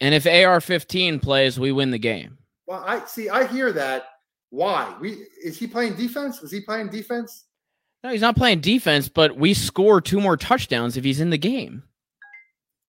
And 0.00 0.14
if 0.14 0.26
AR-15 0.26 1.20
plays, 1.22 1.60
we 1.60 1.70
win 1.72 1.90
the 1.90 1.98
game. 1.98 2.38
Well, 2.66 2.82
I 2.86 3.04
see. 3.04 3.28
I 3.28 3.46
hear 3.46 3.70
that. 3.72 4.04
Why? 4.50 4.94
We 5.00 5.24
is 5.42 5.58
he 5.58 5.66
playing 5.66 5.94
defense? 5.94 6.40
Was 6.40 6.50
he 6.50 6.60
playing 6.60 6.88
defense? 6.88 7.44
No, 8.02 8.10
he's 8.10 8.20
not 8.20 8.36
playing 8.36 8.60
defense, 8.60 9.08
but 9.08 9.36
we 9.36 9.54
score 9.54 10.00
two 10.00 10.20
more 10.20 10.36
touchdowns 10.36 10.96
if 10.96 11.04
he's 11.04 11.20
in 11.20 11.30
the 11.30 11.38
game. 11.38 11.84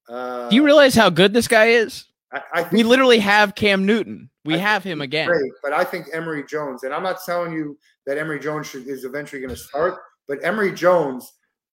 Uh, 0.09 0.49
Do 0.49 0.55
you 0.55 0.63
realize 0.63 0.95
how 0.95 1.09
good 1.09 1.33
this 1.33 1.47
guy 1.47 1.67
is? 1.67 2.05
I, 2.53 2.67
We 2.71 2.83
literally 2.83 3.19
have 3.19 3.55
Cam 3.55 3.85
Newton. 3.85 4.29
We 4.45 4.55
I 4.55 4.57
have 4.57 4.83
him 4.83 5.01
again. 5.01 5.27
great, 5.27 5.51
but 5.61 5.73
I 5.73 5.83
think 5.83 6.07
Emory 6.11 6.43
Jones, 6.45 6.83
and 6.83 6.93
I'm 6.93 7.03
not 7.03 7.23
telling 7.25 7.53
you 7.53 7.77
that 8.05 8.17
Emory 8.17 8.39
Jones 8.39 8.67
should, 8.67 8.87
is 8.87 9.05
eventually 9.05 9.41
going 9.41 9.53
to 9.53 9.59
start, 9.59 9.99
but 10.27 10.43
Emory 10.43 10.73
Jones, 10.73 11.31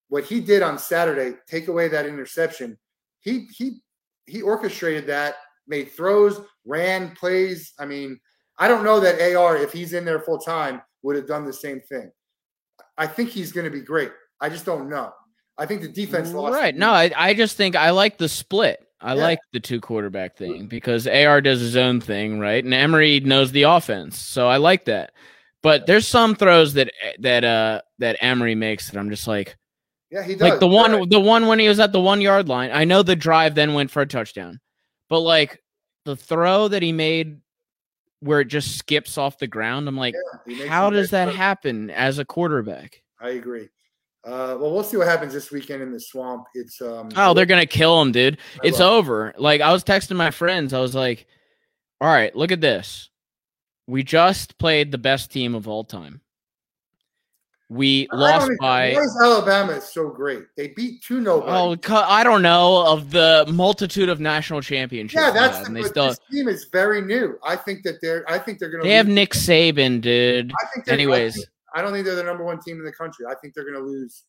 what 0.09 0.23
he 0.23 0.39
did 0.39 0.61
on 0.61 0.77
Saturday, 0.77 1.37
take 1.47 1.67
away 1.67 1.87
that 1.89 2.05
interception, 2.05 2.77
he 3.21 3.47
he 3.51 3.81
he 4.25 4.41
orchestrated 4.41 5.07
that, 5.07 5.35
made 5.67 5.91
throws, 5.91 6.41
ran 6.65 7.15
plays. 7.15 7.73
I 7.79 7.85
mean, 7.85 8.19
I 8.57 8.67
don't 8.67 8.83
know 8.83 8.99
that 8.99 9.35
AR, 9.35 9.57
if 9.57 9.73
he's 9.73 9.93
in 9.93 10.05
there 10.05 10.19
full 10.19 10.37
time, 10.37 10.81
would 11.01 11.15
have 11.15 11.27
done 11.27 11.45
the 11.45 11.53
same 11.53 11.81
thing. 11.81 12.11
I 12.97 13.07
think 13.07 13.29
he's 13.29 13.51
going 13.51 13.65
to 13.65 13.71
be 13.71 13.81
great. 13.81 14.11
I 14.39 14.49
just 14.49 14.65
don't 14.65 14.89
know. 14.89 15.11
I 15.57 15.65
think 15.65 15.81
the 15.81 15.87
defense 15.87 16.31
lost. 16.31 16.53
Right. 16.53 16.75
No, 16.75 16.91
I, 16.91 17.11
I 17.15 17.33
just 17.33 17.57
think 17.57 17.75
I 17.75 17.91
like 17.91 18.17
the 18.17 18.29
split. 18.29 18.85
I 19.01 19.15
Yeah. 19.15 19.21
like 19.23 19.39
the 19.51 19.59
two 19.59 19.81
quarterback 19.81 20.37
thing 20.37 20.67
because 20.67 21.07
AR 21.07 21.41
does 21.41 21.59
his 21.59 21.75
own 21.75 21.99
thing, 22.01 22.39
right? 22.39 22.63
And 22.63 22.73
Emory 22.73 23.19
knows 23.19 23.51
the 23.51 23.63
offense. 23.63 24.17
So 24.19 24.47
I 24.47 24.57
like 24.57 24.85
that. 24.85 25.13
But 25.63 25.85
there's 25.87 26.07
some 26.07 26.35
throws 26.35 26.73
that 26.73 26.91
that 27.19 27.43
uh 27.43 27.81
that 27.99 28.17
Emory 28.21 28.55
makes 28.55 28.89
that 28.89 28.99
I'm 28.99 29.09
just 29.09 29.27
like 29.27 29.57
Yeah, 30.11 30.23
he 30.23 30.33
does. 30.35 30.41
like 30.49 30.59
the 30.59 30.67
one 30.67 30.91
right. 30.91 31.09
the 31.09 31.19
one 31.19 31.47
when 31.47 31.59
he 31.59 31.67
was 31.67 31.79
at 31.79 31.91
the 31.91 31.99
one 32.01 32.21
yard 32.21 32.47
line. 32.47 32.71
I 32.73 32.83
know 32.83 33.03
the 33.03 33.15
drive 33.15 33.55
then 33.55 33.73
went 33.73 33.91
for 33.91 34.01
a 34.01 34.07
touchdown. 34.07 34.59
But 35.09 35.19
like 35.21 35.61
the 36.05 36.15
throw 36.15 36.67
that 36.67 36.81
he 36.81 36.91
made 36.91 37.41
where 38.21 38.41
it 38.41 38.45
just 38.49 38.77
skips 38.77 39.17
off 39.17 39.39
the 39.39 39.47
ground, 39.47 39.87
I'm 39.87 39.97
like, 39.97 40.15
Yeah, 40.47 40.67
how 40.67 40.89
does 40.91 41.09
that 41.11 41.25
throws. 41.25 41.35
happen 41.37 41.89
as 41.89 42.19
a 42.19 42.25
quarterback? 42.25 43.01
I 43.19 43.29
agree. 43.31 43.69
Uh, 44.23 44.55
well, 44.59 44.71
we'll 44.71 44.83
see 44.83 44.97
what 44.97 45.07
happens 45.07 45.33
this 45.33 45.51
weekend 45.51 45.81
in 45.81 45.91
the 45.91 45.99
swamp. 45.99 46.45
It's 46.53 46.79
um. 46.81 47.09
Oh, 47.15 47.33
they're 47.33 47.45
gonna 47.47 47.65
kill 47.65 47.99
him, 48.01 48.11
dude. 48.11 48.37
I 48.55 48.67
It's 48.67 48.79
over. 48.79 49.33
Like 49.37 49.61
I 49.61 49.71
was 49.71 49.83
texting 49.83 50.15
my 50.15 50.29
friends. 50.29 50.73
I 50.73 50.79
was 50.79 50.93
like, 50.93 51.25
"All 51.99 52.07
right, 52.07 52.35
look 52.35 52.51
at 52.51 52.61
this. 52.61 53.09
We 53.87 54.03
just 54.03 54.57
played 54.59 54.91
the 54.91 54.99
best 54.99 55.31
team 55.31 55.55
of 55.55 55.67
all 55.67 55.83
time. 55.83 56.21
We 57.71 58.07
I 58.11 58.15
lost 58.15 58.51
by 58.59 58.93
Why 58.93 59.01
is 59.01 59.17
Alabama 59.23 59.71
is 59.73 59.85
so 59.85 60.09
great? 60.09 60.43
They 60.57 60.67
beat 60.67 61.01
two 61.01 61.21
nobody. 61.21 61.81
oh, 61.89 61.95
I 61.95 62.21
don't 62.23 62.41
know 62.41 62.85
of 62.85 63.11
the 63.11 63.45
multitude 63.49 64.09
of 64.09 64.19
national 64.19 64.61
championships. 64.61 65.19
yeah, 65.19 65.31
that's 65.31 65.55
had, 65.55 65.63
the, 65.63 65.67
and 65.67 65.75
they 65.77 65.83
still 65.83 66.07
this 66.09 66.19
team 66.29 66.49
is 66.49 66.65
very 66.65 67.01
new. 67.01 67.39
I 67.43 67.55
think 67.55 67.83
that 67.83 68.01
they're. 68.01 68.29
I 68.29 68.37
think 68.37 68.59
they're 68.59 68.69
going 68.69 68.83
to. 68.83 68.87
they 68.89 68.95
have 68.95 69.07
Nick 69.07 69.31
Saban, 69.31 70.01
dude. 70.01 70.51
I 70.51 70.65
think 70.75 70.89
anyways. 70.89 71.47
I 71.73 71.81
don't 71.81 71.91
think 71.93 72.05
they're 72.05 72.15
the 72.15 72.23
number 72.23 72.43
one 72.43 72.59
team 72.59 72.77
in 72.79 72.85
the 72.85 72.91
country. 72.91 73.25
I 73.29 73.35
think 73.35 73.53
they're 73.53 73.63
going 73.69 73.83
to 73.83 73.89
lose. 73.89 74.23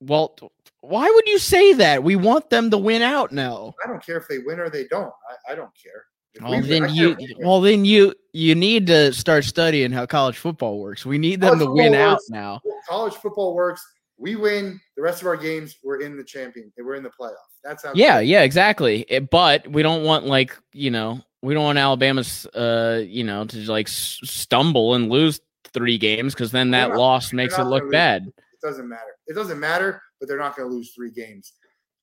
Well, 0.00 0.36
why 0.80 1.10
would 1.10 1.26
you 1.28 1.38
say 1.38 1.72
that? 1.74 2.02
We 2.04 2.14
want 2.16 2.50
them 2.50 2.70
to 2.70 2.78
win 2.78 3.02
out 3.02 3.32
now. 3.32 3.74
I 3.84 3.88
don't 3.88 4.04
care 4.04 4.16
if 4.16 4.28
they 4.28 4.38
win 4.38 4.60
or 4.60 4.70
they 4.70 4.86
don't. 4.86 5.12
I, 5.48 5.52
I 5.52 5.54
don't 5.56 5.72
care. 5.80 6.04
If 6.34 6.42
Well, 6.42 6.60
we 6.60 6.68
then 6.68 6.88
you 6.94 7.10
if 7.12 7.18
we 7.18 7.34
win. 7.38 7.46
well 7.48 7.60
then 7.60 7.84
you 7.84 8.14
you 8.32 8.54
need 8.54 8.86
to 8.88 9.12
start 9.12 9.44
studying 9.44 9.90
how 9.90 10.06
college 10.06 10.38
football 10.38 10.78
works. 10.78 11.04
We 11.06 11.18
need 11.18 11.40
them 11.40 11.58
College 11.58 11.66
to 11.66 11.72
win 11.72 11.94
out 11.94 12.12
works. 12.16 12.30
now. 12.30 12.60
college 12.88 13.14
football 13.14 13.54
works. 13.54 13.84
We 14.18 14.36
win 14.36 14.78
the 14.96 15.02
rest 15.02 15.20
of 15.22 15.26
our 15.28 15.36
games. 15.36 15.76
We're 15.82 16.00
in 16.00 16.16
the 16.16 16.24
champion. 16.24 16.72
We're 16.78 16.94
in 16.96 17.02
the 17.02 17.10
playoff. 17.10 17.34
That's 17.64 17.84
how. 17.84 17.92
Yeah, 17.94 18.20
yeah, 18.20 18.42
exactly. 18.42 19.04
It- 19.08 19.30
but 19.30 19.66
we 19.68 19.82
don't 19.82 20.04
want 20.04 20.26
like 20.26 20.56
you 20.72 20.90
know 20.90 21.20
we 21.42 21.54
don't 21.54 21.64
want 21.64 21.78
Alabama's 21.78 22.46
uh 22.46 23.02
you 23.04 23.24
know 23.24 23.44
to 23.46 23.56
like 23.72 23.88
s- 23.88 24.20
stumble 24.22 24.94
and 24.94 25.08
lose 25.10 25.40
three 25.72 25.98
games 25.98 26.34
because 26.34 26.50
then 26.50 26.70
that 26.72 26.90
not- 26.90 26.98
loss 26.98 27.32
makes 27.32 27.58
it 27.58 27.64
look 27.64 27.90
bad. 27.90 28.26
It 28.26 28.66
doesn't 28.66 28.88
matter. 28.88 29.16
It 29.26 29.34
doesn't 29.34 29.60
matter, 29.60 30.02
but 30.18 30.28
they're 30.28 30.38
not 30.38 30.56
going 30.56 30.68
to 30.68 30.74
lose 30.74 30.92
three 30.92 31.10
games. 31.12 31.52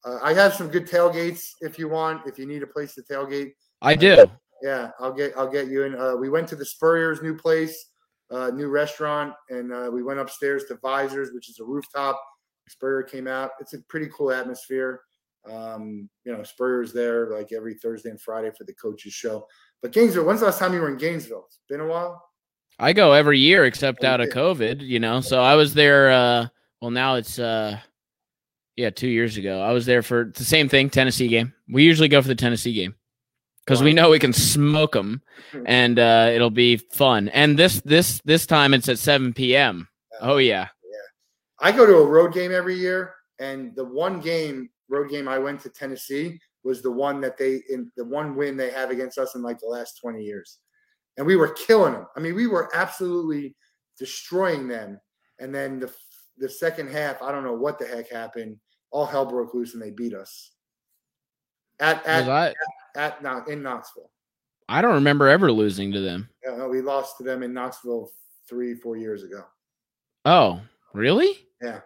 Uh, 0.06 0.20
I 0.22 0.34
have 0.34 0.54
some 0.54 0.70
good 0.70 0.88
tailgates 0.88 1.50
if 1.62 1.78
you 1.80 1.90
want. 1.90 2.28
If 2.28 2.38
you 2.38 2.46
need 2.46 2.64
a 2.64 2.68
place 2.68 2.94
to 2.96 3.02
tailgate, 3.02 3.54
I 3.82 3.96
do. 3.96 4.26
yeah, 4.62 4.92
I'll 5.00 5.12
get 5.12 5.34
I'll 5.36 5.50
get 5.50 5.68
you 5.68 5.84
in. 5.84 5.96
Uh, 6.00 6.16
we 6.16 6.30
went 6.30 6.48
to 6.50 6.56
the 6.56 6.64
Spurrier's 6.66 7.22
new 7.22 7.36
place, 7.36 7.90
uh, 8.32 8.52
new 8.54 8.68
restaurant, 8.70 9.34
and 9.50 9.74
uh, 9.74 9.90
we 9.92 10.04
went 10.04 10.20
upstairs 10.20 10.66
to 10.66 10.78
Visors, 10.82 11.32
which 11.34 11.50
is 11.50 11.60
a 11.60 11.64
rooftop. 11.64 12.22
Spurrier 12.70 13.04
came 13.04 13.28
out. 13.28 13.52
It's 13.60 13.74
a 13.74 13.80
pretty 13.90 14.10
cool 14.16 14.32
atmosphere. 14.32 15.02
Um, 15.52 16.10
you 16.24 16.32
know, 16.32 16.44
Spurrier's 16.44 16.94
there 16.94 17.32
like 17.32 17.52
every 17.52 17.76
Thursday 17.76 18.10
and 18.10 18.22
Friday 18.22 18.52
for 18.58 18.64
the 18.64 18.74
coaches 18.76 19.14
show. 19.14 19.46
But 19.82 19.92
Gainesville, 19.92 20.26
when's 20.26 20.40
the 20.40 20.48
last 20.48 20.60
time 20.60 20.74
you 20.74 20.82
were 20.82 20.90
in 20.90 20.98
Gainesville? 20.98 21.46
It's 21.48 21.60
been 21.70 21.82
a 21.82 21.88
while. 21.88 22.24
I 22.80 22.94
go 22.94 23.14
every 23.14 23.40
year 23.40 23.66
except 23.66 24.04
out 24.04 24.22
of. 24.22 24.30
COVID, 24.30 24.82
you 24.82 25.00
know. 25.00 25.22
So 25.22 25.42
I 25.42 25.56
was 25.56 25.74
there 25.74 26.12
uh 26.12 26.48
well 26.82 26.92
now 26.92 27.16
it's 27.16 27.40
uh 27.40 27.80
yeah, 28.76 28.90
2 28.90 29.08
years 29.08 29.38
ago. 29.38 29.62
I 29.62 29.72
was 29.72 29.86
there 29.86 30.02
for 30.02 30.34
the 30.36 30.44
same 30.44 30.68
thing, 30.68 30.90
Tennessee 30.90 31.30
game. 31.30 31.54
We 31.70 31.84
usually 31.84 32.10
go 32.10 32.22
for 32.22 32.28
the 32.28 32.36
Tennessee 32.36 32.74
game 32.74 32.96
cuz 33.68 33.82
we 33.82 33.94
know 33.94 34.10
we 34.10 34.20
can 34.20 34.34
smoke 34.34 34.92
them 34.92 35.22
and 35.66 35.98
uh 36.00 36.30
it'll 36.34 36.50
be 36.50 36.78
fun. 36.78 37.30
And 37.30 37.58
this 37.58 37.82
this 37.82 38.22
this 38.26 38.46
time 38.46 38.74
it's 38.74 38.90
at 38.90 39.00
7 39.00 39.34
p.m. 39.34 39.88
Oh 40.22 40.38
yeah. 40.38 40.68
yeah. 40.84 40.98
I 41.60 41.72
go 41.72 41.86
to 41.86 41.96
a 41.98 42.06
road 42.06 42.34
game 42.34 42.52
every 42.52 42.76
year, 42.76 43.16
and 43.40 43.76
the 43.76 43.86
one 43.86 44.20
game 44.20 44.70
road 44.90 45.10
game 45.10 45.28
I 45.28 45.40
went 45.40 45.62
to 45.62 45.70
Tennessee 45.70 46.40
was 46.64 46.82
the 46.82 46.92
one 46.92 47.22
that 47.22 47.38
they 47.38 47.62
in 47.70 47.92
the 47.96 48.04
one 48.04 48.36
win 48.36 48.58
they 48.58 48.72
have 48.72 48.90
against 48.90 49.18
us 49.18 49.36
in 49.36 49.42
like 49.42 49.60
the 49.60 49.68
last 49.68 50.00
20 50.02 50.22
years. 50.22 50.60
And 51.18 51.26
we 51.26 51.36
were 51.36 51.50
killing 51.50 51.94
them. 51.94 52.08
I 52.16 52.20
mean, 52.20 52.36
we 52.36 52.48
were 52.48 52.70
absolutely 52.76 53.56
destroying 53.98 54.68
them. 54.68 55.00
And 55.40 55.54
then 55.54 55.80
the 55.80 55.92
the 56.38 56.50
second 56.50 56.90
half, 56.90 57.22
I 57.22 57.32
don't 57.32 57.44
know 57.46 57.54
what 57.54 57.80
the 57.80 57.86
heck 57.86 58.10
happened. 58.12 58.58
All 58.92 59.06
hell 59.06 59.26
broke 59.26 59.54
loose 59.54 59.74
and 59.74 59.82
they 59.82 59.92
beat 59.92 60.14
us. 60.14 60.52
At 61.80 62.06
at 62.06 62.28
I 62.30 62.54
at 62.96 63.22
Kno- 63.22 63.46
in 63.48 63.62
Knoxville. 63.62 64.12
I 64.68 64.82
don't 64.82 64.96
remember 64.96 65.28
ever 65.28 65.52
losing 65.52 65.92
to 65.92 66.00
them. 66.02 66.28
Yeah, 66.44 66.56
no, 66.58 66.68
we 66.68 66.82
lost 66.82 67.18
to 67.18 67.24
them 67.24 67.44
in 67.44 67.54
Knoxville 67.54 68.10
three, 68.50 68.74
four 68.76 68.98
years 68.98 69.24
ago. 69.24 69.44
Oh, 70.26 70.60
really? 70.94 71.48
Yeah. 71.62 71.82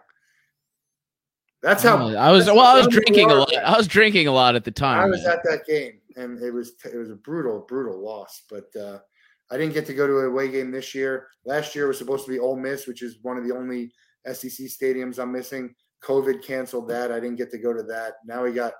That's 1.62 1.82
how 1.82 1.98
Oh, 1.98 2.16
I 2.16 2.30
was 2.30 2.46
well. 2.46 2.60
I 2.60 2.74
was 2.78 2.88
drinking 2.88 3.30
a 3.30 3.34
lot. 3.34 3.54
I 3.54 3.76
was 3.76 3.86
drinking 3.86 4.28
a 4.28 4.32
lot 4.32 4.54
at 4.56 4.64
the 4.64 4.70
time. 4.70 5.00
I 5.00 5.06
was 5.06 5.24
man. 5.24 5.32
at 5.32 5.42
that 5.44 5.66
game, 5.66 6.00
and 6.16 6.42
it 6.42 6.50
was 6.52 6.72
it 6.90 6.96
was 6.96 7.10
a 7.10 7.16
brutal, 7.16 7.60
brutal 7.68 8.02
loss. 8.02 8.42
But 8.48 8.74
uh, 8.74 9.00
I 9.50 9.56
didn't 9.56 9.74
get 9.74 9.86
to 9.86 9.94
go 9.94 10.06
to 10.06 10.18
a 10.18 10.28
away 10.28 10.48
game 10.48 10.70
this 10.70 10.94
year. 10.94 11.28
Last 11.44 11.74
year 11.74 11.88
was 11.88 11.98
supposed 11.98 12.24
to 12.26 12.30
be 12.30 12.38
Ole 12.38 12.56
Miss, 12.56 12.86
which 12.86 13.02
is 13.02 13.18
one 13.22 13.36
of 13.36 13.44
the 13.46 13.54
only 13.54 13.92
SEC 14.26 14.66
stadiums 14.66 15.18
I'm 15.18 15.32
missing. 15.32 15.74
COVID 16.04 16.42
canceled 16.44 16.88
that. 16.88 17.10
I 17.10 17.20
didn't 17.20 17.36
get 17.36 17.50
to 17.50 17.58
go 17.58 17.72
to 17.72 17.82
that. 17.84 18.14
Now 18.24 18.42
we 18.44 18.52
got. 18.52 18.72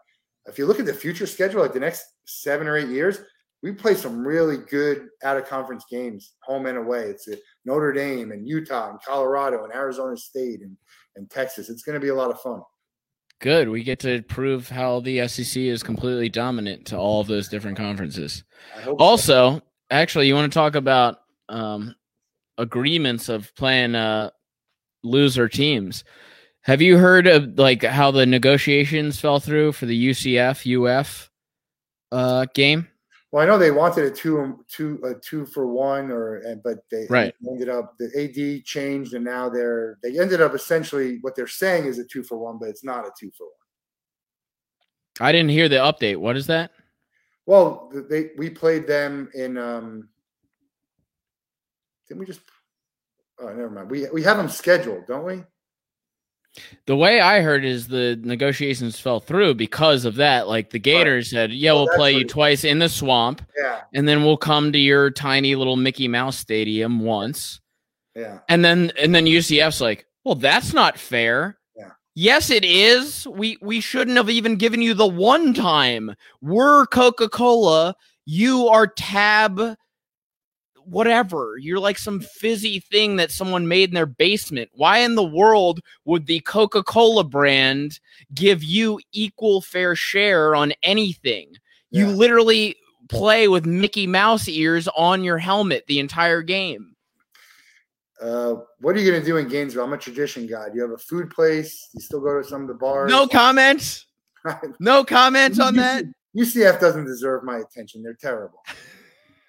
If 0.46 0.58
you 0.58 0.66
look 0.66 0.80
at 0.80 0.86
the 0.86 0.94
future 0.94 1.26
schedule, 1.26 1.60
like 1.60 1.74
the 1.74 1.80
next 1.80 2.04
seven 2.24 2.66
or 2.66 2.76
eight 2.76 2.88
years, 2.88 3.20
we 3.62 3.72
play 3.72 3.94
some 3.94 4.26
really 4.26 4.56
good 4.56 5.08
out 5.22 5.36
of 5.36 5.46
conference 5.46 5.84
games, 5.90 6.32
home 6.42 6.64
and 6.66 6.78
away. 6.78 7.04
It's 7.04 7.28
Notre 7.66 7.92
Dame 7.92 8.32
and 8.32 8.48
Utah 8.48 8.90
and 8.90 9.00
Colorado 9.02 9.64
and 9.64 9.74
Arizona 9.74 10.16
State 10.16 10.62
and 10.62 10.76
and 11.16 11.30
Texas. 11.30 11.68
It's 11.68 11.82
going 11.82 11.94
to 11.94 12.00
be 12.00 12.08
a 12.08 12.14
lot 12.14 12.30
of 12.30 12.40
fun. 12.40 12.62
Good. 13.40 13.68
We 13.68 13.82
get 13.82 13.98
to 14.00 14.22
prove 14.22 14.68
how 14.68 15.00
the 15.00 15.26
SEC 15.26 15.62
is 15.62 15.82
completely 15.82 16.28
dominant 16.28 16.86
to 16.86 16.98
all 16.98 17.20
of 17.20 17.26
those 17.26 17.48
different 17.48 17.76
conferences. 17.76 18.44
I 18.76 18.80
hope. 18.82 19.00
so. 19.16 19.62
Actually, 19.90 20.28
you 20.28 20.34
want 20.34 20.50
to 20.52 20.56
talk 20.56 20.74
about 20.74 21.18
um, 21.48 21.94
agreements 22.58 23.28
of 23.28 23.54
playing 23.56 23.94
uh, 23.94 24.30
loser 25.02 25.48
teams. 25.48 26.04
Have 26.62 26.82
you 26.82 26.98
heard 26.98 27.26
of 27.26 27.58
like 27.58 27.82
how 27.82 28.10
the 28.10 28.26
negotiations 28.26 29.18
fell 29.18 29.40
through 29.40 29.72
for 29.72 29.86
the 29.86 30.10
UCF 30.10 30.66
UF 30.66 31.30
uh, 32.12 32.46
game? 32.54 32.86
Well, 33.32 33.42
I 33.42 33.46
know 33.46 33.58
they 33.58 33.70
wanted 33.70 34.04
a 34.04 34.10
two 34.10 34.64
two 34.68 35.00
a 35.04 35.14
two 35.14 35.46
for 35.46 35.66
one, 35.66 36.10
or 36.10 36.42
but 36.62 36.78
they 36.90 37.06
Right. 37.08 37.34
ended 37.48 37.68
up 37.68 37.94
the 37.98 38.06
AD 38.16 38.64
changed, 38.64 39.14
and 39.14 39.24
now 39.24 39.48
they're 39.48 39.98
they 40.02 40.18
ended 40.18 40.40
up 40.40 40.54
essentially 40.54 41.18
what 41.22 41.34
they're 41.36 41.46
saying 41.46 41.86
is 41.86 41.98
a 41.98 42.04
two 42.04 42.22
for 42.22 42.38
one, 42.38 42.58
but 42.58 42.68
it's 42.68 42.84
not 42.84 43.06
a 43.06 43.10
two 43.18 43.30
for 43.36 43.44
one. 43.44 43.52
I 45.28 45.32
didn't 45.32 45.50
hear 45.50 45.68
the 45.68 45.76
update. 45.76 46.16
What 46.16 46.36
is 46.36 46.46
that? 46.48 46.72
Well, 47.50 47.90
they 48.08 48.30
we 48.38 48.48
played 48.48 48.86
them 48.86 49.28
in. 49.34 49.58
um 49.58 50.08
Didn't 52.06 52.20
we 52.20 52.26
just? 52.26 52.42
Oh, 53.40 53.48
never 53.48 53.68
mind. 53.68 53.90
We 53.90 54.08
we 54.10 54.22
have 54.22 54.36
them 54.36 54.48
scheduled, 54.48 55.08
don't 55.08 55.24
we? 55.24 55.42
The 56.86 56.94
way 56.94 57.20
I 57.20 57.40
heard 57.40 57.64
is 57.64 57.88
the 57.88 58.20
negotiations 58.22 59.00
fell 59.00 59.18
through 59.18 59.54
because 59.54 60.04
of 60.04 60.14
that. 60.16 60.46
Like 60.46 60.70
the 60.70 60.78
Gators 60.78 61.30
said, 61.30 61.50
"Yeah, 61.50 61.72
Well, 61.72 61.86
we'll 61.86 61.96
play 61.96 62.12
you 62.12 62.24
twice 62.24 62.62
in 62.62 62.78
the 62.78 62.88
swamp, 62.88 63.42
Yeah, 63.58 63.80
and 63.94 64.06
then 64.06 64.22
we'll 64.22 64.36
come 64.36 64.70
to 64.70 64.78
your 64.78 65.10
tiny 65.10 65.56
little 65.56 65.76
Mickey 65.76 66.06
Mouse 66.06 66.38
stadium 66.38 67.00
once." 67.00 67.60
yeah. 68.14 68.38
And 68.48 68.64
then 68.64 68.92
and 68.96 69.12
then 69.12 69.26
UCF's 69.26 69.80
like, 69.80 70.06
"Well, 70.22 70.36
that's 70.36 70.72
not 70.72 71.00
fair." 71.00 71.58
Yeah. 72.20 72.34
Yes, 72.34 72.50
it 72.50 72.64
is. 72.64 73.26
We 73.26 73.56
we 73.62 73.80
shouldn't 73.80 74.16
have 74.16 74.30
even 74.30 74.56
given 74.56 74.82
you 74.82 74.94
the 74.94 75.06
one 75.06 75.54
time. 75.54 76.14
We're 76.40 76.86
Coca-Cola. 76.86 77.94
You 78.26 78.68
are 78.68 78.86
Tab 78.86 79.76
whatever. 80.84 81.56
You're 81.58 81.78
like 81.78 81.98
some 81.98 82.20
fizzy 82.20 82.80
thing 82.80 83.16
that 83.16 83.30
someone 83.30 83.68
made 83.68 83.90
in 83.90 83.94
their 83.94 84.06
basement. 84.06 84.70
Why 84.74 84.98
in 84.98 85.14
the 85.14 85.24
world 85.24 85.80
would 86.04 86.26
the 86.26 86.40
Coca-Cola 86.40 87.24
brand 87.24 88.00
give 88.34 88.62
you 88.62 89.00
equal 89.12 89.60
fair 89.60 89.94
share 89.94 90.54
on 90.54 90.72
anything? 90.82 91.52
You 91.90 92.06
literally 92.06 92.76
play 93.08 93.48
with 93.48 93.66
Mickey 93.66 94.06
Mouse 94.06 94.48
ears 94.48 94.88
on 94.96 95.24
your 95.24 95.38
helmet 95.38 95.84
the 95.86 95.98
entire 95.98 96.42
game. 96.42 96.94
Uh, 98.20 98.56
what 98.80 98.94
are 98.94 98.98
you 99.00 99.10
gonna 99.10 99.24
do 99.24 99.38
in 99.38 99.48
Gainesville? 99.48 99.84
I'm 99.84 99.92
a 99.92 99.98
tradition 99.98 100.46
guy. 100.46 100.68
Do 100.68 100.76
you 100.76 100.82
have 100.82 100.90
a 100.92 100.98
food 100.98 101.30
place? 101.30 101.88
You 101.94 102.00
still 102.00 102.20
go 102.20 102.40
to 102.42 102.46
some 102.46 102.62
of 102.62 102.68
the 102.68 102.74
bars? 102.74 103.10
No 103.10 103.26
comments. 103.26 104.06
No 104.80 105.04
comments 105.04 105.58
on 105.60 105.76
that. 105.76 106.04
UCF 106.34 106.80
doesn't 106.80 107.04
deserve 107.04 107.44
my 107.44 107.58
attention. 107.58 108.02
They're 108.02 108.14
terrible. 108.18 108.62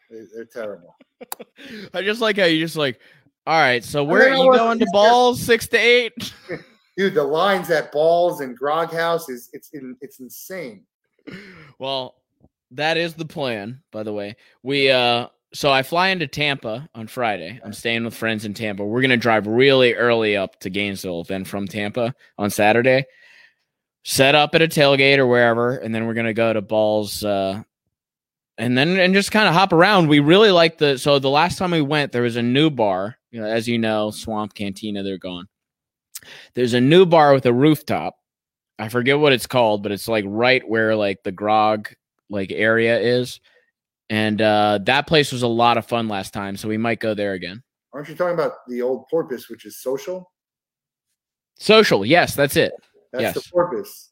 They- 0.09 0.25
They're 0.35 0.43
terrible. 0.45 0.97
I 1.93 2.01
just 2.01 2.19
like 2.19 2.37
how 2.37 2.43
you 2.43 2.59
just 2.59 2.75
like, 2.75 2.99
all 3.47 3.57
right, 3.57 3.83
so 3.85 4.03
where 4.03 4.29
are 4.29 4.35
you 4.35 4.51
going 4.53 4.79
to 4.79 4.87
balls 4.91 5.41
six 5.41 5.65
to 5.69 5.77
eight? 5.77 6.33
Dude, 6.97 7.13
the 7.13 7.23
lines 7.23 7.69
at 7.71 7.91
Balls 7.93 8.41
and 8.41 8.57
Grog 8.57 8.91
House 8.91 9.29
is 9.29 9.49
it's 9.53 9.69
in, 9.69 9.95
it's 10.01 10.19
insane. 10.19 10.83
well, 11.79 12.15
that 12.71 12.97
is 12.97 13.13
the 13.13 13.25
plan, 13.25 13.81
by 13.91 14.03
the 14.03 14.11
way. 14.13 14.35
We 14.61 14.91
uh 14.91 15.27
so 15.53 15.71
I 15.71 15.83
fly 15.83 16.09
into 16.09 16.27
Tampa 16.27 16.89
on 16.95 17.07
Friday. 17.07 17.59
I'm 17.63 17.73
staying 17.73 18.05
with 18.05 18.13
friends 18.13 18.45
in 18.45 18.53
Tampa. 18.53 18.85
We're 18.85 19.01
gonna 19.01 19.17
drive 19.17 19.47
really 19.47 19.93
early 19.93 20.37
up 20.37 20.59
to 20.61 20.69
Gainesville, 20.69 21.25
then 21.25 21.45
from 21.45 21.67
Tampa 21.67 22.15
on 22.37 22.49
Saturday. 22.49 23.05
Set 24.03 24.33
up 24.33 24.55
at 24.55 24.61
a 24.61 24.67
tailgate 24.67 25.17
or 25.17 25.27
wherever, 25.27 25.77
and 25.77 25.93
then 25.93 26.07
we're 26.07 26.13
gonna 26.13 26.33
go 26.33 26.53
to 26.53 26.61
balls 26.61 27.23
uh 27.23 27.61
and 28.57 28.77
then 28.77 28.99
and 28.99 29.13
just 29.13 29.31
kind 29.31 29.47
of 29.47 29.53
hop 29.53 29.73
around. 29.73 30.07
We 30.07 30.19
really 30.19 30.51
like 30.51 30.77
the 30.77 30.97
so 30.97 31.19
the 31.19 31.29
last 31.29 31.57
time 31.57 31.71
we 31.71 31.81
went, 31.81 32.11
there 32.11 32.21
was 32.21 32.35
a 32.35 32.43
new 32.43 32.69
bar. 32.69 33.17
You 33.31 33.41
know, 33.41 33.47
as 33.47 33.67
you 33.67 33.77
know, 33.77 34.11
Swamp 34.11 34.53
Cantina, 34.53 35.03
they're 35.03 35.17
gone. 35.17 35.47
There's 36.53 36.73
a 36.73 36.81
new 36.81 37.05
bar 37.05 37.33
with 37.33 37.45
a 37.45 37.53
rooftop. 37.53 38.15
I 38.77 38.89
forget 38.89 39.19
what 39.19 39.33
it's 39.33 39.47
called, 39.47 39.83
but 39.83 39.91
it's 39.91 40.07
like 40.07 40.25
right 40.27 40.67
where 40.67 40.95
like 40.95 41.23
the 41.23 41.31
grog 41.31 41.89
like 42.29 42.51
area 42.51 42.99
is. 42.99 43.39
And 44.11 44.41
uh 44.41 44.79
that 44.83 45.07
place 45.07 45.31
was 45.31 45.41
a 45.41 45.47
lot 45.47 45.77
of 45.77 45.85
fun 45.85 46.07
last 46.07 46.33
time, 46.33 46.57
so 46.57 46.67
we 46.67 46.77
might 46.77 46.99
go 46.99 47.13
there 47.13 47.33
again. 47.33 47.63
Aren't 47.93 48.09
you 48.09 48.15
talking 48.15 48.33
about 48.33 48.67
the 48.67 48.81
old 48.81 49.07
porpoise, 49.09 49.49
which 49.49 49.65
is 49.65 49.81
social? 49.81 50.31
Social, 51.57 52.05
yes, 52.05 52.35
that's 52.35 52.55
it. 52.57 52.73
That's 53.13 53.33
the 53.33 53.49
porpoise. 53.51 54.09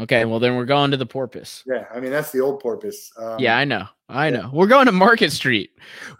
Okay, 0.00 0.24
well 0.24 0.38
then 0.38 0.56
we're 0.56 0.64
going 0.64 0.90
to 0.92 0.96
the 0.96 1.04
Porpoise. 1.04 1.62
Yeah, 1.66 1.84
I 1.92 2.00
mean 2.00 2.10
that's 2.10 2.32
the 2.32 2.40
old 2.40 2.60
Porpoise. 2.60 3.10
Um, 3.18 3.38
yeah, 3.38 3.58
I 3.58 3.66
know. 3.66 3.86
I 4.08 4.28
yeah. 4.28 4.40
know. 4.40 4.50
We're 4.52 4.66
going 4.66 4.86
to 4.86 4.92
Market 4.92 5.30
Street. 5.30 5.72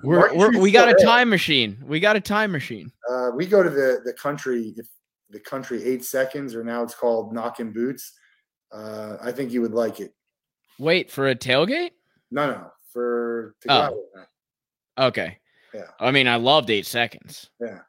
We're, 0.03 0.19
Market 0.19 0.37
we're 0.37 0.59
we 0.61 0.71
got 0.71 0.91
a 0.91 1.03
time 1.03 1.31
machine. 1.31 1.83
We 1.87 1.99
got 1.99 2.15
a 2.15 2.21
time 2.21 2.53
machine. 2.53 2.93
uh, 3.11 3.31
we 3.35 3.47
go 3.47 3.63
to 3.63 3.71
the 3.71 4.03
the 4.05 4.13
country. 4.13 4.75
If 4.77 4.87
the 5.31 5.41
country 5.41 5.83
eight 5.83 6.05
seconds, 6.05 6.55
or 6.55 6.63
now 6.63 6.83
it's 6.83 6.95
called 6.95 7.33
Knockin' 7.33 7.73
Boots. 7.73 8.13
Uh, 8.71 9.17
I 9.23 9.33
think 9.33 9.51
you 9.51 9.63
would 9.63 9.73
like 9.73 10.01
it. 10.01 10.13
Wait 10.79 11.11
for 11.11 11.29
a 11.29 11.35
tailgate? 11.35 11.93
No, 12.31 12.47
no, 12.51 12.73
for 12.93 13.55
to 13.63 13.73
Oh. 13.73 14.07
Okay. 14.99 15.39
Yeah. 15.75 15.83
I 15.99 16.11
mean, 16.11 16.27
I 16.29 16.37
loved 16.37 16.71
eight 16.71 16.87
seconds. 16.87 17.49
Yeah. 17.61 17.81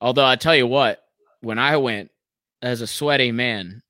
Although 0.00 0.24
I 0.26 0.36
tell 0.36 0.56
you 0.56 0.66
what, 0.66 1.02
when 1.40 1.58
I 1.58 1.76
went 1.76 2.10
as 2.62 2.80
a 2.80 2.86
sweaty 2.86 3.32
man, 3.32 3.82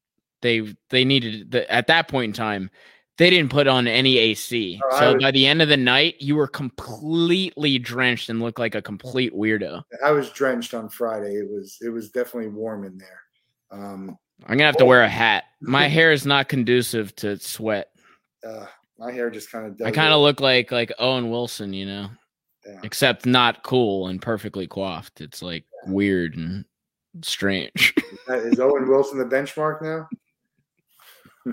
they 0.42 0.74
they 0.90 1.04
needed 1.04 1.50
the, 1.50 1.70
at 1.72 1.86
that 1.88 2.08
point 2.08 2.30
in 2.30 2.32
time 2.32 2.70
they 3.16 3.30
didn't 3.30 3.50
put 3.50 3.66
on 3.66 3.88
any 3.88 4.16
AC. 4.18 4.80
Oh, 4.92 4.98
so 5.00 5.14
was- 5.14 5.22
by 5.22 5.30
the 5.32 5.46
end 5.46 5.60
of 5.60 5.68
the 5.68 5.76
night, 5.76 6.16
you 6.20 6.36
were 6.36 6.46
completely 6.46 7.78
drenched 7.78 8.28
and 8.28 8.40
looked 8.40 8.58
like 8.60 8.74
a 8.76 8.82
complete 8.82 9.34
weirdo. 9.34 9.82
I 10.04 10.12
was 10.12 10.30
drenched 10.30 10.72
on 10.74 10.88
Friday. 10.88 11.34
It 11.34 11.48
was 11.50 11.78
it 11.80 11.88
was 11.90 12.10
definitely 12.10 12.50
warm 12.50 12.84
in 12.84 12.96
there. 12.98 13.20
Um, 13.70 14.16
I'm 14.46 14.56
gonna 14.56 14.66
have 14.66 14.76
to 14.76 14.84
wear 14.86 15.02
a 15.02 15.08
hat. 15.08 15.44
My 15.60 15.88
hair 15.88 16.12
is 16.12 16.24
not 16.26 16.48
conducive 16.48 17.14
to 17.16 17.38
sweat. 17.38 17.88
uh, 18.46 18.66
my 18.98 19.12
hair 19.12 19.30
just 19.30 19.50
kind 19.52 19.66
of. 19.66 19.86
I 19.86 19.90
kind 19.90 20.12
of 20.12 20.20
look 20.20 20.40
like 20.40 20.70
like 20.72 20.92
Owen 20.98 21.30
Wilson, 21.30 21.72
you 21.72 21.86
know, 21.86 22.08
Yeah. 22.66 22.80
except 22.82 23.26
not 23.26 23.62
cool 23.62 24.08
and 24.08 24.20
perfectly 24.20 24.66
coiffed. 24.66 25.20
It's 25.20 25.42
like 25.42 25.64
weird 25.86 26.36
and 26.36 26.64
strange. 27.22 27.94
Is 28.28 28.60
Owen 28.60 28.88
Wilson 28.88 29.18
the 29.18 29.24
benchmark 29.24 29.82
now? 29.82 30.08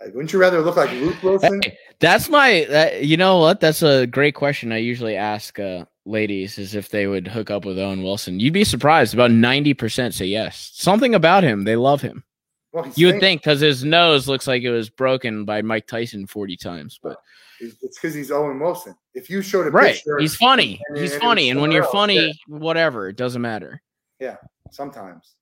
Like, 0.00 0.14
Wouldn't 0.14 0.32
you 0.32 0.40
rather 0.40 0.60
look 0.62 0.74
like 0.76 0.90
Luke 0.90 1.22
Wilson? 1.22 1.60
Hey, 1.62 1.78
that's 2.00 2.28
my 2.28 2.66
that, 2.70 3.04
you 3.04 3.16
know 3.16 3.38
what 3.38 3.60
that's 3.60 3.82
a 3.84 4.04
great 4.08 4.34
question 4.34 4.72
i 4.72 4.76
usually 4.76 5.14
ask 5.14 5.60
uh 5.60 5.84
ladies 6.06 6.58
is 6.58 6.74
if 6.74 6.88
they 6.88 7.06
would 7.06 7.28
hook 7.28 7.52
up 7.52 7.64
with 7.64 7.78
owen 7.78 8.02
wilson 8.02 8.40
you'd 8.40 8.52
be 8.52 8.64
surprised 8.64 9.14
about 9.14 9.30
90% 9.30 10.12
say 10.12 10.24
yes 10.24 10.72
something 10.74 11.14
about 11.14 11.44
him 11.44 11.62
they 11.62 11.76
love 11.76 12.00
him 12.00 12.24
Well, 12.72 12.90
you 12.96 13.06
would 13.08 13.20
think 13.20 13.42
because 13.42 13.60
his 13.60 13.84
nose 13.84 14.26
looks 14.28 14.46
like 14.46 14.62
it 14.62 14.70
was 14.70 14.88
broken 14.88 15.44
by 15.44 15.60
mike 15.62 15.86
tyson 15.86 16.26
40 16.26 16.56
times 16.56 16.98
but 17.02 17.18
It's 17.60 17.76
because 17.98 18.14
he's 18.14 18.30
Owen 18.32 18.58
Wilson. 18.58 18.94
If 19.14 19.28
you 19.30 19.42
showed 19.42 19.66
a 19.66 19.70
right 19.70 19.94
picture, 19.94 20.18
he's 20.18 20.34
funny 20.34 20.80
and- 20.88 20.98
he's 20.98 21.12
and 21.12 21.20
funny 21.22 21.50
and 21.50 21.60
when 21.60 21.70
you're 21.70 21.84
else, 21.84 21.92
funny 21.92 22.32
whatever 22.48 23.08
it 23.08 23.16
doesn't 23.16 23.42
matter 23.42 23.82
Yeah, 24.20 24.36
sometimes. 24.70 25.34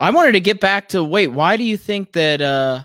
i 0.00 0.10
wanted 0.10 0.32
to 0.32 0.40
get 0.40 0.60
back 0.60 0.88
to 0.88 1.04
wait 1.04 1.28
why 1.28 1.56
do 1.56 1.62
you 1.64 1.76
think 1.76 2.12
that 2.12 2.40
uh 2.40 2.82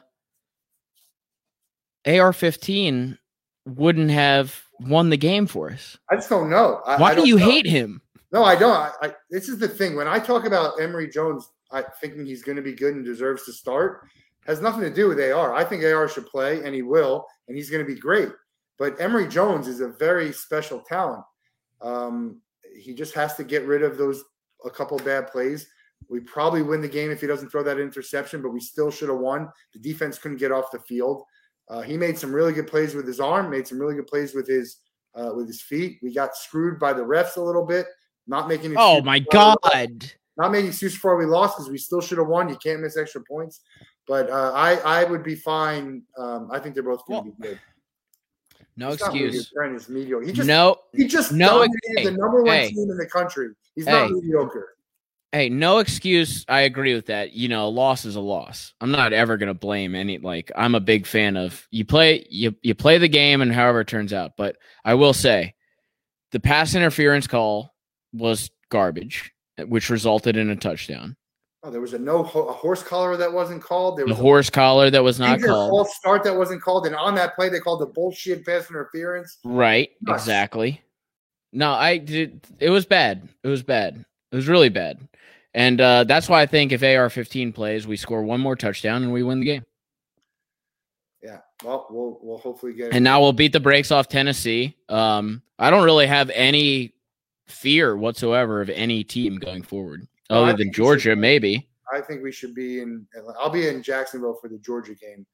ar-15 2.06 3.18
wouldn't 3.66 4.10
have 4.12 4.64
won 4.82 5.10
the 5.10 5.18
game 5.18 5.46
for 5.48 5.70
us 5.72 5.98
I 6.10 6.16
just 6.16 6.30
don't 6.30 6.50
know. 6.50 6.82
I, 6.86 6.98
why 7.00 7.10
I 7.12 7.16
do 7.16 7.18
don't 7.22 7.28
you 7.28 7.40
know. 7.40 7.46
hate 7.46 7.66
him 7.66 8.02
No, 8.32 8.44
I 8.44 8.56
don't. 8.56 8.72
I, 8.74 8.92
I, 9.02 9.14
this 9.32 9.50
is 9.50 9.58
the 9.60 9.68
thing. 9.68 9.96
When 9.96 10.08
I 10.08 10.20
talk 10.20 10.46
about 10.46 10.80
Emory 10.80 11.10
Jones, 11.10 11.50
I 11.72 11.84
thinking 12.02 12.26
he's 12.26 12.44
going 12.44 12.56
to 12.56 12.62
be 12.62 12.74
good 12.74 12.96
and 12.96 13.06
deserves 13.06 13.46
to 13.46 13.54
start, 13.54 14.08
has 14.46 14.62
nothing 14.62 14.82
to 14.82 14.94
do 14.94 15.08
with 15.08 15.20
AR. 15.20 15.54
I 15.54 15.64
think 15.64 15.84
AR 15.84 16.08
should 16.08 16.26
play, 16.26 16.64
and 16.64 16.74
he 16.74 16.82
will, 16.82 17.26
and 17.48 17.56
he's 17.56 17.70
going 17.70 17.86
to 17.86 17.94
be 17.94 18.00
great. 18.00 18.30
But 18.78 19.00
Emory 19.00 19.28
Jones 19.28 19.68
is 19.68 19.82
a 19.82 19.90
very 19.90 20.32
special 20.32 20.80
talent. 20.80 21.24
Um, 21.82 22.42
he 22.76 22.94
just 22.94 23.14
has 23.14 23.36
to 23.36 23.44
get 23.44 23.66
rid 23.66 23.84
of 23.84 23.98
those 23.98 24.24
a 24.66 24.70
couple 24.70 24.98
bad 25.00 25.28
plays. 25.28 25.68
We 26.10 26.22
probably 26.22 26.62
win 26.62 26.82
the 26.82 26.88
game 26.88 27.12
if 27.12 27.22
he 27.22 27.28
doesn't 27.28 27.50
throw 27.50 27.64
that 27.64 27.80
interception, 27.80 28.42
but 28.42 28.50
we 28.50 28.62
still 28.62 28.90
should 28.90 29.10
have 29.10 29.20
won. 29.20 29.50
The 29.74 29.80
defense 29.80 30.18
couldn't 30.18 30.38
get 30.38 30.52
off 30.52 30.72
the 30.72 30.80
field. 30.80 31.24
Uh, 31.70 31.82
he 31.82 31.98
made 31.98 32.18
some 32.18 32.34
really 32.34 32.54
good 32.54 32.68
plays 32.68 32.96
with 32.96 33.06
his 33.06 33.20
arm, 33.20 33.50
made 33.50 33.68
some 33.68 33.80
really 33.80 33.96
good 33.96 34.08
plays 34.08 34.34
with 34.34 34.48
his 34.48 34.78
uh, 35.14 35.32
with 35.36 35.48
his 35.48 35.62
feet. 35.62 36.00
We 36.02 36.14
got 36.14 36.36
screwed 36.36 36.80
by 36.80 36.94
the 36.94 37.04
refs 37.04 37.38
a 37.38 37.42
little 37.42 37.66
bit, 37.66 37.86
not 38.28 38.48
making. 38.48 38.74
oh 38.78 39.02
my 39.02 39.20
god 39.20 40.12
Not 40.40 40.54
making 40.54 40.70
excuses 40.70 40.98
for 40.98 41.14
why 41.16 41.20
we 41.20 41.30
lost 41.30 41.58
because 41.58 41.70
we 41.70 41.78
still 41.78 42.00
should 42.00 42.18
have 42.18 42.28
won. 42.28 42.48
You 42.48 42.56
can't 42.64 42.80
miss 42.80 42.96
extra 42.96 43.22
points. 43.30 43.60
But 44.08 44.30
uh, 44.30 44.54
I 44.56 44.76
I 44.78 45.04
would 45.04 45.22
be 45.22 45.36
fine. 45.36 46.02
Um, 46.18 46.50
I 46.50 46.60
think 46.60 46.74
they're 46.74 46.84
both 46.84 47.06
going 47.06 47.26
to 47.26 47.32
be 47.32 47.44
good. 47.44 47.60
no 48.78 48.92
He's 48.92 49.02
not 49.02 49.10
excuse 49.10 49.52
is 49.54 49.90
mediocre. 49.90 50.26
He 50.26 50.32
just 50.32 50.48
no 50.48 50.78
he 50.94 51.08
just 51.08 51.34
no 51.34 51.68
dominated 51.68 52.14
the 52.14 52.18
number 52.18 52.42
one 52.42 52.56
hey. 52.56 52.70
team 52.70 52.90
in 52.90 52.98
the 52.98 53.06
country. 53.06 53.50
He's 53.76 53.86
not 53.86 54.08
Hey. 54.08 54.14
mediocre. 54.14 54.76
Hey, 55.34 55.48
no 55.50 55.78
excuse. 55.78 56.44
I 56.48 56.62
agree 56.62 56.96
with 56.96 57.06
that. 57.08 57.34
You 57.34 57.50
know, 57.50 57.68
a 57.68 57.70
loss 57.70 58.06
is 58.06 58.16
a 58.16 58.20
loss. 58.22 58.74
I'm 58.82 58.90
not 58.90 59.14
ever 59.14 59.38
gonna 59.38 59.54
blame 59.54 59.94
any. 59.94 60.18
Like, 60.18 60.52
I'm 60.56 60.74
a 60.74 60.80
big 60.80 61.06
fan 61.06 61.36
of 61.36 61.68
you 61.70 61.84
play 61.84 62.26
you 62.30 62.56
you 62.62 62.74
play 62.74 62.98
the 62.98 63.10
game 63.10 63.42
and 63.42 63.54
however 63.54 63.82
it 63.82 63.88
turns 63.88 64.14
out. 64.14 64.38
But 64.38 64.56
I 64.86 64.94
will 64.94 65.14
say, 65.14 65.54
the 66.32 66.40
pass 66.40 66.74
interference 66.76 67.28
call 67.28 67.76
was 68.14 68.50
garbage, 68.70 69.32
which 69.68 69.90
resulted 69.90 70.38
in 70.38 70.50
a 70.50 70.56
touchdown. 70.56 71.16
Oh, 71.64 71.70
there 71.72 71.82
was 71.82 71.94
a 71.94 72.00
no 72.00 72.24
ho- 72.24 72.48
a 72.48 72.54
horse 72.54 72.82
collar 72.84 73.18
that 73.18 73.34
wasn't 73.34 73.62
called. 73.62 73.98
There 73.98 74.06
The 74.06 74.14
a 74.14 74.16
horse 74.16 74.50
collar 74.50 74.90
that 74.90 75.04
was 75.04 75.20
not 75.20 75.42
called. 75.42 75.70
false 75.72 75.94
start 75.96 76.24
that 76.24 76.36
wasn't 76.38 76.62
called, 76.62 76.86
and 76.86 76.96
on 76.96 77.16
that 77.16 77.36
play 77.36 77.50
they 77.50 77.60
called 77.60 77.82
the 77.82 77.86
bullshit 77.88 78.46
pass 78.46 78.70
interference. 78.70 79.40
Right, 79.44 79.90
Nuts. 80.02 80.24
exactly. 80.24 80.82
No, 81.52 81.72
I 81.72 81.98
did. 81.98 82.48
It 82.60 82.70
was 82.70 82.86
bad. 82.86 83.28
It 83.44 83.48
was 83.50 83.62
bad. 83.64 84.06
It 84.32 84.36
was 84.36 84.48
really 84.48 84.70
bad. 84.70 85.00
And 85.54 85.82
uh, 85.82 86.04
that's 86.04 86.30
why 86.30 86.44
I 86.44 86.46
think 86.46 86.72
if 86.72 86.84
AR-15 86.84 87.56
plays, 87.56 87.88
we 87.88 87.98
score 87.98 88.22
one 88.24 88.40
more 88.40 88.56
touchdown 88.56 89.02
and 89.02 89.12
we 89.12 89.24
win 89.24 89.40
the 89.40 89.46
game. 89.48 89.66
Yeah. 91.24 91.40
Well, 91.64 91.88
we'll 91.90 92.20
we'll 92.22 92.38
hopefully 92.38 92.74
get. 92.74 92.94
and 92.94 93.04
now 93.04 93.20
we'll 93.20 93.34
beat 93.34 93.52
the 93.52 93.60
brakes 93.60 93.92
off 93.92 94.08
Tennessee. 94.08 94.78
Um, 94.88 95.42
I 95.58 95.70
don't 95.72 95.84
really 95.84 96.08
have 96.08 96.30
any 96.30 96.94
fear 97.50 97.98
whatsoever 97.98 98.62
of 98.62 98.70
any 98.70 99.04
team 99.04 99.38
going 99.38 99.64
forward, 99.64 100.08
other 100.30 100.48
than 100.52 100.58
we 100.58 100.64
should- 100.66 100.74
Georgia, 100.74 101.16
maybe. 101.16 101.68
I 101.92 102.02
think 102.02 102.22
we 102.22 102.32
should 102.32 102.54
be 102.54 102.82
in. 102.82 103.08
I'll 103.40 103.50
be 103.50 103.68
in 103.68 103.82
Jacksonville 103.82 104.38
for 104.40 104.48
the 104.48 104.60
Georgia 104.60 104.94
game. 104.94 105.26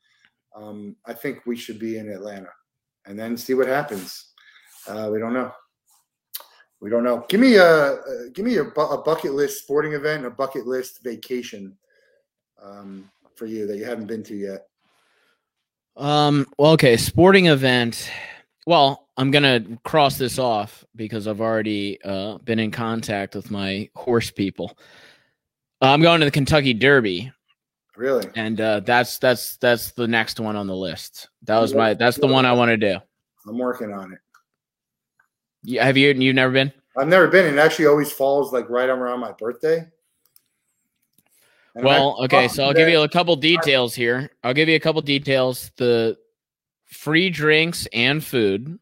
Um, 0.56 0.96
I 1.06 1.12
think 1.14 1.46
we 1.46 1.58
should 1.58 1.80
be 1.80 1.98
in 1.98 2.10
Atlanta, 2.10 2.50
and 3.06 3.20
then 3.20 3.36
see 3.36 3.54
what 3.54 3.68
happens. 3.68 4.32
Uh, 4.88 5.10
we 5.12 5.20
don't 5.20 5.34
know. 5.34 5.52
We 6.80 6.90
don't 6.90 7.04
know. 7.04 7.26
Give 7.28 7.42
me 7.42 7.56
a 7.56 7.66
uh, 7.66 7.98
give 8.34 8.46
me 8.46 8.58
a, 8.58 8.64
bu- 8.64 8.82
a 8.82 9.02
bucket 9.02 9.34
list 9.34 9.64
sporting 9.64 9.94
event, 9.94 10.26
a 10.26 10.30
bucket 10.30 10.66
list 10.66 11.04
vacation 11.04 11.76
um, 12.62 13.10
for 13.36 13.48
you 13.48 13.68
that 13.68 13.76
you 13.78 13.84
haven't 13.84 14.08
been 14.08 14.24
to 14.24 14.36
yet. 14.36 14.68
Um, 15.98 16.46
well, 16.58 16.72
okay, 16.72 16.96
sporting 16.98 17.48
event. 17.48 18.10
Well, 18.66 19.10
I'm 19.18 19.32
gonna 19.32 19.64
cross 19.84 20.18
this 20.18 20.40
off 20.40 20.84
because 20.96 21.28
I've 21.28 21.42
already 21.42 22.02
uh, 22.04 22.40
been 22.40 22.60
in 22.60 22.72
contact 22.72 23.36
with 23.36 23.52
my 23.52 23.90
horse 23.96 24.32
people. 24.32 24.78
I'm 25.82 26.02
going 26.02 26.20
to 26.20 26.26
the 26.26 26.32
Kentucky 26.32 26.74
Derby, 26.74 27.32
Really? 27.96 28.28
and 28.36 28.60
uh, 28.60 28.80
that's 28.80 29.20
that's 29.20 29.58
that's 29.58 29.92
the 29.92 30.08
next 30.08 30.40
one 30.40 30.56
on 30.56 30.68
the 30.68 30.76
list. 30.76 31.30
That 31.44 31.60
was 31.60 31.74
my 31.74 31.94
that's 31.94 32.18
the 32.18 32.28
one 32.28 32.46
I 32.46 32.54
want 32.54 32.70
to 32.70 32.78
do. 32.78 32.98
I'm 33.48 33.58
working 33.58 33.94
on 33.94 34.14
it. 34.14 34.20
You, 35.64 35.80
have 35.80 35.98
you 35.98 36.14
you've 36.14 36.36
never 36.36 36.52
been? 36.52 36.74
I've 36.98 37.08
never 37.08 37.28
been. 37.28 37.46
It 37.46 37.60
actually 37.60 37.88
always 37.88 38.12
falls 38.12 38.52
like 38.52 38.70
right 38.70 38.90
around 38.90 39.20
my 39.20 39.32
birthday. 39.34 39.86
And 41.76 41.84
Well, 41.84 42.18
okay, 42.24 42.48
so 42.48 42.64
I'll 42.64 42.74
give 42.74 42.88
you 42.88 43.02
a 43.02 43.10
couple 43.10 43.36
details 43.36 43.94
here. 43.94 44.32
I'll 44.44 44.54
give 44.54 44.70
you 44.70 44.76
a 44.76 44.80
couple 44.80 45.02
details. 45.02 45.72
The 45.76 46.18
free 46.86 47.30
drinks 47.30 47.88
and 47.94 48.24
food 48.24 48.80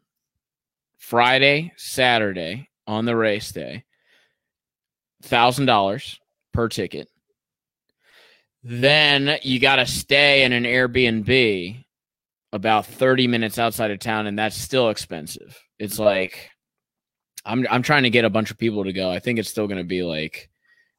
Friday, 0.97 1.73
Saturday 1.77 2.69
on 2.87 3.05
the 3.05 3.15
race 3.15 3.51
day. 3.51 3.83
Thousand 5.21 5.65
dollars 5.65 6.19
per 6.53 6.69
ticket. 6.69 7.09
Then 8.63 9.37
you 9.41 9.59
got 9.59 9.77
to 9.77 9.85
stay 9.85 10.43
in 10.43 10.53
an 10.53 10.63
Airbnb 10.63 11.83
about 12.53 12.85
30 12.85 13.27
minutes 13.27 13.59
outside 13.59 13.91
of 13.91 13.99
town, 13.99 14.27
and 14.27 14.39
that's 14.39 14.55
still 14.55 14.89
expensive. 14.89 15.59
It's 15.79 15.99
like 15.99 16.51
I'm 17.45 17.67
I'm 17.69 17.81
trying 17.81 18.03
to 18.03 18.09
get 18.09 18.25
a 18.25 18.29
bunch 18.29 18.51
of 18.51 18.57
people 18.57 18.85
to 18.85 18.93
go. 18.93 19.09
I 19.09 19.19
think 19.19 19.39
it's 19.39 19.49
still 19.49 19.67
gonna 19.67 19.83
be 19.83 20.03
like 20.03 20.49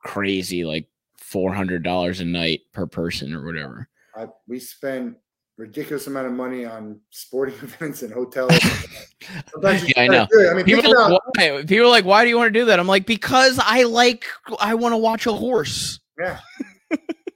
crazy, 0.00 0.64
like 0.64 0.88
four 1.16 1.54
hundred 1.54 1.82
dollars 1.82 2.20
a 2.20 2.24
night 2.24 2.60
per 2.72 2.86
person 2.86 3.34
or 3.34 3.44
whatever. 3.44 3.88
I, 4.14 4.26
we 4.46 4.60
spend 4.60 5.16
ridiculous 5.56 6.06
amount 6.06 6.26
of 6.26 6.32
money 6.32 6.64
on 6.64 7.00
sporting 7.10 7.54
events 7.62 8.02
and 8.02 8.12
hotels. 8.12 8.52
Yeah, 9.62 9.80
I 9.96 10.06
know. 10.08 10.26
I 10.50 10.54
mean, 10.54 10.66
People, 10.66 10.92
are 10.92 10.96
about 11.06 11.10
like, 11.12 11.20
why, 11.38 11.64
people 11.64 11.86
are 11.86 11.90
like, 11.90 12.04
why 12.04 12.24
do 12.24 12.28
you 12.28 12.36
want 12.36 12.52
to 12.52 12.58
do 12.60 12.66
that? 12.66 12.78
I'm 12.78 12.86
like, 12.86 13.06
because 13.06 13.58
I 13.62 13.84
like, 13.84 14.26
I 14.60 14.74
want 14.74 14.92
to 14.92 14.98
watch 14.98 15.24
a 15.26 15.32
horse. 15.32 15.98
yeah. 16.18 16.40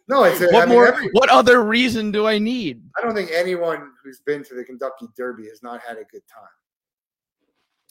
No, 0.07 0.25
it's 0.25 0.41
a, 0.43 0.49
What 0.49 0.65
I 0.65 0.67
mean, 0.67 0.75
more? 0.75 0.89
every- 0.89 1.09
what 1.13 1.31
other 1.31 1.63
reason 1.65 2.11
do 2.13 2.27
I 2.27 2.37
need? 2.39 2.83
I 2.99 3.03
don't 3.03 3.15
think 3.15 3.31
anyone 3.33 3.91
who's 4.05 4.21
been 4.21 4.45
to 4.45 4.55
the 4.55 4.65
Kentucky 4.65 5.07
Derby 5.17 5.47
has 5.49 5.63
not 5.63 5.81
had 5.81 5.97
a 5.97 6.05
good 6.05 6.23
time. 6.31 6.43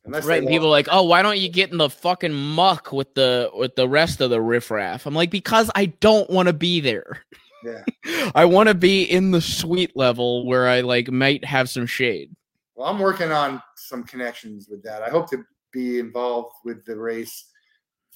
Unless 0.05 0.25
Right? 0.25 0.39
And 0.39 0.47
people 0.47 0.67
are 0.67 0.71
like, 0.71 0.87
oh, 0.91 1.03
why 1.03 1.21
don't 1.23 1.39
you 1.39 1.49
get 1.49 1.71
in 1.71 1.77
the 1.77 1.89
fucking 1.89 2.33
muck 2.33 2.91
with 2.91 3.13
the 3.15 3.49
with 3.53 3.75
the 3.75 3.87
rest 3.89 4.21
of 4.21 4.29
the 4.29 4.41
riffraff? 4.41 5.05
I'm 5.07 5.15
like, 5.15 5.31
because 5.31 5.71
I 5.75 5.87
don't 5.87 6.29
want 6.29 6.47
to 6.47 6.53
be 6.53 6.79
there. 6.81 7.23
Yeah. 7.67 8.31
I 8.35 8.45
want 8.45 8.69
to 8.69 8.75
be 8.75 9.03
in 9.03 9.31
the 9.31 9.41
suite 9.41 9.95
level 9.95 10.45
where 10.45 10.67
I 10.67 10.81
like 10.81 11.11
might 11.11 11.43
have 11.45 11.69
some 11.69 11.85
shade. 11.85 12.35
Well, 12.75 12.87
I'm 12.87 12.99
working 12.99 13.31
on 13.31 13.61
some 13.75 14.03
connections 14.03 14.67
with 14.69 14.83
that. 14.83 15.01
I 15.01 15.09
hope 15.09 15.29
to 15.31 15.43
be 15.71 15.99
involved 15.99 16.53
with 16.63 16.85
the 16.85 16.95
race 16.95 17.45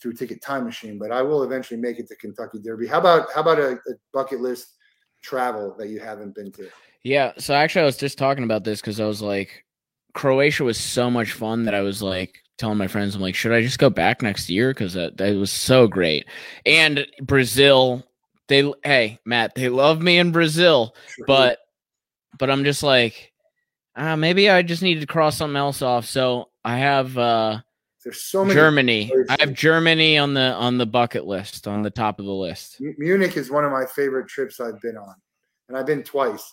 through 0.02 0.14
Ticket 0.14 0.42
Time 0.42 0.66
Machine, 0.66 0.98
but 0.98 1.12
I 1.12 1.22
will 1.22 1.44
eventually 1.44 1.80
make 1.80 2.00
it 2.00 2.08
to 2.10 2.16
Kentucky 2.16 2.60
Derby. 2.60 2.88
How 2.88 3.00
about 3.00 3.28
how 3.34 3.42
about 3.42 3.60
a, 3.60 3.72
a 3.74 3.94
bucket 4.14 4.42
list 4.42 4.68
travel 5.24 5.76
that 5.78 5.90
you 5.90 6.00
haven't 6.00 6.36
been 6.36 6.52
to? 6.54 6.70
Yeah. 7.04 7.34
So 7.38 7.54
actually, 7.54 7.84
I 7.84 7.86
was 7.86 7.98
just 7.98 8.18
talking 8.18 8.44
about 8.44 8.64
this 8.64 8.82
because 8.82 9.00
I 9.00 9.06
was 9.06 9.22
like, 9.22 9.66
Croatia 10.14 10.64
was 10.64 10.80
so 10.80 11.10
much 11.10 11.34
fun 11.34 11.64
that 11.64 11.76
I 11.76 11.82
was 11.82 12.02
like 12.02 12.40
telling 12.58 12.78
my 12.78 12.88
friends, 12.88 13.16
I'm 13.16 13.22
like, 13.22 13.36
should 13.36 13.52
I 13.52 13.62
just 13.62 13.80
go 13.80 13.90
back 13.90 14.22
next 14.22 14.50
year? 14.50 14.72
Because 14.72 14.94
that, 14.94 15.18
that 15.18 15.36
was 15.36 15.52
so 15.52 15.88
great. 15.88 16.28
And 16.66 17.06
Brazil, 17.24 18.04
they, 18.52 18.72
hey, 18.84 19.20
Matt, 19.26 19.56
they 19.56 19.70
love 19.70 20.02
me 20.02 20.20
in 20.20 20.32
Brazil, 20.32 20.96
but, 21.26 21.60
but 22.38 22.52
I'm 22.52 22.64
just 22.64 22.84
like, 22.84 23.32
uh, 23.96 24.16
maybe 24.16 24.50
I 24.50 24.62
just 24.62 24.84
need 24.84 25.00
to 25.00 25.08
cross 25.08 25.38
something 25.38 25.58
else 25.58 25.82
off. 25.82 26.06
So 26.06 26.50
I 26.64 26.78
have, 26.78 27.18
uh, 27.18 27.60
there's 28.04 28.24
so 28.24 28.44
many. 28.44 28.56
Germany. 28.56 29.12
I 29.30 29.38
have 29.40 29.54
Germany 29.54 30.18
on 30.18 30.34
the 30.34 30.54
on 30.54 30.80
the 30.80 30.88
bucket 30.88 31.26
list, 31.26 31.68
on 31.68 31.84
the 31.84 31.92
top 31.92 32.20
of 32.20 32.26
the 32.26 32.32
list. 32.32 32.78
Munich 32.80 33.38
is 33.38 33.52
one 33.52 33.64
of 33.64 33.72
my 33.72 33.86
favorite 33.86 34.28
trips 34.28 34.60
I've 34.60 34.82
been 34.82 34.98
on, 34.98 35.14
and 35.70 35.78
I've 35.78 35.86
been 35.86 36.02
twice. 36.04 36.52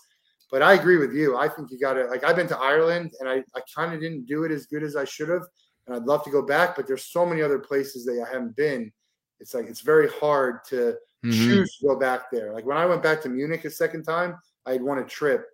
But 0.51 0.63
I 0.63 0.75
agree 0.75 0.99
with 0.99 1.15
you. 1.15 1.39
I 1.39 1.49
think 1.49 1.71
you 1.71 1.79
got 1.79 1.95
to 1.95 2.05
like. 2.05 2.23
I've 2.23 2.37
been 2.37 2.49
to 2.49 2.59
Ireland, 2.59 3.13
and 3.21 3.29
I 3.29 3.37
I 3.57 3.61
kind 3.75 3.95
of 3.95 4.01
didn't 4.01 4.27
do 4.27 4.45
it 4.45 4.53
as 4.53 4.67
good 4.67 4.83
as 4.83 4.95
I 4.95 5.05
should 5.05 5.31
have, 5.31 5.45
and 5.87 5.97
I'd 5.97 6.05
love 6.05 6.23
to 6.25 6.31
go 6.31 6.43
back. 6.43 6.77
But 6.77 6.87
there's 6.87 7.07
so 7.07 7.25
many 7.25 7.41
other 7.41 7.59
places 7.59 8.05
that 8.05 8.23
I 8.23 8.31
haven't 8.31 8.55
been. 8.55 8.93
It's 9.41 9.55
like 9.55 9.67
it's 9.67 9.81
very 9.81 10.11
hard 10.21 10.65
to 10.67 10.97
mm-hmm. 11.25 11.31
choose 11.31 11.77
to 11.79 11.87
go 11.89 11.99
back 11.99 12.31
there. 12.31 12.53
Like 12.53 12.67
when 12.67 12.77
I 12.77 12.87
went 12.87 13.03
back 13.03 13.23
to 13.23 13.29
Munich 13.29 13.65
a 13.65 13.71
second 13.71 14.05
time, 14.05 14.37
I 14.67 14.73
had 14.73 14.83
won 14.83 14.99
a 14.99 15.05
trip 15.05 15.47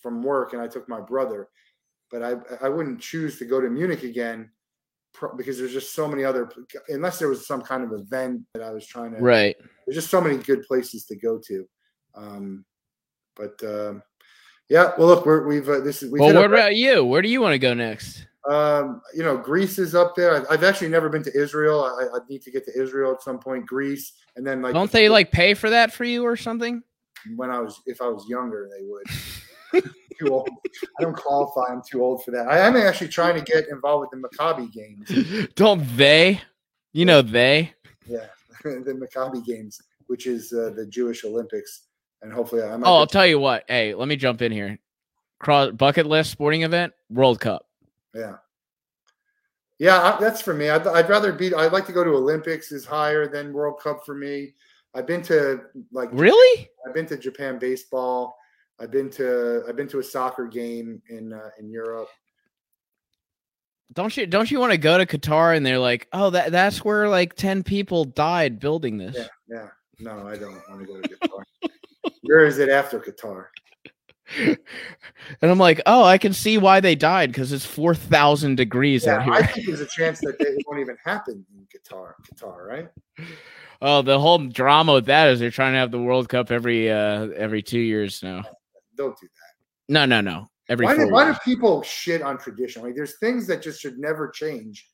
from 0.00 0.22
work, 0.22 0.52
and 0.52 0.62
I 0.62 0.68
took 0.68 0.88
my 0.88 1.00
brother. 1.00 1.48
But 2.10 2.22
I 2.22 2.34
I 2.60 2.68
wouldn't 2.68 3.00
choose 3.00 3.38
to 3.38 3.44
go 3.44 3.60
to 3.60 3.70
Munich 3.70 4.02
again 4.02 4.50
because 5.36 5.58
there's 5.58 5.72
just 5.72 5.94
so 5.94 6.08
many 6.08 6.24
other 6.24 6.50
unless 6.88 7.18
there 7.18 7.28
was 7.28 7.46
some 7.46 7.62
kind 7.62 7.84
of 7.84 7.92
event 7.92 8.42
that 8.54 8.62
I 8.62 8.70
was 8.70 8.86
trying 8.86 9.12
to 9.12 9.18
right. 9.18 9.56
There's 9.86 9.96
just 9.96 10.10
so 10.10 10.20
many 10.20 10.38
good 10.38 10.62
places 10.64 11.04
to 11.06 11.16
go 11.16 11.38
to, 11.46 11.68
um, 12.14 12.64
but 13.36 13.62
uh, 13.62 13.94
yeah. 14.68 14.92
Well, 14.98 15.08
look, 15.08 15.26
we're, 15.26 15.46
we've 15.46 15.68
uh, 15.68 15.80
this 15.80 16.02
is. 16.02 16.10
We've 16.10 16.20
well, 16.20 16.34
what 16.34 16.46
about 16.46 16.76
you? 16.76 17.04
Where 17.04 17.22
do 17.22 17.28
you 17.28 17.40
want 17.40 17.52
to 17.52 17.58
go 17.58 17.74
next? 17.74 18.26
Um, 18.48 19.02
you 19.14 19.22
know, 19.22 19.36
Greece 19.36 19.78
is 19.78 19.94
up 19.94 20.14
there. 20.16 20.50
I've 20.50 20.64
actually 20.64 20.88
never 20.88 21.08
been 21.08 21.22
to 21.22 21.36
Israel. 21.36 21.84
I, 21.84 22.16
I 22.16 22.18
need 22.28 22.42
to 22.42 22.50
get 22.50 22.64
to 22.66 22.80
Israel 22.80 23.12
at 23.12 23.22
some 23.22 23.38
point. 23.38 23.66
Greece, 23.66 24.12
and 24.36 24.46
then 24.46 24.62
like 24.62 24.74
don't 24.74 24.90
they 24.90 25.08
like 25.08 25.30
pay 25.30 25.54
for 25.54 25.70
that 25.70 25.92
for 25.92 26.04
you 26.04 26.24
or 26.24 26.36
something? 26.36 26.82
When 27.36 27.50
I 27.50 27.60
was, 27.60 27.80
if 27.86 28.02
I 28.02 28.08
was 28.08 28.28
younger, 28.28 28.68
they 28.76 28.84
would. 28.84 29.84
too 30.18 30.32
old. 30.32 30.48
I 30.98 31.02
don't 31.02 31.16
qualify. 31.16 31.72
I'm 31.72 31.82
too 31.88 32.02
old 32.02 32.24
for 32.24 32.30
that. 32.32 32.48
I 32.48 32.58
am 32.58 32.76
actually 32.76 33.08
trying 33.08 33.34
to 33.36 33.42
get 33.42 33.68
involved 33.68 34.08
with 34.10 34.22
the 34.22 34.28
Maccabi 34.28 34.72
games. 34.72 35.48
Don't 35.54 35.84
they? 35.96 36.40
You 36.92 37.04
know 37.04 37.22
they. 37.22 37.72
Yeah, 38.06 38.26
the 38.64 38.94
Maccabi 38.94 39.44
games, 39.44 39.80
which 40.06 40.26
is 40.26 40.52
uh, 40.52 40.70
the 40.74 40.86
Jewish 40.86 41.24
Olympics, 41.24 41.86
and 42.22 42.32
hopefully 42.32 42.62
I'm. 42.62 42.84
oh, 42.84 42.96
I'll 42.96 43.06
tell 43.06 43.26
you 43.26 43.38
what. 43.38 43.64
Hey, 43.68 43.94
let 43.94 44.08
me 44.08 44.16
jump 44.16 44.42
in 44.42 44.52
here. 44.52 44.78
Cross 45.38 45.72
bucket 45.72 46.06
list 46.06 46.30
sporting 46.30 46.62
event 46.62 46.92
World 47.10 47.40
Cup. 47.40 47.66
Yeah. 48.14 48.36
Yeah, 49.78 50.16
that's 50.20 50.40
for 50.40 50.54
me. 50.54 50.70
I'd, 50.70 50.86
I'd 50.86 51.08
rather 51.08 51.32
be. 51.32 51.52
I'd 51.52 51.72
like 51.72 51.86
to 51.86 51.92
go 51.92 52.04
to 52.04 52.10
Olympics 52.10 52.70
is 52.70 52.84
higher 52.84 53.26
than 53.26 53.52
World 53.52 53.80
Cup 53.82 54.04
for 54.06 54.14
me. 54.14 54.54
I've 54.94 55.06
been 55.06 55.22
to 55.22 55.62
like 55.90 56.10
really. 56.12 56.68
I've 56.86 56.94
been 56.94 57.06
to 57.06 57.16
Japan 57.16 57.58
baseball. 57.58 58.36
I've 58.78 58.90
been 58.90 59.10
to 59.10 59.64
I've 59.68 59.76
been 59.76 59.88
to 59.88 59.98
a 59.98 60.02
soccer 60.02 60.46
game 60.46 61.02
in 61.08 61.32
uh, 61.32 61.50
in 61.58 61.70
Europe. 61.70 62.08
Don't 63.92 64.16
you 64.16 64.26
don't 64.26 64.50
you 64.50 64.60
want 64.60 64.72
to 64.72 64.78
go 64.78 64.98
to 64.98 65.06
Qatar 65.06 65.56
and 65.56 65.64
they're 65.64 65.78
like, 65.78 66.08
oh 66.12 66.30
that 66.30 66.52
that's 66.52 66.84
where 66.84 67.08
like 67.08 67.34
ten 67.34 67.62
people 67.62 68.04
died 68.04 68.60
building 68.60 68.98
this. 68.98 69.16
Yeah, 69.16 69.26
yeah. 69.48 69.68
No, 69.98 70.26
I 70.26 70.36
don't 70.36 70.62
want 70.68 70.80
to 70.80 70.86
go 70.86 71.00
to 71.00 71.08
Qatar. 71.08 71.70
where 72.22 72.44
is 72.44 72.58
it 72.58 72.68
after 72.68 72.98
Qatar? 72.98 73.46
and 74.46 75.50
I'm 75.50 75.58
like, 75.58 75.80
oh, 75.86 76.04
I 76.04 76.18
can 76.18 76.32
see 76.32 76.58
why 76.58 76.80
they 76.80 76.94
died 76.94 77.30
because 77.30 77.52
it's 77.52 77.66
four 77.66 77.94
thousand 77.94 78.56
degrees 78.56 79.04
yeah, 79.04 79.16
out 79.16 79.24
here. 79.24 79.32
I 79.32 79.42
think 79.42 79.66
there's 79.66 79.80
a 79.80 79.86
chance 79.86 80.20
that 80.20 80.36
it 80.40 80.62
won't 80.66 80.80
even 80.80 80.96
happen 81.04 81.44
in 81.54 81.66
Qatar. 81.66 82.14
Qatar, 82.34 82.66
right? 82.66 82.88
Oh, 83.84 84.00
the 84.00 84.20
whole 84.20 84.38
drama 84.38 84.92
with 84.92 85.06
that 85.06 85.26
is 85.30 85.40
they're 85.40 85.50
trying 85.50 85.72
to 85.72 85.78
have 85.80 85.90
the 85.90 86.00
World 86.00 86.28
Cup 86.28 86.52
every 86.52 86.88
uh 86.88 87.26
every 87.36 87.62
two 87.62 87.80
years 87.80 88.22
now. 88.22 88.44
Don't 88.96 89.18
do 89.18 89.26
that. 89.26 89.92
No, 89.92 90.04
no, 90.04 90.20
no. 90.20 90.48
Every 90.68 90.86
why, 90.86 90.96
do, 90.96 91.08
why 91.08 91.32
do 91.32 91.36
people 91.44 91.82
shit 91.82 92.22
on 92.22 92.38
tradition? 92.38 92.82
Like, 92.82 92.94
there's 92.94 93.18
things 93.18 93.46
that 93.48 93.60
just 93.60 93.80
should 93.80 93.98
never 93.98 94.28
change, 94.28 94.88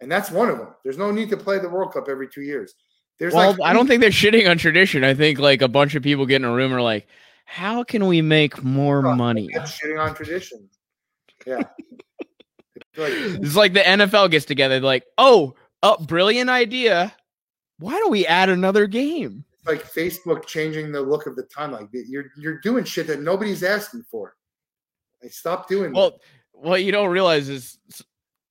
and 0.00 0.10
that's 0.10 0.32
one 0.32 0.48
of 0.48 0.58
them. 0.58 0.74
There's 0.82 0.98
no 0.98 1.12
need 1.12 1.30
to 1.30 1.36
play 1.36 1.60
the 1.60 1.68
World 1.68 1.92
Cup 1.92 2.08
every 2.08 2.28
two 2.28 2.42
years. 2.42 2.74
There's 3.20 3.32
well, 3.32 3.52
like, 3.52 3.60
I 3.62 3.72
don't 3.72 3.86
think 3.86 4.00
they're 4.00 4.10
shitting 4.10 4.50
on 4.50 4.58
tradition. 4.58 5.04
I 5.04 5.14
think 5.14 5.38
like 5.38 5.62
a 5.62 5.68
bunch 5.68 5.94
of 5.94 6.02
people 6.02 6.26
get 6.26 6.36
in 6.36 6.44
a 6.44 6.52
room 6.52 6.72
are 6.74 6.82
like, 6.82 7.06
how 7.52 7.84
can 7.84 8.06
we 8.06 8.22
make 8.22 8.64
more 8.64 9.06
oh, 9.06 9.14
money? 9.14 9.50
Shitting 9.54 10.00
on 10.00 10.14
tradition. 10.14 10.70
Yeah. 11.46 11.64
it's 12.94 13.56
like 13.56 13.74
the 13.74 13.80
NFL 13.80 14.30
gets 14.30 14.46
together, 14.46 14.80
like, 14.80 15.04
oh, 15.18 15.54
oh, 15.82 15.98
brilliant 15.98 16.48
idea. 16.48 17.14
Why 17.78 17.92
don't 17.92 18.10
we 18.10 18.26
add 18.26 18.48
another 18.48 18.86
game? 18.86 19.44
like 19.66 19.84
Facebook 19.84 20.46
changing 20.46 20.90
the 20.90 21.00
look 21.00 21.26
of 21.26 21.36
the 21.36 21.44
timeline. 21.44 21.88
You're 21.92 22.32
you're 22.36 22.58
doing 22.58 22.84
shit 22.84 23.06
that 23.08 23.20
nobody's 23.20 23.62
asking 23.62 24.04
for. 24.10 24.34
Like 25.22 25.32
stop 25.32 25.68
doing. 25.68 25.92
Well, 25.92 26.10
that. 26.10 26.20
what 26.52 26.82
you 26.82 26.90
don't 26.90 27.10
realize 27.10 27.48
is 27.48 27.78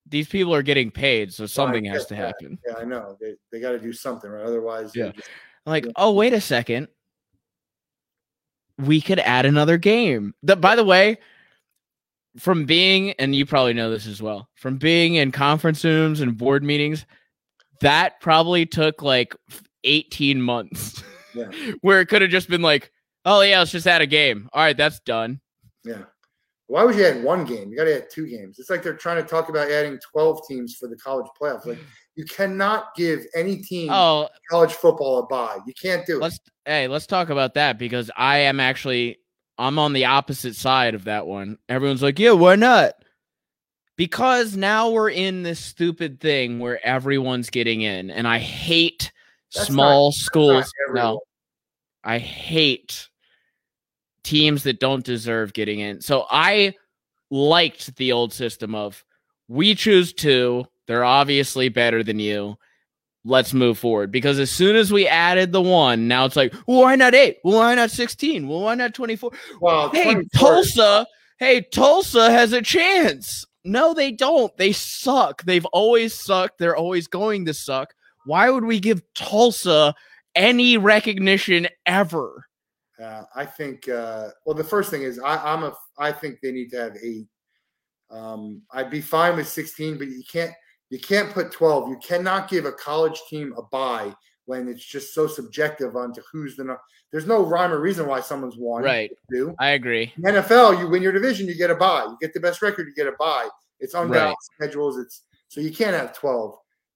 these 0.08 0.28
people 0.28 0.54
are 0.54 0.62
getting 0.62 0.92
paid, 0.92 1.34
so 1.34 1.46
something 1.46 1.84
has 1.86 2.06
to 2.06 2.14
that. 2.14 2.28
happen. 2.28 2.60
Yeah, 2.66 2.76
I 2.78 2.86
know. 2.86 3.18
They 3.20 3.34
they 3.52 3.60
got 3.60 3.72
to 3.72 3.80
do 3.80 3.92
something, 3.92 4.30
right? 4.30 4.46
Otherwise, 4.46 4.92
yeah. 4.96 5.12
Just, 5.12 5.28
like, 5.66 5.86
yeah. 5.86 5.92
oh 5.98 6.14
wait 6.14 6.34
a 6.34 6.42
second, 6.42 6.88
we 8.82 9.02
could 9.02 9.20
add 9.20 9.46
another 9.46 9.78
game. 9.78 10.34
The, 10.44 10.56
by 10.56 10.76
the 10.76 10.84
way, 10.84 11.18
from 12.38 12.66
being 12.66 13.12
and 13.14 13.36
you 13.36 13.46
probably 13.46 13.74
know 13.74 13.90
this 13.90 14.08
as 14.08 14.22
well, 14.22 14.50
from 14.56 14.78
being 14.78 15.16
in 15.16 15.32
conference 15.32 15.84
rooms 15.84 16.22
and 16.22 16.38
board 16.38 16.64
meetings, 16.64 17.06
that 17.82 18.20
probably 18.22 18.66
took 18.66 19.02
like 19.02 19.36
18 19.84 20.42
months 20.42 21.04
yeah. 21.36 21.52
where 21.82 22.02
it 22.02 22.08
could 22.08 22.22
have 22.22 22.32
just 22.32 22.50
been 22.50 22.62
like, 22.62 22.92
oh, 23.26 23.42
yeah, 23.42 23.60
let's 23.60 23.72
just 23.72 23.88
add 23.88 24.02
a 24.02 24.08
game. 24.08 24.50
All 24.54 24.64
right, 24.64 24.78
that's 24.78 25.00
done. 25.02 25.42
Yeah. 25.84 26.04
Why 26.68 26.86
would 26.86 26.96
you 26.96 27.06
add 27.06 27.24
one 27.24 27.44
game? 27.44 27.70
You 27.70 27.78
got 27.78 27.84
to 27.84 27.98
add 27.98 28.10
two 28.10 28.28
games. 28.28 28.58
It's 28.58 28.70
like 28.70 28.82
they're 28.82 28.96
trying 28.96 29.22
to 29.22 29.28
talk 29.28 29.50
about 29.50 29.70
adding 29.70 30.00
12 30.12 30.48
teams 30.48 30.76
for 30.76 30.88
the 30.88 30.96
college 30.96 31.28
playoffs. 31.40 31.66
Like, 31.66 31.80
you 32.22 32.28
cannot 32.28 32.94
give 32.96 33.26
any 33.34 33.58
team 33.58 33.90
oh, 33.92 34.30
college 34.48 34.74
football 34.74 35.18
a 35.18 35.26
bye. 35.26 35.58
You 35.66 35.74
can't 35.82 36.06
do 36.06 36.18
it. 36.18 36.22
Let's 36.22 36.40
hey, 36.66 36.88
let's 36.88 37.08
talk 37.08 37.30
about 37.30 37.56
that 37.56 37.80
because 37.80 38.12
I 38.16 38.38
am 38.40 38.60
actually 38.60 39.18
I'm 39.58 39.80
on 39.80 39.94
the 39.94 40.06
opposite 40.06 40.56
side 40.56 40.94
of 40.94 41.06
that 41.06 41.26
one. 41.26 41.58
Everyone's 41.68 42.04
like, 42.04 42.20
yeah, 42.20 42.34
why 42.34 42.56
not? 42.56 42.94
Because 43.98 44.56
now 44.56 44.92
we're 44.92 45.10
in 45.10 45.42
this 45.42 45.60
stupid 45.60 46.20
thing 46.20 46.60
where 46.60 46.84
everyone's 46.86 47.50
getting 47.50 47.82
in, 47.82 48.12
and 48.12 48.28
I 48.28 48.38
hate 48.38 49.12
that's 49.56 49.66
small 49.66 50.10
not, 50.10 50.14
schools. 50.14 50.72
No, 50.94 51.22
I 52.04 52.20
hate 52.20 53.10
teams 54.24 54.62
that 54.64 54.80
don't 54.80 55.04
deserve 55.04 55.54
getting 55.54 55.80
in. 55.80 56.02
So 56.02 56.28
I 56.30 56.76
liked 57.32 57.96
the 57.96 58.12
old 58.12 58.32
system 58.32 58.76
of 58.76 59.04
we 59.48 59.74
choose 59.74 60.14
two. 60.14 60.66
They're 60.92 61.06
obviously 61.06 61.70
better 61.70 62.04
than 62.04 62.20
you. 62.20 62.58
Let's 63.24 63.54
move 63.54 63.80
forward. 63.80 64.12
Because 64.12 64.40
as 64.40 64.52
soon 64.52 64.76
as 64.76 64.92
we 64.92 65.08
added 65.08 65.54
the 65.54 65.62
one, 65.62 66.10
now 66.10 66.26
it's 66.26 66.36
like, 66.36 66.54
well, 66.68 66.82
why 66.82 66.98
not 66.98 67.16
eight? 67.16 67.38
Well, 67.46 67.60
why 67.60 67.76
not 67.76 67.92
16? 67.92 68.46
Well, 68.46 68.60
why 68.60 68.76
not 68.76 68.94
24? 68.94 69.32
Well, 69.62 69.88
hey, 69.92 70.22
Tulsa, 70.36 71.08
hey, 71.40 71.62
Tulsa 71.62 72.30
has 72.30 72.52
a 72.52 72.62
chance. 72.62 73.46
No, 73.64 73.94
they 73.94 74.12
don't. 74.12 74.52
They 74.58 74.74
suck. 74.74 75.44
They've 75.44 75.64
always 75.68 76.14
sucked. 76.14 76.58
They're 76.58 76.76
always 76.76 77.08
going 77.08 77.46
to 77.46 77.54
suck. 77.54 77.94
Why 78.26 78.50
would 78.50 78.66
we 78.66 78.82
give 78.82 79.02
Tulsa 79.14 79.96
any 80.36 80.76
recognition 80.76 81.70
ever? 81.86 82.44
Uh, 83.02 83.24
I 83.34 83.46
think. 83.46 83.88
Uh, 83.88 84.32
well, 84.46 84.56
the 84.56 84.66
first 84.66 84.92
thing 84.92 85.04
is 85.04 85.20
I, 85.20 85.54
am 85.54 85.64
a. 85.64 85.74
I 85.98 86.12
think 86.12 86.40
they 86.42 86.52
need 86.52 86.70
to 86.72 86.78
have 86.80 86.98
eight. 87.02 87.28
Um, 88.10 88.64
I'd 88.74 88.90
be 88.90 89.00
fine 89.00 89.38
with 89.38 89.48
16, 89.48 89.98
but 89.98 90.10
you 90.10 90.24
can't. 90.30 90.52
You 90.92 91.00
can't 91.00 91.32
put 91.32 91.52
12. 91.52 91.90
You 91.90 91.98
cannot 91.98 92.50
give 92.50 92.66
a 92.66 92.72
college 92.74 93.20
team 93.30 93.54
a 93.58 93.64
buy 93.64 94.14
when 94.46 94.68
it's 94.68 94.86
just 94.86 95.14
so 95.14 95.26
subjective 95.26 95.96
onto 95.96 96.22
who's 96.32 96.56
the. 96.56 96.78
There's 97.12 97.26
no 97.26 97.44
rhyme 97.44 97.72
or 97.72 97.80
reason 97.80 98.08
why 98.08 98.22
someone's 98.22 98.58
won. 98.58 98.84
Right. 98.84 99.10
Do 99.32 99.56
I 99.60 99.72
agree? 99.72 100.14
In 100.18 100.24
NFL, 100.24 100.80
you 100.80 100.88
win 100.90 101.02
your 101.02 101.12
division, 101.12 101.48
you 101.48 101.56
get 101.56 101.72
a 101.72 101.76
buy. 101.76 102.04
You 102.04 102.18
get 102.22 102.34
the 102.34 102.40
best 102.40 102.62
record, 102.62 102.88
you 102.88 102.94
get 102.94 103.12
a 103.12 103.16
buy. 103.18 103.48
It's 103.80 103.94
unbalanced 103.94 104.38
right. 104.60 104.68
schedules. 104.68 104.98
It's 104.98 105.24
so 105.48 105.62
you 105.62 105.72
can't 105.72 105.96
have 105.96 106.14
12. 106.14 106.56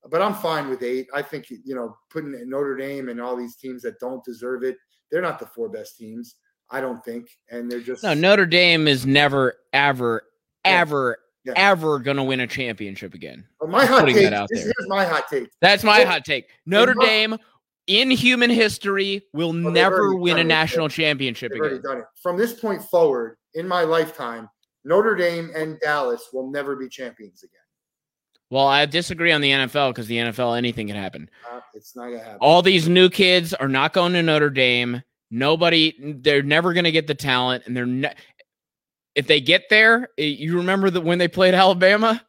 but 0.10 0.22
I'm 0.22 0.36
fine 0.36 0.70
with 0.70 0.84
eight. 0.84 1.08
I 1.14 1.22
think 1.22 1.50
you 1.50 1.76
know 1.76 1.96
putting 2.10 2.38
Notre 2.50 2.76
Dame 2.76 3.10
and 3.10 3.22
all 3.22 3.36
these 3.36 3.56
teams 3.56 3.82
that 3.84 4.00
don't 4.00 4.24
deserve 4.24 4.64
it, 4.64 4.76
they're 5.10 5.22
not 5.22 5.40
the 5.40 5.48
four 5.48 5.70
best 5.70 5.98
teams. 5.98 6.36
I 6.70 6.82
don't 6.82 7.04
think, 7.06 7.28
and 7.50 7.72
they're 7.72 7.80
just 7.80 8.04
No, 8.04 8.14
Notre 8.14 8.46
Dame 8.46 8.88
is 8.88 9.06
never, 9.06 9.56
ever, 9.72 10.24
ever, 10.64 11.18
Yeah. 11.46 11.54
ever 11.56 12.00
going 12.00 12.18
to 12.18 12.24
win 12.24 12.40
a 12.40 12.48
championship 12.48 13.14
again. 13.14 13.46
But 13.60 13.70
my 13.70 13.86
hot 13.86 14.02
putting 14.02 14.16
take. 14.16 14.24
that 14.26 14.34
out 14.34 14.50
this- 14.50 14.64
there. 14.64 14.74
Here's 14.78 14.88
my 14.90 15.06
hot 15.06 15.26
take. 15.30 15.50
That's 15.62 15.84
my 15.84 16.00
Well, 16.00 16.08
hot 16.08 16.26
take. 16.26 16.48
Notre 16.66 16.96
my- 16.96 17.06
Dame 17.06 17.38
in 17.88 18.10
human 18.10 18.50
history 18.50 19.22
will 19.34 19.54
they've 19.54 19.62
never 19.72 20.16
win 20.16 20.38
a 20.38 20.42
it. 20.42 20.44
national 20.46 20.90
championship 20.90 21.52
They've 21.52 21.62
again. 21.62 21.82
done 21.84 21.98
it. 22.00 22.06
From 22.24 22.36
this 22.38 22.54
point 22.60 22.82
forward, 22.84 23.38
in 23.54 23.68
my 23.68 23.84
lifetime, 23.84 24.50
Notre 24.84 25.16
Dame 25.16 25.52
and 25.56 25.80
Dallas 25.80 26.30
will 26.34 26.50
never 26.52 26.76
be 26.76 26.90
champions 26.90 27.44
again. 27.44 27.52
Well, 28.52 28.68
I 28.68 28.86
disagree 28.86 29.32
on 29.32 29.42
the 29.42 29.52
NFL 29.52 29.90
because 29.92 30.08
the 30.08 30.18
NFL 30.18 30.56
anything 30.58 30.88
can 30.88 30.96
happen. 30.96 31.30
Uh, 31.52 31.60
it's 31.74 31.96
not 31.96 32.06
gonna 32.10 32.20
happen. 32.20 32.38
All 32.42 32.62
these 32.62 32.88
new 32.88 33.10
kids 33.10 33.54
are 33.56 33.68
not 33.68 33.94
going 33.94 34.14
to 34.14 34.22
Notre 34.24 34.50
Dame. 34.52 35.02
Nobody, 35.32 35.96
they're 36.22 36.44
never 36.44 36.72
going 36.74 36.84
to 36.86 36.92
get 36.92 37.08
the 37.08 37.16
talent, 37.16 37.64
and 37.66 37.76
they're 37.76 37.88
ne- 37.88 38.14
if 39.16 39.28
they 39.28 39.42
get 39.42 39.70
there. 39.70 40.10
eh, 40.18 40.24
You 40.24 40.58
remember 40.58 40.90
that 40.90 41.02
when 41.02 41.18
they 41.18 41.28
played 41.28 41.54
Alabama? 41.54 42.22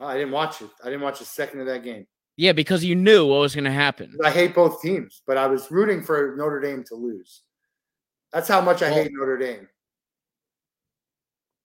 Oh, 0.00 0.06
I 0.06 0.14
didn't 0.14 0.32
watch 0.32 0.60
it. 0.62 0.70
I 0.82 0.86
didn't 0.86 1.02
watch 1.02 1.20
a 1.20 1.24
second 1.24 1.60
of 1.60 1.66
that 1.66 1.84
game. 1.84 2.06
Yeah, 2.36 2.52
because 2.52 2.82
you 2.84 2.94
knew 2.94 3.26
what 3.26 3.40
was 3.40 3.54
going 3.54 3.64
to 3.64 3.70
happen. 3.70 4.16
I 4.24 4.30
hate 4.30 4.54
both 4.54 4.80
teams, 4.80 5.22
but 5.26 5.36
I 5.36 5.46
was 5.46 5.70
rooting 5.70 6.02
for 6.02 6.34
Notre 6.38 6.60
Dame 6.60 6.82
to 6.84 6.94
lose. 6.94 7.42
That's 8.32 8.48
how 8.48 8.60
much 8.62 8.82
I 8.82 8.90
Well- 8.90 9.02
hate 9.02 9.12
Notre 9.12 9.36
Dame. 9.36 9.68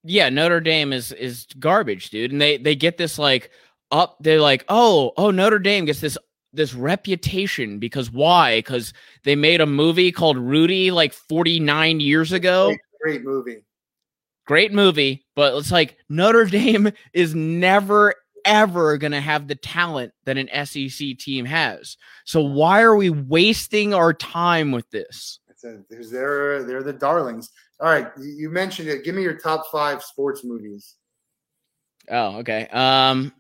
yeah, 0.04 0.30
Notre 0.30 0.60
Dame 0.62 0.94
is 0.94 1.12
is 1.12 1.48
garbage, 1.60 2.10
dude. 2.10 2.32
And 2.32 2.42
they 2.42 2.58
they 2.58 2.76
get 2.76 2.98
this 2.98 3.18
like 3.18 3.52
up. 3.92 4.18
They're 4.20 4.42
like, 4.42 4.66
oh, 4.70 5.14
oh, 5.18 5.32
Notre 5.32 5.60
Dame 5.60 5.86
gets 5.86 6.00
this 6.02 6.18
this 6.54 6.74
reputation 6.74 7.80
because 7.80 8.12
why? 8.12 8.60
Because 8.60 8.94
they 9.24 9.36
made 9.36 9.62
a 9.62 9.66
movie 9.66 10.12
called 10.12 10.38
Rudy 10.38 10.92
like 10.92 11.14
49 11.14 12.00
years 12.00 12.32
ago. 12.32 12.68
Great, 12.68 12.80
great 13.02 13.24
movie. 13.24 13.65
Great 14.46 14.72
movie, 14.72 15.26
but 15.36 15.56
it's 15.56 15.72
like 15.72 15.98
Notre 16.10 16.46
Dame 16.50 16.92
is 17.14 17.34
never 17.34 18.14
ever 18.46 18.98
gonna 18.98 19.20
have 19.20 19.48
the 19.48 19.56
talent 19.56 20.14
that 20.26 20.38
an 20.38 20.50
SEC 20.66 21.18
team 21.18 21.46
has. 21.46 21.98
So 22.26 22.42
why 22.42 22.82
are 22.84 22.96
we 22.96 23.10
wasting 23.10 23.94
our 23.94 24.14
time 24.14 24.72
with 24.72 24.90
this? 24.92 25.40
It's 25.50 25.64
a, 25.64 25.80
they're 25.90 26.64
they're 26.64 26.84
the 26.84 26.94
darlings. 26.94 27.50
All 27.80 27.90
right, 27.90 28.08
you 28.18 28.28
you 28.28 28.50
mentioned 28.50 28.88
it. 28.88 29.04
Give 29.04 29.16
me 29.16 29.24
your 29.24 29.38
top 29.38 29.66
five 29.72 30.04
sports 30.04 30.44
movies. 30.44 30.96
Oh, 32.10 32.38
okay. 32.38 32.68
Um 32.72 33.34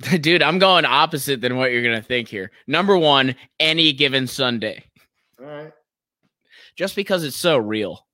dude, 0.20 0.42
I'm 0.42 0.58
going 0.58 0.84
opposite 0.84 1.40
than 1.40 1.56
what 1.56 1.70
you're 1.70 1.84
gonna 1.84 2.02
think 2.02 2.28
here. 2.28 2.50
Number 2.66 2.98
one, 2.98 3.36
any 3.60 3.92
given 3.92 4.26
Sunday. 4.26 4.84
All 5.38 5.46
right. 5.46 5.72
Just 6.76 6.96
because 6.96 7.22
it's 7.22 7.36
so 7.36 7.58
real. 7.58 8.06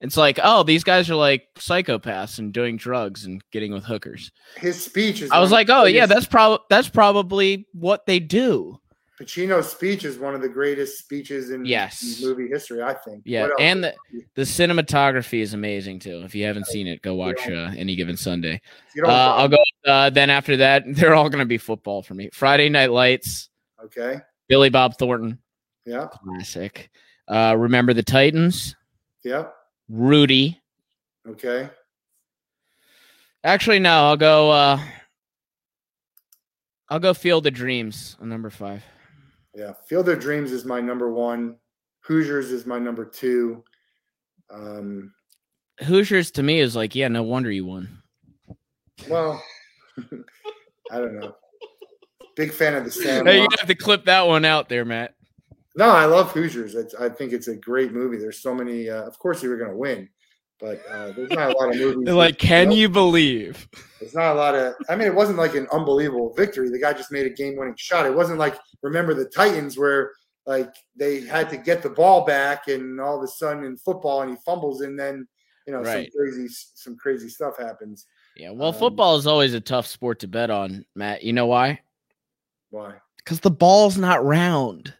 It's 0.00 0.16
like, 0.16 0.38
oh, 0.42 0.62
these 0.62 0.84
guys 0.84 1.08
are 1.10 1.14
like 1.14 1.48
psychopaths 1.56 2.38
and 2.38 2.52
doing 2.52 2.76
drugs 2.76 3.24
and 3.24 3.42
getting 3.50 3.72
with 3.72 3.84
hookers. 3.84 4.30
His 4.56 4.82
speech 4.84 5.22
is. 5.22 5.30
I 5.30 5.38
was 5.40 5.50
like, 5.50 5.70
oh 5.70 5.84
yeah, 5.84 6.06
that's 6.06 6.26
probably 6.26 6.58
that's 6.68 6.88
probably 6.88 7.66
what 7.72 8.04
they 8.06 8.18
do. 8.18 8.78
Pacino's 9.18 9.70
speech 9.70 10.04
is 10.04 10.18
one 10.18 10.34
of 10.34 10.42
the 10.42 10.48
greatest 10.50 10.98
speeches 10.98 11.50
in 11.50 11.64
Yes. 11.64 12.20
movie 12.22 12.48
history. 12.48 12.82
I 12.82 12.92
think. 12.92 13.22
Yeah, 13.24 13.48
and 13.58 13.82
the 13.84 13.94
the 14.34 14.42
cinematography 14.42 15.40
is 15.40 15.54
amazing 15.54 16.00
too. 16.00 16.20
If 16.22 16.34
you 16.34 16.44
haven't 16.44 16.66
seen 16.66 16.86
it, 16.86 17.00
go 17.00 17.14
watch 17.14 17.40
uh, 17.48 17.70
any 17.74 17.96
given 17.96 18.18
Sunday. 18.18 18.60
Uh. 19.02 19.08
I'll 19.08 19.48
go. 19.48 19.56
Uh, 19.86 20.10
then 20.10 20.28
after 20.28 20.58
that, 20.58 20.82
they're 20.86 21.14
all 21.14 21.30
going 21.30 21.38
to 21.38 21.46
be 21.46 21.56
football 21.56 22.02
for 22.02 22.12
me. 22.12 22.28
Friday 22.34 22.68
Night 22.68 22.90
Lights, 22.90 23.48
Okay. 23.82 24.20
Billy 24.48 24.68
Bob 24.68 24.98
Thornton, 24.98 25.38
Yeah. 25.86 26.08
classic. 26.12 26.90
Uh, 27.26 27.54
Remember 27.56 27.94
the 27.94 28.02
Titans, 28.02 28.76
Yeah. 29.24 29.46
Rudy. 29.88 30.60
Okay. 31.28 31.68
Actually, 33.44 33.78
no, 33.78 33.90
I'll 33.92 34.16
go. 34.16 34.50
Uh, 34.50 34.80
I'll 36.88 36.98
go 37.00 37.14
Field 37.14 37.46
of 37.46 37.54
Dreams 37.54 38.16
on 38.20 38.28
number 38.28 38.50
five. 38.50 38.82
Yeah. 39.54 39.72
Field 39.88 40.08
of 40.08 40.20
Dreams 40.20 40.52
is 40.52 40.64
my 40.64 40.80
number 40.80 41.10
one. 41.10 41.56
Hoosiers 42.02 42.52
is 42.52 42.66
my 42.66 42.78
number 42.78 43.04
two. 43.04 43.64
Um, 44.50 45.12
Hoosiers 45.80 46.30
to 46.32 46.42
me 46.42 46.60
is 46.60 46.76
like, 46.76 46.94
yeah, 46.94 47.08
no 47.08 47.24
wonder 47.24 47.50
you 47.50 47.64
won. 47.66 47.88
well, 49.08 49.42
I 50.92 50.98
don't 50.98 51.18
know. 51.18 51.34
Big 52.36 52.52
fan 52.52 52.74
of 52.74 52.84
the 52.84 52.90
Hey, 52.90 53.06
Sandlot. 53.06 53.34
you 53.34 53.48
have 53.58 53.66
to 53.66 53.74
clip 53.74 54.04
that 54.04 54.26
one 54.28 54.44
out 54.44 54.68
there, 54.68 54.84
Matt. 54.84 55.14
No, 55.76 55.90
I 55.90 56.06
love 56.06 56.32
Hoosiers. 56.32 56.74
It's, 56.74 56.94
I 56.94 57.08
think 57.08 57.32
it's 57.32 57.48
a 57.48 57.56
great 57.56 57.92
movie. 57.92 58.16
There's 58.16 58.40
so 58.40 58.54
many. 58.54 58.88
Uh, 58.88 59.02
of 59.02 59.18
course, 59.18 59.42
they 59.42 59.48
were 59.48 59.58
going 59.58 59.70
to 59.70 59.76
win, 59.76 60.08
but 60.58 60.80
uh, 60.90 61.12
there's 61.12 61.30
not 61.30 61.50
a 61.54 61.58
lot 61.58 61.68
of 61.70 61.76
movies. 61.80 62.08
Like, 62.14 62.38
can 62.38 62.72
you 62.72 62.88
believe? 62.88 63.68
There's 64.00 64.14
not 64.14 64.32
a 64.34 64.38
lot 64.38 64.54
of. 64.54 64.74
I 64.88 64.96
mean, 64.96 65.06
it 65.06 65.14
wasn't 65.14 65.38
like 65.38 65.54
an 65.54 65.66
unbelievable 65.72 66.32
victory. 66.34 66.70
The 66.70 66.80
guy 66.80 66.94
just 66.94 67.12
made 67.12 67.26
a 67.26 67.30
game-winning 67.30 67.74
shot. 67.76 68.06
It 68.06 68.14
wasn't 68.14 68.38
like 68.38 68.56
remember 68.82 69.12
the 69.12 69.26
Titans 69.26 69.76
where 69.76 70.12
like 70.46 70.72
they 70.96 71.20
had 71.22 71.50
to 71.50 71.56
get 71.58 71.82
the 71.82 71.90
ball 71.90 72.24
back, 72.24 72.68
and 72.68 72.98
all 73.00 73.18
of 73.18 73.22
a 73.22 73.28
sudden 73.28 73.64
in 73.64 73.76
football, 73.76 74.22
and 74.22 74.30
he 74.30 74.36
fumbles, 74.46 74.80
and 74.80 74.98
then 74.98 75.28
you 75.66 75.74
know 75.74 75.82
Right. 75.82 76.10
some 76.10 76.18
crazy 76.18 76.46
some 76.48 76.96
crazy 76.96 77.28
stuff 77.28 77.58
happens. 77.58 78.06
Yeah, 78.36 78.50
well, 78.50 78.68
Um, 78.68 78.74
football 78.74 79.16
is 79.16 79.26
always 79.26 79.52
a 79.54 79.60
tough 79.60 79.86
sport 79.86 80.20
to 80.20 80.28
bet 80.28 80.50
on, 80.50 80.84
Matt. 80.94 81.22
You 81.22 81.32
know 81.34 81.46
why? 81.46 81.80
Why? 82.70 82.94
Because 83.18 83.40
the 83.40 83.50
ball's 83.50 83.98
not 83.98 84.24
round. 84.24 84.94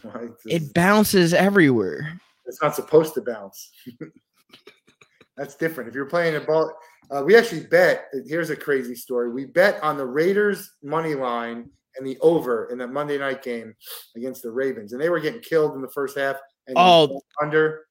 Why. 0.12 0.28
It 0.46 0.72
bounces 0.74 1.34
everywhere. 1.34 2.20
it's 2.46 2.62
not 2.62 2.74
supposed 2.74 3.14
to 3.14 3.20
bounce. 3.22 3.70
that's 5.36 5.54
different. 5.54 5.88
If 5.88 5.94
you're 5.94 6.06
playing 6.06 6.36
a 6.36 6.40
ball, 6.40 6.72
uh, 7.10 7.22
we 7.24 7.36
actually 7.36 7.66
bet. 7.66 8.06
Here's 8.26 8.50
a 8.50 8.56
crazy 8.56 8.94
story. 8.94 9.30
We 9.30 9.46
bet 9.46 9.82
on 9.82 9.96
the 9.96 10.06
Raiders 10.06 10.72
money 10.82 11.14
line 11.14 11.70
and 11.96 12.06
the 12.06 12.18
over 12.20 12.66
in 12.70 12.78
that 12.78 12.88
Monday 12.88 13.18
night 13.18 13.42
game 13.42 13.74
against 14.16 14.42
the 14.42 14.50
Ravens, 14.50 14.92
and 14.92 15.00
they 15.02 15.08
were 15.08 15.20
getting 15.20 15.40
killed 15.40 15.74
in 15.74 15.82
the 15.82 15.88
first 15.88 16.16
half. 16.16 16.36
And 16.66 16.76
Oh. 16.78 17.20
under, 17.42 17.86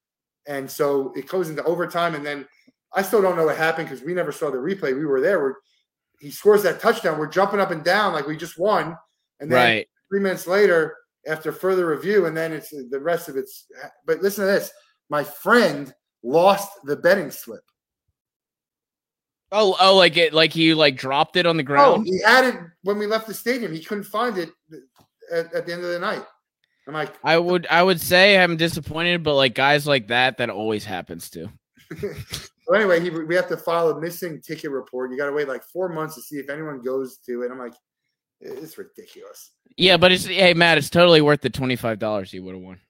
and 0.46 0.70
so 0.70 1.12
it 1.16 1.28
goes 1.28 1.50
into 1.50 1.62
overtime, 1.64 2.14
and 2.14 2.24
then 2.24 2.46
I 2.94 3.02
still 3.02 3.20
don't 3.20 3.36
know 3.36 3.44
what 3.46 3.56
happened 3.58 3.88
because 3.88 4.04
we 4.04 4.14
never 4.14 4.32
saw 4.32 4.50
the 4.50 4.56
replay. 4.56 4.94
We 4.96 5.04
were 5.06 5.20
there. 5.20 5.40
Where 5.40 5.56
he 6.18 6.30
scores 6.30 6.62
that 6.62 6.80
touchdown, 6.80 7.18
we're 7.18 7.26
jumping 7.28 7.60
up 7.60 7.70
and 7.70 7.84
down 7.84 8.12
like 8.14 8.26
we 8.26 8.36
just 8.36 8.58
won, 8.58 8.96
and 9.40 9.50
then 9.52 9.58
Right. 9.58 9.88
three 10.08 10.20
minutes 10.20 10.46
later, 10.46 10.96
after 11.26 11.52
further 11.52 11.86
review, 11.86 12.26
and 12.26 12.36
then 12.36 12.52
it's 12.52 12.70
the 12.70 13.00
rest 13.00 13.28
of 13.28 13.36
it's. 13.36 13.66
But 14.06 14.20
listen 14.22 14.46
to 14.46 14.50
this: 14.50 14.70
my 15.08 15.24
friend 15.24 15.92
lost 16.22 16.70
the 16.84 16.96
betting 16.96 17.30
slip. 17.30 17.62
Oh, 19.52 19.76
oh, 19.80 19.96
like 19.96 20.16
it, 20.16 20.32
like 20.32 20.54
you 20.54 20.76
like 20.76 20.96
dropped 20.96 21.36
it 21.36 21.46
on 21.46 21.56
the 21.56 21.62
Oh, 21.62 21.66
ground. 21.66 22.06
he 22.06 22.20
had 22.22 22.44
it 22.44 22.60
when 22.82 22.98
we 22.98 23.06
left 23.06 23.26
the 23.26 23.34
stadium. 23.34 23.72
He 23.72 23.82
couldn't 23.82 24.04
find 24.04 24.38
it 24.38 24.50
at, 25.32 25.52
at 25.52 25.66
the 25.66 25.72
end 25.72 25.82
of 25.82 25.90
the 25.90 25.98
night. 25.98 26.24
I'm 26.86 26.94
like, 26.94 27.14
I 27.24 27.36
would, 27.36 27.66
I 27.68 27.82
would 27.82 28.00
say 28.00 28.38
I'm 28.38 28.56
disappointed, 28.56 29.22
but 29.22 29.34
like 29.34 29.54
guys 29.54 29.86
like 29.86 30.08
that, 30.08 30.38
that 30.38 30.50
always 30.50 30.84
happens 30.84 31.28
too. 31.30 31.48
so 32.00 32.74
anyway, 32.74 33.00
he, 33.00 33.10
we 33.10 33.34
have 33.34 33.48
to 33.48 33.56
file 33.56 33.90
a 33.90 34.00
missing 34.00 34.40
ticket 34.40 34.70
report. 34.70 35.10
You 35.10 35.18
got 35.18 35.26
to 35.26 35.32
wait 35.32 35.48
like 35.48 35.62
four 35.64 35.88
months 35.88 36.14
to 36.14 36.22
see 36.22 36.36
if 36.36 36.48
anyone 36.48 36.80
goes 36.80 37.18
to 37.26 37.42
it. 37.42 37.50
I'm 37.50 37.58
like, 37.58 37.74
it's 38.40 38.78
ridiculous. 38.78 39.52
Yeah, 39.76 39.96
but 39.96 40.12
it's 40.12 40.26
hey 40.26 40.54
Matt, 40.54 40.78
it's 40.78 40.90
totally 40.90 41.20
worth 41.20 41.40
the 41.40 41.50
twenty 41.50 41.76
five 41.76 41.98
dollars 41.98 42.32
you 42.32 42.42
would 42.44 42.54
have 42.54 42.62
won. 42.62 42.80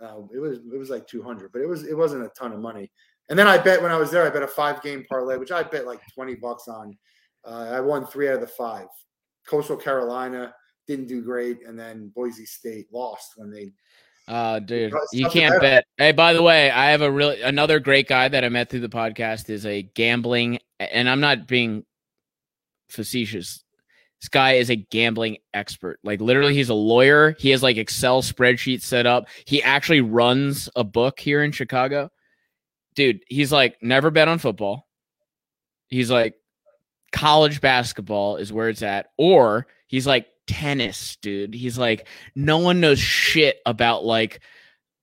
Uh, 0.00 0.22
it 0.34 0.38
was 0.38 0.58
it 0.58 0.78
was 0.78 0.90
like 0.90 1.06
200, 1.06 1.52
but 1.52 1.62
it 1.62 1.68
was 1.68 1.84
it 1.86 1.96
wasn't 1.96 2.24
a 2.24 2.30
ton 2.38 2.52
of 2.52 2.60
money. 2.60 2.90
And 3.30 3.38
then 3.38 3.46
I 3.46 3.56
bet 3.56 3.80
when 3.80 3.90
I 3.90 3.96
was 3.96 4.10
there, 4.10 4.26
I 4.26 4.30
bet 4.30 4.42
a 4.42 4.48
five 4.48 4.82
game 4.82 5.04
parlay, 5.08 5.36
which 5.36 5.52
I 5.52 5.62
bet 5.62 5.86
like 5.86 6.00
20 6.14 6.34
bucks 6.36 6.68
on. 6.68 6.96
Uh, 7.44 7.70
I 7.72 7.80
won 7.80 8.06
three 8.06 8.28
out 8.28 8.34
of 8.34 8.40
the 8.40 8.46
five. 8.46 8.86
Coastal 9.46 9.76
Carolina 9.76 10.54
didn't 10.86 11.06
do 11.06 11.22
great, 11.22 11.66
and 11.66 11.78
then 11.78 12.10
Boise 12.14 12.46
State 12.46 12.86
lost 12.92 13.32
when 13.36 13.50
they. 13.50 13.72
Uh, 14.26 14.58
dude, 14.58 14.92
you 15.12 15.28
can't 15.28 15.60
bet. 15.60 15.84
Hey, 15.98 16.12
by 16.12 16.32
the 16.32 16.42
way, 16.42 16.70
I 16.70 16.90
have 16.90 17.02
a 17.02 17.10
really 17.10 17.42
another 17.42 17.78
great 17.78 18.08
guy 18.08 18.28
that 18.28 18.44
I 18.44 18.48
met 18.48 18.70
through 18.70 18.80
the 18.80 18.88
podcast 18.88 19.50
is 19.50 19.66
a 19.66 19.82
gambling, 19.82 20.58
and 20.80 21.08
I'm 21.08 21.20
not 21.20 21.46
being 21.46 21.84
facetious. 22.88 23.63
This 24.24 24.30
guy 24.30 24.52
is 24.52 24.70
a 24.70 24.76
gambling 24.76 25.36
expert. 25.52 26.00
Like 26.02 26.18
literally, 26.22 26.54
he's 26.54 26.70
a 26.70 26.74
lawyer. 26.74 27.36
He 27.38 27.50
has 27.50 27.62
like 27.62 27.76
Excel 27.76 28.22
spreadsheets 28.22 28.80
set 28.80 29.04
up. 29.04 29.28
He 29.44 29.62
actually 29.62 30.00
runs 30.00 30.66
a 30.74 30.82
book 30.82 31.20
here 31.20 31.44
in 31.44 31.52
Chicago. 31.52 32.08
Dude, 32.94 33.20
he's 33.28 33.52
like 33.52 33.76
never 33.82 34.10
bet 34.10 34.28
on 34.28 34.38
football. 34.38 34.88
He's 35.88 36.10
like 36.10 36.36
college 37.12 37.60
basketball 37.60 38.36
is 38.36 38.50
where 38.50 38.70
it's 38.70 38.80
at, 38.80 39.08
or 39.18 39.66
he's 39.88 40.06
like 40.06 40.26
tennis, 40.46 41.16
dude. 41.16 41.52
He's 41.52 41.76
like 41.76 42.08
no 42.34 42.56
one 42.56 42.80
knows 42.80 42.98
shit 42.98 43.58
about 43.66 44.06
like 44.06 44.40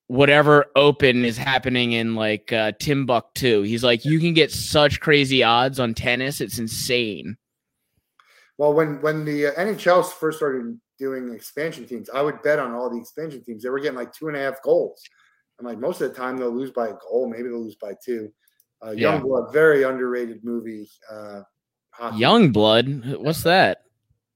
whatever 0.08 0.66
open 0.76 1.26
is 1.26 1.38
happening 1.38 1.92
in 1.92 2.16
like 2.16 2.52
uh, 2.52 2.72
Timbuktu. 2.80 3.62
He's 3.62 3.84
like, 3.84 4.04
you 4.04 4.20
can 4.20 4.34
get 4.34 4.52
such 4.52 5.00
crazy 5.00 5.44
odds 5.44 5.80
on 5.80 5.94
tennis. 5.94 6.42
It's 6.42 6.58
insane. 6.58 7.38
Well, 8.62 8.74
when 8.74 9.02
when 9.02 9.26
the 9.26 9.48
uh, 9.48 9.54
NHL 9.54 10.08
first 10.14 10.38
started 10.38 10.80
doing 11.00 11.34
expansion 11.34 11.88
teams, 11.88 12.12
I 12.12 12.22
would 12.22 12.44
bet 12.44 12.60
on 12.60 12.74
all 12.74 12.92
the 12.92 13.00
expansion 13.00 13.44
teams. 13.44 13.64
They 13.64 13.70
were 13.70 13.80
getting 13.80 13.98
like 13.98 14.14
two 14.14 14.28
and 14.28 14.38
a 14.38 14.40
half 14.40 14.62
goals. 14.62 15.02
I'm 15.60 15.66
like, 15.66 15.80
most 15.80 16.00
of 16.00 16.10
the 16.10 16.16
time 16.16 16.38
they'll 16.38 16.56
lose 16.56 16.70
by 16.70 16.90
a 16.90 16.94
goal, 16.94 17.28
maybe 17.28 17.50
they'll 17.50 17.64
lose 17.64 17.78
by 17.82 17.94
two. 18.06 18.32
Uh, 18.86 18.92
Yeah. 18.92 19.20
Youngblood, 19.20 19.52
very 19.52 19.82
underrated 19.82 20.44
movie. 20.44 20.88
Uh, 21.12 21.42
hockey. 21.90 22.20
Young 22.20 22.52
Blood. 22.52 23.16
What's 23.18 23.42
that? 23.42 23.82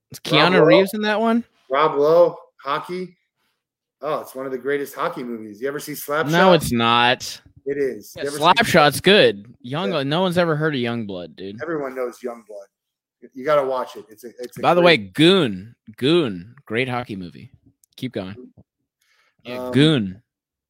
Is 0.10 0.20
Rob 0.26 0.34
Keanu 0.34 0.54
Lowe. 0.54 0.66
Reeves 0.66 0.96
in 0.96 1.04
that 1.04 1.22
one? 1.22 1.44
Rob 1.70 1.94
Lowe, 1.94 2.36
hockey. 2.64 3.16
Oh, 4.02 4.22
it's 4.22 4.34
one 4.34 4.48
of 4.48 4.52
the 4.52 4.58
greatest 4.58 4.96
hockey 4.96 5.24
movies. 5.24 5.62
You 5.62 5.68
ever 5.68 5.80
see 5.80 5.92
Slapshot? 5.92 6.32
No, 6.32 6.54
it's 6.54 6.72
not. 6.72 7.40
it 7.68 7.78
is. 7.78 8.16
Yeah, 8.18 8.24
Slapshot's 8.24 9.02
good. 9.02 9.54
Young. 9.62 9.94
Yeah. 9.94 10.02
No 10.02 10.22
one's 10.22 10.40
ever 10.40 10.56
heard 10.56 10.74
of 10.74 10.82
Young 10.82 11.06
Blood, 11.06 11.36
dude. 11.36 11.62
Everyone 11.62 11.94
knows 11.94 12.18
Youngblood. 12.26 12.66
You 13.34 13.46
got 13.46 13.62
to 13.62 13.68
watch 13.68 13.96
it. 13.96 14.06
It's 14.10 14.24
a. 14.24 14.30
It's 14.40 14.58
a 14.58 14.62
By 14.62 14.74
the 14.74 14.82
way, 14.82 14.98
Goon. 14.98 15.76
Goon. 15.98 16.56
Great 16.66 16.90
hockey 16.90 17.16
movie. 17.16 17.52
Keep 17.96 18.14
going. 18.14 18.36
Yeah, 19.44 19.66
Um, 19.68 19.72
Goon. 19.72 20.22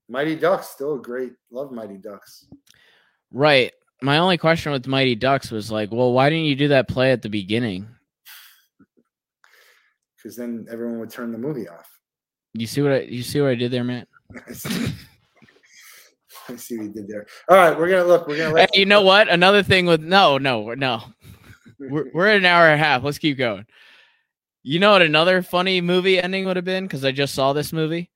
Mighty 0.08 0.36
Ducks 0.36 0.68
still 0.68 0.96
a 0.96 1.02
great. 1.02 1.34
Love 1.52 1.72
Mighty 1.72 1.98
Ducks. 1.98 2.46
Right. 3.32 3.72
My 4.02 4.20
only 4.20 4.38
question 4.38 4.72
with 4.72 4.88
Mighty 4.88 5.16
Ducks 5.16 5.50
was 5.50 5.72
like, 5.72 5.92
well, 5.92 6.12
why 6.14 6.30
didn't 6.30 6.46
you 6.46 6.56
do 6.56 6.68
that 6.70 6.88
play 6.88 7.12
at 7.12 7.22
the 7.22 7.30
beginning? 7.30 7.88
because 10.18 10.36
then 10.36 10.68
everyone 10.72 11.00
would 11.00 11.10
turn 11.10 11.32
the 11.32 11.38
movie 11.38 11.68
off. 11.68 11.90
You 12.54 12.68
see 12.68 12.82
what 12.82 12.92
I 12.92 13.00
you 13.02 13.24
see 13.24 13.42
what 13.42 13.50
I 13.50 13.56
did 13.56 13.72
there, 13.72 13.84
Matt? 13.84 14.08
See 14.54 14.70
I 16.50 16.56
see 16.56 16.78
what 16.78 16.84
you 16.86 16.94
did 16.94 17.08
there. 17.08 17.26
All 17.50 17.58
right, 17.58 17.78
we're 17.78 17.90
gonna 17.90 18.06
look. 18.06 18.28
We're 18.28 18.38
gonna 18.38 18.60
Hey, 18.62 18.80
you 18.80 18.86
know 18.86 19.02
what? 19.02 19.28
Another 19.28 19.64
thing 19.64 19.86
with 19.86 20.02
no, 20.02 20.38
no, 20.38 20.74
no. 20.74 21.02
We're 21.80 22.10
we're 22.14 22.28
at 22.28 22.38
an 22.38 22.46
hour 22.46 22.66
and 22.68 22.80
a 22.80 22.84
half. 22.84 23.04
Let's 23.04 23.18
keep 23.18 23.38
going. 23.38 23.66
You 24.64 24.80
know 24.80 24.92
what 24.94 25.02
another 25.02 25.42
funny 25.42 25.80
movie 25.82 26.20
ending 26.22 26.46
would 26.46 26.56
have 26.56 26.66
been? 26.66 26.86
Because 26.86 27.06
I 27.06 27.12
just 27.12 27.36
saw 27.36 27.54
this 27.54 27.72
movie. 27.72 28.10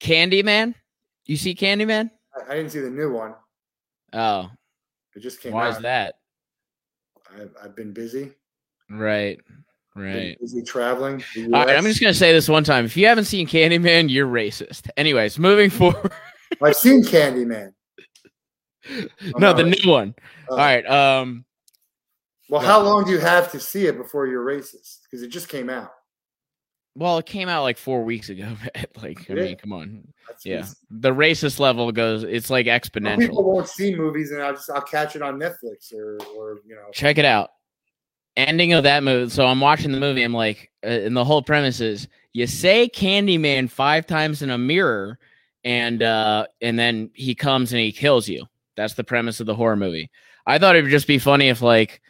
Candyman. 0.00 0.74
You 1.26 1.36
see 1.36 1.54
Candyman? 1.54 2.10
I, 2.36 2.52
I 2.52 2.56
didn't 2.56 2.70
see 2.70 2.80
the 2.80 2.90
new 2.90 3.12
one. 3.12 3.34
Oh, 4.12 4.50
It 5.16 5.20
just 5.20 5.40
came 5.40 5.52
why 5.52 5.68
out. 5.68 5.76
is 5.76 5.82
that? 5.82 6.16
I've, 7.34 7.50
I've 7.62 7.76
been 7.76 7.92
busy. 7.92 8.32
Right, 8.90 9.40
Been 9.96 10.04
right. 10.04 10.38
busy 10.40 10.62
traveling. 10.62 11.24
All 11.38 11.64
right, 11.64 11.70
I'm 11.76 11.84
just 11.84 12.00
gonna 12.00 12.12
say 12.14 12.32
this 12.32 12.48
one 12.48 12.64
time. 12.64 12.84
If 12.84 12.96
you 12.96 13.06
haven't 13.06 13.24
seen 13.24 13.46
Candyman, 13.48 14.10
you're 14.10 14.28
racist. 14.28 14.88
Anyways, 14.96 15.38
moving 15.38 15.70
forward. 15.70 16.12
I've 16.62 16.76
seen 16.76 17.02
Candyman. 17.02 17.72
no, 19.38 19.52
the 19.52 19.64
new 19.64 19.90
one. 19.90 20.14
uh, 20.48 20.52
All 20.52 20.58
right. 20.58 20.86
Um. 20.86 21.44
Well, 22.50 22.60
how 22.60 22.82
long 22.82 23.04
do 23.04 23.10
you 23.10 23.18
have 23.18 23.50
to 23.52 23.60
see 23.60 23.86
it 23.86 23.96
before 23.96 24.26
you're 24.26 24.44
racist? 24.44 24.98
Because 25.04 25.22
it 25.22 25.28
just 25.28 25.48
came 25.48 25.70
out. 25.70 25.90
Well, 26.96 27.18
it 27.18 27.26
came 27.26 27.48
out 27.48 27.62
like 27.62 27.78
four 27.78 28.04
weeks 28.04 28.28
ago. 28.28 28.54
Like, 29.02 29.28
I 29.30 29.34
mean, 29.34 29.56
come 29.56 29.72
on. 29.72 30.06
That's 30.28 30.46
Yeah, 30.46 30.58
recent. 30.58 30.78
the 30.90 31.10
racist 31.10 31.58
level 31.58 31.90
goes. 31.92 32.22
It's 32.22 32.48
like 32.48 32.66
exponential. 32.66 33.18
people 33.18 33.44
won't 33.44 33.68
see 33.68 33.94
movies, 33.94 34.30
and 34.30 34.42
I'll 34.42 34.52
just 34.54 34.70
I'll 34.70 34.80
catch 34.82 35.16
it 35.16 35.22
on 35.22 35.38
Netflix 35.38 35.92
or 35.92 36.18
or 36.36 36.60
you 36.66 36.74
know. 36.74 36.90
Check 36.92 37.18
it 37.18 37.24
out. 37.24 37.50
Ending 38.36 38.72
of 38.72 38.84
that 38.84 39.02
movie. 39.02 39.30
So 39.30 39.46
I'm 39.46 39.60
watching 39.60 39.92
the 39.92 40.00
movie. 40.00 40.22
I'm 40.22 40.32
like, 40.34 40.70
uh, 40.84 40.88
and 40.88 41.16
the 41.16 41.24
whole 41.24 41.42
premise 41.42 41.80
is 41.80 42.08
you 42.32 42.46
say 42.46 42.88
Candyman 42.88 43.68
five 43.70 44.06
times 44.06 44.42
in 44.42 44.50
a 44.50 44.58
mirror, 44.58 45.18
and 45.64 46.02
uh, 46.02 46.46
and 46.60 46.78
then 46.78 47.10
he 47.14 47.34
comes 47.34 47.72
and 47.72 47.80
he 47.80 47.92
kills 47.92 48.28
you. 48.28 48.46
That's 48.76 48.94
the 48.94 49.04
premise 49.04 49.40
of 49.40 49.46
the 49.46 49.54
horror 49.54 49.76
movie. 49.76 50.10
I 50.46 50.58
thought 50.58 50.76
it 50.76 50.82
would 50.82 50.90
just 50.90 51.06
be 51.06 51.18
funny 51.18 51.48
if 51.48 51.62
like, 51.62 52.00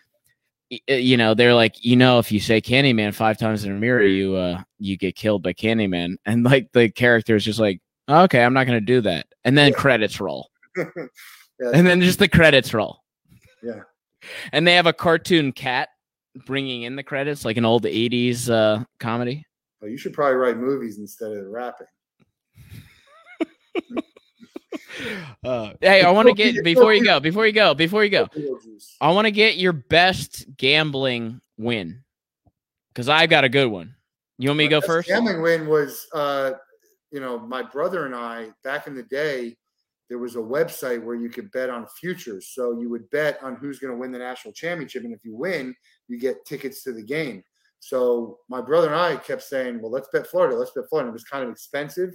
you 0.89 1.17
know, 1.17 1.35
they're 1.35 1.55
like, 1.55 1.85
you 1.85 1.95
know, 1.97 2.19
if 2.19 2.33
you 2.33 2.41
say 2.41 2.61
Candyman 2.61 3.15
five 3.15 3.39
times 3.39 3.65
in 3.65 3.71
a 3.73 3.75
mirror, 3.79 4.03
you 4.03 4.35
uh, 4.35 4.63
you 4.79 4.97
get 4.97 5.15
killed 5.15 5.43
by 5.43 5.53
Candyman, 5.53 6.17
and 6.27 6.43
like 6.45 6.73
the 6.73 6.89
character 6.91 7.37
is 7.37 7.45
just 7.45 7.61
like, 7.61 7.81
okay, 8.09 8.43
I'm 8.43 8.55
not 8.55 8.67
gonna 8.67 8.81
do 8.81 9.01
that, 9.03 9.27
and 9.45 9.57
then 9.57 9.71
Yeah. 9.73 9.79
credits 9.79 10.21
roll. 10.21 10.49
Yeah, 11.61 11.71
and 11.73 11.87
then 11.87 12.01
just 12.01 12.19
the 12.19 12.27
credits 12.27 12.75
roll. 12.75 12.99
Yeah. 13.63 13.83
And 14.53 14.67
they 14.67 14.75
have 14.75 14.87
a 14.87 14.93
cartoon 14.93 15.53
cat 15.53 15.89
bringing 16.47 16.83
in 16.83 16.97
the 16.97 17.05
credits, 17.05 17.45
like 17.45 17.57
an 17.57 17.65
old 17.65 17.85
'80s 17.85 18.51
uh, 18.51 18.83
comedy. 18.99 19.47
well, 19.81 19.89
you 19.89 19.97
should 19.97 20.13
probably 20.15 20.35
write 20.35 20.57
movies 20.57 20.99
instead 20.99 21.31
of 21.31 21.47
rapping. 21.47 21.87
Uh, 25.45 25.75
hey, 25.83 26.03
I 26.03 26.11
want 26.11 26.29
to 26.29 26.35
get 26.53 26.65
before 26.65 26.95
you 26.95 27.05
go, 27.05 27.21
before 27.21 27.47
you 27.47 27.53
go, 27.53 27.75
before 27.75 28.03
you 28.03 28.11
go. 28.11 28.29
I 29.01 29.11
want 29.11 29.27
to 29.27 29.31
get 29.31 29.57
your 29.57 29.75
best 29.75 30.47
gambling 30.57 31.43
win 31.59 32.03
because 32.89 33.11
I've 33.11 33.29
got 33.29 33.45
a 33.45 33.49
good 33.51 33.67
one. 33.67 33.95
You 34.39 34.49
want 34.49 34.59
me 34.59 34.65
to 34.65 34.71
go 34.71 34.81
first? 34.81 35.09
Gambling 35.09 35.43
win 35.43 35.67
was, 35.67 36.07
uh, 36.15 36.53
you 37.11 37.21
know, 37.21 37.39
my 37.39 37.63
brother 37.63 38.07
and 38.07 38.15
I 38.15 38.51
back 38.63 38.87
in 38.87 38.95
the 38.95 39.03
day. 39.03 39.57
There 40.09 40.19
was 40.19 40.37
a 40.37 40.41
website 40.41 41.03
where 41.03 41.15
you 41.15 41.29
could 41.29 41.51
bet 41.51 41.71
on 41.71 41.87
futures. 41.87 42.49
So 42.55 42.79
you 42.79 42.89
would 42.91 43.09
bet 43.11 43.43
on 43.43 43.57
who's 43.57 43.79
going 43.79 43.93
to 43.93 43.99
win 43.99 44.13
the 44.13 44.19
national 44.19 44.55
championship, 44.55 45.05
and 45.05 45.13
if 45.13 45.25
you 45.25 45.35
win, 45.35 45.75
you 46.09 46.19
get 46.19 46.45
tickets 46.47 46.83
to 46.85 46.93
the 46.93 47.03
game. 47.03 47.43
So 47.81 48.39
my 48.49 48.61
brother 48.61 48.87
and 48.87 48.97
I 48.97 49.17
kept 49.17 49.43
saying, 49.43 49.81
"Well, 49.81 49.91
let's 49.91 50.09
bet 50.13 50.27
Florida. 50.27 50.57
Let's 50.57 50.71
bet 50.71 50.89
Florida." 50.89 51.11
It 51.11 51.13
was 51.13 51.25
kind 51.25 51.45
of 51.45 51.51
expensive. 51.51 52.15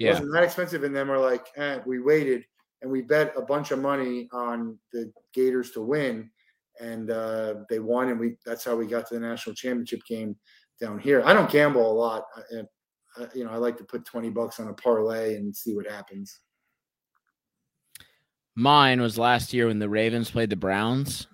It 0.00 0.04
Yeah. 0.06 0.10
wasn't 0.12 0.32
that 0.32 0.42
expensive, 0.42 0.82
and 0.82 0.96
then 0.96 1.06
we're 1.08 1.18
like, 1.18 1.46
eh, 1.56 1.78
we 1.86 2.00
waited 2.00 2.44
and 2.82 2.90
we 2.90 3.02
bet 3.02 3.34
a 3.36 3.42
bunch 3.42 3.70
of 3.70 3.78
money 3.78 4.28
on 4.32 4.78
the 4.92 5.12
Gators 5.34 5.70
to 5.72 5.82
win, 5.82 6.30
and 6.80 7.10
uh, 7.10 7.56
they 7.68 7.78
won, 7.78 8.08
and 8.08 8.18
we 8.18 8.36
that's 8.44 8.64
how 8.64 8.74
we 8.74 8.86
got 8.86 9.06
to 9.08 9.14
the 9.14 9.20
national 9.20 9.54
championship 9.54 10.00
game 10.08 10.34
down 10.80 10.98
here. 10.98 11.22
I 11.24 11.34
don't 11.34 11.50
gamble 11.50 11.88
a 11.88 11.92
lot, 11.92 12.24
I- 12.36 12.64
uh, 13.18 13.26
you 13.34 13.44
know 13.44 13.50
I 13.50 13.56
like 13.56 13.76
to 13.76 13.84
put 13.84 14.04
twenty 14.06 14.30
bucks 14.30 14.58
on 14.58 14.68
a 14.68 14.72
parlay 14.74 15.36
and 15.36 15.54
see 15.54 15.74
what 15.76 15.86
happens. 15.86 16.40
Mine 18.54 19.00
was 19.00 19.18
last 19.18 19.52
year 19.52 19.66
when 19.68 19.78
the 19.78 19.88
Ravens 19.88 20.30
played 20.30 20.50
the 20.50 20.56
Browns. 20.56 21.26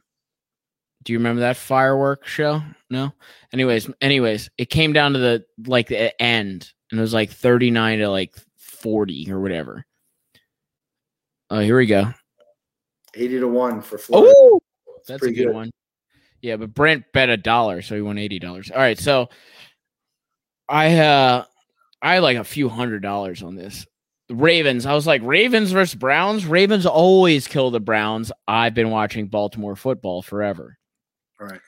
Do 1.05 1.13
you 1.13 1.19
remember 1.19 1.41
that 1.41 1.57
firework 1.57 2.27
show? 2.27 2.63
No. 2.91 3.13
Anyways, 3.53 3.89
anyways, 4.01 4.51
it 4.59 4.71
came 4.71 4.93
down 4.93 5.13
to 5.13 5.19
the 5.19 5.45
like 5.67 5.87
the 5.89 6.21
end, 6.21 6.73
and 6.91 6.99
it 6.99 7.01
was 7.01 7.15
like 7.15 7.31
thirty 7.31 7.71
nine 7.71 7.99
to 8.01 8.09
like 8.09 8.35
forty 8.87 9.29
or 9.33 9.41
whatever. 9.41 9.85
Oh, 11.51 11.59
here 11.59 11.77
we 11.77 11.87
go. 11.87 12.13
Eighty 13.15 13.41
to 13.41 13.49
one 13.49 13.81
for 13.81 13.99
Florida. 13.99 14.33
Oh, 14.37 14.61
that's 15.09 15.11
a 15.11 15.19
pretty 15.19 15.35
good, 15.35 15.53
one. 15.53 15.73
Yeah, 16.41 16.55
but 16.55 16.73
Brent 16.73 17.05
bet 17.13 17.29
a 17.29 17.37
dollar, 17.37 17.83
so 17.83 17.97
he 17.97 18.01
won 18.01 18.17
eighty 18.17 18.39
dollars. 18.39 18.71
All 18.71 18.79
right, 18.79 18.97
so 18.97 19.29
I 20.69 20.99
uh 20.99 21.45
I 22.01 22.21
like 22.21 22.37
a 22.37 22.45
few 22.45 22.69
hundred 22.69 23.03
dollars 23.03 23.43
on 23.43 23.57
this. 23.57 23.85
Ravens. 24.31 24.87
I 24.87 24.95
was 24.95 25.07
like, 25.07 25.23
Ravens 25.25 25.73
versus 25.73 25.97
Browns. 25.97 26.47
Ravens 26.47 26.87
always 26.87 27.49
kill 27.49 27.73
the 27.73 27.81
Browns. 27.81 28.31
I've 28.47 28.75
been 28.75 28.91
watching 28.91 29.27
Baltimore 29.27 29.75
football 29.75 30.23
forever. 30.23 30.79
All 31.41 31.49
right. 31.49 31.61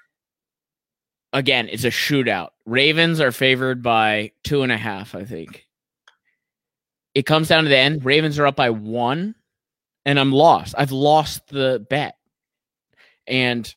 Again, 1.32 1.68
it's 1.68 1.84
a 1.84 1.90
shootout. 1.90 2.50
Ravens 2.66 3.20
are 3.20 3.32
favored 3.32 3.82
by 3.82 4.32
two 4.44 4.62
and 4.62 4.72
a 4.72 4.76
half, 4.76 5.14
I 5.14 5.24
think. 5.24 5.67
It 7.14 7.26
comes 7.26 7.48
down 7.48 7.64
to 7.64 7.70
the 7.70 7.76
end. 7.76 8.04
Ravens 8.04 8.38
are 8.38 8.46
up 8.46 8.56
by 8.56 8.70
one, 8.70 9.34
and 10.04 10.18
I'm 10.20 10.32
lost. 10.32 10.74
I've 10.78 10.92
lost 10.92 11.48
the 11.48 11.84
bet. 11.90 12.16
And 13.26 13.74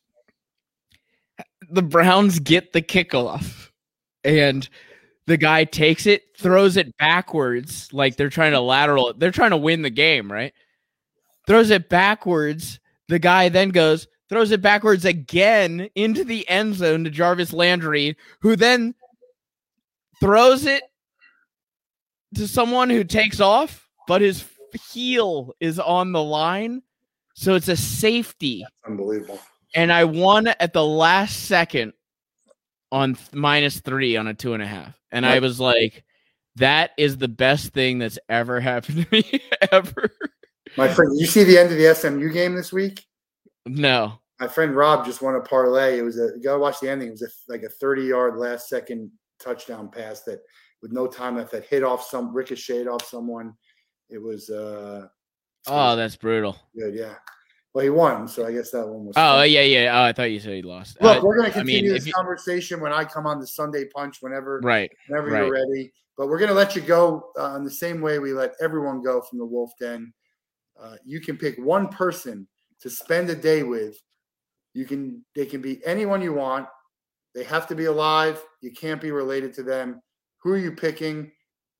the 1.70 1.82
Browns 1.82 2.38
get 2.38 2.72
the 2.72 2.82
kickoff, 2.82 3.70
and 4.24 4.68
the 5.26 5.36
guy 5.36 5.64
takes 5.64 6.06
it, 6.06 6.22
throws 6.36 6.76
it 6.76 6.96
backwards, 6.98 7.92
like 7.92 8.16
they're 8.16 8.28
trying 8.28 8.52
to 8.52 8.60
lateral 8.60 9.10
it. 9.10 9.18
They're 9.18 9.30
trying 9.30 9.50
to 9.50 9.56
win 9.56 9.82
the 9.82 9.90
game, 9.90 10.30
right? 10.30 10.52
Throws 11.46 11.70
it 11.70 11.88
backwards. 11.88 12.80
The 13.08 13.18
guy 13.18 13.48
then 13.48 13.70
goes, 13.70 14.06
throws 14.28 14.50
it 14.50 14.62
backwards 14.62 15.04
again 15.04 15.88
into 15.94 16.24
the 16.24 16.48
end 16.48 16.74
zone 16.74 17.04
to 17.04 17.10
Jarvis 17.10 17.52
Landry, 17.52 18.16
who 18.40 18.56
then 18.56 18.94
throws 20.20 20.66
it 20.66 20.82
to 22.34 22.48
someone 22.48 22.90
who 22.90 23.04
takes 23.04 23.40
off, 23.40 23.88
but 24.06 24.20
his 24.20 24.44
heel 24.92 25.54
is 25.60 25.78
on 25.78 26.12
the 26.12 26.22
line. 26.22 26.82
So 27.34 27.54
it's 27.54 27.68
a 27.68 27.76
safety 27.76 28.64
Unbelievable. 28.86 29.40
and 29.74 29.90
I 29.92 30.04
won 30.04 30.48
at 30.48 30.72
the 30.72 30.84
last 30.84 31.44
second 31.46 31.94
on 32.90 33.14
th- 33.14 33.32
minus 33.32 33.80
three 33.80 34.16
on 34.18 34.26
a 34.26 34.34
two 34.34 34.52
and 34.54 34.62
a 34.62 34.66
half, 34.66 35.00
and 35.10 35.24
I 35.24 35.38
was 35.38 35.58
like, 35.58 36.04
"That 36.56 36.90
is 36.98 37.16
the 37.16 37.28
best 37.28 37.72
thing 37.72 37.98
that's 37.98 38.18
ever 38.28 38.60
happened 38.60 39.06
to 39.06 39.08
me 39.10 39.42
ever." 39.72 40.10
My 40.76 40.88
friend, 40.92 41.10
you 41.18 41.26
see 41.26 41.42
the 41.44 41.56
end 41.58 41.70
of 41.72 41.78
the 41.78 41.94
SMU 41.94 42.30
game 42.32 42.54
this 42.54 42.70
week? 42.72 43.04
No, 43.66 44.20
My 44.40 44.48
friend 44.48 44.74
Rob 44.76 45.06
just 45.06 45.22
won 45.22 45.34
a 45.34 45.40
parlay. 45.40 45.98
It 45.98 46.02
was 46.02 46.18
a 46.18 46.32
you 46.36 46.42
gotta 46.42 46.58
watch 46.58 46.80
the 46.80 46.90
ending. 46.90 47.08
It 47.08 47.12
was 47.12 47.22
a, 47.22 47.28
like 47.50 47.62
a 47.62 47.68
30 47.70 48.02
yard 48.04 48.36
last 48.36 48.68
second 48.68 49.10
touchdown 49.40 49.88
pass 49.90 50.20
that 50.24 50.40
with 50.82 50.92
no 50.92 51.06
time 51.06 51.36
left 51.36 51.52
that 51.52 51.64
hit 51.64 51.82
off 51.84 52.04
some 52.04 52.34
ricocheted 52.34 52.88
off 52.88 53.06
someone. 53.06 53.54
It 54.10 54.18
was 54.20 54.50
uh 54.50 55.06
oh, 55.68 55.96
that's 55.96 56.16
brutal. 56.16 56.56
good, 56.76 56.94
yeah. 56.94 57.14
Well, 57.72 57.84
he 57.84 57.90
won, 57.90 58.28
so 58.28 58.46
I 58.46 58.52
guess 58.52 58.70
that 58.72 58.86
one 58.86 59.06
was. 59.06 59.16
Oh 59.16 59.38
fun. 59.38 59.50
yeah, 59.50 59.62
yeah. 59.62 59.98
Oh, 59.98 60.04
I 60.04 60.12
thought 60.12 60.30
you 60.30 60.40
said 60.40 60.52
he 60.52 60.62
lost. 60.62 61.00
Look, 61.00 61.18
Uh, 61.18 61.20
we're 61.24 61.38
going 61.38 61.50
to 61.50 61.58
I 61.58 61.62
mean, 61.62 61.76
continue 61.76 61.92
this 61.92 62.06
you- 62.06 62.12
conversation 62.12 62.80
when 62.80 62.92
I 62.92 63.04
come 63.04 63.26
on 63.26 63.40
the 63.40 63.46
Sunday 63.46 63.86
Punch, 63.86 64.18
whenever 64.20 64.60
right. 64.62 64.90
whenever 65.08 65.30
right. 65.30 65.46
you're 65.46 65.52
ready. 65.52 65.92
But 66.18 66.28
we're 66.28 66.38
going 66.38 66.50
to 66.50 66.54
let 66.54 66.76
you 66.76 66.82
go 66.82 67.30
uh, 67.40 67.54
in 67.56 67.64
the 67.64 67.70
same 67.70 68.02
way 68.02 68.18
we 68.18 68.34
let 68.34 68.52
everyone 68.60 69.02
go 69.02 69.22
from 69.22 69.38
the 69.38 69.46
Wolff 69.46 69.70
Den. 69.80 70.12
Uh, 70.78 70.96
you 71.06 71.20
can 71.20 71.38
pick 71.38 71.56
one 71.58 71.88
person 71.88 72.46
to 72.80 72.90
spend 72.90 73.30
a 73.30 73.34
day 73.34 73.62
with. 73.62 73.96
You 74.74 74.84
can 74.84 75.24
they 75.34 75.46
can 75.46 75.62
be 75.62 75.80
anyone 75.86 76.20
you 76.20 76.34
want. 76.34 76.66
They 77.34 77.44
have 77.44 77.66
to 77.68 77.74
be 77.74 77.86
alive. 77.86 78.44
You 78.60 78.72
can't 78.72 79.00
be 79.00 79.10
related 79.10 79.54
to 79.54 79.62
them. 79.62 80.02
Who 80.42 80.52
are 80.52 80.58
you 80.58 80.72
picking? 80.72 81.30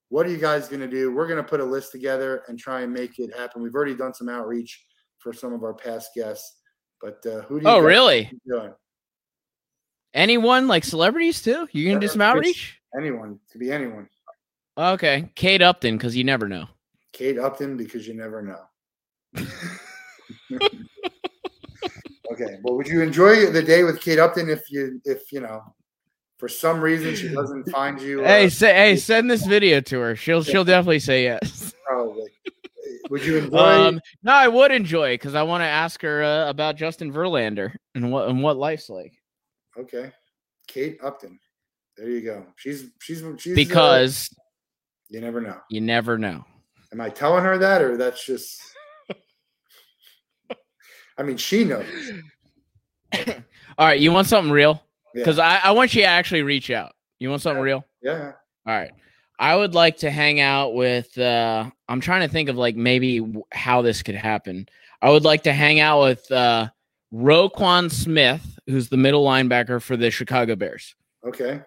What 0.08 0.26
are 0.26 0.30
you 0.30 0.38
guys 0.38 0.68
going 0.68 0.80
to 0.80 0.88
do? 0.88 1.12
We're 1.12 1.26
going 1.26 1.42
to 1.42 1.48
put 1.48 1.60
a 1.60 1.64
list 1.64 1.90
together 1.90 2.42
and 2.48 2.58
try 2.58 2.82
and 2.82 2.92
make 2.92 3.18
it 3.18 3.34
happen. 3.36 3.62
We've 3.62 3.74
already 3.74 3.94
done 3.94 4.14
some 4.14 4.28
outreach 4.28 4.84
for 5.18 5.32
some 5.32 5.52
of 5.52 5.62
our 5.62 5.74
past 5.74 6.10
guests, 6.14 6.60
but 7.00 7.24
uh, 7.26 7.42
who 7.42 7.60
do 7.60 7.64
you? 7.66 7.70
Oh 7.72 7.76
guys 7.76 7.84
really? 7.84 8.30
Anyone 10.14 10.68
like 10.68 10.84
celebrities 10.84 11.40
too? 11.40 11.66
You 11.72 11.88
can 11.88 11.98
do 11.98 12.06
Yeah, 12.06 12.12
some 12.12 12.20
outreach. 12.20 12.78
Anyone 12.96 13.38
to 13.50 13.58
be 13.58 13.72
anyone. 13.72 14.08
Okay, 14.76 15.30
Kate 15.34 15.62
Upton, 15.62 15.96
because 15.96 16.14
you 16.16 16.24
never 16.24 16.48
know. 16.48 16.66
Kate 17.12 17.38
Upton 17.38 17.76
because 17.76 18.06
you 18.06 18.14
never 18.14 18.42
know. 18.42 18.60
okay. 22.32 22.58
Well, 22.62 22.76
would 22.76 22.86
you 22.86 23.02
enjoy 23.02 23.50
the 23.50 23.62
day 23.62 23.84
with 23.84 24.00
Kate 24.00 24.18
Upton 24.18 24.48
if 24.50 24.70
you 24.70 25.00
if 25.04 25.32
you 25.32 25.40
know 25.40 25.62
for 26.42 26.48
some 26.48 26.80
reason 26.80 27.14
she 27.14 27.28
doesn't 27.28 27.70
find 27.70 28.00
you? 28.00 28.24
Hey, 28.24 28.46
uh, 28.46 28.50
say, 28.50 28.74
hey, 28.74 28.96
send 28.96 29.30
this 29.30 29.46
video 29.46 29.80
to 29.82 30.00
her. 30.00 30.16
She'll 30.16 30.42
she'll 30.42 30.64
definitely 30.64 30.98
say 30.98 31.22
yes. 31.22 31.72
probably. 31.86 32.32
Would 33.10 33.24
you 33.24 33.38
enjoy? 33.38 33.56
Um, 33.56 34.00
no, 34.24 34.32
I 34.32 34.48
would 34.48 34.72
enjoy 34.72 35.14
because 35.14 35.36
I 35.36 35.44
want 35.44 35.60
to 35.60 35.66
ask 35.66 36.02
her 36.02 36.24
uh, 36.24 36.50
about 36.50 36.74
Justin 36.74 37.12
Verlander 37.12 37.76
and 37.94 38.10
what 38.10 38.28
and 38.28 38.42
what 38.42 38.56
life's 38.56 38.90
like. 38.90 39.12
okay, 39.78 40.10
Kate 40.66 40.98
Upton. 41.00 41.38
There 41.96 42.10
you 42.10 42.22
go. 42.22 42.44
She's 42.56 42.86
she's 43.00 43.22
she's 43.38 43.52
uh, 43.52 43.54
Because 43.54 44.28
you 45.10 45.20
never 45.20 45.40
know. 45.40 45.60
you 45.70 45.80
never 45.80 46.18
know. 46.18 46.44
Am 46.92 47.00
I 47.00 47.08
telling 47.08 47.44
her 47.44 47.56
that, 47.56 47.82
or 47.82 47.96
that's 47.96 48.26
just? 48.26 48.60
I 51.16 51.22
mean, 51.22 51.36
she 51.36 51.62
knows. 51.62 51.86
All 53.78 53.86
right, 53.86 54.00
you 54.00 54.10
want 54.10 54.26
something 54.26 54.50
real? 54.50 54.82
Yeah. 55.14 55.20
Because 55.20 55.38
I, 55.38 55.58
I 55.58 55.70
want 55.72 55.94
you 55.94 56.02
to 56.02 56.08
actually 56.08 56.42
reach 56.42 56.70
out. 56.70 56.92
You 57.18 57.30
want 57.30 57.42
something 57.42 57.62
real? 57.62 57.84
Yeah. 58.02 58.32
All 58.66 58.74
right. 58.74 58.92
I 59.38 59.56
would 59.56 59.74
like 59.74 59.96
to 59.98 60.10
hang 60.10 60.40
out 60.40 60.74
with 60.74 61.16
uh 61.18 61.68
I'm 61.88 62.00
trying 62.00 62.20
to 62.22 62.28
think 62.28 62.48
of 62.48 62.56
like 62.56 62.76
maybe 62.76 63.18
w- 63.18 63.42
how 63.52 63.82
this 63.82 64.02
could 64.02 64.14
happen. 64.14 64.68
I 65.00 65.10
would 65.10 65.24
like 65.24 65.42
to 65.44 65.52
hang 65.52 65.80
out 65.80 66.02
with 66.02 66.30
uh 66.30 66.68
Roquan 67.12 67.90
Smith, 67.90 68.58
who's 68.66 68.88
the 68.88 68.96
middle 68.96 69.24
linebacker 69.24 69.82
for 69.82 69.96
the 69.96 70.10
Chicago 70.10 70.56
Bears. 70.56 70.94
Okay. 71.26 71.60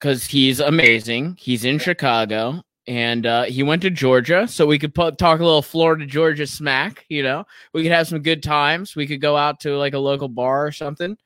Cuz 0.00 0.24
he's 0.26 0.60
amazing. 0.60 1.36
He's 1.38 1.64
in 1.64 1.78
Chicago 1.78 2.62
and 2.86 3.26
uh 3.26 3.44
he 3.44 3.62
went 3.62 3.82
to 3.82 3.90
Georgia, 3.90 4.48
so 4.48 4.66
we 4.66 4.78
could 4.78 4.94
put, 4.94 5.18
talk 5.18 5.40
a 5.40 5.44
little 5.44 5.62
Florida 5.62 6.06
Georgia 6.06 6.46
smack, 6.46 7.04
you 7.08 7.22
know. 7.22 7.44
We 7.72 7.82
could 7.82 7.92
have 7.92 8.08
some 8.08 8.22
good 8.22 8.42
times. 8.42 8.96
We 8.96 9.06
could 9.06 9.20
go 9.20 9.36
out 9.36 9.60
to 9.60 9.76
like 9.76 9.94
a 9.94 9.98
local 9.98 10.28
bar 10.28 10.66
or 10.66 10.72
something. 10.72 11.16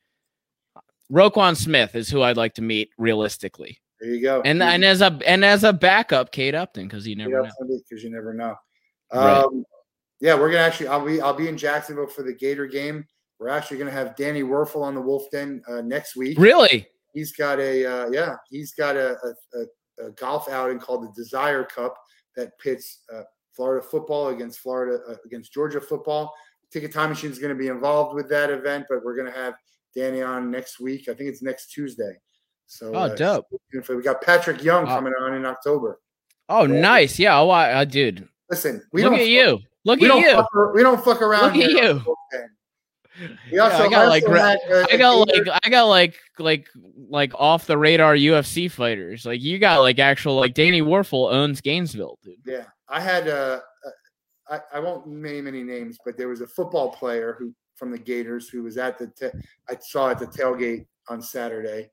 Roquan 1.12 1.56
Smith 1.56 1.94
is 1.94 2.08
who 2.08 2.22
I'd 2.22 2.36
like 2.36 2.54
to 2.54 2.62
meet 2.62 2.90
realistically. 2.98 3.78
There 4.00 4.10
you 4.10 4.22
go. 4.22 4.42
And 4.42 4.62
and 4.62 4.84
as 4.84 5.00
a 5.00 5.18
and 5.26 5.44
as 5.44 5.64
a 5.64 5.72
backup, 5.72 6.32
Kate 6.32 6.54
Upton, 6.54 6.86
because 6.86 7.06
you 7.06 7.16
never 7.16 7.42
know. 7.42 7.50
because 7.88 8.04
you 8.04 8.10
never 8.10 8.34
know. 8.34 8.54
Right. 9.12 9.38
Um, 9.38 9.64
yeah, 10.20 10.34
we're 10.34 10.50
gonna 10.50 10.62
actually. 10.62 10.88
I'll 10.88 11.04
be. 11.04 11.20
I'll 11.20 11.34
be 11.34 11.48
in 11.48 11.56
Jacksonville 11.56 12.06
for 12.06 12.22
the 12.22 12.34
Gator 12.34 12.66
game. 12.66 13.06
We're 13.38 13.48
actually 13.48 13.78
gonna 13.78 13.90
have 13.90 14.16
Danny 14.16 14.42
Wuerffel 14.42 14.82
on 14.82 14.94
the 14.94 15.00
Wolff 15.00 15.24
Den 15.30 15.62
uh, 15.68 15.82
next 15.82 16.16
week. 16.16 16.38
Really? 16.38 16.86
He's 17.14 17.32
got 17.32 17.58
a. 17.58 17.86
Uh, 17.86 18.10
yeah, 18.10 18.34
he's 18.50 18.72
got 18.74 18.96
a, 18.96 19.16
a, 19.22 19.60
a, 20.02 20.06
a 20.08 20.10
golf 20.12 20.48
outing 20.48 20.78
called 20.78 21.04
the 21.04 21.12
Desire 21.14 21.64
Cup 21.64 21.96
that 22.34 22.58
pits 22.58 23.00
uh, 23.14 23.22
Florida 23.54 23.86
football 23.86 24.28
against 24.28 24.60
Florida 24.60 25.02
uh, 25.08 25.16
against 25.24 25.52
Georgia 25.52 25.80
football. 25.80 26.34
Ticket 26.70 26.92
Time 26.92 27.10
Machine 27.10 27.30
is 27.30 27.38
going 27.38 27.54
to 27.54 27.58
be 27.58 27.68
involved 27.68 28.14
with 28.14 28.28
that 28.28 28.50
event, 28.50 28.86
but 28.88 29.04
we're 29.04 29.14
going 29.14 29.32
to 29.32 29.38
have 29.38 29.54
Danny 29.96 30.22
on 30.22 30.50
next 30.50 30.78
week. 30.78 31.08
I 31.08 31.14
think 31.14 31.28
it's 31.30 31.42
next 31.42 31.72
Tuesday. 31.72 32.12
So 32.66 32.92
Oh, 32.94 32.98
uh, 32.98 33.14
dope. 33.16 33.46
We 33.88 34.02
got 34.02 34.20
Patrick 34.22 34.62
Young 34.62 34.84
Oh. 34.84 34.88
coming 34.88 35.12
on 35.20 35.34
in 35.34 35.44
October. 35.46 36.00
Oh, 36.48 36.64
Yeah. 36.66 36.80
nice. 36.80 37.18
Yeah. 37.18 37.40
Oh, 37.40 37.48
I, 37.50 37.72
uh, 37.72 37.84
dude. 37.84 38.28
Listen, 38.50 38.82
we 38.92 39.02
Look 39.02 39.12
don't 39.12 39.20
at 39.20 39.26
you. 39.28 39.58
Look 39.84 40.00
at 40.02 40.16
you. 40.20 40.30
fuck, 40.32 40.48
we 40.74 40.82
don't 40.82 41.02
fuck 41.04 41.22
around. 41.22 41.56
Look 41.56 41.64
at 41.64 41.70
you. 41.70 42.04
We 43.18 43.56
Yeah, 43.56 43.62
also, 43.62 43.84
I 43.84 43.88
got, 43.88 44.08
like, 44.08 44.26
had, 44.26 44.58
uh, 44.70 44.86
I 44.92 44.96
got 44.98 45.14
like 45.16 45.48
I 45.64 45.70
got 45.70 45.84
like 45.84 46.16
like 46.38 46.68
like 47.08 47.32
off 47.34 47.66
the 47.66 47.78
radar 47.78 48.14
UFC 48.14 48.70
fighters. 48.70 49.24
Like 49.24 49.40
you 49.40 49.58
got 49.58 49.80
like 49.80 49.98
actual 49.98 50.34
like 50.36 50.52
Danny 50.52 50.82
Wuerffel 50.82 51.32
owns 51.32 51.62
Gainesville, 51.62 52.18
dude. 52.22 52.34
yeah, 52.44 52.64
I 52.90 53.00
had 53.00 53.26
uh, 53.26 53.60
uh, 53.86 53.90
I, 54.50 54.60
I 54.76 54.80
won't 54.80 55.06
name 55.06 55.46
any 55.46 55.62
names, 55.62 55.96
but 56.04 56.18
there 56.18 56.28
was 56.28 56.42
a 56.42 56.46
football 56.46 56.90
player 56.90 57.36
who 57.38 57.54
from 57.76 57.90
the 57.90 57.98
Gators 57.98 58.48
who 58.48 58.62
was 58.62 58.76
at 58.76 58.98
the 58.98 59.32
I 59.68 59.76
saw 59.80 60.10
at 60.10 60.18
the 60.18 60.26
tailgate 60.26 60.86
on 61.08 61.22
Saturday 61.22 61.90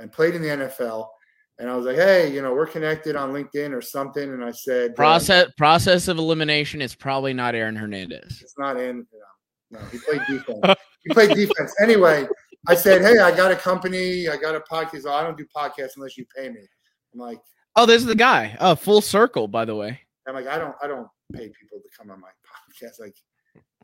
and 0.00 0.10
played 0.10 0.34
in 0.34 0.42
the 0.42 0.48
NFL. 0.48 1.08
And 1.58 1.70
I 1.70 1.76
was 1.76 1.86
like, 1.86 1.96
hey, 1.96 2.32
you 2.32 2.42
know, 2.42 2.52
we're 2.52 2.66
connected 2.66 3.14
on 3.14 3.32
LinkedIn 3.32 3.72
or 3.72 3.80
something. 3.80 4.24
And 4.24 4.44
I 4.44 4.50
said, 4.50 4.92
uh, 4.92 4.94
Process 4.94 5.52
process 5.56 6.08
of 6.08 6.18
elimination 6.18 6.82
is 6.82 6.94
probably 6.94 7.32
not 7.32 7.54
Aaron 7.54 7.76
Hernandez. 7.76 8.40
It's 8.42 8.58
not 8.58 8.78
in. 8.80 9.06
No, 9.70 9.78
no 9.78 9.86
he 9.86 9.98
played 9.98 10.22
defense. 10.28 10.80
he 11.04 11.14
played 11.14 11.30
defense. 11.30 11.74
Anyway, 11.82 12.26
I 12.66 12.74
said, 12.74 13.02
hey, 13.02 13.18
I 13.18 13.36
got 13.36 13.52
a 13.52 13.56
company. 13.56 14.28
I 14.28 14.36
got 14.36 14.56
a 14.56 14.60
podcast. 14.60 15.02
Oh, 15.06 15.12
I 15.12 15.22
don't 15.22 15.36
do 15.36 15.46
podcasts 15.54 15.96
unless 15.96 16.16
you 16.16 16.24
pay 16.36 16.48
me. 16.48 16.60
I'm 17.12 17.20
like, 17.20 17.38
Oh, 17.76 17.86
this 17.86 18.02
is 18.02 18.06
the 18.06 18.14
guy. 18.14 18.56
Oh, 18.60 18.74
full 18.74 19.00
circle, 19.00 19.48
by 19.48 19.64
the 19.64 19.74
way. 19.74 20.00
I'm 20.28 20.34
like, 20.34 20.46
I 20.46 20.58
don't, 20.58 20.74
I 20.82 20.86
don't 20.86 21.08
pay 21.32 21.48
people 21.48 21.78
to 21.78 21.88
come 21.96 22.10
on 22.10 22.20
my 22.20 22.28
podcast. 22.86 23.00
Like, 23.00 23.16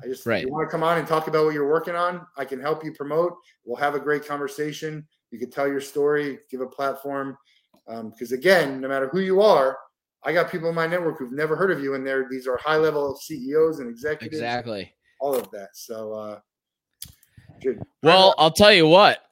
I 0.03 0.07
just, 0.07 0.25
Right. 0.27 0.43
you 0.45 0.51
want 0.51 0.67
to 0.69 0.71
come 0.71 0.83
on 0.83 0.99
and 0.99 1.07
talk 1.07 1.29
about 1.29 1.45
what 1.45 1.55
you're 1.55 1.69
working 1.69 1.95
on? 1.95 2.27
I 2.37 2.45
can 2.45 2.61
help 2.61 2.85
you 2.85 2.93
promote. 2.93 3.35
We'll 3.65 3.77
have 3.77 3.95
a 3.95 4.01
great 4.01 4.27
conversation. 4.27 5.07
You 5.31 5.39
can 5.39 5.51
tell 5.51 5.69
your 5.69 5.81
story, 5.81 6.39
give 6.51 6.61
a 6.63 6.67
platform. 6.67 7.37
Because 7.87 8.33
again, 8.33 8.81
no 8.81 8.89
matter 8.89 9.09
who 9.09 9.21
you 9.21 9.41
are, 9.43 9.77
I 10.23 10.33
got 10.33 10.51
people 10.51 10.69
in 10.69 10.75
my 10.75 10.87
network 10.87 11.19
who've 11.19 11.33
never 11.33 11.57
heard 11.57 11.71
of 11.71 11.83
you, 11.83 11.95
and 11.95 12.07
they're 12.07 12.29
these 12.31 12.47
are 12.47 12.57
high 12.59 12.77
level 12.77 13.17
CEOs 13.17 13.81
and 13.81 13.89
executives, 13.89 14.37
Exactly. 14.37 14.95
all 15.21 15.35
of 15.35 15.51
that. 15.51 15.71
So, 15.75 16.13
uh, 16.13 16.41
good. 17.63 17.83
Well, 18.03 18.35
I'll 18.39 18.51
tell 18.51 18.73
you 18.73 18.87
what. 18.87 19.25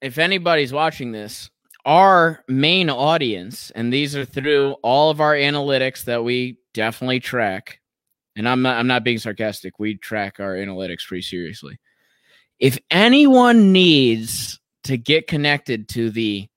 If 0.00 0.18
anybody's 0.18 0.72
watching 0.72 1.12
this, 1.12 1.50
our 1.84 2.44
main 2.48 2.88
audience, 2.88 3.70
and 3.72 3.92
these 3.92 4.16
are 4.16 4.24
through 4.24 4.72
all 4.82 5.10
of 5.10 5.20
our 5.20 5.34
analytics 5.34 6.04
that 6.04 6.24
we 6.24 6.58
definitely 6.72 7.20
track, 7.20 7.80
and 8.36 8.48
I'm 8.48 8.62
not 8.62 8.78
I'm 8.78 8.86
not 8.86 9.04
being 9.04 9.18
sarcastic. 9.18 9.78
We 9.78 9.96
track 9.96 10.40
our 10.40 10.54
analytics 10.54 11.06
pretty 11.06 11.22
seriously. 11.22 11.78
If 12.58 12.78
anyone 12.90 13.72
needs 13.72 14.60
to 14.84 14.96
get 14.96 15.26
connected 15.26 15.88
to 15.90 16.10
the 16.10 16.48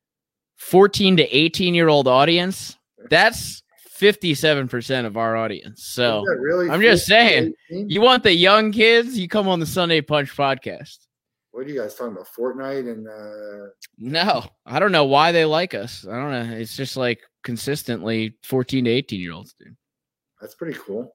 14 0.57 1.17
to 1.17 1.23
18 1.23 1.73
year 1.73 1.87
old 1.87 2.07
audience, 2.07 2.77
that's 3.09 3.63
57% 3.99 5.05
of 5.05 5.15
our 5.17 5.35
audience. 5.35 5.85
So 5.85 6.23
really 6.25 6.69
I'm 6.69 6.81
just 6.81 7.07
15, 7.07 7.53
saying, 7.69 7.89
you 7.89 8.01
want 8.01 8.23
the 8.23 8.33
young 8.33 8.71
kids, 8.71 9.17
you 9.17 9.27
come 9.27 9.47
on 9.47 9.59
the 9.59 9.65
Sunday 9.65 10.01
Punch 10.01 10.35
podcast. 10.35 10.97
What 11.51 11.65
are 11.65 11.69
you 11.69 11.79
guys 11.79 11.95
talking 11.95 12.11
about? 12.11 12.27
Fortnite 12.37 12.91
and 12.91 13.07
uh, 13.07 13.69
No, 13.97 14.43
I 14.65 14.79
don't 14.79 14.91
know 14.91 15.05
why 15.05 15.31
they 15.31 15.45
like 15.45 15.73
us. 15.73 16.05
I 16.05 16.11
don't 16.15 16.31
know. 16.31 16.57
It's 16.57 16.75
just 16.75 16.97
like 16.97 17.21
consistently 17.43 18.35
14 18.43 18.83
to 18.83 18.91
18 18.91 19.21
year 19.21 19.31
olds, 19.31 19.55
dude. 19.57 19.75
that's 20.41 20.55
pretty 20.55 20.77
cool. 20.77 21.14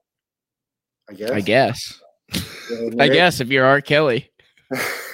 I 1.11 1.15
guess. 1.15 1.31
I 1.31 1.41
guess. 1.41 2.03
I 3.01 3.09
guess 3.09 3.41
if 3.41 3.49
you're 3.49 3.65
R. 3.65 3.81
Kelly. 3.81 4.31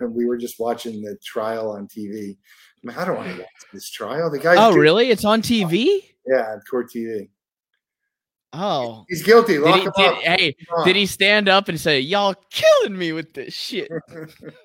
we 0.00 0.24
were 0.24 0.36
just 0.36 0.60
watching 0.60 1.02
the 1.02 1.16
trial 1.24 1.72
on 1.72 1.88
TV. 1.88 2.36
I, 2.36 2.86
mean, 2.86 2.96
I 2.96 3.04
don't 3.04 3.16
want 3.16 3.30
to 3.32 3.38
watch 3.38 3.48
this 3.72 3.90
trial. 3.90 4.30
The 4.30 4.38
guy. 4.38 4.52
Oh, 4.52 4.68
guilty. 4.68 4.78
really? 4.78 5.10
It's 5.10 5.24
on 5.24 5.42
TV? 5.42 5.98
Yeah, 6.26 6.52
on 6.52 6.60
court 6.70 6.90
TV. 6.94 7.28
Oh. 8.52 9.04
He's 9.08 9.24
guilty. 9.24 9.54
Did 9.54 9.74
he, 9.74 9.80
him 9.80 9.92
did, 9.96 10.12
up. 10.12 10.18
hey, 10.18 10.56
did 10.84 10.94
he 10.94 11.06
stand 11.06 11.48
up 11.48 11.68
and 11.68 11.80
say, 11.80 11.98
"Y'all 11.98 12.36
killing 12.50 12.96
me 12.96 13.12
with 13.12 13.34
this 13.34 13.52
shit"? 13.52 13.90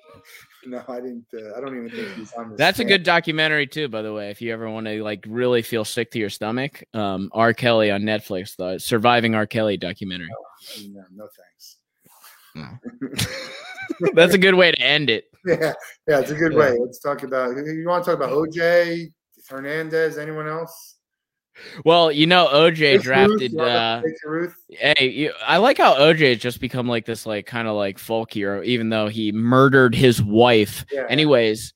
no, 0.66 0.82
I 0.88 1.00
didn't. 1.00 1.26
Uh, 1.32 1.56
I 1.56 1.60
don't 1.60 1.76
even 1.76 1.90
think 1.90 2.14
he's 2.16 2.32
on. 2.34 2.50
The 2.50 2.56
That's 2.56 2.78
a 2.78 2.84
good 2.84 3.02
documentary 3.02 3.66
too, 3.66 3.88
by 3.88 4.02
the 4.02 4.12
way. 4.12 4.30
If 4.30 4.42
you 4.42 4.52
ever 4.52 4.68
want 4.70 4.86
to 4.86 5.02
like 5.02 5.24
really 5.28 5.62
feel 5.62 5.84
sick 5.84 6.10
to 6.12 6.18
your 6.18 6.30
stomach, 6.30 6.84
um, 6.94 7.30
R. 7.32 7.52
Kelly 7.54 7.90
on 7.90 8.02
Netflix, 8.02 8.56
the 8.56 8.78
Surviving 8.78 9.34
R. 9.34 9.46
Kelly 9.46 9.76
documentary. 9.76 10.28
No, 10.88 11.04
no 11.14 11.28
thanks. 11.36 11.76
That's 14.14 14.34
a 14.34 14.38
good 14.38 14.54
way 14.54 14.72
to 14.72 14.80
end 14.80 15.10
it. 15.10 15.24
Yeah, 15.46 15.72
yeah, 16.06 16.20
it's 16.20 16.30
a 16.30 16.34
good 16.34 16.52
Yeah. 16.52 16.58
way. 16.58 16.78
Let's 16.78 16.98
talk 16.98 17.22
about. 17.22 17.56
You 17.56 17.84
want 17.86 18.04
to 18.04 18.10
talk 18.10 18.18
about 18.18 18.30
OJ 18.30 19.10
Hernandez? 19.48 20.18
Anyone 20.18 20.48
else? 20.48 20.96
Well, 21.84 22.10
you 22.12 22.26
know, 22.26 22.48
OJ 22.52 23.02
drafted. 23.02 23.58
Uh 23.58 24.02
Hey, 24.70 25.08
you, 25.08 25.32
I 25.44 25.58
like 25.58 25.78
how 25.78 25.94
OJ 25.94 26.30
has 26.30 26.38
just 26.38 26.60
become 26.60 26.86
like 26.88 27.06
this, 27.06 27.26
like 27.26 27.46
kind 27.46 27.68
of 27.68 27.76
like 27.76 27.98
folk 27.98 28.32
hero, 28.32 28.62
even 28.62 28.88
though 28.88 29.08
he 29.08 29.32
murdered 29.32 29.94
his 29.94 30.22
wife. 30.22 30.84
Yeah. 30.92 31.06
Anyways, 31.08 31.74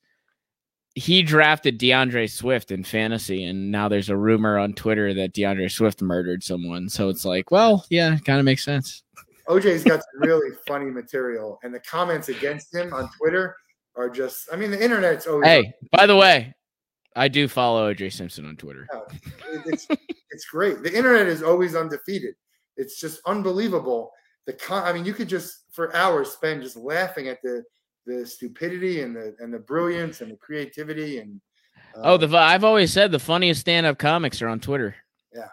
he 0.95 1.21
drafted 1.21 1.77
D'Andre 1.77 2.25
Swift 2.25 2.71
in 2.71 2.83
fantasy, 2.83 3.43
and 3.43 3.69
now 3.69 3.89
there's 3.89 4.09
a 4.09 4.17
rumor 4.17 4.57
on 4.57 4.73
Twitter 4.73 5.13
that 5.13 5.33
D'Andre 5.33 5.67
Swift 5.67 6.01
murdered 6.01 6.41
someone. 6.41 6.87
So 6.87 7.09
it's 7.09 7.25
like, 7.25 7.51
well, 7.51 7.85
yeah, 7.89 8.17
kind 8.25 8.39
of 8.39 8.45
makes 8.45 8.63
sense. 8.63 9.03
OJ's 9.49 9.83
got 9.83 9.99
some 9.99 10.21
really 10.21 10.55
funny 10.67 10.89
material, 10.89 11.59
and 11.63 11.73
the 11.73 11.81
comments 11.81 12.29
against 12.29 12.73
him 12.73 12.93
on 12.93 13.09
Twitter 13.17 13.57
are 13.97 14.09
just. 14.09 14.47
I 14.51 14.55
mean, 14.55 14.71
the 14.71 14.81
internet's 14.81 15.27
always. 15.27 15.47
Hey, 15.47 15.73
by 15.91 16.07
the 16.07 16.15
way, 16.15 16.54
I 17.15 17.27
do 17.27 17.47
follow 17.47 17.93
OJ 17.93 18.11
Simpson 18.11 18.45
on 18.45 18.57
Twitter. 18.57 18.87
it- 19.51 19.61
it's 19.65 19.87
it's 20.31 20.45
great. 20.45 20.83
The 20.83 20.95
internet 20.95 21.27
is 21.27 21.41
always 21.43 21.75
undefeated. 21.75 22.35
It's 22.77 22.99
just 22.99 23.21
unbelievable. 23.25 24.11
The 24.47 24.53
con- 24.53 24.83
I 24.83 24.91
mean, 24.93 25.05
you 25.05 25.13
could 25.13 25.29
just 25.29 25.63
for 25.71 25.95
hours 25.95 26.29
spend 26.31 26.61
just 26.61 26.75
laughing 26.77 27.27
at 27.29 27.41
the 27.41 27.63
the 28.05 28.25
stupidity 28.25 29.01
and 29.01 29.15
the 29.15 29.35
and 29.39 29.53
the 29.53 29.59
brilliance 29.59 30.21
and 30.21 30.31
the 30.31 30.37
creativity 30.37 31.19
and. 31.19 31.41
Oh, 31.97 32.15
um, 32.15 32.29
the 32.29 32.37
I've 32.37 32.65
always 32.65 32.91
said 32.91 33.11
the 33.11 33.19
funniest 33.19 33.61
stand-up 33.61 33.97
comics 33.97 34.41
are 34.41 34.49
on 34.49 34.59
Twitter. 34.59 34.95
Yeah, 35.33 35.47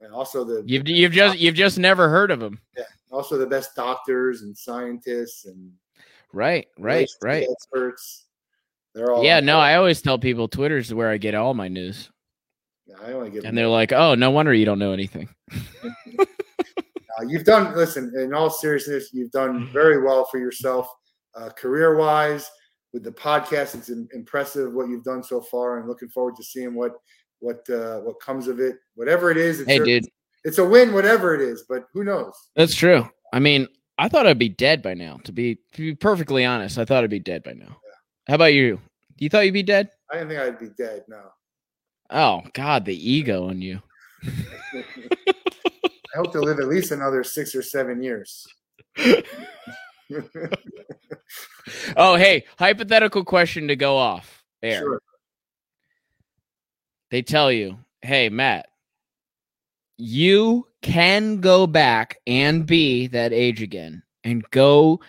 and 0.00 0.12
also 0.12 0.44
the 0.44 0.62
You've 0.66 0.88
you've 0.88 1.12
just 1.12 1.38
you've 1.38 1.54
just 1.54 1.78
never 1.78 2.08
heard 2.08 2.30
of 2.30 2.40
them, 2.40 2.58
Yeah, 2.76 2.84
also 3.10 3.36
the 3.36 3.46
best 3.46 3.76
doctors 3.76 4.40
and 4.42 4.56
scientists 4.56 5.44
and 5.44 5.70
right? 6.32 6.66
Right, 6.78 7.08
right. 7.22 7.46
experts. 7.50 8.25
They're 8.96 9.12
all 9.12 9.22
Yeah, 9.22 9.40
no, 9.40 9.56
there. 9.58 9.62
I 9.62 9.74
always 9.74 10.00
tell 10.00 10.18
people 10.18 10.48
Twitter's 10.48 10.92
where 10.92 11.10
I 11.10 11.18
get 11.18 11.34
all 11.34 11.52
my 11.52 11.68
news. 11.68 12.10
Yeah, 12.86 12.96
I 13.06 13.12
only 13.12 13.30
give 13.30 13.44
And 13.44 13.56
they're 13.56 13.68
like, 13.68 13.92
"Oh, 13.92 14.14
no 14.14 14.30
wonder 14.30 14.54
you 14.54 14.64
don't 14.64 14.78
know 14.78 14.92
anything." 14.92 15.28
You've 17.26 17.44
done, 17.44 17.74
listen, 17.74 18.12
in 18.18 18.34
all 18.34 18.50
seriousness, 18.50 19.08
you've 19.14 19.30
done 19.30 19.68
very 19.72 20.02
well 20.02 20.26
for 20.30 20.38
yourself 20.38 20.86
uh, 21.34 21.48
career 21.48 21.96
wise 21.96 22.50
with 22.92 23.04
the 23.04 23.10
podcast. 23.10 23.74
It's 23.74 23.88
im- 23.88 24.08
impressive 24.12 24.74
what 24.74 24.88
you've 24.90 25.02
done 25.04 25.22
so 25.22 25.40
far 25.40 25.78
and 25.78 25.88
looking 25.88 26.08
forward 26.10 26.36
to 26.36 26.42
seeing 26.44 26.74
what 26.74 26.92
what 27.38 27.68
uh, 27.70 28.00
what 28.00 28.20
comes 28.20 28.48
of 28.48 28.60
it. 28.60 28.76
Whatever 28.96 29.30
it 29.30 29.38
is, 29.38 29.60
it's, 29.60 29.70
Hey, 29.70 29.78
a, 29.80 29.84
dude, 29.84 30.04
it's 30.44 30.58
a 30.58 30.64
win, 30.64 30.92
whatever 30.92 31.34
it 31.34 31.40
is, 31.40 31.64
but 31.68 31.84
who 31.94 32.04
knows? 32.04 32.34
that's 32.54 32.74
true. 32.74 33.08
I 33.32 33.38
mean, 33.40 33.66
I 33.98 34.08
thought 34.10 34.26
I'd 34.26 34.38
be 34.38 34.50
dead 34.50 34.82
by 34.82 34.92
now. 34.92 35.18
To 35.24 35.32
be 35.32 35.54
to 35.72 35.78
be 35.78 35.94
perfectly 35.94 36.44
honest, 36.44 36.76
I 36.76 36.84
thought 36.84 37.02
I'd 37.02 37.08
be 37.10 37.18
dead 37.18 37.42
by 37.42 37.52
now. 37.54 37.78
How 38.26 38.34
about 38.34 38.54
you? 38.54 38.80
You 39.18 39.28
thought 39.28 39.44
you'd 39.46 39.52
be 39.52 39.62
dead? 39.62 39.90
I 40.10 40.18
didn't 40.18 40.28
think 40.28 40.40
I'd 40.40 40.58
be 40.58 40.68
dead. 40.76 41.04
No. 41.08 41.22
Oh 42.10 42.42
God, 42.52 42.84
the 42.84 43.10
ego 43.10 43.48
in 43.50 43.62
you. 43.62 43.80
I 44.24 44.82
hope 46.16 46.32
to 46.32 46.40
live 46.40 46.58
at 46.58 46.68
least 46.68 46.92
another 46.92 47.22
six 47.24 47.54
or 47.54 47.62
seven 47.62 48.02
years. 48.02 48.46
Oh, 51.96 52.16
hey, 52.16 52.44
hypothetical 52.58 53.24
question 53.24 53.68
to 53.68 53.76
go 53.76 53.96
off 53.96 54.44
air. 54.62 54.80
Sure. 54.80 55.02
They 57.10 57.22
tell 57.22 57.50
you, 57.50 57.78
hey, 58.02 58.28
Matt, 58.28 58.68
you 59.96 60.66
can 60.82 61.40
go 61.40 61.66
back 61.66 62.18
and 62.26 62.66
be 62.66 63.06
that 63.08 63.32
age 63.32 63.62
again 63.62 64.02
and 64.24 64.48
go 64.50 65.00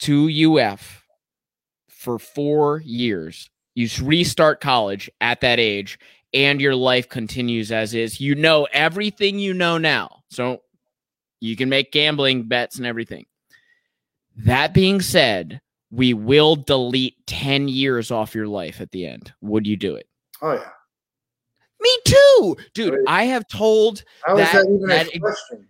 to 0.00 0.58
UF 0.58 1.01
for 2.02 2.18
four 2.18 2.82
years. 2.84 3.48
You 3.74 3.88
restart 4.02 4.60
college 4.60 5.08
at 5.20 5.40
that 5.40 5.58
age, 5.58 5.98
and 6.34 6.60
your 6.60 6.74
life 6.74 7.08
continues 7.08 7.72
as 7.72 7.94
is. 7.94 8.20
You 8.20 8.34
know 8.34 8.66
everything 8.72 9.38
you 9.38 9.54
know 9.54 9.78
now. 9.78 10.22
So 10.30 10.62
you 11.40 11.56
can 11.56 11.68
make 11.68 11.92
gambling 11.92 12.48
bets 12.48 12.76
and 12.76 12.86
everything. 12.86 13.24
That 14.36 14.74
being 14.74 15.00
said, 15.00 15.60
we 15.90 16.12
will 16.14 16.56
delete 16.56 17.16
10 17.26 17.68
years 17.68 18.10
off 18.10 18.34
your 18.34 18.46
life 18.48 18.80
at 18.80 18.90
the 18.90 19.06
end. 19.06 19.32
Would 19.40 19.66
you 19.66 19.76
do 19.76 19.94
it? 19.96 20.06
Oh 20.42 20.52
yeah. 20.54 20.68
Me 21.80 21.98
too. 22.04 22.56
Dude, 22.74 22.94
Right. 22.94 23.04
I 23.06 23.24
have 23.24 23.46
told 23.48 24.04
How 24.24 24.36
is 24.38 24.50
That- 24.52 24.64
that, 24.64 24.72
even 24.74 24.88
that- 24.88 25.14
a 25.14 25.18
question? 25.20 25.68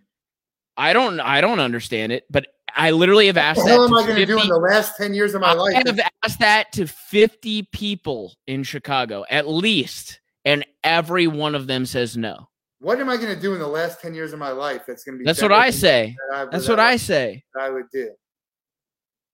I 0.76 0.92
don't 0.94 1.20
I 1.20 1.40
don't 1.42 1.60
understand 1.60 2.12
it, 2.12 2.24
but 2.30 2.46
I 2.76 2.90
literally 2.90 3.26
have 3.26 3.36
asked 3.36 3.66
hell 3.66 3.88
that 3.88 3.94
am 3.94 3.94
I 3.94 4.00
to 4.02 4.06
going 4.08 4.20
to 4.20 4.26
do 4.26 4.32
50 4.36 4.42
in 4.42 4.48
the 4.48 4.58
last 4.58 4.96
10 4.96 5.14
years 5.14 5.34
of 5.34 5.40
my 5.40 5.48
I 5.50 5.54
life? 5.54 5.86
have 5.86 6.00
asked 6.24 6.38
that 6.40 6.72
to 6.72 6.86
50 6.86 7.64
people 7.72 8.34
in 8.46 8.62
Chicago 8.62 9.24
at 9.30 9.46
least, 9.48 10.20
and 10.44 10.64
every 10.82 11.26
one 11.26 11.54
of 11.54 11.66
them 11.66 11.84
says 11.86 12.16
no. 12.16 12.48
What 12.80 13.00
am 13.00 13.08
I 13.08 13.16
going 13.16 13.34
to 13.34 13.40
do 13.40 13.52
in 13.54 13.60
the 13.60 13.68
last 13.68 14.00
10 14.00 14.14
years 14.14 14.32
of 14.32 14.38
my 14.38 14.50
life 14.50 14.82
that's 14.86 15.04
going 15.04 15.14
to 15.16 15.18
be 15.20 15.24
That's 15.24 15.40
what 15.42 15.52
I 15.52 15.70
say. 15.70 16.16
that 16.30 16.36
I- 16.36 16.44
That's 16.50 16.68
what 16.68 16.80
I 16.80 16.96
say. 16.96 17.44
I 17.58 17.70
would 17.70 17.86
do. 17.92 18.10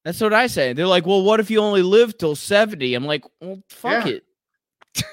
That's 0.04 0.20
what 0.20 0.32
I 0.34 0.46
say. 0.46 0.72
They're 0.74 0.86
like, 0.86 1.06
"Well, 1.06 1.22
what 1.22 1.40
if 1.40 1.50
you 1.50 1.58
only 1.60 1.82
live 1.82 2.16
till 2.16 2.34
70?" 2.36 2.94
I'm 2.94 3.04
like, 3.04 3.24
"Well, 3.40 3.62
fuck 3.68 4.06
Yeah. 4.06 4.12
it." 4.14 4.24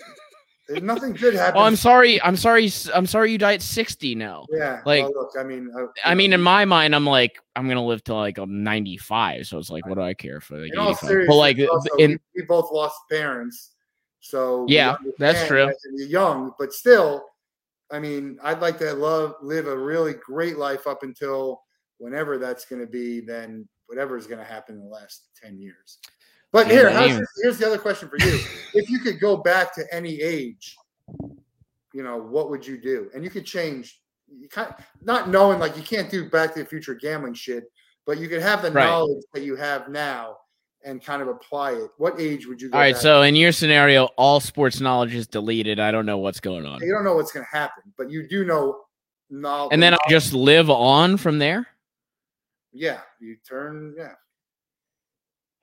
Nothing 0.69 1.13
good 1.13 1.35
happens. 1.35 1.55
Oh, 1.57 1.63
I'm 1.63 1.75
sorry. 1.75 2.21
I'm 2.23 2.35
sorry. 2.35 2.71
I'm 2.93 3.05
sorry 3.05 3.31
you 3.31 3.37
die 3.37 3.53
at 3.53 3.61
60 3.61 4.15
now. 4.15 4.45
Yeah. 4.51 4.81
like- 4.85 5.03
well, 5.03 5.13
look, 5.13 5.31
I 5.39 5.43
mean, 5.43 5.69
uh, 5.77 5.87
I 6.03 6.15
mean, 6.15 6.33
in 6.33 6.41
my 6.41 6.65
mind, 6.65 6.95
I'm 6.95 7.05
like, 7.05 7.39
I'm 7.55 7.67
gonna 7.67 7.85
live 7.85 8.03
till 8.03 8.15
like 8.15 8.37
I'm 8.37 8.63
95. 8.63 9.47
So 9.47 9.57
it's 9.59 9.69
like, 9.69 9.85
what 9.85 9.95
do 9.95 10.01
I 10.01 10.13
care 10.13 10.41
for 10.41 10.57
like 10.59 10.73
in 10.73 10.79
all 10.79 10.95
seriousness, 10.95 11.27
But 11.27 11.35
like, 11.37 11.59
also, 11.69 11.95
in 11.97 12.11
we, 12.11 12.41
we 12.41 12.45
both 12.45 12.71
lost 12.71 12.97
parents, 13.11 13.71
so 14.19 14.65
Yeah, 14.67 14.97
that's 15.19 15.47
true. 15.47 15.71
You're 15.93 16.07
young, 16.07 16.51
but 16.57 16.73
still, 16.73 17.25
I 17.91 17.99
mean, 17.99 18.39
I'd 18.43 18.61
like 18.61 18.79
to 18.79 18.91
love 18.93 19.35
live 19.43 19.67
a 19.67 19.77
really 19.77 20.13
great 20.13 20.57
life 20.57 20.87
up 20.87 21.03
until 21.03 21.61
whenever 21.99 22.37
that's 22.39 22.65
going 22.65 22.81
to 22.81 22.87
be. 22.87 23.19
Then 23.21 23.69
whatever 23.85 24.17
is 24.17 24.25
going 24.25 24.39
to 24.39 24.45
happen 24.45 24.75
in 24.75 24.81
the 24.81 24.87
last 24.89 25.29
ten 25.41 25.59
years. 25.59 25.99
But 26.55 26.67
here, 26.67 26.89
here's 27.43 27.57
the 27.57 27.67
other 27.67 27.77
question 27.77 28.07
for 28.07 28.15
you: 28.17 28.39
If 28.73 28.89
you 28.89 28.99
could 28.99 29.19
go 29.19 29.35
back 29.35 29.75
to 29.75 29.83
any 29.93 30.21
age, 30.21 30.73
you 31.93 32.01
know, 32.01 32.15
what 32.17 32.49
would 32.49 32.65
you 32.65 32.77
do? 32.77 33.09
And 33.13 33.25
you 33.25 33.29
could 33.29 33.45
change. 33.45 33.99
You 34.33 34.47
kind 34.47 34.73
not 35.01 35.27
knowing 35.27 35.59
like 35.59 35.75
you 35.75 35.83
can't 35.83 36.09
do 36.09 36.29
Back 36.29 36.53
to 36.53 36.59
the 36.59 36.65
Future 36.65 36.95
gambling 36.95 37.33
shit, 37.33 37.65
but 38.05 38.19
you 38.19 38.29
could 38.29 38.41
have 38.41 38.61
the 38.61 38.71
Right. 38.71 38.85
knowledge 38.85 39.21
that 39.33 39.43
you 39.43 39.57
have 39.57 39.89
now 39.89 40.37
and 40.85 41.03
kind 41.03 41.21
of 41.21 41.27
apply 41.27 41.73
it. 41.73 41.91
What 41.97 42.21
age 42.21 42.47
would 42.47 42.61
you? 42.61 42.69
Go 42.69 42.77
all 42.77 42.83
right. 42.83 42.95
So 42.95 43.23
in 43.23 43.35
your 43.35 43.51
scenario, 43.51 44.05
all 44.17 44.39
sports 44.39 44.79
knowledge 44.79 45.13
is 45.13 45.27
deleted. 45.27 45.77
I 45.77 45.91
don't 45.91 46.05
know 46.05 46.19
what's 46.19 46.39
going 46.39 46.65
on, 46.65 46.81
you 46.81 46.93
don't 46.93 47.03
know 47.03 47.15
what's 47.15 47.33
going 47.33 47.45
to 47.45 47.57
happen, 47.57 47.83
but 47.97 48.09
you 48.09 48.29
do 48.29 48.45
know. 48.45 48.79
Knowledge, 49.29 49.73
and 49.73 49.83
then 49.83 49.93
I 49.93 49.97
just 50.07 50.31
live 50.31 50.69
on 50.69 51.17
from 51.17 51.37
there. 51.37 51.67
yeah, 52.71 53.01
you 53.19 53.35
turn. 53.45 53.93
Yeah, 53.97 54.13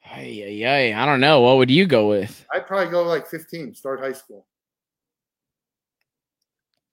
Ay, 0.04 0.64
ay, 0.66 0.92
I 0.92 1.06
don't 1.06 1.20
know. 1.20 1.40
What 1.40 1.58
would 1.58 1.70
you 1.70 1.86
go 1.86 2.08
with? 2.08 2.44
I'd 2.52 2.66
probably 2.66 2.90
go 2.90 3.02
like 3.02 3.26
15, 3.26 3.74
start 3.74 4.00
high 4.00 4.12
school. 4.12 4.46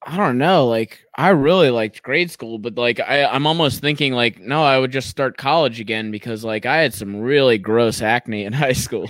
I 0.01 0.15
don't 0.15 0.37
know. 0.37 0.67
Like, 0.67 1.03
I 1.17 1.29
really 1.29 1.69
liked 1.69 2.01
grade 2.03 2.31
school, 2.31 2.57
but 2.57 2.75
like, 2.75 2.99
I, 2.99 3.25
I'm 3.25 3.45
almost 3.45 3.81
thinking 3.81 4.13
like, 4.13 4.39
no, 4.39 4.63
I 4.63 4.79
would 4.79 4.91
just 4.91 5.09
start 5.09 5.37
college 5.37 5.79
again 5.79 6.11
because 6.11 6.43
like 6.43 6.65
I 6.65 6.77
had 6.77 6.93
some 6.93 7.19
really 7.19 7.57
gross 7.57 8.01
acne 8.01 8.45
in 8.45 8.53
high 8.53 8.73
school. 8.73 9.09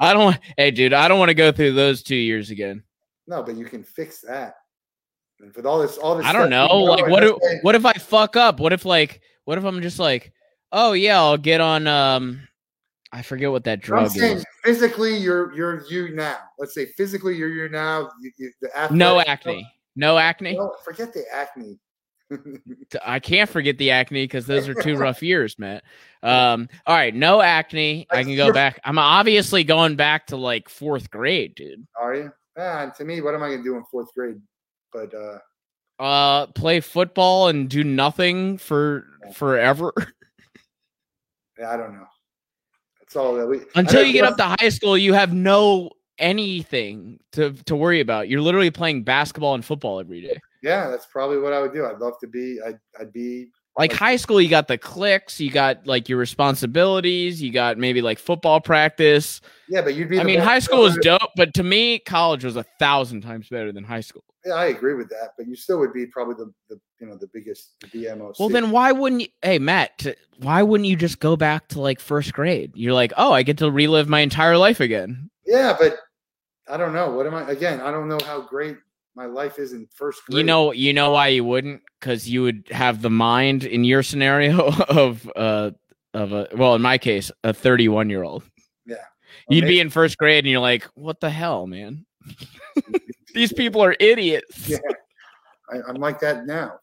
I 0.00 0.14
don't. 0.14 0.38
Hey, 0.56 0.70
dude, 0.70 0.92
I 0.92 1.08
don't 1.08 1.18
want 1.18 1.30
to 1.30 1.34
go 1.34 1.50
through 1.52 1.72
those 1.72 2.02
two 2.02 2.14
years 2.16 2.50
again. 2.50 2.82
No, 3.26 3.42
but 3.42 3.56
you 3.56 3.64
can 3.64 3.82
fix 3.82 4.20
that. 4.20 4.54
And 5.40 5.54
with 5.54 5.66
all 5.66 5.80
this, 5.80 5.98
all 5.98 6.16
this. 6.16 6.24
I 6.24 6.32
don't 6.32 6.50
know. 6.50 6.68
you 6.70 6.88
Like, 6.88 7.08
what? 7.08 7.24
If, 7.24 7.34
what 7.62 7.74
if 7.74 7.84
I 7.84 7.94
fuck 7.94 8.36
up? 8.36 8.60
What 8.60 8.72
if 8.72 8.84
like, 8.84 9.20
what 9.44 9.58
if 9.58 9.64
I'm 9.64 9.82
just 9.82 9.98
like, 9.98 10.32
oh 10.70 10.92
yeah, 10.92 11.18
I'll 11.18 11.36
get 11.36 11.60
on. 11.60 11.86
Um, 11.86 12.46
I 13.14 13.22
forget 13.22 13.52
what 13.52 13.62
that 13.64 13.78
I'm 13.78 13.80
drug 13.80 14.10
saying 14.10 14.38
is. 14.38 14.44
physically, 14.64 15.16
you're 15.16 15.54
you're 15.54 15.84
you 15.86 16.12
now. 16.16 16.38
Let's 16.58 16.74
say 16.74 16.86
physically, 16.86 17.36
you're 17.36 17.48
you 17.48 17.68
now. 17.68 18.10
You, 18.20 18.32
you, 18.36 18.52
No 18.90 19.20
acne. 19.20 19.70
No 19.94 20.18
acne. 20.18 20.56
No, 20.56 20.74
forget 20.84 21.14
the 21.14 21.22
acne. 21.32 21.78
I 23.04 23.20
can't 23.20 23.48
forget 23.48 23.78
the 23.78 23.92
acne 23.92 24.24
because 24.24 24.46
those 24.46 24.66
are 24.66 24.74
two 24.74 24.96
rough 24.96 25.22
years, 25.22 25.58
Matt. 25.58 25.84
Um, 26.24 26.70
all 26.86 26.96
right, 26.96 27.14
no 27.14 27.42
acne. 27.42 28.06
I 28.10 28.24
can 28.24 28.34
go 28.34 28.50
back. 28.50 28.80
I'm 28.82 28.98
obviously 28.98 29.62
going 29.62 29.94
back 29.94 30.28
to 30.28 30.38
like 30.38 30.70
fourth 30.70 31.10
grade, 31.10 31.54
dude. 31.54 31.86
Are 32.00 32.14
you? 32.14 32.32
Ah, 32.58 32.86
to 32.96 33.04
me, 33.04 33.20
what 33.20 33.34
am 33.34 33.42
I 33.42 33.48
going 33.48 33.58
to 33.58 33.62
do 33.62 33.76
in 33.76 33.84
fourth 33.90 34.08
grade? 34.14 34.40
But 34.90 35.12
uh, 35.12 35.38
Uh, 36.02 36.46
play 36.46 36.80
football 36.80 37.48
and 37.48 37.68
do 37.68 37.84
nothing 37.84 38.56
for 38.56 39.04
forever 39.34 39.92
yeah, 41.58 41.70
I 41.70 41.76
don't 41.76 41.92
know. 41.92 42.06
That's 43.14 43.24
all 43.24 43.34
that 43.34 43.46
we 43.46 43.60
until 43.76 44.02
you 44.02 44.12
get 44.12 44.24
up 44.24 44.36
to 44.38 44.56
high 44.60 44.68
school. 44.70 44.98
You 44.98 45.12
have 45.12 45.32
no 45.32 45.90
anything 46.18 47.20
to 47.32 47.52
to 47.66 47.76
worry 47.76 48.00
about. 48.00 48.28
You're 48.28 48.40
literally 48.40 48.72
playing 48.72 49.04
basketball 49.04 49.54
and 49.54 49.64
football 49.64 50.00
every 50.00 50.20
day. 50.20 50.40
Yeah, 50.64 50.90
that's 50.90 51.06
probably 51.06 51.38
what 51.38 51.52
I 51.52 51.60
would 51.60 51.72
do. 51.72 51.86
I'd 51.86 51.98
love 51.98 52.14
to 52.22 52.26
be. 52.26 52.58
I'd, 52.66 52.80
I'd 52.98 53.12
be 53.12 53.50
Like 53.76 53.92
high 53.92 54.16
school, 54.16 54.40
you 54.40 54.48
got 54.48 54.68
the 54.68 54.78
clicks, 54.78 55.40
you 55.40 55.50
got 55.50 55.86
like 55.86 56.08
your 56.08 56.18
responsibilities, 56.18 57.42
you 57.42 57.50
got 57.50 57.76
maybe 57.76 58.02
like 58.02 58.20
football 58.20 58.60
practice. 58.60 59.40
Yeah, 59.68 59.82
but 59.82 59.94
you'd 59.94 60.08
be. 60.08 60.20
I 60.20 60.24
mean, 60.24 60.38
high 60.38 60.60
school 60.60 60.84
is 60.84 60.96
dope, 61.02 61.30
but 61.36 61.54
to 61.54 61.64
me, 61.64 61.98
college 61.98 62.44
was 62.44 62.56
a 62.56 62.64
thousand 62.78 63.22
times 63.22 63.48
better 63.48 63.72
than 63.72 63.82
high 63.82 64.00
school. 64.00 64.22
Yeah, 64.44 64.54
I 64.54 64.66
agree 64.66 64.94
with 64.94 65.08
that, 65.08 65.30
but 65.36 65.48
you 65.48 65.56
still 65.56 65.78
would 65.80 65.92
be 65.92 66.06
probably 66.06 66.34
the, 66.34 66.52
the 66.68 66.80
you 67.00 67.06
know 67.08 67.16
the 67.16 67.28
biggest 67.32 67.74
the 67.80 67.88
BMOC. 67.88 68.34
Well, 68.38 68.48
then 68.48 68.70
why 68.70 68.92
wouldn't 68.92 69.22
you? 69.22 69.28
Hey, 69.42 69.58
Matt, 69.58 69.98
t- 69.98 70.14
why 70.38 70.62
wouldn't 70.62 70.88
you 70.88 70.96
just 70.96 71.18
go 71.18 71.36
back 71.36 71.66
to 71.68 71.80
like 71.80 71.98
first 71.98 72.32
grade? 72.32 72.72
You're 72.74 72.92
like, 72.92 73.12
oh, 73.16 73.32
I 73.32 73.42
get 73.42 73.58
to 73.58 73.70
relive 73.70 74.08
my 74.08 74.20
entire 74.20 74.56
life 74.56 74.78
again. 74.80 75.30
yeah, 75.46 75.74
but 75.78 75.96
I 76.68 76.76
don't 76.76 76.92
know. 76.92 77.10
What 77.10 77.26
am 77.26 77.34
I? 77.34 77.50
Again, 77.50 77.80
I 77.80 77.90
don't 77.90 78.08
know 78.08 78.20
how 78.24 78.42
great 78.42 78.76
my 79.14 79.26
life 79.26 79.58
is 79.58 79.72
in 79.72 79.86
first 79.94 80.24
grade. 80.24 80.38
You 80.38 80.44
know, 80.44 80.72
you 80.72 80.92
know 80.92 81.12
why 81.12 81.28
you 81.28 81.44
wouldn't? 81.44 81.82
Because 82.00 82.28
you 82.28 82.42
would 82.42 82.68
have 82.70 83.02
the 83.02 83.10
mind 83.10 83.64
in 83.64 83.84
your 83.84 84.02
scenario 84.02 84.68
of 84.88 85.30
uh 85.36 85.70
of 86.12 86.32
a 86.32 86.48
well, 86.54 86.74
in 86.74 86.82
my 86.82 86.98
case, 86.98 87.30
a 87.42 87.52
31 87.52 88.10
year 88.10 88.22
old. 88.22 88.44
Yeah. 88.86 88.96
You'd 89.48 89.66
be 89.66 89.80
in 89.80 89.90
first 89.90 90.16
grade 90.16 90.44
and 90.44 90.50
you're 90.50 90.60
like, 90.60 90.84
what 90.94 91.20
the 91.20 91.30
hell, 91.30 91.66
man? 91.66 92.06
These 93.34 93.52
people 93.52 93.82
are 93.82 93.96
idiots. 93.98 94.68
Yeah. 94.68 94.78
I, 95.70 95.78
I'm 95.88 95.96
like 95.96 96.20
that 96.20 96.46
now. 96.46 96.78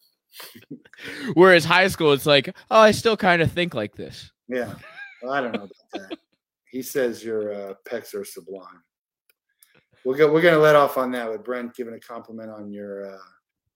Whereas 1.34 1.66
high 1.66 1.88
school, 1.88 2.14
it's 2.14 2.26
like, 2.26 2.56
oh, 2.70 2.80
I 2.80 2.92
still 2.92 3.18
kind 3.18 3.42
of 3.42 3.52
think 3.52 3.74
like 3.74 3.96
this. 3.96 4.32
Yeah, 4.48 4.74
well, 5.22 5.34
I 5.34 5.42
don't 5.42 5.54
know 5.54 5.64
about 5.64 6.10
that. 6.10 6.18
He 6.72 6.82
says 6.82 7.24
your 7.24 7.54
uh, 7.54 7.74
pecs 7.88 8.14
are 8.16 8.26
sublime. 8.26 8.84
We'll 10.06 10.18
go. 10.18 10.32
We're 10.32 10.42
gonna 10.42 10.58
let 10.58 10.76
off 10.76 10.98
on 10.98 11.12
that 11.12 11.30
with 11.30 11.44
Brent 11.44 11.76
giving 11.76 11.94
a 11.94 12.00
compliment 12.00 12.50
on 12.50 12.72
your 12.72 13.14
uh, 13.14 13.18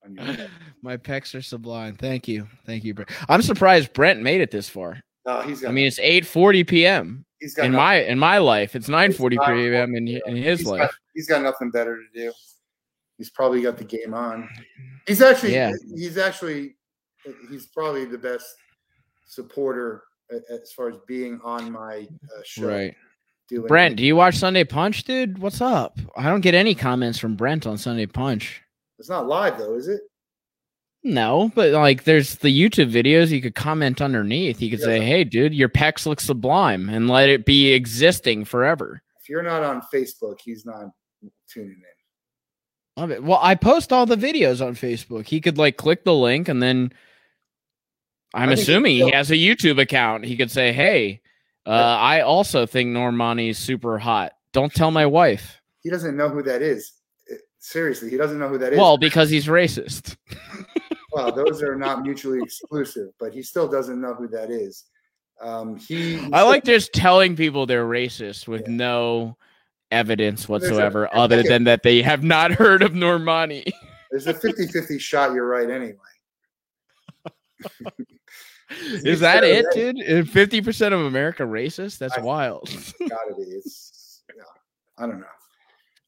on 0.06 0.16
your. 0.16 0.48
My 0.82 0.98
pecs 0.98 1.36
are 1.36 1.42
sublime. 1.42 1.96
Thank 1.96 2.28
you, 2.28 2.48
thank 2.66 2.84
you, 2.84 2.94
Brent. 2.94 3.12
I'm 3.30 3.42
surprised 3.42 3.94
Brent 3.94 4.22
made 4.22 4.42
it 4.42 4.52
this 4.52 4.70
far. 4.70 5.02
No, 5.26 5.42
he's 5.42 5.62
got. 5.62 5.70
I 5.70 5.72
mean, 5.72 5.88
it's 5.88 6.00
8:40 6.00 6.68
p.m. 6.68 7.26
he's 7.40 7.54
got 7.56 7.66
in 7.66 7.72
nothing- 7.72 7.84
my 7.84 7.96
in 7.96 8.20
my 8.20 8.38
life. 8.40 8.76
It's 8.76 8.88
9:40 8.88 9.30
p.m. 9.46 9.96
in, 9.96 10.08
in 10.08 10.36
his 10.36 10.60
he's 10.60 10.68
life. 10.68 10.82
Got, 10.82 10.92
he's 11.14 11.28
got 11.28 11.42
nothing 11.42 11.72
better 11.72 11.98
to 11.98 12.20
do. 12.20 12.32
He's 13.18 13.30
probably 13.30 13.62
got 13.62 13.78
the 13.78 13.86
game 13.86 14.14
on. 14.14 14.50
He's 15.08 15.22
actually. 15.22 15.54
Yeah. 15.54 15.72
He's 15.96 16.18
actually. 16.18 16.76
He's 17.50 17.68
probably 17.68 18.06
the 18.06 18.18
best 18.18 18.46
supporter 19.26 20.04
as 20.50 20.72
far 20.74 20.90
as 20.90 20.98
being 21.08 21.40
on 21.44 21.72
my 21.72 22.08
uh, 22.36 22.42
show. 22.44 22.68
Right. 22.68 22.96
Brent, 23.68 23.98
do 23.98 24.04
you 24.04 24.16
watch 24.16 24.38
Sunday 24.38 24.64
Punch, 24.64 25.04
dude? 25.04 25.38
What's 25.38 25.62
up? 25.62 26.00
I 26.18 26.24
don't 26.24 26.42
get 26.42 26.56
any 26.56 26.74
comments 26.74 27.20
from 27.20 27.36
Brent 27.36 27.68
on 27.68 27.78
Sunday 27.78 28.08
Punch. 28.08 28.62
It's 28.98 29.10
not 29.10 29.28
live 29.28 29.58
though, 29.58 29.76
is 29.76 29.88
it? 29.88 30.02
No, 31.04 31.52
but 31.54 31.72
like 31.72 32.04
there's 32.04 32.36
the 32.38 32.50
YouTube 32.50 32.92
videos 32.92 33.30
you 33.30 33.42
could 33.42 33.54
comment 33.54 34.02
underneath. 34.02 34.60
You 34.60 34.72
could 34.72 34.82
say, 34.82 35.00
"Hey, 35.02 35.24
dude, 35.24 35.54
your 35.54 35.70
pecs 35.70 36.08
look 36.08 36.20
sublime," 36.20 36.90
and 36.90 37.08
let 37.08 37.30
it 37.30 37.46
be 37.46 37.74
existing 37.74 38.46
forever. 38.46 39.04
If 39.22 39.30
you're 39.30 39.44
not 39.44 39.62
on 39.62 39.82
Facebook, 39.94 40.40
he's 40.44 40.66
not 40.66 40.88
tuning 41.48 41.72
in. 41.78 43.02
Love 43.02 43.12
it. 43.12 43.24
Well, 43.24 43.40
I 43.42 43.54
post 43.54 43.94
all 43.94 44.08
the 44.08 44.16
videos 44.16 44.66
on 44.66 44.74
Facebook. 44.74 45.28
He 45.28 45.42
could 45.42 45.60
like 45.60 45.78
click 45.78 46.06
the 46.06 46.14
link 46.14 46.48
and 46.48 46.64
then 46.64 46.92
I'm 48.34 48.52
assuming 48.52 48.96
he 48.96 49.12
has 49.12 49.30
a 49.30 49.36
YouTube 49.36 49.80
account. 49.80 50.26
He 50.26 50.36
could 50.36 50.50
say, 50.50 50.74
"Hey, 50.74 51.22
uh, 51.66 51.70
I 51.72 52.22
also 52.22 52.66
think 52.66 52.90
Normani 52.92 53.50
is 53.50 53.58
super 53.58 53.98
hot. 53.98 54.34
Don't 54.54 54.74
tell 54.74 54.92
my 54.92 55.06
wife." 55.06 55.62
He 55.82 55.90
doesn't 55.90 56.16
know 56.18 56.30
who 56.30 56.42
that 56.44 56.62
is. 56.62 56.94
Seriously, 57.60 58.10
he 58.10 58.18
doesn't 58.18 58.38
know 58.38 58.48
who 58.48 58.58
that 58.60 58.74
is. 58.74 58.80
Well, 58.80 58.98
because 58.98 59.30
he's 59.30 59.48
racist. 59.48 60.16
well, 61.12 61.32
those 61.32 61.64
are 61.64 61.76
not 61.76 62.04
mutually 62.04 62.40
exclusive, 62.42 63.10
but 63.20 63.34
he 63.34 63.42
still 63.42 63.68
doesn't 63.68 64.00
know 64.00 64.14
who 64.14 64.28
that 64.28 64.52
is. 64.52 64.86
Um, 65.42 65.76
he. 65.76 66.20
I 66.32 66.44
like 66.44 66.64
just 66.64 66.94
telling 66.94 67.36
people 67.36 67.66
they're 67.66 67.86
racist 67.88 68.48
with 68.48 68.62
Yeah. 68.68 68.76
no 68.76 69.38
evidence 69.92 70.42
There's 70.46 70.50
a- 70.50 70.52
whatsoever, 70.52 71.10
other 71.16 71.42
than 71.44 71.64
that 71.66 71.82
they 71.84 72.02
have 72.04 72.24
not 72.24 72.52
heard 72.62 72.84
of 72.84 72.92
Normani. 72.94 73.72
There's 74.12 74.28
a 74.28 74.34
50-50 74.34 75.00
shot. 75.00 75.34
You're 75.34 75.48
right. 75.48 75.70
Anyway. 75.70 75.96
Is 78.82 79.20
that 79.20 79.44
it, 79.44 79.66
dude? 79.74 80.30
Fifty 80.30 80.62
percent 80.62 80.94
of 80.94 81.02
America 81.02 81.44
racist? 81.44 81.98
That's 82.00 82.18
I- 82.18 82.22
wild. 82.22 82.70
Gotta 83.00 83.36
be. 83.38 83.44
It's. 83.44 84.24
Yeah, 84.36 84.44
I 84.98 85.08
don't 85.08 85.20
know. 85.20 85.26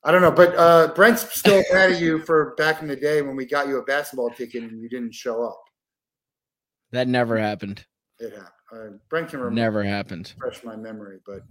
I 0.04 0.12
don't 0.12 0.22
know, 0.22 0.32
but 0.32 0.56
uh, 0.56 0.94
Brent's 0.96 1.34
still 1.38 1.62
mad 1.72 1.92
at 1.92 2.00
you 2.02 2.20
for 2.20 2.54
back 2.56 2.82
in 2.82 2.88
the 2.88 2.96
day 2.96 3.22
when 3.22 3.36
we 3.36 3.46
got 3.46 3.68
you 3.68 3.78
a 3.78 3.84
basketball 3.84 4.30
ticket 4.30 4.64
and 4.64 4.82
you 4.82 4.88
didn't 4.88 5.14
show 5.14 5.44
up. 5.44 5.62
that 6.92 7.08
never 7.08 7.38
happened. 7.38 7.86
It 8.20 8.32
happened. 8.32 8.52
Uh, 8.72 8.98
Brent 9.10 9.30
can 9.30 9.40
remember, 9.40 9.62
Never 9.62 9.84
happened. 9.84 10.34
Fresh 10.40 10.64
my 10.64 10.76
memory, 10.76 11.20
but 11.26 11.42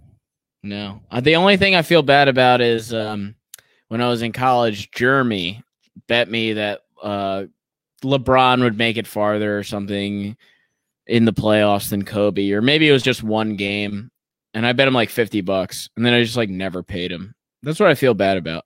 No. 0.63 1.01
Uh, 1.11 1.21
the 1.21 1.35
only 1.35 1.57
thing 1.57 1.75
I 1.75 1.81
feel 1.83 2.01
bad 2.03 2.27
about 2.27 2.61
is 2.61 2.93
um, 2.93 3.35
when 3.89 4.01
I 4.01 4.07
was 4.07 4.21
in 4.21 4.31
college, 4.31 4.91
Jeremy 4.91 5.63
bet 6.07 6.29
me 6.29 6.53
that 6.53 6.81
uh, 7.01 7.45
LeBron 8.03 8.61
would 8.61 8.77
make 8.77 8.97
it 8.97 9.07
farther 9.07 9.57
or 9.57 9.63
something 9.63 10.35
in 11.07 11.25
the 11.25 11.33
playoffs 11.33 11.89
than 11.89 12.03
Kobe, 12.03 12.51
or 12.51 12.61
maybe 12.61 12.87
it 12.87 12.91
was 12.91 13.03
just 13.03 13.23
one 13.23 13.55
game. 13.55 14.11
And 14.53 14.65
I 14.65 14.73
bet 14.73 14.87
him 14.87 14.93
like 14.93 15.09
50 15.09 15.41
bucks. 15.41 15.89
And 15.95 16.05
then 16.05 16.13
I 16.13 16.23
just 16.23 16.37
like 16.37 16.49
never 16.49 16.83
paid 16.83 17.11
him. 17.11 17.35
That's 17.63 17.79
what 17.79 17.89
I 17.89 17.95
feel 17.95 18.13
bad 18.13 18.37
about. 18.37 18.65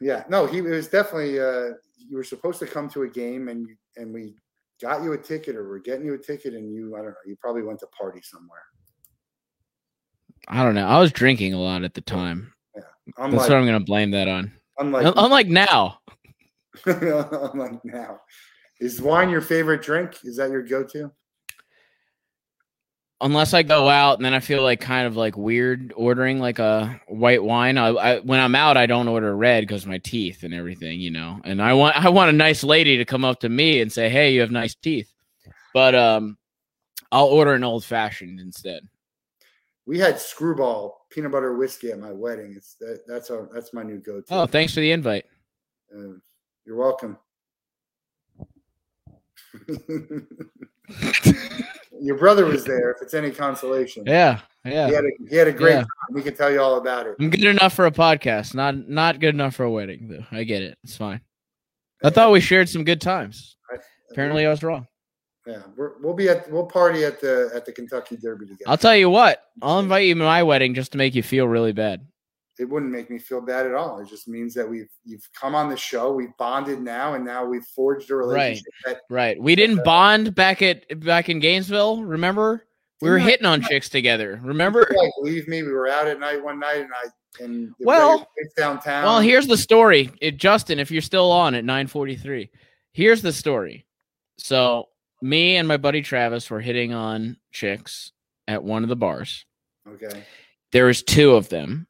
Yeah, 0.00 0.24
no, 0.28 0.46
he 0.46 0.58
it 0.58 0.62
was 0.62 0.88
definitely. 0.88 1.40
Uh, 1.40 1.70
you 1.96 2.16
were 2.16 2.24
supposed 2.24 2.58
to 2.58 2.66
come 2.66 2.88
to 2.90 3.02
a 3.02 3.08
game, 3.08 3.48
and 3.48 3.66
you, 3.66 3.76
and 3.96 4.12
we 4.12 4.34
got 4.82 5.02
you 5.02 5.12
a 5.12 5.18
ticket, 5.18 5.56
or 5.56 5.68
we're 5.68 5.78
getting 5.78 6.04
you 6.04 6.14
a 6.14 6.18
ticket, 6.18 6.54
and 6.54 6.72
you, 6.74 6.94
I 6.94 6.98
don't 6.98 7.08
know, 7.08 7.14
you 7.26 7.36
probably 7.36 7.62
went 7.62 7.80
to 7.80 7.86
party 7.86 8.20
somewhere. 8.22 8.62
I 10.48 10.62
don't 10.62 10.74
know. 10.74 10.86
I 10.86 10.98
was 10.98 11.12
drinking 11.12 11.54
a 11.54 11.60
lot 11.60 11.84
at 11.84 11.94
the 11.94 12.02
time. 12.02 12.52
Yeah. 12.74 12.82
That's 13.06 13.18
Unlike, 13.18 13.48
what 13.48 13.56
I'm 13.56 13.66
going 13.66 13.78
to 13.78 13.84
blame 13.84 14.10
that 14.10 14.28
on. 14.28 14.52
unlike, 14.78 15.14
Unlike 15.16 15.46
now. 15.48 15.98
unlike 16.86 17.82
now, 17.84 18.20
is 18.80 19.00
wine 19.00 19.30
your 19.30 19.40
favorite 19.40 19.80
drink? 19.80 20.18
Is 20.24 20.36
that 20.36 20.50
your 20.50 20.62
go-to? 20.62 21.10
Unless 23.24 23.54
I 23.54 23.62
go 23.62 23.88
out 23.88 24.18
and 24.18 24.24
then 24.24 24.34
I 24.34 24.40
feel 24.40 24.62
like 24.62 24.80
kind 24.80 25.06
of 25.06 25.16
like 25.16 25.36
weird 25.36 25.92
ordering 25.96 26.38
like 26.38 26.58
a 26.58 27.00
white 27.08 27.42
wine. 27.42 27.78
I, 27.78 27.88
I 27.88 28.20
when 28.20 28.38
I'm 28.38 28.54
out, 28.54 28.76
I 28.76 28.86
don't 28.86 29.08
order 29.08 29.34
red 29.34 29.62
because 29.62 29.86
my 29.86 29.98
teeth 29.98 30.44
and 30.44 30.54
everything, 30.54 31.00
you 31.00 31.10
know. 31.10 31.40
And 31.42 31.60
I 31.60 31.72
want 31.72 31.96
I 31.96 32.10
want 32.10 32.28
a 32.28 32.34
nice 32.34 32.62
lady 32.62 32.98
to 32.98 33.04
come 33.04 33.24
up 33.24 33.40
to 33.40 33.48
me 33.48 33.80
and 33.80 33.90
say, 33.90 34.08
"Hey, 34.08 34.34
you 34.34 34.40
have 34.42 34.52
nice 34.52 34.74
teeth." 34.74 35.10
But 35.72 35.94
um, 35.94 36.36
I'll 37.10 37.26
order 37.26 37.54
an 37.54 37.64
old 37.64 37.84
fashioned 37.84 38.38
instead. 38.38 38.82
We 39.86 39.98
had 39.98 40.20
Screwball 40.20 41.06
peanut 41.10 41.32
butter 41.32 41.56
whiskey 41.56 41.90
at 41.90 41.98
my 41.98 42.12
wedding. 42.12 42.54
It's 42.56 42.74
that, 42.74 43.00
that's 43.08 43.30
our 43.30 43.48
that's 43.52 43.72
my 43.72 43.82
new 43.82 43.98
go-to. 43.98 44.34
Oh, 44.34 44.46
thanks 44.46 44.74
for 44.74 44.80
the 44.80 44.92
invite. 44.92 45.24
Uh, 45.92 46.18
you're 46.64 46.76
welcome. 46.76 47.18
Your 52.04 52.18
brother 52.18 52.44
was 52.44 52.64
there. 52.64 52.90
If 52.90 52.98
it's 53.02 53.14
any 53.14 53.30
consolation, 53.30 54.04
Yeah, 54.06 54.40
yeah. 54.64 54.88
he 54.88 54.94
had 54.94 55.04
a 55.04 55.10
he 55.30 55.36
had 55.36 55.48
a 55.48 55.52
great 55.52 55.72
Yeah. 55.72 55.78
time. 55.80 55.88
We 56.12 56.22
can 56.22 56.34
tell 56.34 56.52
you 56.52 56.60
all 56.60 56.76
about 56.76 57.06
it. 57.06 57.16
I'm 57.18 57.30
good 57.30 57.44
enough 57.44 57.72
for 57.74 57.86
a 57.86 57.90
podcast. 57.90 58.54
Not 58.54 58.88
not 58.88 59.20
good 59.20 59.34
enough 59.34 59.54
for 59.56 59.64
a 59.64 59.70
wedding 59.70 60.08
though. 60.08 60.24
I 60.36 60.44
get 60.44 60.62
it. 60.62 60.76
It's 60.84 60.96
fine. 60.96 61.20
I 62.02 62.10
thought 62.10 62.30
we 62.32 62.40
shared 62.40 62.68
some 62.68 62.84
good 62.84 63.00
times. 63.00 63.56
Apparently, 64.10 64.44
I 64.46 64.50
was 64.50 64.62
wrong. 64.62 64.86
yeah, 65.46 65.62
we're, 65.76 65.92
we'll 66.02 66.14
be 66.14 66.28
at 66.28 66.50
we'll 66.52 66.66
party 66.66 67.04
at 67.04 67.20
the 67.20 67.50
at 67.54 67.64
the 67.64 67.72
Kentucky 67.72 68.16
Derby 68.16 68.44
together. 68.46 68.64
I'll 68.66 68.76
tell 68.78 68.94
you 68.96 69.08
what. 69.10 69.42
I'll 69.62 69.78
invite 69.80 70.06
you 70.06 70.14
to 70.14 70.20
my 70.20 70.42
wedding 70.42 70.74
just 70.74 70.92
to 70.92 70.98
make 70.98 71.14
you 71.14 71.22
feel 71.22 71.48
really 71.48 71.72
bad. 71.72 72.06
It 72.58 72.68
wouldn't 72.68 72.92
make 72.92 73.10
me 73.10 73.18
feel 73.18 73.40
bad 73.40 73.66
at 73.66 73.74
all. 73.74 73.98
It 74.00 74.08
just 74.08 74.28
means 74.28 74.54
that 74.54 74.68
we've 74.68 74.88
you've 75.04 75.28
come 75.38 75.54
on 75.54 75.68
the 75.68 75.76
show, 75.76 76.12
we've 76.12 76.36
bonded 76.38 76.80
now, 76.80 77.14
and 77.14 77.24
now 77.24 77.44
we've 77.44 77.64
forged 77.74 78.10
a 78.10 78.16
relationship 78.16 78.64
that 78.84 79.00
Right. 79.10 79.40
We 79.40 79.54
didn't 79.54 79.84
bond 79.84 80.34
back 80.34 80.62
at 80.62 81.00
back 81.00 81.28
in 81.28 81.40
Gainesville. 81.40 82.02
Remember? 82.04 82.64
We 83.00 83.10
were 83.10 83.18
hitting 83.18 83.44
on 83.44 83.60
chicks 83.60 83.88
together. 83.88 84.40
Remember? 84.42 84.80
like 84.96 85.10
believe 85.20 85.46
me, 85.48 85.62
we 85.62 85.72
were 85.72 85.88
out 85.88 86.06
at 86.06 86.18
night 86.20 86.42
one 86.42 86.58
night, 86.60 86.82
and 86.82 86.90
I 86.94 87.42
and 87.44 87.74
Well- 87.80 88.12
at 88.12 88.18
your 88.18 88.26
place 88.36 88.52
downtown. 88.56 89.04
Well, 89.04 89.20
here's 89.20 89.46
the 89.48 89.56
story. 89.56 90.10
It, 90.20 90.36
Justin, 90.36 90.78
if 90.78 90.90
you're 90.90 91.02
still 91.02 91.30
on 91.32 91.54
at 91.54 91.64
9:43, 91.64 92.50
here's 92.92 93.20
the 93.22 93.32
story. 93.32 93.86
So, 94.38 94.88
me 95.20 95.56
and 95.56 95.66
my 95.68 95.76
buddy 95.76 96.02
Travis 96.02 96.48
were 96.48 96.60
hitting 96.60 96.94
on 96.94 97.36
chicks 97.52 98.12
at 98.46 98.62
one 98.62 98.82
of 98.84 98.88
the 98.88 98.96
bars. 98.96 99.44
okay, 99.88 100.24
There 100.72 100.86
was 100.86 101.02
two 101.02 101.32
of 101.34 101.48
them. 101.48 101.86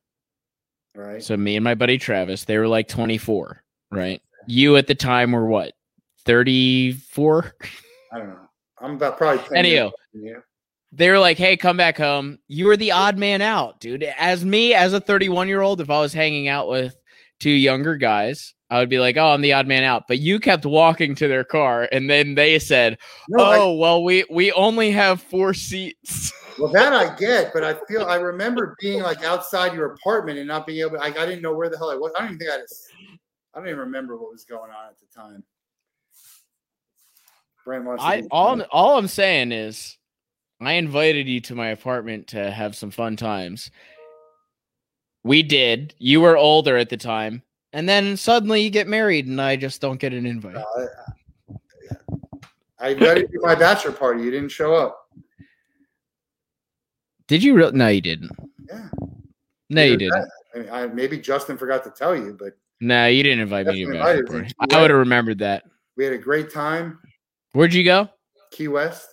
Right. 0.95 1.23
So 1.23 1.37
me 1.37 1.57
and 1.57 1.65
my 1.65 1.75
buddy 1.75 1.99
Travis, 1.99 2.45
they 2.45 2.59
were 2.59 2.69
like 2.69 2.89
24, 2.89 3.63
right? 3.91 4.21
You 4.47 4.77
at 4.77 4.87
the 4.87 4.95
time 4.95 5.33
were 5.33 5.47
what? 5.47 5.73
34? 6.27 7.55
I 8.13 8.19
don't 8.19 8.29
know. 8.29 8.39
I'm 8.81 8.93
about 8.93 9.17
probably 9.19 9.43
10 9.45 9.57
Anyhow. 9.57 9.73
years 9.73 9.83
older 9.85 9.97
than 10.15 10.23
you. 10.25 10.43
they 10.93 11.11
were 11.11 11.19
like, 11.19 11.39
"Hey, 11.39 11.57
come 11.57 11.77
back 11.77 11.97
home. 11.97 12.39
You 12.49 12.67
were 12.67 12.77
the 12.77 12.93
odd 12.93 13.17
man 13.19 13.41
out, 13.43 13.81
dude." 13.81 14.03
As 14.03 14.45
me, 14.45 14.75
as 14.75 14.93
a 14.93 15.01
31 15.01 15.49
year 15.49 15.61
old, 15.63 15.81
if 15.81 15.91
I 15.91 16.01
was 16.01 16.13
hanging 16.13 16.49
out 16.49 16.69
with 16.69 16.95
two 17.41 17.51
younger 17.51 17.97
guys, 17.97 18.55
I 18.71 18.79
would 18.81 18.89
be 18.89 18.99
like, 18.99 19.17
"Oh, 19.17 19.29
I'm 19.29 19.41
the 19.41 19.53
odd 19.55 19.67
man 19.67 19.85
out." 19.85 20.05
But 20.09 20.19
you 20.19 20.39
kept 20.41 20.67
walking 20.67 21.15
to 21.17 21.29
their 21.29 21.45
car, 21.45 21.89
and 21.93 22.11
then 22.11 22.35
they 22.35 22.59
said, 22.59 22.99
No, 23.29 23.45
I- 23.45 23.59
"Oh, 23.59 23.73
well, 23.75 24.03
we 24.05 24.25
we 24.31 24.53
only 24.53 24.91
have 24.91 25.23
four 25.23 25.55
seats." 25.55 26.33
Well, 26.59 26.71
that 26.73 26.93
I 26.93 27.15
get, 27.17 27.53
but 27.53 27.65
I 27.65 27.75
feel 27.89 28.05
I 28.05 28.17
remember 28.17 28.77
being 28.81 29.03
like 29.03 29.25
outside 29.25 29.75
your 29.75 29.93
apartment 29.93 30.39
and 30.39 30.47
not 30.47 30.67
being 30.67 30.81
able. 30.81 30.99
Like 30.99 31.19
I 31.19 31.27
didn't 31.27 31.43
know 31.43 31.55
where 31.55 31.69
the 31.69 31.77
hell 31.77 31.91
I 31.91 31.97
was. 31.97 32.13
I 32.17 32.21
don't 32.21 32.29
even 32.29 32.39
think 32.39 32.51
I. 32.51 32.55
Had 32.55 32.61
a, 32.61 32.67
I 33.55 33.59
don't 33.59 33.69
even 33.69 33.81
remember 33.81 34.17
what 34.17 34.31
was 34.31 34.45
going 34.45 34.71
on 34.71 34.89
at 34.89 34.99
the 34.99 35.07
time. 35.15 35.43
Brent 37.65 37.85
wants. 37.85 38.03
I 38.05 38.23
all 38.31 38.61
all 38.71 38.99
I'm 38.99 39.09
saying 39.09 39.53
is, 39.53 39.99
I 40.61 40.75
invited 40.75 41.27
you 41.27 41.41
to 41.43 41.55
my 41.55 41.69
apartment 41.69 42.29
to 42.29 42.51
have 42.51 42.77
some 42.77 42.91
fun 42.91 43.17
times. 43.17 43.71
We 45.25 45.43
did. 45.43 45.95
You 45.99 46.21
were 46.21 46.37
older 46.37 46.77
at 46.77 46.91
the 46.91 46.97
time, 46.97 47.43
and 47.73 47.89
then 47.89 48.17
suddenly 48.17 48.63
you 48.63 48.71
get 48.71 48.87
married, 48.87 49.27
and 49.27 49.41
I 49.41 49.57
just 49.57 49.81
don't 49.81 49.99
get 49.99 50.13
an 50.13 50.27
invite. 50.27 50.57
Uh, 50.57 50.87
I 52.79 52.89
invited 52.91 53.31
you 53.33 53.41
to 53.41 53.47
my 53.47 53.55
bachelor 53.55 53.93
party. 53.93 54.23
You 54.23 54.31
didn't 54.31 54.51
show 54.51 54.75
up. 54.75 55.04
Did 57.35 57.43
you 57.43 57.55
really? 57.55 57.77
No, 57.77 57.89
you 57.89 58.01
didn't. 58.01 58.31
Yeah. 58.71 58.89
No, 59.69 59.83
you 59.83 59.97
didn't. 59.97 60.25
I 60.55 60.59
mean, 60.59 60.69
I, 60.71 60.87
maybe 60.87 61.19
Justin 61.19 61.59
forgot 61.59 61.83
to 61.83 61.91
tell 61.91 62.15
you, 62.15 62.37
but 62.39 62.53
No, 62.81 63.09
you 63.09 63.25
didn't 63.25 63.41
invite 63.41 63.67
me 63.67 63.73
to 63.73 63.79
your 63.81 63.95
invited 63.95 64.27
party. 64.29 64.53
I 64.71 64.81
would 64.81 64.91
have 64.91 65.01
remembered 65.01 65.41
that. 65.41 65.65
we 65.97 66.05
had 66.05 66.13
a 66.13 66.19
great 66.19 66.53
time. 66.53 67.01
Where'd 67.51 67.75
you 67.75 67.83
go? 67.83 68.09
Key 68.53 68.69
West. 68.69 69.09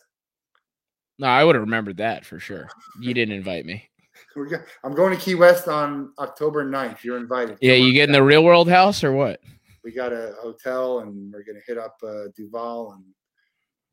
No, 1.18 1.30
I 1.30 1.44
would 1.44 1.56
have 1.56 1.64
remembered 1.64 1.98
that 1.98 2.24
for 2.24 2.40
sure. 2.40 2.70
You 3.00 3.16
didn't 3.16 3.34
invite 3.34 3.66
me. 3.66 3.90
I'm 4.84 4.94
going 4.94 5.18
to 5.18 5.20
Key 5.20 5.34
West 5.34 5.68
on 5.68 6.14
October 6.20 6.64
9th. 6.64 7.04
You're 7.04 7.18
invited. 7.18 7.58
Yeah, 7.60 7.76
Come 7.76 7.88
you 7.88 7.94
get 7.94 8.08
in 8.08 8.14
the 8.14 8.22
real 8.22 8.44
world 8.44 8.70
house 8.70 9.04
or 9.04 9.14
what? 9.14 9.40
we 9.84 9.92
got 9.92 10.14
a 10.14 10.36
hotel 10.40 11.00
and 11.00 11.34
we're 11.34 11.42
going 11.42 11.56
to 11.56 11.64
hit 11.66 11.80
up 11.80 11.98
uh, 12.06 12.26
Duval 12.38 12.92
and 12.92 13.04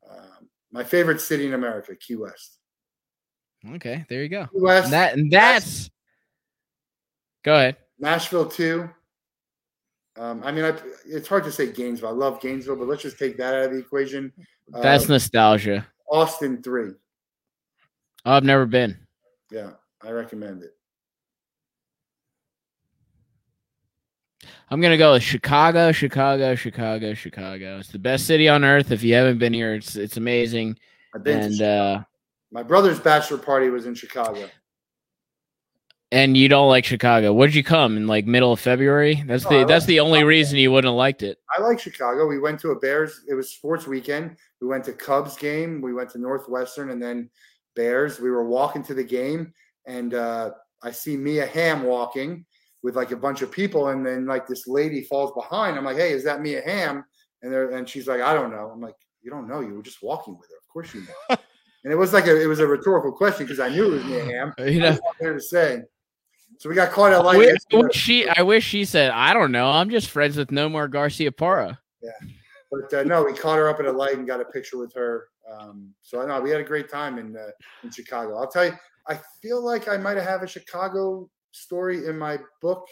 um, 0.07 0.47
my 0.71 0.83
favorite 0.83 1.19
city 1.19 1.47
in 1.47 1.55
America, 1.55 1.95
Key 1.95 2.17
West. 2.17 2.58
Okay, 3.75 4.05
there 4.09 4.23
you 4.23 4.29
go. 4.29 4.47
West, 4.53 4.85
And 4.85 4.93
that 4.93 5.13
and 5.15 5.31
that's. 5.31 5.89
Go 7.43 7.55
ahead. 7.55 7.77
Nashville 7.99 8.47
too. 8.47 8.89
Um, 10.17 10.41
I 10.43 10.51
mean, 10.51 10.65
I, 10.65 10.73
it's 11.05 11.27
hard 11.27 11.45
to 11.45 11.51
say 11.51 11.71
Gainesville. 11.71 12.09
I 12.09 12.11
love 12.11 12.41
Gainesville, 12.41 12.75
but 12.75 12.87
let's 12.87 13.01
just 13.01 13.17
take 13.17 13.37
that 13.37 13.53
out 13.53 13.65
of 13.65 13.71
the 13.71 13.77
equation. 13.77 14.33
Uh, 14.73 14.81
That's 14.81 15.07
nostalgia. 15.07 15.87
Austin 16.11 16.61
three. 16.61 16.91
Oh, 18.25 18.33
I've 18.33 18.43
never 18.43 18.65
been. 18.65 18.97
Yeah, 19.51 19.71
I 20.03 20.11
recommend 20.11 20.63
it. 20.63 20.75
I'm 24.71 24.81
gonna 24.81 24.97
go 24.97 25.13
with 25.13 25.23
Chicago, 25.23 25.91
Chicago, 25.91 26.53
Chicago, 26.55 27.13
Chicago. 27.13 27.79
It's 27.79 27.89
the 27.89 27.97
best 27.97 28.27
city 28.27 28.47
on 28.47 28.63
earth. 28.63 28.91
If 28.91 29.03
you 29.03 29.15
haven't 29.15 29.39
been 29.39 29.53
here, 29.53 29.73
it's 29.73 29.95
it's 29.95 30.17
amazing. 30.17 30.77
I've 31.15 31.23
been. 31.23 31.39
And 31.39 31.61
uh 31.61 32.03
my 32.51 32.63
brother's 32.63 32.99
bachelor 32.99 33.37
party 33.37 33.69
was 33.69 33.85
in 33.85 33.93
Chicago. 33.95 34.49
and 36.11 36.35
you 36.35 36.49
don't 36.49 36.67
like 36.69 36.85
Chicago. 36.85 37.31
What'd 37.33 37.53
you 37.53 37.63
come 37.63 37.95
in 37.97 38.07
like 38.07 38.25
middle 38.25 38.51
of 38.51 38.59
February? 38.59 39.23
That's 39.27 39.43
No, 39.43 39.49
the 39.51 39.55
I 39.59 39.63
that's 39.65 39.83
like 39.83 39.87
the 39.89 39.99
only 39.99 40.19
Chicago. 40.19 40.27
reason 40.27 40.57
you 40.57 40.71
wouldn't 40.71 40.91
have 40.91 40.97
liked 40.97 41.21
it. 41.23 41.37
I 41.55 41.61
like 41.61 41.79
Chicago. 41.79 42.25
We 42.27 42.39
went 42.39 42.59
to 42.61 42.71
a 42.71 42.79
Bears. 42.79 43.21
It 43.27 43.35
was 43.35 43.51
sports 43.51 43.85
weekend. 43.85 44.37
We 44.61 44.67
went 44.67 44.83
to 44.85 44.93
Cubs 44.93 45.37
game. 45.37 45.81
We 45.81 45.93
went 45.93 46.09
to 46.11 46.17
Northwestern 46.19 46.89
and 46.89 47.01
then 47.01 47.29
Bears. 47.75 48.19
We 48.19 48.31
were 48.31 48.43
walking 48.47 48.81
to 48.83 48.93
the 48.95 49.03
game, 49.03 49.53
and 49.85 50.13
uh, 50.15 50.51
I 50.81 50.91
see 50.91 51.15
Mia 51.15 51.45
Hamm 51.45 51.83
walking 51.83 52.45
with 52.81 52.95
like 52.95 53.11
a 53.11 53.15
bunch 53.15 53.41
of 53.43 53.51
people, 53.51 53.89
and 53.89 54.03
then 54.05 54.25
like 54.25 54.47
this 54.47 54.67
lady 54.67 55.03
falls 55.03 55.31
behind. 55.33 55.77
I'm 55.77 55.85
like, 55.85 55.97
"Hey, 55.97 56.11
is 56.11 56.23
that 56.23 56.41
Mia 56.41 56.61
Hamm?" 56.65 57.05
And 57.43 57.53
they 57.53 57.77
and 57.77 57.87
she's 57.87 58.07
like, 58.07 58.21
"I 58.21 58.33
don't 58.33 58.49
know." 58.51 58.71
I'm 58.73 58.81
like, 58.81 58.95
"You 59.21 59.29
don't 59.29 59.47
know? 59.47 59.59
You 59.61 59.75
were 59.75 59.83
just 59.83 60.01
walking 60.01 60.37
with 60.39 60.49
her. 60.49 60.57
Of 60.57 60.67
course 60.73 60.93
you 60.95 61.01
know." 61.29 61.37
and 61.83 61.93
it 61.93 61.95
was 61.95 62.13
like 62.13 62.27
a 62.27 62.41
it 62.41 62.47
was 62.47 62.59
a 62.59 62.67
rhetorical 62.67 63.11
question 63.11 63.45
because 63.45 63.59
I 63.59 63.69
knew 63.69 63.87
it 63.87 63.91
was 63.91 64.05
Mia 64.05 64.25
Hamm. 64.25 64.53
You 64.59 64.79
know, 64.81 64.99
there 65.19 65.33
to 65.33 65.41
say. 65.41 65.81
So 66.57 66.67
we 66.67 66.75
got 66.75 66.91
caught 66.91 67.13
at 67.13 67.19
I 67.19 67.23
light. 67.23 67.57
I 67.71 67.77
wish 67.77 67.95
she 67.95 68.27
I 68.27 68.41
wish 68.41 68.65
she 68.65 68.83
said, 68.83 69.11
I 69.11 69.33
don't 69.33 69.51
know. 69.51 69.69
I'm 69.69 69.89
just 69.89 70.09
friends 70.09 70.35
with 70.35 70.49
Nomar 70.49 70.89
Garciaparra. 70.89 71.77
Yeah. 72.01 72.11
But 72.71 72.93
uh, 72.93 73.03
no, 73.03 73.23
we 73.23 73.33
caught 73.33 73.57
her 73.57 73.69
up 73.69 73.79
at 73.79 73.85
a 73.85 73.91
light 73.91 74.17
and 74.17 74.27
got 74.27 74.41
a 74.41 74.45
picture 74.45 74.77
with 74.77 74.93
her. 74.93 75.29
Um, 75.51 75.93
so 76.01 76.21
I 76.21 76.25
know 76.25 76.39
we 76.41 76.51
had 76.51 76.61
a 76.61 76.65
great 76.65 76.89
time 76.89 77.17
in 77.17 77.35
uh, 77.35 77.49
in 77.83 77.91
Chicago. 77.91 78.37
I'll 78.37 78.49
tell 78.49 78.65
you, 78.65 78.73
I 79.07 79.19
feel 79.41 79.63
like 79.63 79.87
I 79.87 79.97
might 79.97 80.17
have 80.17 80.43
a 80.43 80.47
Chicago 80.47 81.29
story 81.51 82.05
in 82.05 82.17
my 82.17 82.37
book. 82.61 82.85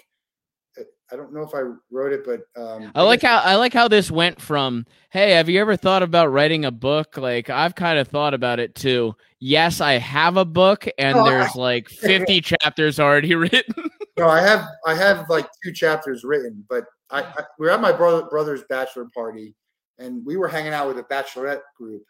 I 1.11 1.15
don't 1.15 1.33
know 1.33 1.41
if 1.41 1.53
I 1.55 1.61
wrote 1.89 2.11
it, 2.11 2.25
but 2.25 2.41
um, 2.61 2.91
I 2.93 3.01
like 3.03 3.21
how 3.21 3.37
I 3.39 3.55
like 3.55 3.73
how 3.73 3.87
this 3.87 4.11
went 4.11 4.41
from, 4.41 4.85
hey, 5.09 5.31
have 5.31 5.47
you 5.47 5.59
ever 5.61 5.77
thought 5.77 6.03
about 6.03 6.31
writing 6.31 6.65
a 6.65 6.71
book? 6.71 7.17
Like 7.17 7.49
I've 7.49 7.75
kind 7.75 7.97
of 7.97 8.09
thought 8.09 8.33
about 8.33 8.59
it 8.59 8.75
too. 8.75 9.15
Yes, 9.39 9.79
I 9.79 9.93
have 9.93 10.35
a 10.35 10.45
book 10.45 10.85
and 10.97 11.17
I- 11.17 11.29
there's 11.29 11.55
like 11.55 11.87
50 11.89 12.41
chapters 12.41 12.99
already 12.99 13.35
written. 13.35 13.89
No, 14.17 14.27
I 14.27 14.41
have 14.41 14.67
I 14.85 14.95
have 14.95 15.29
like 15.29 15.47
two 15.63 15.71
chapters 15.71 16.23
written, 16.23 16.65
but 16.69 16.85
I, 17.09 17.21
I 17.21 17.43
we 17.59 17.67
were 17.67 17.71
at 17.71 17.79
my 17.81 17.91
brother 17.93 18.25
brother's 18.25 18.63
bachelor 18.69 19.07
party, 19.13 19.55
and 19.99 20.25
we 20.25 20.35
were 20.37 20.47
hanging 20.47 20.73
out 20.73 20.87
with 20.87 20.97
a 20.99 21.03
bachelorette 21.03 21.61
group, 21.77 22.03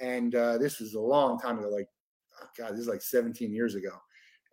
and 0.00 0.34
uh, 0.34 0.58
this 0.58 0.78
was 0.78 0.94
a 0.94 1.00
long 1.00 1.40
time 1.40 1.58
ago, 1.58 1.68
like 1.68 1.88
oh 2.40 2.46
God, 2.56 2.72
this 2.74 2.80
is 2.80 2.88
like 2.88 3.02
17 3.02 3.52
years 3.52 3.74
ago, 3.74 3.90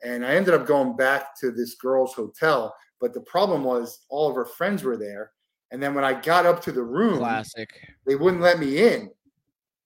and 0.03 0.25
I 0.25 0.35
ended 0.35 0.53
up 0.53 0.65
going 0.65 0.95
back 0.95 1.37
to 1.41 1.51
this 1.51 1.75
girl's 1.75 2.13
hotel, 2.13 2.73
but 3.03 3.13
the 3.13 3.19
problem 3.19 3.65
was 3.65 3.99
all 4.07 4.29
of 4.29 4.35
her 4.37 4.45
friends 4.45 4.81
were 4.81 4.95
there, 4.95 5.33
and 5.71 5.83
then 5.83 5.93
when 5.93 6.05
I 6.05 6.13
got 6.13 6.45
up 6.45 6.61
to 6.63 6.71
the 6.71 6.81
room, 6.81 7.17
Classic. 7.17 7.69
they 8.07 8.15
wouldn't 8.15 8.41
let 8.41 8.59
me 8.59 8.87
in, 8.87 9.11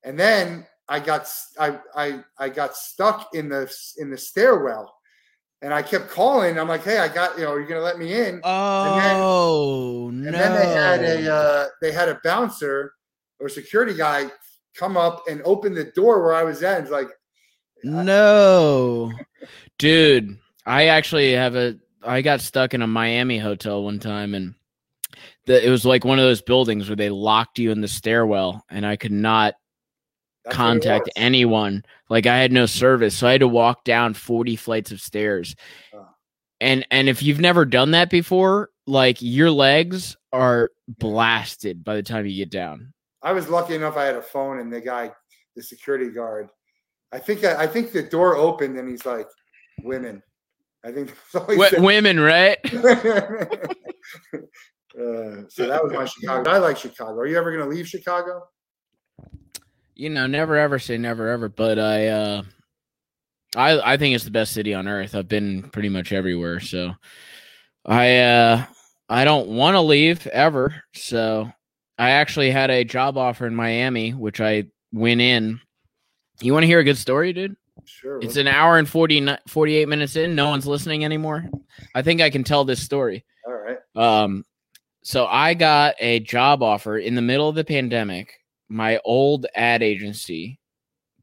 and 0.03 0.19
then 0.19 0.67
I 0.87 0.99
got 0.99 1.27
I 1.59 1.79
I 1.95 2.23
I 2.37 2.49
got 2.49 2.75
stuck 2.75 3.33
in 3.33 3.49
the 3.49 3.73
in 3.97 4.11
the 4.11 4.17
stairwell. 4.19 4.93
And 5.63 5.73
I 5.73 5.81
kept 5.81 6.11
calling. 6.11 6.59
I'm 6.59 6.67
like, 6.67 6.83
"Hey, 6.83 6.99
I 6.99 7.07
got 7.07 7.39
you 7.39 7.45
know, 7.45 7.53
are 7.53 7.59
you 7.59 7.67
gonna 7.67 7.81
let 7.81 7.97
me 7.97 8.13
in?" 8.13 8.39
Oh 8.43 10.11
And 10.11 10.33
no. 10.33 10.37
then 10.37 10.53
they 10.53 10.67
had 10.67 11.01
a 11.01 11.33
uh, 11.33 11.65
they 11.81 11.91
had 11.91 12.09
a 12.09 12.21
bouncer 12.23 12.93
or 13.39 13.49
security 13.49 13.95
guy 13.95 14.29
come 14.75 14.95
up 14.95 15.23
and 15.27 15.41
open 15.43 15.73
the 15.73 15.85
door 15.85 16.21
where 16.21 16.35
I 16.35 16.43
was 16.43 16.61
at. 16.61 16.81
It's 16.83 16.91
like, 16.91 17.09
No. 17.83 19.11
Dude, 19.79 20.37
I 20.67 20.85
actually 20.87 21.31
have 21.31 21.55
a 21.55 21.79
I 22.03 22.21
got 22.21 22.41
stuck 22.41 22.73
in 22.73 22.81
a 22.81 22.87
Miami 22.87 23.37
hotel 23.37 23.83
one 23.83 23.99
time 23.99 24.33
and 24.33 24.55
the, 25.45 25.65
it 25.65 25.69
was 25.69 25.85
like 25.85 26.05
one 26.05 26.19
of 26.19 26.25
those 26.25 26.41
buildings 26.41 26.89
where 26.89 26.95
they 26.95 27.09
locked 27.09 27.59
you 27.59 27.71
in 27.71 27.81
the 27.81 27.87
stairwell 27.87 28.63
and 28.69 28.85
I 28.85 28.95
could 28.95 29.11
not 29.11 29.55
that's 30.43 30.55
contact 30.55 31.09
anyone. 31.15 31.83
Like 32.09 32.25
I 32.25 32.37
had 32.37 32.51
no 32.51 32.65
service, 32.65 33.17
so 33.17 33.27
I 33.27 33.33
had 33.33 33.41
to 33.41 33.47
walk 33.47 33.83
down 33.83 34.13
40 34.13 34.55
flights 34.55 34.91
of 34.91 35.01
stairs. 35.01 35.55
Oh. 35.93 36.07
And 36.59 36.85
and 36.89 37.09
if 37.09 37.21
you've 37.21 37.39
never 37.39 37.65
done 37.65 37.91
that 37.91 38.09
before, 38.09 38.69
like 38.87 39.17
your 39.21 39.51
legs 39.51 40.15
are 40.31 40.71
blasted 40.87 41.83
by 41.83 41.95
the 41.95 42.03
time 42.03 42.25
you 42.25 42.35
get 42.35 42.49
down. 42.49 42.93
I 43.21 43.33
was 43.33 43.49
lucky 43.49 43.75
enough. 43.75 43.97
I 43.97 44.05
had 44.05 44.15
a 44.15 44.21
phone, 44.21 44.59
and 44.59 44.71
the 44.71 44.81
guy, 44.81 45.11
the 45.55 45.61
security 45.61 46.09
guard, 46.09 46.49
I 47.11 47.19
think 47.19 47.43
I, 47.43 47.63
I 47.63 47.67
think 47.67 47.91
the 47.91 48.03
door 48.03 48.35
opened, 48.35 48.77
and 48.77 48.89
he's 48.89 49.05
like, 49.05 49.27
"Women." 49.83 50.23
I 50.87 50.91
think 50.91 51.09
that's 51.09 51.35
all 51.35 51.45
he 51.47 51.57
W- 51.57 51.83
women, 51.83 52.19
right? 52.19 52.57
uh, 52.73 52.79
so 55.49 55.67
that 55.67 55.83
was 55.83 55.91
my 55.93 56.05
Chicago. 56.05 56.49
I 56.49 56.57
like 56.59 56.77
Chicago. 56.77 57.19
Are 57.19 57.27
you 57.27 57.37
ever 57.37 57.51
going 57.51 57.63
to 57.63 57.69
leave 57.69 57.87
Chicago? 57.87 58.47
you 59.97 60.11
know, 60.11 60.27
never 60.27 60.55
ever 60.55 60.77
say 60.77 60.97
never 60.97 61.27
ever, 61.27 61.49
but 61.49 61.79
I 61.79 62.07
uh 62.07 62.43
I 63.55 63.93
I 63.93 63.97
think 63.97 64.15
it's 64.15 64.23
the 64.23 64.31
best 64.31 64.53
city 64.53 64.73
on 64.73 64.87
earth. 64.87 65.15
I've 65.15 65.27
been 65.27 65.63
pretty 65.71 65.89
much 65.89 66.13
everywhere, 66.13 66.59
so 66.59 66.93
I 67.85 68.17
uh 68.19 68.65
I 69.09 69.25
don't 69.25 69.47
want 69.49 69.73
to 69.73 69.81
leave 69.81 70.27
ever. 70.27 70.83
So 70.93 71.51
I 71.97 72.11
actually 72.11 72.51
had 72.51 72.69
a 72.69 72.83
job 72.83 73.17
offer 73.17 73.47
in 73.47 73.55
Miami, 73.55 74.13
which 74.13 74.39
I 74.39 74.65
went 74.93 75.21
in. 75.21 75.59
You 76.41 76.53
want 76.53 76.63
to 76.63 76.67
hear 76.67 76.79
a 76.79 76.83
good 76.83 76.97
story, 76.97 77.33
dude? 77.33 77.57
Sure. 77.87 78.19
It's 78.21 78.35
an 78.35 78.47
hour 78.47 78.77
and 78.77 78.87
40, 78.87 79.27
48 79.47 79.87
minutes 79.87 80.15
in. 80.15 80.35
No 80.35 80.49
one's 80.49 80.67
listening 80.67 81.05
anymore. 81.05 81.49
I 81.95 82.01
think 82.01 82.21
I 82.21 82.29
can 82.29 82.43
tell 82.43 82.65
this 82.65 82.83
story. 82.83 83.23
all 83.45 83.53
right. 83.53 83.77
Um, 83.95 84.45
so 85.03 85.25
I 85.25 85.53
got 85.53 85.95
a 85.99 86.19
job 86.19 86.61
offer 86.61 86.97
in 86.97 87.15
the 87.15 87.21
middle 87.21 87.47
of 87.47 87.55
the 87.55 87.63
pandemic. 87.63 88.33
My 88.67 88.99
old 89.05 89.45
ad 89.55 89.81
agency 89.81 90.59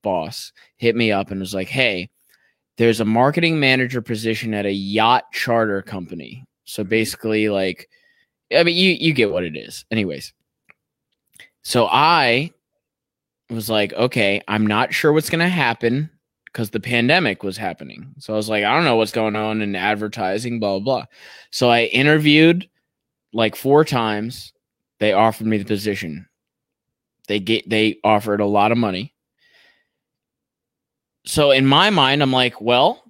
boss 0.00 0.52
hit 0.78 0.96
me 0.96 1.12
up 1.12 1.30
and 1.30 1.38
was 1.38 1.52
like, 1.52 1.68
"Hey, 1.68 2.08
there's 2.78 3.00
a 3.00 3.04
marketing 3.04 3.60
manager 3.60 4.00
position 4.00 4.54
at 4.54 4.64
a 4.64 4.72
yacht 4.72 5.24
charter 5.32 5.82
company." 5.82 6.44
So 6.64 6.82
basically, 6.82 7.50
like, 7.50 7.90
I 8.56 8.62
mean, 8.62 8.74
you 8.76 8.92
you 8.92 9.12
get 9.12 9.30
what 9.30 9.44
it 9.44 9.54
is. 9.56 9.84
Anyways, 9.90 10.32
so 11.62 11.86
I 11.86 12.52
was 13.50 13.68
like, 13.68 13.92
"Okay, 13.92 14.40
I'm 14.48 14.66
not 14.66 14.94
sure 14.94 15.12
what's 15.12 15.28
gonna 15.30 15.48
happen." 15.48 16.08
Because 16.54 16.70
the 16.70 16.78
pandemic 16.78 17.42
was 17.42 17.56
happening. 17.56 18.14
So 18.20 18.32
I 18.32 18.36
was 18.36 18.48
like, 18.48 18.62
I 18.62 18.72
don't 18.72 18.84
know 18.84 18.94
what's 18.94 19.10
going 19.10 19.34
on 19.34 19.60
in 19.60 19.74
advertising, 19.74 20.60
blah, 20.60 20.78
blah, 20.78 21.00
blah. 21.00 21.06
So 21.50 21.68
I 21.68 21.86
interviewed 21.86 22.70
like 23.32 23.56
four 23.56 23.84
times 23.84 24.52
they 25.00 25.12
offered 25.12 25.48
me 25.48 25.58
the 25.58 25.64
position. 25.64 26.28
They 27.26 27.40
get 27.40 27.68
they 27.68 27.98
offered 28.04 28.40
a 28.40 28.46
lot 28.46 28.70
of 28.70 28.78
money. 28.78 29.14
So 31.26 31.50
in 31.50 31.66
my 31.66 31.90
mind, 31.90 32.22
I'm 32.22 32.32
like, 32.32 32.60
well, 32.60 33.02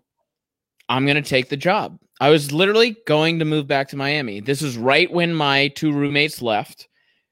I'm 0.88 1.06
gonna 1.06 1.20
take 1.20 1.50
the 1.50 1.56
job. 1.58 1.98
I 2.20 2.30
was 2.30 2.50
literally 2.50 2.96
going 3.06 3.40
to 3.40 3.44
move 3.44 3.66
back 3.66 3.88
to 3.88 3.96
Miami. 3.96 4.40
This 4.40 4.62
is 4.62 4.78
right 4.78 5.12
when 5.12 5.34
my 5.34 5.68
two 5.68 5.92
roommates 5.92 6.40
left. 6.40 6.88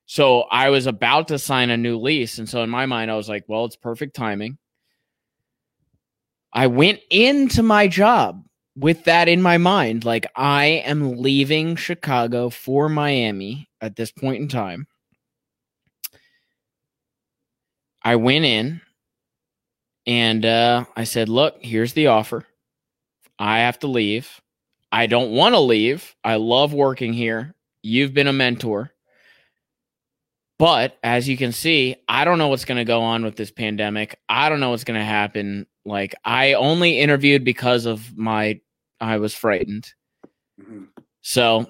So 0.06 0.42
I 0.42 0.68
was 0.68 0.86
about 0.86 1.28
to 1.28 1.38
sign 1.38 1.70
a 1.70 1.76
new 1.76 1.98
lease. 1.98 2.38
And 2.38 2.48
so 2.48 2.62
in 2.62 2.68
my 2.68 2.84
mind, 2.84 3.10
I 3.10 3.16
was 3.16 3.28
like, 3.28 3.44
well, 3.48 3.64
it's 3.64 3.76
perfect 3.76 4.14
timing. 4.14 4.58
I 6.52 6.66
went 6.66 7.00
into 7.10 7.62
my 7.62 7.88
job 7.88 8.44
with 8.76 9.04
that 9.04 9.28
in 9.28 9.40
my 9.42 9.58
mind. 9.58 10.04
Like, 10.04 10.26
I 10.36 10.64
am 10.84 11.18
leaving 11.18 11.76
Chicago 11.76 12.50
for 12.50 12.88
Miami 12.88 13.68
at 13.80 13.96
this 13.96 14.12
point 14.12 14.42
in 14.42 14.48
time. 14.48 14.86
I 18.02 18.16
went 18.16 18.44
in 18.44 18.80
and 20.06 20.44
uh, 20.44 20.84
I 20.96 21.04
said, 21.04 21.28
look, 21.28 21.56
here's 21.60 21.92
the 21.92 22.08
offer. 22.08 22.44
I 23.38 23.60
have 23.60 23.78
to 23.80 23.86
leave. 23.86 24.40
I 24.90 25.06
don't 25.06 25.30
want 25.30 25.54
to 25.54 25.60
leave. 25.60 26.14
I 26.22 26.36
love 26.36 26.74
working 26.74 27.12
here. 27.12 27.54
You've 27.82 28.12
been 28.12 28.26
a 28.26 28.32
mentor. 28.32 28.92
But 30.62 30.96
as 31.02 31.28
you 31.28 31.36
can 31.36 31.50
see, 31.50 31.96
I 32.08 32.24
don't 32.24 32.38
know 32.38 32.46
what's 32.46 32.64
going 32.64 32.78
to 32.78 32.84
go 32.84 33.00
on 33.00 33.24
with 33.24 33.34
this 33.34 33.50
pandemic. 33.50 34.20
I 34.28 34.48
don't 34.48 34.60
know 34.60 34.70
what's 34.70 34.84
going 34.84 34.96
to 34.96 35.04
happen. 35.04 35.66
Like 35.84 36.14
I 36.24 36.52
only 36.52 37.00
interviewed 37.00 37.42
because 37.42 37.84
of 37.84 38.16
my 38.16 38.60
I 39.00 39.16
was 39.16 39.34
frightened. 39.34 39.92
Mm-hmm. 40.60 40.84
So 41.20 41.66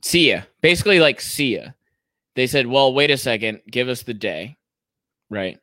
see 0.00 0.30
ya. 0.30 0.40
Basically 0.62 1.00
like 1.00 1.20
see 1.20 1.56
ya. 1.56 1.72
They 2.34 2.46
said, 2.46 2.66
"Well, 2.66 2.94
wait 2.94 3.10
a 3.10 3.18
second. 3.18 3.60
Give 3.70 3.90
us 3.90 4.04
the 4.04 4.14
day." 4.14 4.56
Right? 5.28 5.58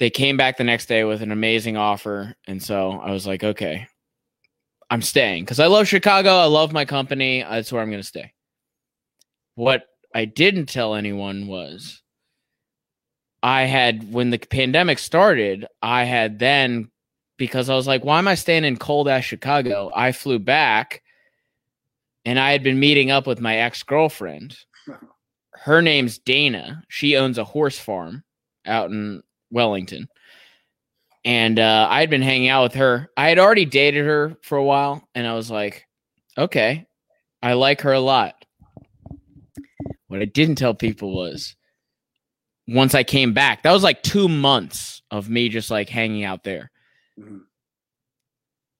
They 0.00 0.10
came 0.10 0.36
back 0.36 0.56
the 0.56 0.64
next 0.64 0.86
day 0.86 1.04
with 1.04 1.22
an 1.22 1.30
amazing 1.30 1.76
offer, 1.76 2.34
and 2.48 2.60
so 2.60 2.90
I 2.90 3.12
was 3.12 3.24
like, 3.24 3.44
"Okay. 3.44 3.86
I'm 4.90 5.00
staying 5.00 5.46
cuz 5.46 5.60
I 5.60 5.68
love 5.68 5.86
Chicago. 5.86 6.38
I 6.38 6.46
love 6.46 6.72
my 6.72 6.84
company. 6.84 7.44
That's 7.48 7.70
where 7.70 7.82
I'm 7.82 7.90
going 7.90 8.02
to 8.02 8.08
stay." 8.08 8.32
What 9.54 9.84
I 10.14 10.24
didn't 10.24 10.66
tell 10.66 10.94
anyone 10.94 11.46
was 11.46 12.02
I 13.42 13.62
had 13.62 14.12
when 14.12 14.30
the 14.30 14.38
pandemic 14.38 14.98
started, 14.98 15.66
I 15.82 16.04
had 16.04 16.38
then 16.38 16.90
because 17.38 17.68
I 17.68 17.74
was 17.74 17.88
like, 17.88 18.04
why 18.04 18.18
am 18.18 18.28
I 18.28 18.36
staying 18.36 18.64
in 18.64 18.76
cold 18.76 19.08
ass 19.08 19.24
Chicago? 19.24 19.90
I 19.94 20.12
flew 20.12 20.38
back 20.38 21.02
and 22.24 22.38
I 22.38 22.52
had 22.52 22.62
been 22.62 22.78
meeting 22.78 23.10
up 23.10 23.26
with 23.26 23.40
my 23.40 23.56
ex 23.56 23.82
girlfriend. 23.82 24.56
Her 25.54 25.82
name's 25.82 26.18
Dana. 26.18 26.84
She 26.88 27.16
owns 27.16 27.38
a 27.38 27.44
horse 27.44 27.78
farm 27.78 28.22
out 28.66 28.90
in 28.90 29.22
Wellington. 29.50 30.08
And 31.24 31.58
uh, 31.58 31.86
I 31.88 32.00
had 32.00 32.10
been 32.10 32.22
hanging 32.22 32.48
out 32.48 32.64
with 32.64 32.74
her. 32.74 33.08
I 33.16 33.28
had 33.28 33.38
already 33.38 33.64
dated 33.64 34.04
her 34.04 34.36
for 34.42 34.58
a 34.58 34.64
while, 34.64 35.06
and 35.14 35.24
I 35.24 35.34
was 35.34 35.52
like, 35.52 35.86
okay, 36.36 36.86
I 37.40 37.52
like 37.52 37.82
her 37.82 37.92
a 37.92 38.00
lot. 38.00 38.41
What 40.12 40.20
I 40.20 40.26
didn't 40.26 40.56
tell 40.56 40.74
people 40.74 41.14
was 41.14 41.56
once 42.68 42.94
I 42.94 43.02
came 43.02 43.32
back, 43.32 43.62
that 43.62 43.72
was 43.72 43.82
like 43.82 44.02
two 44.02 44.28
months 44.28 45.02
of 45.10 45.30
me 45.30 45.48
just 45.48 45.70
like 45.70 45.88
hanging 45.88 46.22
out 46.22 46.44
there. 46.44 46.70
Mm-hmm. 47.18 47.38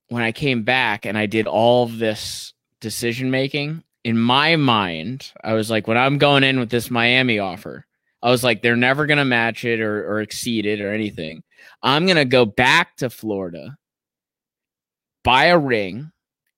When 0.09 0.21
I 0.21 0.31
came 0.31 0.61
back 0.63 1.05
and 1.05 1.17
I 1.17 1.25
did 1.25 1.47
all 1.47 1.83
of 1.83 1.97
this 1.97 2.53
decision 2.81 3.31
making, 3.31 3.83
in 4.03 4.17
my 4.17 4.57
mind, 4.57 5.31
I 5.43 5.53
was 5.53 5.71
like, 5.71 5.87
when 5.87 5.97
I'm 5.97 6.19
going 6.19 6.43
in 6.43 6.59
with 6.59 6.69
this 6.69 6.91
Miami 6.91 7.39
offer, 7.39 7.85
I 8.21 8.29
was 8.29 8.43
like, 8.43 8.61
they're 8.61 8.75
never 8.75 9.05
going 9.07 9.17
to 9.17 9.25
match 9.25 9.65
it 9.65 9.81
or, 9.81 10.07
or 10.07 10.21
exceed 10.21 10.65
it 10.67 10.81
or 10.81 10.93
anything. 10.93 11.41
I'm 11.81 12.05
going 12.05 12.17
to 12.17 12.25
go 12.25 12.45
back 12.45 12.95
to 12.97 13.09
Florida, 13.09 13.75
buy 15.23 15.45
a 15.45 15.57
ring, 15.57 16.11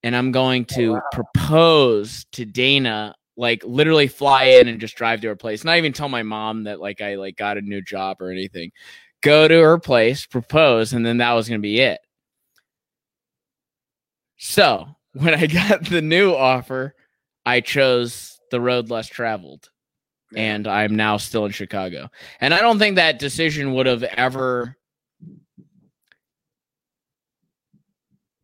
and 0.04 0.16
I'm 0.16 0.32
going 0.32 0.66
to 0.66 0.92
oh, 0.92 0.94
wow. 0.94 1.02
propose 1.14 2.26
to 2.34 2.46
Dana 2.46 3.16
like 3.38 3.64
literally 3.64 4.08
fly 4.08 4.44
in 4.44 4.68
and 4.68 4.80
just 4.80 4.96
drive 4.96 5.22
to 5.22 5.28
her 5.28 5.36
place. 5.36 5.64
Not 5.64 5.78
even 5.78 5.94
tell 5.94 6.10
my 6.10 6.24
mom 6.24 6.64
that 6.64 6.80
like 6.80 7.02
I 7.02 7.16
like 7.16 7.36
got 7.36 7.58
a 7.58 7.62
new 7.62 7.82
job 7.82 8.22
or 8.22 8.32
anything. 8.32 8.72
Go 9.22 9.48
to 9.48 9.62
her 9.62 9.80
place, 9.80 10.26
propose, 10.26 10.94
and 10.94 11.06
then 11.06 11.18
that 11.18 11.34
was 11.34 11.48
gonna 11.48 11.60
be 11.60 11.80
it. 11.80 12.00
So 14.38 14.88
when 15.14 15.34
I 15.34 15.48
got 15.48 15.86
the 15.86 16.02
new 16.02 16.34
offer, 16.34 16.96
I 17.46 17.62
chose 17.62 18.40
the 18.52 18.62
road 18.62 18.90
less 18.90 19.08
traveled. 19.08 19.70
And 20.36 20.68
I'm 20.68 20.96
now 20.96 21.18
still 21.18 21.46
in 21.46 21.52
Chicago. 21.52 22.10
And 22.42 22.54
I 22.54 22.60
don't 22.60 22.80
think 22.80 22.96
that 22.96 23.20
decision 23.20 23.74
would 23.74 23.86
have 23.86 24.04
ever 24.04 24.76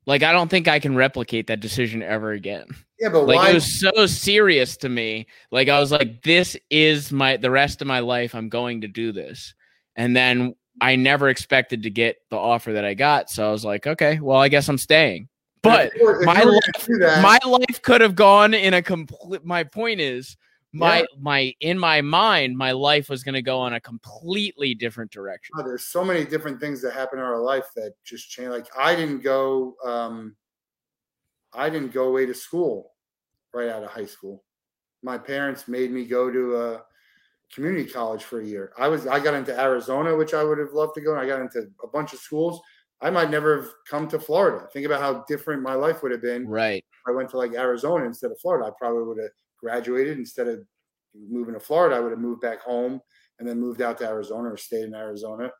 like 0.06 0.24
I 0.24 0.32
don't 0.32 0.50
think 0.50 0.68
I 0.68 0.80
can 0.80 0.96
replicate 0.96 1.48
that 1.48 1.60
decision 1.60 2.02
ever 2.02 2.32
again. 2.32 2.66
Yeah, 3.00 3.10
but 3.10 3.28
like 3.28 3.38
why? 3.38 3.50
it 3.52 3.54
was 3.56 3.80
so 3.80 4.06
serious 4.06 4.78
to 4.78 4.90
me. 4.90 5.28
Like 5.52 5.70
I 5.70 5.80
was 5.80 5.92
like, 5.92 6.24
this 6.24 6.58
is 6.70 7.12
my 7.12 7.38
the 7.38 7.52
rest 7.52 7.82
of 7.82 7.88
my 7.88 8.00
life. 8.00 8.36
I'm 8.36 8.50
going 8.50 8.82
to 8.82 8.88
do 8.88 9.12
this, 9.12 9.54
and 9.96 10.16
then 10.16 10.56
I 10.80 10.96
never 10.96 11.30
expected 11.30 11.84
to 11.84 11.90
get 11.90 12.18
the 12.30 12.38
offer 12.38 12.74
that 12.74 12.86
I 12.86 12.94
got. 12.94 13.30
So 13.30 13.48
I 13.48 13.52
was 13.52 13.66
like, 13.66 13.88
okay, 13.88 14.20
well, 14.20 14.40
I 14.40 14.48
guess 14.48 14.70
I'm 14.70 14.78
staying. 14.78 15.28
But 15.64 15.92
my 16.22 16.42
life, 16.42 16.90
my 17.22 17.40
life 17.46 17.82
could 17.84 18.02
have 18.02 18.16
gone 18.16 18.54
in 18.54 18.74
a 18.74 18.82
complete. 18.82 19.46
My 19.46 19.64
point 19.64 20.00
is, 20.00 20.38
my 20.74 21.00
yeah. 21.00 21.06
my 21.20 21.54
in 21.60 21.78
my 21.78 22.02
mind, 22.02 22.58
my 22.58 22.72
life 22.72 23.10
was 23.10 23.24
going 23.24 23.34
to 23.36 23.42
go 23.42 23.66
in 23.68 23.74
a 23.74 23.82
completely 23.82 24.74
different 24.74 25.12
direction. 25.12 25.54
Oh, 25.58 25.64
there's 25.64 25.86
so 25.86 26.04
many 26.04 26.24
different 26.24 26.60
things 26.60 26.82
that 26.82 26.94
happen 26.94 27.20
in 27.20 27.26
our 27.26 27.42
life 27.42 27.66
that 27.76 27.94
just 28.06 28.30
change. 28.30 28.50
Like 28.50 28.68
I 28.78 28.96
didn't 28.96 29.22
go. 29.22 29.76
um 29.84 30.36
I 31.54 31.70
didn't 31.70 31.92
go 31.92 32.08
away 32.08 32.26
to 32.26 32.34
school 32.34 32.92
right 33.54 33.68
out 33.68 33.84
of 33.84 33.90
high 33.90 34.06
school. 34.06 34.46
My 35.04 35.18
parents 35.18 35.68
made 35.68 35.92
me 35.92 36.06
go 36.06 36.32
to 36.32 36.56
a 36.56 36.84
community 37.54 37.90
college 37.90 38.24
for 38.24 38.40
a 38.40 38.46
year. 38.46 38.72
I 38.78 38.88
was 38.88 39.08
I 39.08 39.20
got 39.20 39.34
into 39.34 39.60
Arizona, 39.60 40.16
which 40.16 40.34
I 40.34 40.44
would 40.44 40.58
have 40.58 40.74
loved 40.74 40.96
to 40.96 41.02
go. 41.02 41.12
And 41.12 41.20
I 41.20 41.28
got 41.28 41.42
into 41.42 41.68
a 41.84 41.88
bunch 41.88 42.14
of 42.14 42.20
schools. 42.20 42.62
I 43.02 43.10
might 43.10 43.32
never 43.32 43.62
have 43.62 43.72
come 43.90 44.08
to 44.10 44.20
Florida. 44.20 44.68
Think 44.72 44.86
about 44.86 45.02
how 45.02 45.26
different 45.28 45.64
my 45.64 45.74
life 45.74 46.04
would 46.04 46.12
have 46.12 46.22
been. 46.22 46.48
Right. 46.48 46.86
I 47.08 47.12
went 47.12 47.30
to 47.32 47.38
like 47.38 47.54
Arizona 47.56 48.06
instead 48.06 48.32
of 48.32 48.40
Florida. 48.40 48.68
I 48.68 48.72
probably 48.80 49.04
would 49.04 49.18
have 49.18 49.32
graduated 49.62 50.18
instead 50.18 50.48
of 50.48 50.66
moving 51.14 51.54
to 51.54 51.60
Florida. 51.60 51.96
I 51.96 52.00
would 52.00 52.12
have 52.12 52.20
moved 52.20 52.42
back 52.42 52.62
home 52.62 53.02
and 53.40 53.48
then 53.48 53.60
moved 53.60 53.82
out 53.82 53.98
to 54.00 54.08
Arizona 54.08 54.50
or 54.50 54.58
stayed 54.58 54.86
in 54.86 54.96
Arizona. 54.96 55.52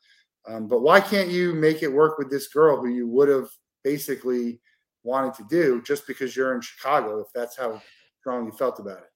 Um, 0.48 0.68
but 0.68 0.82
why 0.82 1.00
can't 1.00 1.30
you 1.30 1.54
make 1.54 1.84
it 1.84 1.92
work 1.92 2.18
with 2.18 2.30
this 2.30 2.48
girl 2.48 2.78
who 2.78 2.90
you 2.90 3.08
would 3.08 3.30
have 3.30 3.50
basically 3.84 4.60
wanted 5.04 5.34
to 5.36 5.46
do 5.50 5.82
just 5.82 6.08
because 6.08 6.36
you're 6.36 6.56
in 6.56 6.62
Chicago, 6.62 7.20
if 7.20 7.28
that's 7.34 7.58
how 7.58 7.82
strong 8.20 8.46
you 8.46 8.52
felt 8.52 8.80
about 8.80 9.00
it? 9.00 9.10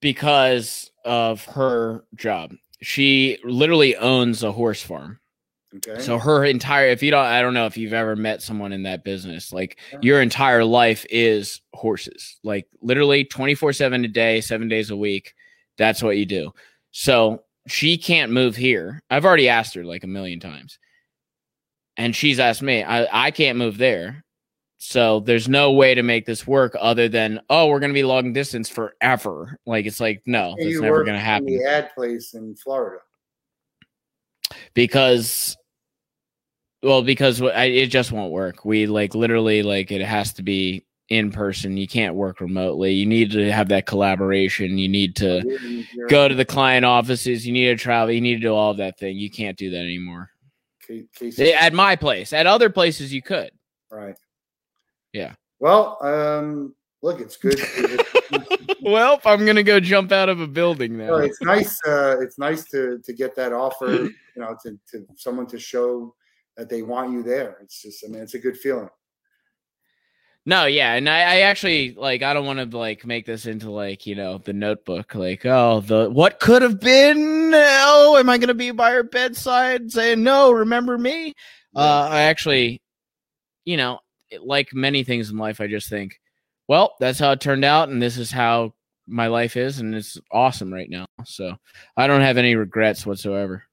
Because 0.00 0.90
of 1.04 1.44
her 1.46 2.04
job. 2.14 2.54
She 2.82 3.38
literally 3.44 3.96
owns 3.96 4.42
a 4.42 4.52
horse 4.52 4.82
farm. 4.82 5.18
Okay. 5.76 6.00
So 6.00 6.18
her 6.18 6.44
entire 6.44 6.88
if 6.88 7.02
you 7.02 7.10
don't 7.10 7.24
I 7.24 7.40
don't 7.40 7.54
know 7.54 7.66
if 7.66 7.76
you've 7.76 7.92
ever 7.92 8.14
met 8.14 8.42
someone 8.42 8.72
in 8.72 8.84
that 8.84 9.02
business 9.02 9.52
like 9.52 9.78
yeah. 9.92 9.98
your 10.02 10.22
entire 10.22 10.64
life 10.64 11.04
is 11.10 11.60
horses. 11.72 12.38
Like 12.44 12.66
literally 12.80 13.24
24/7 13.24 14.04
a 14.04 14.08
day, 14.08 14.40
7 14.40 14.68
days 14.68 14.90
a 14.90 14.96
week. 14.96 15.34
That's 15.76 16.02
what 16.02 16.16
you 16.16 16.26
do. 16.26 16.52
So 16.92 17.42
she 17.66 17.98
can't 17.98 18.30
move 18.30 18.54
here. 18.54 19.02
I've 19.10 19.24
already 19.24 19.48
asked 19.48 19.74
her 19.74 19.84
like 19.84 20.04
a 20.04 20.08
million 20.08 20.38
times. 20.38 20.78
And 21.96 22.14
she's 22.14 22.40
asked 22.40 22.62
me, 22.62 22.82
I, 22.82 23.26
I 23.26 23.30
can't 23.30 23.58
move 23.58 23.78
there. 23.78 24.24
So 24.78 25.20
there's 25.20 25.48
no 25.48 25.72
way 25.72 25.94
to 25.94 26.02
make 26.02 26.26
this 26.26 26.46
work 26.46 26.76
other 26.78 27.08
than 27.08 27.40
oh 27.48 27.68
we're 27.68 27.80
gonna 27.80 27.94
be 27.94 28.04
long 28.04 28.32
distance 28.32 28.68
forever. 28.68 29.58
Like 29.66 29.86
it's 29.86 29.98
like 29.98 30.22
no, 30.26 30.54
it's 30.58 30.80
never 30.80 31.04
gonna 31.04 31.18
happen. 31.18 31.46
The 31.46 31.64
ad 31.64 31.90
place 31.94 32.34
in 32.34 32.54
Florida 32.54 32.98
because 34.74 35.56
well 36.84 37.02
because 37.02 37.40
it 37.40 37.86
just 37.86 38.12
won't 38.12 38.32
work. 38.32 38.64
We 38.64 38.86
like 38.86 39.14
literally 39.14 39.62
like 39.62 39.90
it 39.90 40.02
has 40.02 40.32
to 40.34 40.42
be 40.42 40.84
in 41.08 41.30
person. 41.32 41.76
You 41.76 41.88
can't 41.88 42.14
work 42.14 42.40
remotely. 42.40 42.92
You 42.92 43.06
need 43.06 43.32
to 43.32 43.50
have 43.50 43.68
that 43.68 43.86
collaboration. 43.86 44.78
You 44.78 44.88
need 44.88 45.16
to 45.16 45.84
go 46.08 46.28
to 46.28 46.34
the 46.34 46.44
client 46.44 46.84
offices. 46.84 47.46
You 47.46 47.52
need 47.52 47.66
to 47.66 47.76
travel. 47.76 48.12
You 48.12 48.20
need 48.20 48.34
to 48.36 48.40
do 48.40 48.54
all 48.54 48.70
of 48.70 48.76
that 48.78 48.98
thing. 48.98 49.16
You 49.16 49.30
can't 49.30 49.56
do 49.56 49.70
that 49.70 49.78
anymore. 49.78 50.30
At 51.38 51.72
my 51.72 51.96
place, 51.96 52.32
at 52.32 52.46
other 52.46 52.68
places, 52.68 53.12
you 53.12 53.22
could. 53.22 53.50
Right. 53.90 54.16
Yeah. 55.12 55.34
Well, 55.60 55.96
um, 56.02 56.74
look, 57.02 57.20
it's 57.20 57.36
good. 57.36 57.58
well, 58.82 59.20
I'm 59.24 59.46
gonna 59.46 59.62
go 59.62 59.80
jump 59.80 60.12
out 60.12 60.28
of 60.28 60.40
a 60.40 60.46
building 60.46 60.98
now. 60.98 61.12
Well, 61.12 61.20
it's 61.20 61.40
nice. 61.40 61.80
Uh, 61.86 62.16
it's 62.20 62.38
nice 62.38 62.64
to 62.70 62.98
to 62.98 63.12
get 63.14 63.34
that 63.36 63.52
offer. 63.54 63.86
You 63.86 64.12
know, 64.36 64.56
to 64.64 64.78
to 64.90 65.06
someone 65.16 65.46
to 65.46 65.58
show 65.58 66.14
that 66.56 66.68
they 66.68 66.82
want 66.82 67.12
you 67.12 67.22
there. 67.22 67.58
It's 67.62 67.82
just, 67.82 68.04
I 68.04 68.08
mean, 68.08 68.22
it's 68.22 68.34
a 68.34 68.38
good 68.38 68.56
feeling. 68.56 68.88
No, 70.46 70.66
yeah, 70.66 70.92
and 70.92 71.08
I, 71.08 71.20
I 71.20 71.40
actually 71.40 71.94
like 71.94 72.22
I 72.22 72.34
don't 72.34 72.44
want 72.44 72.70
to 72.70 72.76
like 72.76 73.06
make 73.06 73.24
this 73.24 73.46
into 73.46 73.70
like 73.70 74.06
you 74.06 74.14
know 74.14 74.36
the 74.36 74.52
Notebook, 74.52 75.14
like 75.14 75.46
oh 75.46 75.80
the 75.80 76.10
what 76.10 76.38
could 76.38 76.60
have 76.60 76.80
been. 76.80 77.52
Oh, 77.54 78.16
am 78.18 78.28
I 78.28 78.36
gonna 78.36 78.52
be 78.52 78.70
by 78.70 78.90
her 78.90 79.02
bedside 79.02 79.90
saying 79.90 80.22
no? 80.22 80.52
Remember 80.52 80.98
me? 80.98 81.32
Uh, 81.74 82.08
I 82.10 82.22
actually, 82.22 82.82
you 83.64 83.78
know, 83.78 84.00
like 84.40 84.74
many 84.74 85.02
things 85.02 85.30
in 85.30 85.38
life, 85.38 85.62
I 85.62 85.66
just 85.66 85.88
think, 85.88 86.20
well, 86.68 86.94
that's 87.00 87.18
how 87.18 87.32
it 87.32 87.40
turned 87.40 87.64
out, 87.64 87.88
and 87.88 88.02
this 88.02 88.18
is 88.18 88.30
how 88.30 88.74
my 89.06 89.28
life 89.28 89.56
is, 89.56 89.80
and 89.80 89.94
it's 89.94 90.18
awesome 90.30 90.72
right 90.72 90.90
now. 90.90 91.06
So 91.24 91.56
I 91.96 92.06
don't 92.06 92.20
have 92.20 92.36
any 92.36 92.54
regrets 92.54 93.06
whatsoever. 93.06 93.64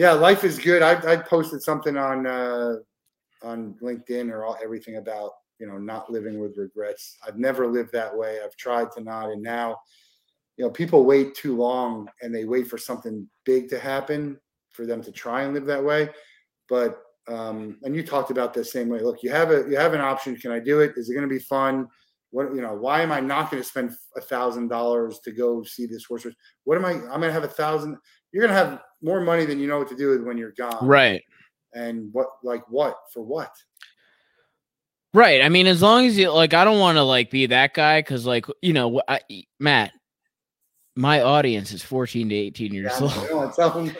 Yeah, 0.00 0.12
life 0.12 0.44
is 0.44 0.58
good. 0.58 0.80
I, 0.80 0.92
I 1.12 1.16
posted 1.16 1.60
something 1.60 1.98
on 1.98 2.26
uh, 2.26 2.76
on 3.42 3.74
LinkedIn 3.82 4.30
or 4.30 4.46
all, 4.46 4.56
everything 4.64 4.96
about 4.96 5.32
you 5.58 5.66
know 5.66 5.76
not 5.76 6.10
living 6.10 6.40
with 6.40 6.56
regrets. 6.56 7.18
I've 7.28 7.36
never 7.36 7.66
lived 7.66 7.92
that 7.92 8.16
way. 8.16 8.38
I've 8.42 8.56
tried 8.56 8.92
to 8.92 9.02
not, 9.02 9.28
and 9.28 9.42
now 9.42 9.76
you 10.56 10.64
know 10.64 10.70
people 10.70 11.04
wait 11.04 11.34
too 11.34 11.54
long 11.54 12.08
and 12.22 12.34
they 12.34 12.46
wait 12.46 12.66
for 12.66 12.78
something 12.78 13.28
big 13.44 13.68
to 13.68 13.78
happen 13.78 14.40
for 14.70 14.86
them 14.86 15.02
to 15.02 15.12
try 15.12 15.42
and 15.42 15.52
live 15.52 15.66
that 15.66 15.84
way. 15.84 16.08
But 16.66 17.02
um, 17.28 17.76
and 17.82 17.94
you 17.94 18.02
talked 18.02 18.30
about 18.30 18.54
this 18.54 18.72
same 18.72 18.88
way. 18.88 19.02
Look, 19.02 19.22
you 19.22 19.30
have 19.30 19.50
a 19.50 19.68
you 19.68 19.76
have 19.76 19.92
an 19.92 20.00
option. 20.00 20.34
Can 20.34 20.50
I 20.50 20.60
do 20.60 20.80
it? 20.80 20.94
Is 20.96 21.10
it 21.10 21.14
going 21.14 21.28
to 21.28 21.34
be 21.34 21.44
fun? 21.44 21.86
What 22.30 22.54
you 22.54 22.62
know? 22.62 22.72
Why 22.72 23.02
am 23.02 23.12
I 23.12 23.20
not 23.20 23.50
going 23.50 23.62
to 23.62 23.68
spend 23.68 23.94
a 24.16 24.22
thousand 24.22 24.68
dollars 24.68 25.20
to 25.24 25.30
go 25.30 25.62
see 25.62 25.84
this 25.84 26.06
horse? 26.06 26.26
What 26.64 26.78
am 26.78 26.86
I? 26.86 26.92
I'm 26.92 27.20
going 27.20 27.24
to 27.24 27.32
have 27.32 27.44
a 27.44 27.48
thousand. 27.48 27.98
You're 28.32 28.46
going 28.46 28.56
to 28.56 28.64
have 28.64 28.80
more 29.02 29.20
money 29.20 29.44
than 29.44 29.58
you 29.58 29.66
know 29.66 29.78
what 29.78 29.88
to 29.88 29.96
do 29.96 30.10
with 30.10 30.22
when 30.22 30.38
you're 30.38 30.52
gone. 30.52 30.86
Right. 30.86 31.22
And 31.74 32.12
what? 32.12 32.28
Like 32.42 32.62
what? 32.68 32.96
For 33.12 33.22
what? 33.22 33.50
Right. 35.12 35.42
I 35.42 35.48
mean, 35.48 35.66
as 35.66 35.82
long 35.82 36.06
as 36.06 36.16
you 36.16 36.30
like, 36.30 36.54
I 36.54 36.64
don't 36.64 36.78
want 36.78 36.96
to 36.96 37.02
like 37.02 37.30
be 37.30 37.46
that 37.46 37.74
guy 37.74 38.00
because, 38.00 38.26
like, 38.26 38.46
you 38.62 38.72
know, 38.72 39.02
I, 39.08 39.20
Matt, 39.58 39.92
my 40.96 41.22
audience 41.22 41.72
is 41.72 41.82
14 41.82 42.28
to 42.28 42.34
18 42.34 42.72
years 42.72 42.92
Yeah, 43.00 43.50
old. 43.58 43.96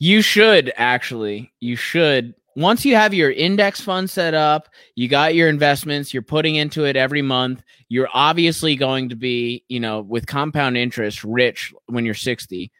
You 0.00 0.22
should 0.22 0.72
actually, 0.76 1.52
you 1.60 1.76
should. 1.76 2.34
Once 2.56 2.84
you 2.84 2.96
have 2.96 3.14
your 3.14 3.30
index 3.30 3.80
fund 3.80 4.10
set 4.10 4.34
up, 4.34 4.68
you 4.96 5.08
got 5.08 5.34
your 5.34 5.48
investments, 5.48 6.12
you're 6.12 6.22
putting 6.22 6.56
into 6.56 6.84
it 6.84 6.96
every 6.96 7.22
month. 7.22 7.62
You're 7.88 8.08
obviously 8.12 8.74
going 8.74 9.08
to 9.10 9.16
be, 9.16 9.64
you 9.68 9.78
know, 9.80 10.00
with 10.00 10.26
compound 10.26 10.76
interest, 10.76 11.22
rich 11.24 11.72
when 11.86 12.04
you're 12.04 12.14
60. 12.14 12.70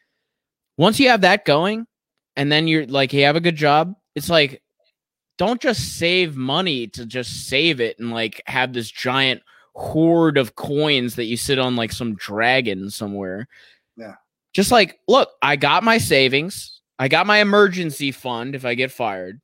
Once 0.79 0.97
you 0.97 1.09
have 1.09 1.19
that 1.19 1.43
going, 1.43 1.85
and 2.37 2.49
then 2.49 2.65
you're 2.65 2.87
like, 2.87 3.11
you 3.11 3.25
have 3.25 3.35
a 3.35 3.41
good 3.41 3.57
job, 3.57 3.93
it's 4.15 4.29
like, 4.29 4.61
don't 5.37 5.59
just 5.59 5.97
save 5.97 6.37
money 6.37 6.87
to 6.87 7.05
just 7.05 7.49
save 7.49 7.81
it 7.81 7.99
and 7.99 8.11
like 8.11 8.41
have 8.45 8.71
this 8.71 8.89
giant 8.89 9.41
hoard 9.75 10.37
of 10.37 10.55
coins 10.55 11.15
that 11.15 11.25
you 11.25 11.35
sit 11.35 11.59
on 11.59 11.75
like 11.75 11.91
some 11.91 12.15
dragon 12.15 12.89
somewhere. 12.89 13.49
Yeah. 13.97 14.15
Just 14.53 14.71
like, 14.71 15.01
look, 15.05 15.31
I 15.41 15.57
got 15.57 15.83
my 15.83 15.97
savings. 15.97 16.79
I 16.97 17.09
got 17.09 17.27
my 17.27 17.39
emergency 17.39 18.13
fund 18.13 18.55
if 18.55 18.63
I 18.63 18.73
get 18.75 18.89
fired. 18.89 19.41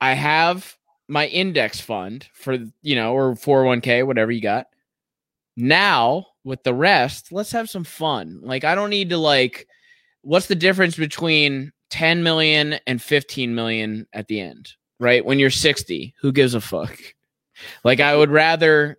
I 0.00 0.14
have 0.14 0.78
my 1.08 1.26
index 1.26 1.78
fund 1.78 2.26
for, 2.32 2.56
you 2.80 2.96
know, 2.96 3.12
or 3.14 3.34
401k, 3.34 4.06
whatever 4.06 4.32
you 4.32 4.40
got. 4.40 4.66
Now, 5.58 6.28
with 6.42 6.62
the 6.62 6.72
rest, 6.72 7.32
let's 7.32 7.52
have 7.52 7.68
some 7.68 7.84
fun. 7.84 8.40
Like, 8.42 8.64
I 8.64 8.74
don't 8.74 8.88
need 8.88 9.10
to, 9.10 9.18
like, 9.18 9.68
what's 10.22 10.46
the 10.46 10.54
difference 10.54 10.96
between 10.96 11.72
10 11.90 12.22
million 12.22 12.78
and 12.86 13.00
15 13.02 13.54
million 13.54 14.06
at 14.12 14.28
the 14.28 14.40
end, 14.40 14.70
right? 14.98 15.24
When 15.24 15.38
you're 15.38 15.50
60, 15.50 16.14
who 16.20 16.32
gives 16.32 16.54
a 16.54 16.60
fuck? 16.60 16.98
Like, 17.84 18.00
I 18.00 18.16
would 18.16 18.30
rather 18.30 18.98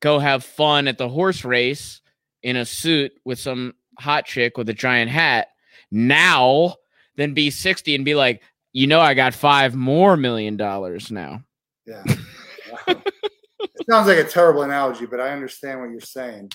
go 0.00 0.18
have 0.18 0.44
fun 0.44 0.86
at 0.86 0.98
the 0.98 1.08
horse 1.08 1.44
race 1.44 2.00
in 2.42 2.56
a 2.56 2.64
suit 2.64 3.12
with 3.24 3.38
some 3.38 3.74
hot 3.98 4.26
chick 4.26 4.58
with 4.58 4.68
a 4.68 4.74
giant 4.74 5.10
hat 5.10 5.48
now 5.90 6.76
than 7.16 7.34
be 7.34 7.50
60 7.50 7.94
and 7.94 8.04
be 8.04 8.14
like, 8.14 8.42
you 8.72 8.86
know, 8.86 9.00
I 9.00 9.14
got 9.14 9.34
five 9.34 9.74
more 9.74 10.16
million 10.16 10.56
dollars 10.56 11.10
now. 11.10 11.42
Yeah. 11.86 12.02
Wow. 12.06 12.78
it 13.60 13.86
sounds 13.88 14.08
like 14.08 14.18
a 14.18 14.24
terrible 14.24 14.62
analogy, 14.62 15.06
but 15.06 15.20
I 15.20 15.30
understand 15.30 15.80
what 15.80 15.90
you're 15.90 16.00
saying. 16.00 16.50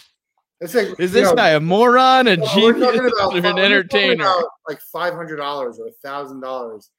Like 0.61 0.99
Is 0.99 1.13
this 1.13 1.29
know, 1.29 1.35
guy 1.35 1.49
a 1.51 1.59
moron, 1.59 2.27
a 2.27 2.35
well, 2.37 2.55
we're 2.57 2.73
genius, 2.73 3.13
talking 3.19 3.39
about- 3.39 3.55
or 3.59 3.59
an 3.59 3.59
entertainer? 3.59 4.25
like 4.67 4.79
five 4.91 5.13
hundred 5.13 5.37
dollars 5.37 5.79
or 5.79 5.87
a 5.87 5.91
thousand 6.03 6.41
dollars. 6.41 6.89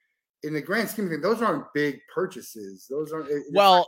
In 0.43 0.55
the 0.55 0.63
grand 0.63 0.89
scheme 0.89 1.05
of 1.05 1.11
things, 1.11 1.23
those 1.23 1.43
aren't 1.43 1.67
big 1.75 1.99
purchases. 2.15 2.87
Those 2.89 3.13
aren't. 3.13 3.29
it- 3.29 3.43
Well, 3.53 3.87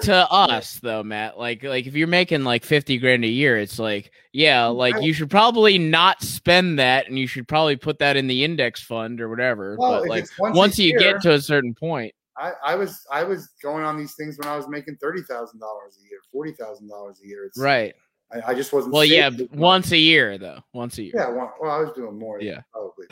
to 0.00 0.14
us 0.32 0.80
though, 0.82 1.02
Matt, 1.02 1.38
like 1.38 1.62
like 1.62 1.86
if 1.86 1.94
you're 1.94 2.06
making 2.08 2.44
like 2.44 2.64
50 2.64 2.96
grand 2.96 3.22
a 3.22 3.28
year, 3.28 3.58
it's 3.58 3.78
like, 3.78 4.10
yeah, 4.32 4.64
like 4.64 4.94
Right. 4.94 5.02
you 5.04 5.12
should 5.12 5.28
probably 5.28 5.76
not 5.76 6.22
spend 6.22 6.78
that 6.78 7.06
and 7.06 7.18
you 7.18 7.26
should 7.26 7.46
probably 7.46 7.76
put 7.76 7.98
that 7.98 8.16
in 8.16 8.26
the 8.26 8.42
index 8.42 8.82
fund 8.82 9.20
or 9.20 9.28
whatever. 9.28 9.76
Well, 9.78 10.00
but 10.00 10.08
like 10.08 10.26
once, 10.38 10.56
once 10.56 10.78
you 10.78 10.88
year, 10.98 10.98
get 10.98 11.20
to 11.24 11.34
a 11.34 11.40
certain 11.42 11.74
point, 11.74 12.14
I, 12.38 12.52
I 12.64 12.74
was 12.76 12.98
I 13.12 13.22
was 13.24 13.50
going 13.62 13.84
on 13.84 13.98
these 13.98 14.14
things 14.14 14.38
when 14.38 14.48
I 14.48 14.56
was 14.56 14.66
making 14.68 14.96
thirty 14.96 15.20
thousand 15.20 15.60
dollars 15.60 15.98
a 16.02 16.08
year, 16.08 16.20
forty 16.32 16.52
thousand 16.52 16.88
dollars 16.88 17.20
a 17.22 17.28
year. 17.28 17.44
It's 17.44 17.58
right. 17.58 17.94
I, 18.32 18.50
I 18.52 18.54
just 18.54 18.72
wasn't. 18.72 18.94
Well, 18.94 19.04
yeah, 19.04 19.30
once 19.52 19.92
a 19.92 19.98
year 19.98 20.38
though. 20.38 20.60
Once 20.72 20.98
a 20.98 21.04
year. 21.04 21.12
Yeah, 21.14 21.28
well, 21.30 21.54
well, 21.60 21.70
I 21.70 21.80
was 21.80 21.92
doing 21.94 22.18
more. 22.18 22.38
than 22.38 22.48
Yeah. 22.48 22.60
probably. 22.72 23.06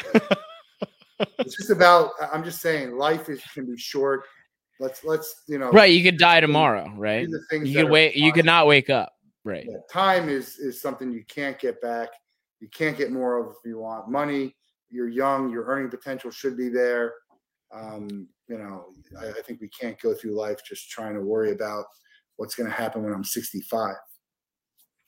it's 1.38 1.56
just 1.56 1.70
about. 1.70 2.10
I'm 2.32 2.44
just 2.44 2.60
saying, 2.60 2.96
life 2.96 3.28
is 3.28 3.42
can 3.54 3.66
be 3.66 3.76
short. 3.76 4.22
Let's 4.80 5.04
let's 5.04 5.42
you 5.48 5.58
know. 5.58 5.70
Right, 5.70 5.92
you 5.92 6.02
could 6.02 6.18
die 6.18 6.40
tomorrow, 6.40 6.92
right? 6.96 7.28
You 7.52 7.74
could 7.74 7.90
wait 7.90 8.14
you 8.14 8.32
could 8.32 8.44
not 8.44 8.66
wake 8.66 8.90
up. 8.90 9.12
Right. 9.44 9.66
Yeah, 9.68 9.78
time 9.90 10.28
is 10.28 10.58
is 10.58 10.80
something 10.80 11.10
you 11.12 11.24
can't 11.28 11.58
get 11.58 11.80
back. 11.80 12.08
You 12.60 12.68
can't 12.68 12.96
get 12.96 13.10
more 13.10 13.38
of 13.38 13.50
if 13.50 13.56
you 13.64 13.78
want 13.78 14.08
money. 14.08 14.54
You're 14.90 15.08
young. 15.08 15.50
Your 15.50 15.64
earning 15.66 15.90
potential 15.90 16.30
should 16.30 16.56
be 16.56 16.68
there. 16.68 17.14
Um, 17.72 18.28
you 18.48 18.58
know, 18.58 18.86
I, 19.20 19.28
I 19.28 19.42
think 19.42 19.60
we 19.60 19.68
can't 19.68 20.00
go 20.00 20.14
through 20.14 20.36
life 20.36 20.60
just 20.64 20.88
trying 20.90 21.14
to 21.14 21.20
worry 21.20 21.52
about 21.52 21.84
what's 22.36 22.54
going 22.54 22.68
to 22.68 22.74
happen 22.74 23.02
when 23.02 23.12
I'm 23.12 23.24
65. 23.24 23.94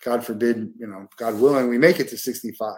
God 0.05 0.25
forbid, 0.25 0.73
you 0.79 0.87
know, 0.87 1.07
God 1.17 1.39
willing, 1.41 1.69
we 1.69 1.79
make 1.79 2.01
it 2.01 2.09
to 2.09 2.17
65. 2.19 2.75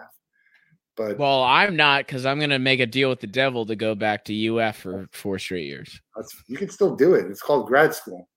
But 0.95 1.17
Well, 1.17 1.41
I'm 1.43 1.75
not 1.75 2.05
because 2.05 2.25
I'm 2.25 2.39
gonna 2.39 2.59
make 2.59 2.79
a 2.79 2.85
deal 2.85 3.09
with 3.09 3.19
the 3.19 3.27
devil 3.27 3.65
to 3.65 3.75
go 3.75 3.95
back 3.95 4.25
to 4.25 4.59
UF 4.59 4.77
for 4.77 5.07
four 5.11 5.39
straight 5.39 5.65
years. 5.65 5.99
that's, 6.15 6.35
you 6.47 6.57
can 6.57 6.69
still 6.69 6.95
do 6.95 7.15
it. 7.15 7.25
It's 7.31 7.41
called 7.41 7.67
grad 7.67 7.95
school. 7.95 8.29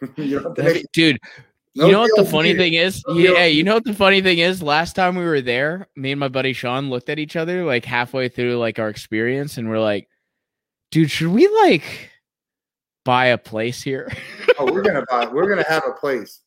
you 0.16 0.36
don't 0.36 0.44
have 0.44 0.54
to 0.54 0.62
That'd 0.62 0.76
make 0.76 0.92
dude, 0.92 1.18
no 1.74 1.86
you 1.86 1.92
know 1.92 2.00
what 2.00 2.10
the 2.16 2.24
funny 2.24 2.50
needed. 2.54 2.62
thing 2.62 2.72
is? 2.74 3.02
No 3.06 3.14
Yeah, 3.14 3.44
you 3.44 3.62
know 3.62 3.74
what 3.74 3.84
the 3.84 3.92
funny 3.92 4.22
thing 4.22 4.38
is? 4.38 4.62
Last 4.62 4.94
time 4.94 5.16
we 5.16 5.24
were 5.24 5.42
there, 5.42 5.88
me 5.96 6.12
and 6.12 6.20
my 6.20 6.28
buddy 6.28 6.54
Sean 6.54 6.88
looked 6.88 7.10
at 7.10 7.18
each 7.18 7.36
other 7.36 7.64
like 7.64 7.84
halfway 7.84 8.28
through 8.30 8.56
like 8.56 8.78
our 8.78 8.88
experience, 8.88 9.58
and 9.58 9.68
we're 9.68 9.80
like, 9.80 10.08
"Dude, 10.92 11.10
should 11.10 11.28
we 11.28 11.46
like 11.48 12.10
buy 13.04 13.26
a 13.26 13.38
place 13.38 13.82
here?" 13.82 14.10
Oh, 14.58 14.72
we're 14.72 14.82
gonna 14.82 15.04
buy. 15.10 15.26
We're 15.26 15.48
gonna 15.48 15.68
have 15.68 15.82
a 15.86 15.92
place. 15.92 16.40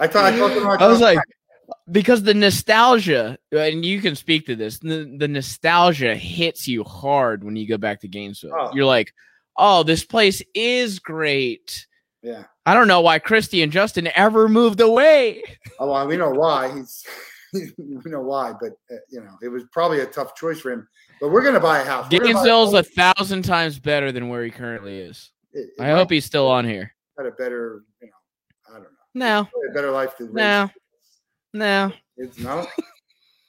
I 0.00 0.06
thought 0.06 0.32
I 0.32 0.36
to 0.36 0.82
I 0.82 0.86
was 0.88 1.00
like, 1.00 1.18
because 1.90 2.22
the 2.22 2.34
nostalgia, 2.34 3.38
and 3.52 3.84
you 3.84 4.00
can 4.00 4.16
speak 4.16 4.46
to 4.46 4.56
this, 4.56 4.78
the, 4.78 5.14
the 5.18 5.28
nostalgia 5.28 6.16
hits 6.16 6.66
you 6.66 6.84
hard 6.84 7.44
when 7.44 7.56
you 7.56 7.68
go 7.68 7.76
back 7.76 8.00
to 8.00 8.08
Gainesville. 8.08 8.52
Oh. 8.58 8.70
You're 8.74 8.86
like, 8.86 9.12
oh, 9.56 9.82
this 9.82 10.04
place 10.04 10.42
is 10.54 10.98
great. 10.98 11.86
yeah. 12.22 12.44
I 12.66 12.74
don't 12.74 12.88
know 12.88 13.00
why 13.00 13.18
Christy 13.18 13.62
and 13.62 13.72
Justin 13.72 14.08
ever 14.14 14.48
moved 14.48 14.80
away. 14.80 15.42
Oh, 15.80 15.90
well, 15.90 16.06
we 16.06 16.16
know 16.16 16.30
why. 16.30 16.72
He's 16.72 17.04
we 17.52 18.10
know 18.10 18.20
why, 18.20 18.52
but 18.60 18.72
uh, 18.92 18.96
you 19.10 19.20
know, 19.20 19.36
it 19.42 19.48
was 19.48 19.64
probably 19.72 20.00
a 20.00 20.06
tough 20.06 20.36
choice 20.36 20.60
for 20.60 20.70
him. 20.70 20.86
But 21.20 21.30
we're 21.30 21.42
gonna 21.42 21.58
buy 21.58 21.80
a 21.80 21.84
house. 21.84 22.08
Gainesville's 22.08 22.72
a 22.74 22.76
home. 22.76 23.12
thousand 23.16 23.42
times 23.42 23.78
better 23.80 24.12
than 24.12 24.28
where 24.28 24.44
he 24.44 24.50
currently 24.50 24.98
is. 24.98 25.30
It- 25.52 25.70
it 25.76 25.82
I 25.82 25.90
hope 25.90 26.10
he's 26.10 26.24
still 26.24 26.46
on 26.48 26.64
here. 26.64 26.94
had 27.18 27.26
a 27.26 27.32
better, 27.32 27.82
you 28.00 28.06
know, 28.06 28.12
I 28.12 28.12
don't 28.12 28.12
know, 28.12 28.19
No, 29.14 29.48
a 29.68 29.72
better 29.74 29.90
life 29.90 30.16
than 30.18 30.32
no, 30.32 30.70
no. 31.52 31.92
It's 32.16 32.38
no. 32.38 32.66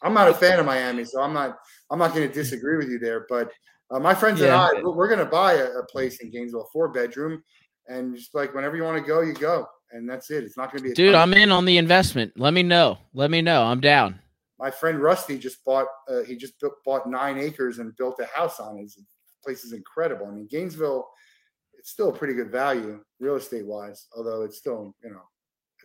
I'm 0.01 0.13
not 0.13 0.29
a 0.29 0.33
fan 0.33 0.59
of 0.59 0.65
Miami, 0.65 1.05
so 1.05 1.21
I'm 1.21 1.33
not. 1.33 1.57
I'm 1.91 1.99
not 1.99 2.13
going 2.15 2.27
to 2.27 2.33
disagree 2.33 2.77
with 2.77 2.89
you 2.89 2.97
there. 2.97 3.25
But 3.29 3.51
uh, 3.91 3.99
my 3.99 4.15
friends 4.15 4.39
Yeah. 4.39 4.47
and 4.69 4.79
I, 4.79 4.81
we're, 4.81 4.91
we're 4.95 5.07
going 5.07 5.19
to 5.19 5.25
buy 5.25 5.53
a, 5.53 5.65
a 5.65 5.85
place 5.85 6.19
in 6.21 6.31
Gainesville, 6.31 6.67
four 6.73 6.87
bedroom, 6.89 7.43
and 7.87 8.15
just 8.15 8.33
like 8.33 8.55
whenever 8.55 8.75
you 8.75 8.83
want 8.83 8.97
to 9.03 9.07
go, 9.07 9.21
you 9.21 9.33
go, 9.33 9.67
and 9.91 10.09
that's 10.09 10.31
it. 10.31 10.43
It's 10.43 10.57
not 10.57 10.71
going 10.71 10.79
to 10.79 10.83
be. 10.85 10.91
A 10.91 10.95
Dude. 10.95 11.13
I'm 11.15 11.33
in 11.33 11.51
on 11.51 11.65
the 11.65 11.77
investment. 11.77 12.33
Let 12.37 12.53
me 12.53 12.63
know. 12.63 12.97
Let 13.13 13.29
me 13.29 13.41
know. 13.41 13.63
I'm 13.63 13.81
down. 13.81 14.19
my 14.57 14.71
friend 14.71 14.99
Rusty 14.99 15.37
just 15.37 15.63
bought. 15.63 15.87
Uh, 16.09 16.23
he 16.23 16.35
just 16.35 16.59
bu- 16.59 16.71
bought 16.85 17.07
nine 17.07 17.37
acres 17.37 17.77
and 17.77 17.95
built 17.97 18.19
a 18.19 18.25
house 18.35 18.59
on 18.59 18.79
it. 18.79 18.91
The 18.95 19.03
place 19.43 19.63
is 19.63 19.73
incredible. 19.73 20.25
I 20.27 20.31
mean, 20.31 20.47
Gainesville, 20.49 21.07
it's 21.77 21.91
still 21.91 22.09
a 22.09 22.13
pretty 22.13 22.33
good 22.33 22.51
value 22.51 23.03
real 23.19 23.35
estate 23.35 23.67
wise, 23.67 24.07
although 24.17 24.41
it's 24.41 24.57
still 24.57 24.95
you 25.03 25.11
know, 25.11 25.21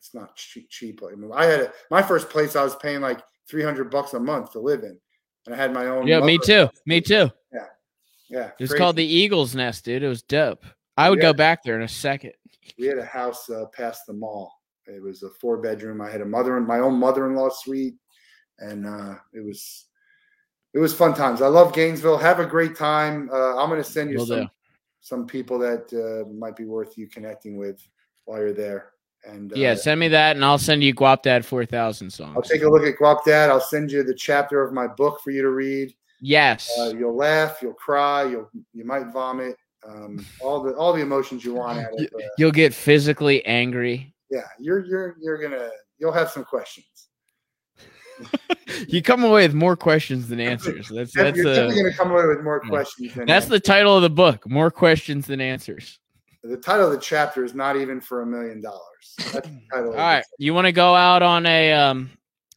it's 0.07 0.15
not 0.15 0.37
cheap. 0.37 0.69
cheap. 0.71 1.01
I, 1.03 1.37
I 1.37 1.47
had 1.47 1.61
a, 1.63 1.73
my 1.91 2.03
first 2.03 2.31
place. 2.31 2.57
I 2.57 2.63
was 2.63 2.77
paying 2.77 3.01
like 3.01 3.21
300 3.49 3.91
bucks 3.91 4.15
a 4.15 4.21
month 4.21 4.53
to 4.53 4.61
live 4.61 4.83
in, 4.83 4.99
and 5.47 5.55
I 5.55 5.59
had 5.59 5.73
my 5.73 5.87
own. 5.87 6.07
Yeah, 6.07 6.21
me 6.21 6.39
too. 6.39 6.69
Me 6.87 7.01
too. 7.01 7.31
Yeah, 7.53 7.67
yeah. 8.29 8.51
It's 8.59 8.75
called 8.75 8.97
the 8.97 9.05
Eagles 9.05 9.55
Nest, 9.55 9.85
dude. 9.85 10.03
It 10.03 10.09
was 10.09 10.23
dope. 10.23 10.65
I 10.97 11.11
would 11.11 11.19
Yeah. 11.19 11.33
go 11.33 11.33
back 11.35 11.63
there 11.63 11.77
in 11.77 11.83
a 11.83 11.89
second. 11.89 12.33
we 12.79 12.87
had 12.87 12.99
a 12.99 13.05
house 13.05 13.51
uh, 13.51 13.67
past 13.73 14.03
the 14.07 14.13
mall. 14.13 14.53
It 14.87 15.03
was 15.03 15.23
a 15.23 15.31
four 15.31 15.59
bedroom. 15.59 16.01
I 16.01 16.11
had 16.11 16.21
a 16.21 16.25
mother 16.27 16.57
and 16.57 16.67
my 16.67 16.79
own 16.79 16.95
mother 16.95 17.27
in 17.27 17.35
law 17.35 17.49
suite, 17.51 17.97
and 18.61 18.87
uh, 18.87 19.17
it 19.33 19.45
was 19.45 19.87
it 20.75 20.79
was 20.79 20.95
fun 20.95 21.15
times. 21.15 21.43
I 21.43 21.49
love 21.49 21.75
Gainesville. 21.75 22.19
Have 22.19 22.39
a 22.39 22.47
great 22.47 22.77
time. 22.77 23.29
Uh, 23.33 23.57
I'm 23.57 23.69
going 23.69 23.83
to 23.83 23.89
send 23.89 24.11
you 24.11 24.19
Will 24.19 24.27
some 24.27 24.41
do. 24.41 24.49
some 25.01 25.27
people 25.27 25.59
that 25.59 25.93
uh, 25.93 26.29
might 26.33 26.55
be 26.55 26.65
worth 26.65 26.97
you 26.97 27.09
connecting 27.09 27.57
with 27.57 27.81
while 28.25 28.39
you're 28.39 28.53
there. 28.53 28.93
And 29.27 29.53
uh, 29.53 29.57
Yeah, 29.57 29.75
send 29.75 29.99
me 30.01 30.09
that, 30.09 30.37
and 30.37 30.45
I'll 30.45 30.59
send 30.59 30.83
you 30.85 30.95
Guapdad 30.95 31.45
four 31.45 31.65
thousand 31.67 32.11
songs. 32.11 32.35
I'll 32.37 32.43
take 32.43 32.63
a 32.63 32.69
look 32.69 32.85
at 32.85 32.97
Guapdad. 32.97 33.49
I'll 33.51 33.61
send 33.61 33.91
you 33.91 34.03
the 34.03 34.15
chapter 34.15 34.63
of 34.63 34.73
my 34.73 34.87
book 34.87 35.21
for 35.23 35.31
you 35.33 35.43
to 35.43 35.51
read. 35.51 35.95
yes, 36.21 36.71
Uh, 36.79 36.93
you'll 36.97 37.17
laugh, 37.17 37.59
you'll 37.63 37.75
cry, 37.75 38.25
you'll 38.25 38.49
you 38.73 38.85
might 38.85 39.07
vomit. 39.13 39.57
Um, 39.87 40.25
all 40.41 40.63
the 40.63 40.75
all 40.75 40.93
the 40.93 41.01
emotions 41.03 41.45
you 41.45 41.55
want 41.55 41.79
out 41.79 41.93
of 41.93 42.01
uh, 42.01 42.19
you'll 42.39 42.51
get 42.51 42.73
physically 42.75 43.45
angry. 43.47 44.13
yeah. 44.31 44.41
You're 44.59 44.85
you're 44.85 45.17
you're 45.21 45.39
gonna 45.39 45.71
you'll 45.99 46.13
have 46.13 46.31
some 46.31 46.45
questions. 46.45 46.87
You 48.89 49.01
come 49.03 49.23
away 49.25 49.47
with 49.47 49.55
more 49.55 49.77
questions 49.77 50.29
than 50.29 50.41
answers. 50.53 50.89
That's 50.89 51.13
that's 51.13 51.37
you're 51.37 51.45
definitely 51.47 51.75
uh, 51.81 51.83
gonna 51.85 51.95
come 51.95 52.11
away 52.13 52.27
with 52.27 52.43
more 52.43 52.61
questions. 52.61 53.15
Than 53.15 53.27
that's 53.27 53.47
the 53.47 53.61
title 53.61 53.95
of 53.97 54.03
the 54.03 54.11
book. 54.11 54.49
More 54.49 54.71
questions 54.71 55.27
than 55.27 55.41
answers. 55.41 56.01
The 56.49 56.57
title 56.57 56.87
of 56.87 56.93
the 56.93 56.99
chapter 56.99 57.45
is 57.45 57.55
not 57.55 57.77
even 57.77 58.01
for 58.01 58.23
a 58.23 58.27
million 58.27 58.61
dollars. 58.61 59.15
That's 59.33 59.49
the 59.49 59.61
title. 59.73 59.91
All 59.91 59.97
right, 59.97 60.25
you 60.39 60.55
want 60.55 60.67
to 60.67 60.73
go 60.73 60.95
out 60.95 61.23
on 61.23 61.47
a 61.47 61.73
um. 61.73 62.11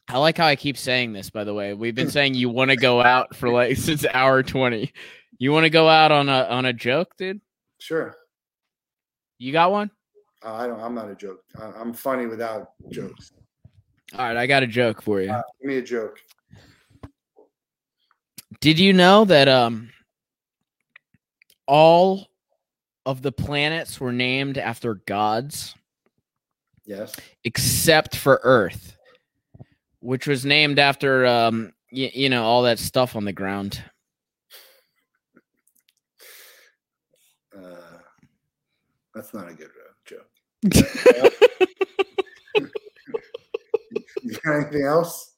I 0.08 0.18
like 0.18 0.38
how 0.38 0.46
I 0.46 0.56
keep 0.56 0.76
saying 0.76 1.12
this. 1.12 1.30
By 1.30 1.44
the 1.44 1.54
way, 1.54 1.72
we've 1.74 1.94
been 1.94 2.10
saying 2.10 2.34
you 2.34 2.48
want 2.48 2.70
to 2.70 2.76
go 2.76 3.00
out 3.00 3.36
for 3.36 3.48
like 3.48 3.76
since 3.76 4.04
hour 4.12 4.42
twenty. 4.42 4.92
You 5.38 5.52
want 5.52 5.64
to 5.64 5.70
go 5.70 5.88
out 5.88 6.12
on 6.12 6.28
a 6.28 6.44
on 6.44 6.66
a 6.66 6.72
joke, 6.72 7.16
dude? 7.16 7.40
Sure. 7.78 8.14
You 9.38 9.52
got 9.52 9.72
one? 9.72 9.90
Uh, 10.44 10.54
I 10.54 10.66
don't. 10.66 10.80
I'm 10.80 10.94
not 10.94 11.10
a 11.10 11.14
joke. 11.14 11.42
I, 11.58 11.66
I'm 11.78 11.92
funny 11.92 12.26
without 12.26 12.72
jokes. 12.90 13.32
All 14.18 14.26
right, 14.26 14.36
I 14.36 14.46
got 14.46 14.62
a 14.62 14.66
joke 14.66 15.02
for 15.02 15.20
you. 15.20 15.30
Uh, 15.30 15.42
give 15.60 15.68
me 15.68 15.76
a 15.76 15.82
joke. 15.82 16.18
Did 18.60 18.78
you 18.78 18.92
know 18.92 19.24
that 19.24 19.48
um 19.48 19.90
all 21.66 22.29
of 23.10 23.22
the 23.22 23.32
planets 23.32 24.00
were 24.00 24.12
named 24.12 24.58
after 24.58 24.94
gods 24.94 25.74
Yes. 26.86 27.14
except 27.44 28.16
for 28.16 28.40
Earth, 28.42 28.96
which 30.00 30.26
was 30.26 30.44
named 30.44 30.78
after 30.78 31.26
um 31.26 31.72
y- 31.92 32.10
you 32.14 32.28
know 32.28 32.44
all 32.44 32.62
that 32.62 32.78
stuff 32.78 33.16
on 33.16 33.24
the 33.24 33.32
ground. 33.32 33.82
Uh, 37.56 37.98
that's 39.14 39.34
not 39.34 39.48
a 39.50 39.54
good 39.54 39.68
uh, 39.68 39.92
joke. 40.06 40.28
Anything 44.46 44.84
else? 44.84 45.34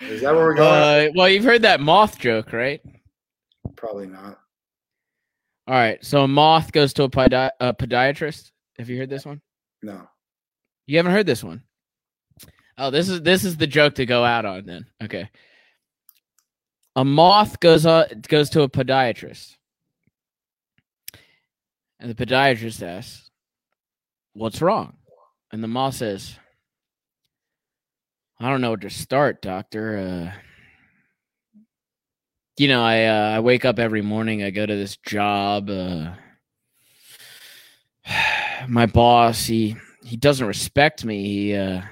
Is 0.00 0.20
that 0.22 0.34
where 0.34 0.44
we're 0.44 0.54
going? 0.54 1.08
Uh, 1.08 1.12
well, 1.14 1.28
you've 1.28 1.44
heard 1.44 1.62
that 1.62 1.80
moth 1.80 2.18
joke, 2.18 2.52
right? 2.52 2.80
Probably 3.76 4.06
not. 4.06 4.38
All 5.66 5.74
right, 5.74 6.04
so 6.04 6.24
a 6.24 6.28
moth 6.28 6.72
goes 6.72 6.92
to 6.94 7.04
a, 7.04 7.08
podi- 7.08 7.50
a 7.58 7.72
podiatrist. 7.72 8.50
Have 8.78 8.90
you 8.90 8.98
heard 8.98 9.08
this 9.08 9.24
one? 9.24 9.40
No. 9.82 10.08
You 10.86 10.98
haven't 10.98 11.12
heard 11.12 11.26
this 11.26 11.42
one. 11.42 11.62
Oh, 12.76 12.90
this 12.90 13.08
is 13.08 13.22
this 13.22 13.44
is 13.44 13.56
the 13.56 13.66
joke 13.66 13.94
to 13.94 14.06
go 14.06 14.24
out 14.24 14.44
on 14.44 14.66
then. 14.66 14.86
Okay. 15.02 15.30
A 16.96 17.04
moth 17.04 17.60
goes 17.60 17.86
on 17.86 18.06
goes 18.28 18.50
to 18.50 18.62
a 18.62 18.68
podiatrist. 18.68 19.56
And 22.00 22.10
the 22.10 22.26
podiatrist 22.26 22.82
asks, 22.82 23.30
"What's 24.32 24.60
wrong?" 24.60 24.96
And 25.52 25.62
the 25.62 25.68
moth 25.68 25.94
says, 25.94 26.36
"I 28.40 28.50
don't 28.50 28.60
know 28.60 28.70
where 28.70 28.76
to 28.78 28.90
start, 28.90 29.40
doctor. 29.40 29.96
Uh 29.96 30.40
you 32.56 32.68
know, 32.68 32.82
I 32.82 33.04
uh, 33.06 33.36
I 33.36 33.40
wake 33.40 33.64
up 33.64 33.78
every 33.78 34.02
morning, 34.02 34.42
I 34.42 34.50
go 34.50 34.64
to 34.64 34.76
this 34.76 34.96
job, 34.98 35.70
uh 35.70 36.12
my 38.68 38.86
boss, 38.86 39.44
he 39.44 39.76
he 40.04 40.16
doesn't 40.16 40.46
respect 40.46 41.04
me. 41.04 41.24
He 41.24 41.54
uh 41.54 41.82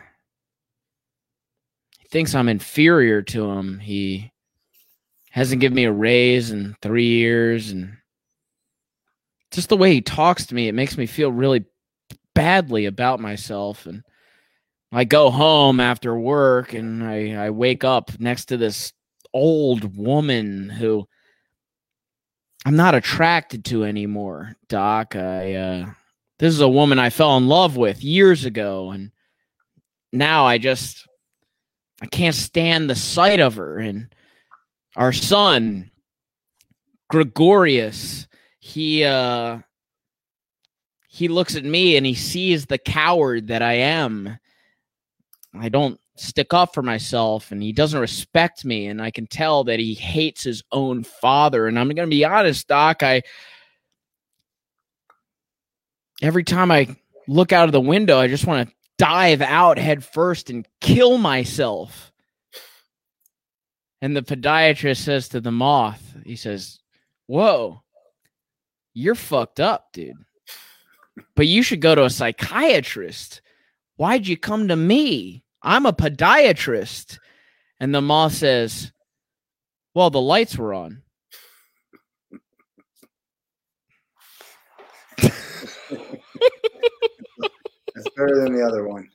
he 1.98 2.08
thinks 2.08 2.34
I'm 2.34 2.48
inferior 2.48 3.22
to 3.22 3.50
him. 3.50 3.78
He 3.78 4.32
hasn't 5.30 5.60
given 5.60 5.76
me 5.76 5.84
a 5.84 5.92
raise 5.92 6.50
in 6.50 6.76
3 6.82 7.06
years 7.06 7.70
and 7.70 7.96
just 9.50 9.68
the 9.68 9.76
way 9.76 9.92
he 9.92 10.00
talks 10.00 10.46
to 10.46 10.54
me, 10.54 10.68
it 10.68 10.74
makes 10.74 10.96
me 10.96 11.06
feel 11.06 11.30
really 11.32 11.64
badly 12.34 12.86
about 12.86 13.20
myself 13.20 13.86
and 13.86 14.02
I 14.92 15.04
go 15.04 15.30
home 15.30 15.80
after 15.80 16.18
work 16.18 16.74
and 16.74 17.02
I 17.02 17.46
I 17.46 17.50
wake 17.50 17.82
up 17.82 18.10
next 18.20 18.46
to 18.46 18.56
this 18.56 18.92
old 19.32 19.96
woman 19.96 20.68
who 20.68 21.06
I'm 22.64 22.76
not 22.76 22.94
attracted 22.94 23.64
to 23.66 23.84
anymore, 23.84 24.56
doc. 24.68 25.16
I 25.16 25.54
uh 25.54 25.86
this 26.38 26.54
is 26.54 26.60
a 26.60 26.68
woman 26.68 26.98
I 26.98 27.10
fell 27.10 27.36
in 27.36 27.48
love 27.48 27.76
with 27.76 28.02
years 28.02 28.44
ago 28.44 28.90
and 28.90 29.12
now 30.12 30.44
I 30.44 30.58
just 30.58 31.06
I 32.00 32.06
can't 32.06 32.34
stand 32.34 32.90
the 32.90 32.96
sight 32.96 33.40
of 33.40 33.54
her 33.56 33.78
and 33.78 34.14
our 34.96 35.12
son 35.12 35.90
Gregorius 37.08 38.26
he 38.58 39.04
uh 39.04 39.58
he 41.08 41.28
looks 41.28 41.56
at 41.56 41.64
me 41.64 41.96
and 41.96 42.06
he 42.06 42.14
sees 42.14 42.66
the 42.66 42.78
coward 42.78 43.48
that 43.48 43.62
I 43.62 43.74
am 43.74 44.38
I 45.54 45.68
don't 45.68 46.00
stick 46.16 46.52
up 46.52 46.74
for 46.74 46.82
myself 46.82 47.52
and 47.52 47.62
he 47.62 47.72
doesn't 47.72 48.00
respect 48.00 48.64
me 48.64 48.86
and 48.86 49.00
I 49.00 49.10
can 49.10 49.26
tell 49.26 49.64
that 49.64 49.78
he 49.78 49.94
hates 49.94 50.42
his 50.42 50.62
own 50.70 51.04
father 51.04 51.66
and 51.66 51.78
I'm 51.78 51.88
going 51.88 52.08
to 52.08 52.14
be 52.14 52.24
honest 52.24 52.68
doc 52.68 53.02
I 53.02 53.22
every 56.22 56.44
time 56.44 56.70
I 56.70 56.96
look 57.28 57.52
out 57.52 57.68
of 57.68 57.72
the 57.72 57.80
window, 57.80 58.18
I 58.18 58.28
just 58.28 58.46
want 58.46 58.68
to 58.68 58.74
dive 58.96 59.42
out 59.42 59.78
head 59.78 60.04
first 60.04 60.48
and 60.48 60.66
kill 60.80 61.18
myself. 61.18 62.12
And 64.00 64.16
the 64.16 64.22
podiatrist 64.22 64.98
says 64.98 65.28
to 65.28 65.40
the 65.40 65.52
moth, 65.52 66.16
he 66.24 66.36
says, 66.36 66.80
Whoa, 67.26 67.82
you're 68.94 69.14
fucked 69.14 69.60
up, 69.60 69.92
dude. 69.92 70.16
But 71.36 71.46
you 71.46 71.62
should 71.62 71.80
go 71.80 71.94
to 71.94 72.04
a 72.04 72.10
psychiatrist. 72.10 73.42
Why'd 73.96 74.26
you 74.26 74.36
come 74.36 74.68
to 74.68 74.76
me? 74.76 75.41
I'm 75.62 75.86
a 75.86 75.92
podiatrist. 75.92 77.18
And 77.80 77.94
the 77.94 78.00
moth 78.00 78.34
says, 78.34 78.92
Well, 79.94 80.10
the 80.10 80.20
lights 80.20 80.56
were 80.56 80.74
on. 80.74 81.02
That's 87.94 88.08
better 88.16 88.42
than 88.42 88.54
the 88.54 88.66
other 88.66 88.86
one. 88.86 89.08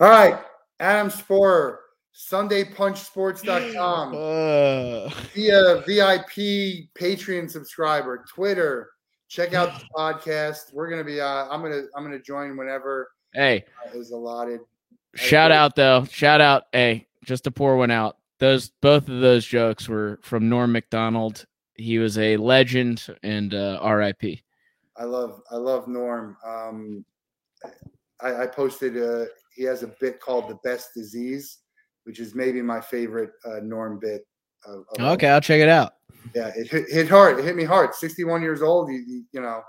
All 0.00 0.08
right. 0.08 0.38
Adam 0.80 1.10
Sporer, 1.10 1.76
SundayPunchSports.com. 2.30 4.14
Uh, 4.14 5.10
Be 5.34 5.50
a 5.50 5.82
VIP 5.86 6.88
Patreon 6.94 7.50
subscriber, 7.50 8.24
Twitter. 8.32 8.90
Check 9.28 9.54
out 9.54 9.78
the 9.78 9.84
podcast. 9.96 10.72
We're 10.72 10.88
gonna 10.88 11.04
be. 11.04 11.20
Uh, 11.20 11.48
I'm 11.48 11.62
gonna. 11.62 11.82
I'm 11.96 12.04
gonna 12.04 12.20
join 12.20 12.56
whenever 12.56 13.10
hey, 13.34 13.64
uh, 13.86 13.98
is 13.98 14.12
allotted. 14.12 14.60
Shout 15.18 15.52
out 15.52 15.76
though. 15.76 16.04
Shout 16.04 16.40
out. 16.40 16.64
Hey, 16.72 17.06
just 17.24 17.44
to 17.44 17.50
pour 17.50 17.76
one 17.76 17.90
out. 17.90 18.16
Those 18.38 18.70
both 18.80 19.08
of 19.08 19.20
those 19.20 19.44
jokes 19.44 19.88
were 19.88 20.20
from 20.22 20.48
Norm 20.48 20.72
Macdonald. 20.72 21.44
He 21.74 21.98
was 21.98 22.18
a 22.18 22.36
legend 22.36 23.06
and 23.22 23.54
uh, 23.54 23.78
R.I.P. 23.80 24.42
I 24.96 25.04
love. 25.04 25.42
I 25.50 25.56
love 25.56 25.88
Norm. 25.88 26.36
Um, 26.46 27.04
I, 28.20 28.42
I 28.42 28.46
posted. 28.46 28.96
Uh, 28.96 29.26
he 29.54 29.64
has 29.64 29.82
a 29.82 29.88
bit 30.00 30.20
called 30.20 30.48
"The 30.48 30.58
Best 30.64 30.90
Disease," 30.94 31.58
which 32.04 32.20
is 32.20 32.34
maybe 32.34 32.62
my 32.62 32.80
favorite 32.80 33.30
uh, 33.44 33.60
Norm 33.62 33.98
bit. 33.98 34.26
Of, 34.66 34.84
of 34.98 35.12
Okay, 35.14 35.28
I'll 35.28 35.40
check 35.40 35.60
it 35.60 35.68
out. 35.68 35.94
yeah, 36.34 36.50
it 36.56 36.68
hit, 36.68 36.88
hit 36.88 37.08
hard. 37.08 37.38
It 37.38 37.44
hit 37.44 37.56
me 37.56 37.64
hard. 37.64 37.94
61 37.94 38.42
years 38.42 38.60
old. 38.60 38.90
You, 38.90 39.04
you, 39.06 39.24
you 39.32 39.40
know, 39.40 39.62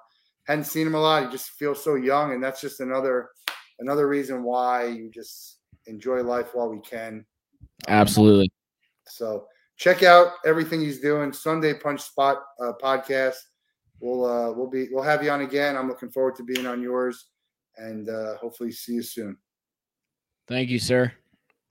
hadn't 0.47 0.65
seen 0.65 0.87
him 0.87 0.95
a 0.95 0.99
lot. 0.99 1.25
He 1.25 1.31
just 1.31 1.51
feels 1.51 1.83
so 1.83 1.95
young, 1.95 2.33
and 2.33 2.43
that's 2.43 2.61
just 2.61 2.79
another 2.79 3.29
another 3.79 4.07
reason 4.07 4.43
why 4.43 4.85
you 4.85 5.09
just 5.09 5.59
enjoy 5.87 6.21
life 6.21 6.53
while 6.53 6.69
we 6.69 6.79
can. 6.81 7.25
Absolutely. 7.87 8.51
So 9.07 9.45
check 9.77 10.03
out 10.03 10.33
everything 10.45 10.81
he's 10.81 10.99
doing. 10.99 11.33
Sunday 11.33 11.73
Punch 11.73 12.01
Spot 12.01 12.37
uh, 12.61 12.73
podcast. 12.81 13.37
We'll 13.99 14.25
uh, 14.25 14.51
we'll 14.51 14.69
be 14.69 14.87
we'll 14.91 15.03
have 15.03 15.23
you 15.23 15.31
on 15.31 15.41
again. 15.41 15.75
I'm 15.75 15.87
looking 15.87 16.09
forward 16.09 16.35
to 16.35 16.43
being 16.43 16.65
on 16.65 16.81
yours, 16.81 17.25
and 17.77 18.09
uh, 18.09 18.37
hopefully 18.37 18.71
see 18.71 18.93
you 18.93 19.01
soon. 19.01 19.37
Thank 20.47 20.69
you, 20.69 20.79
sir. 20.79 21.11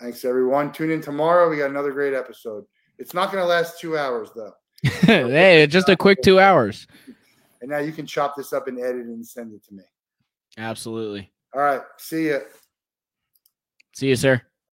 Thanks 0.01 0.25
everyone. 0.25 0.73
Tune 0.73 0.91
in 0.91 1.01
tomorrow. 1.01 1.49
We 1.49 1.57
got 1.57 1.71
another 1.71 1.93
great 1.93 2.15
episode. 2.15 2.65
It's 2.99 3.15
not 3.15 3.33
going 3.33 3.43
to 3.43 3.49
last 3.49 3.81
two 3.81 3.97
hours 3.97 4.31
though. 4.35 4.53
hey, 4.83 5.67
just 5.67 5.89
a 5.89 5.97
quick 5.97 6.23
two 6.23 6.39
hours. 6.39 6.87
and 7.61 7.71
now 7.71 7.79
you 7.79 7.93
can 7.93 8.07
chop 8.07 8.37
this 8.37 8.53
up 8.53 8.69
and 8.69 8.79
edit 8.79 9.07
and 9.07 9.27
send 9.27 9.53
it 9.53 9.65
to 9.65 9.75
me. 9.75 9.83
Absolutely. 10.57 11.33
All 11.55 11.61
right. 11.63 11.81
See 11.99 12.25
you. 12.25 12.41
See 13.95 14.09
you, 14.09 14.17
sir. 14.17 14.43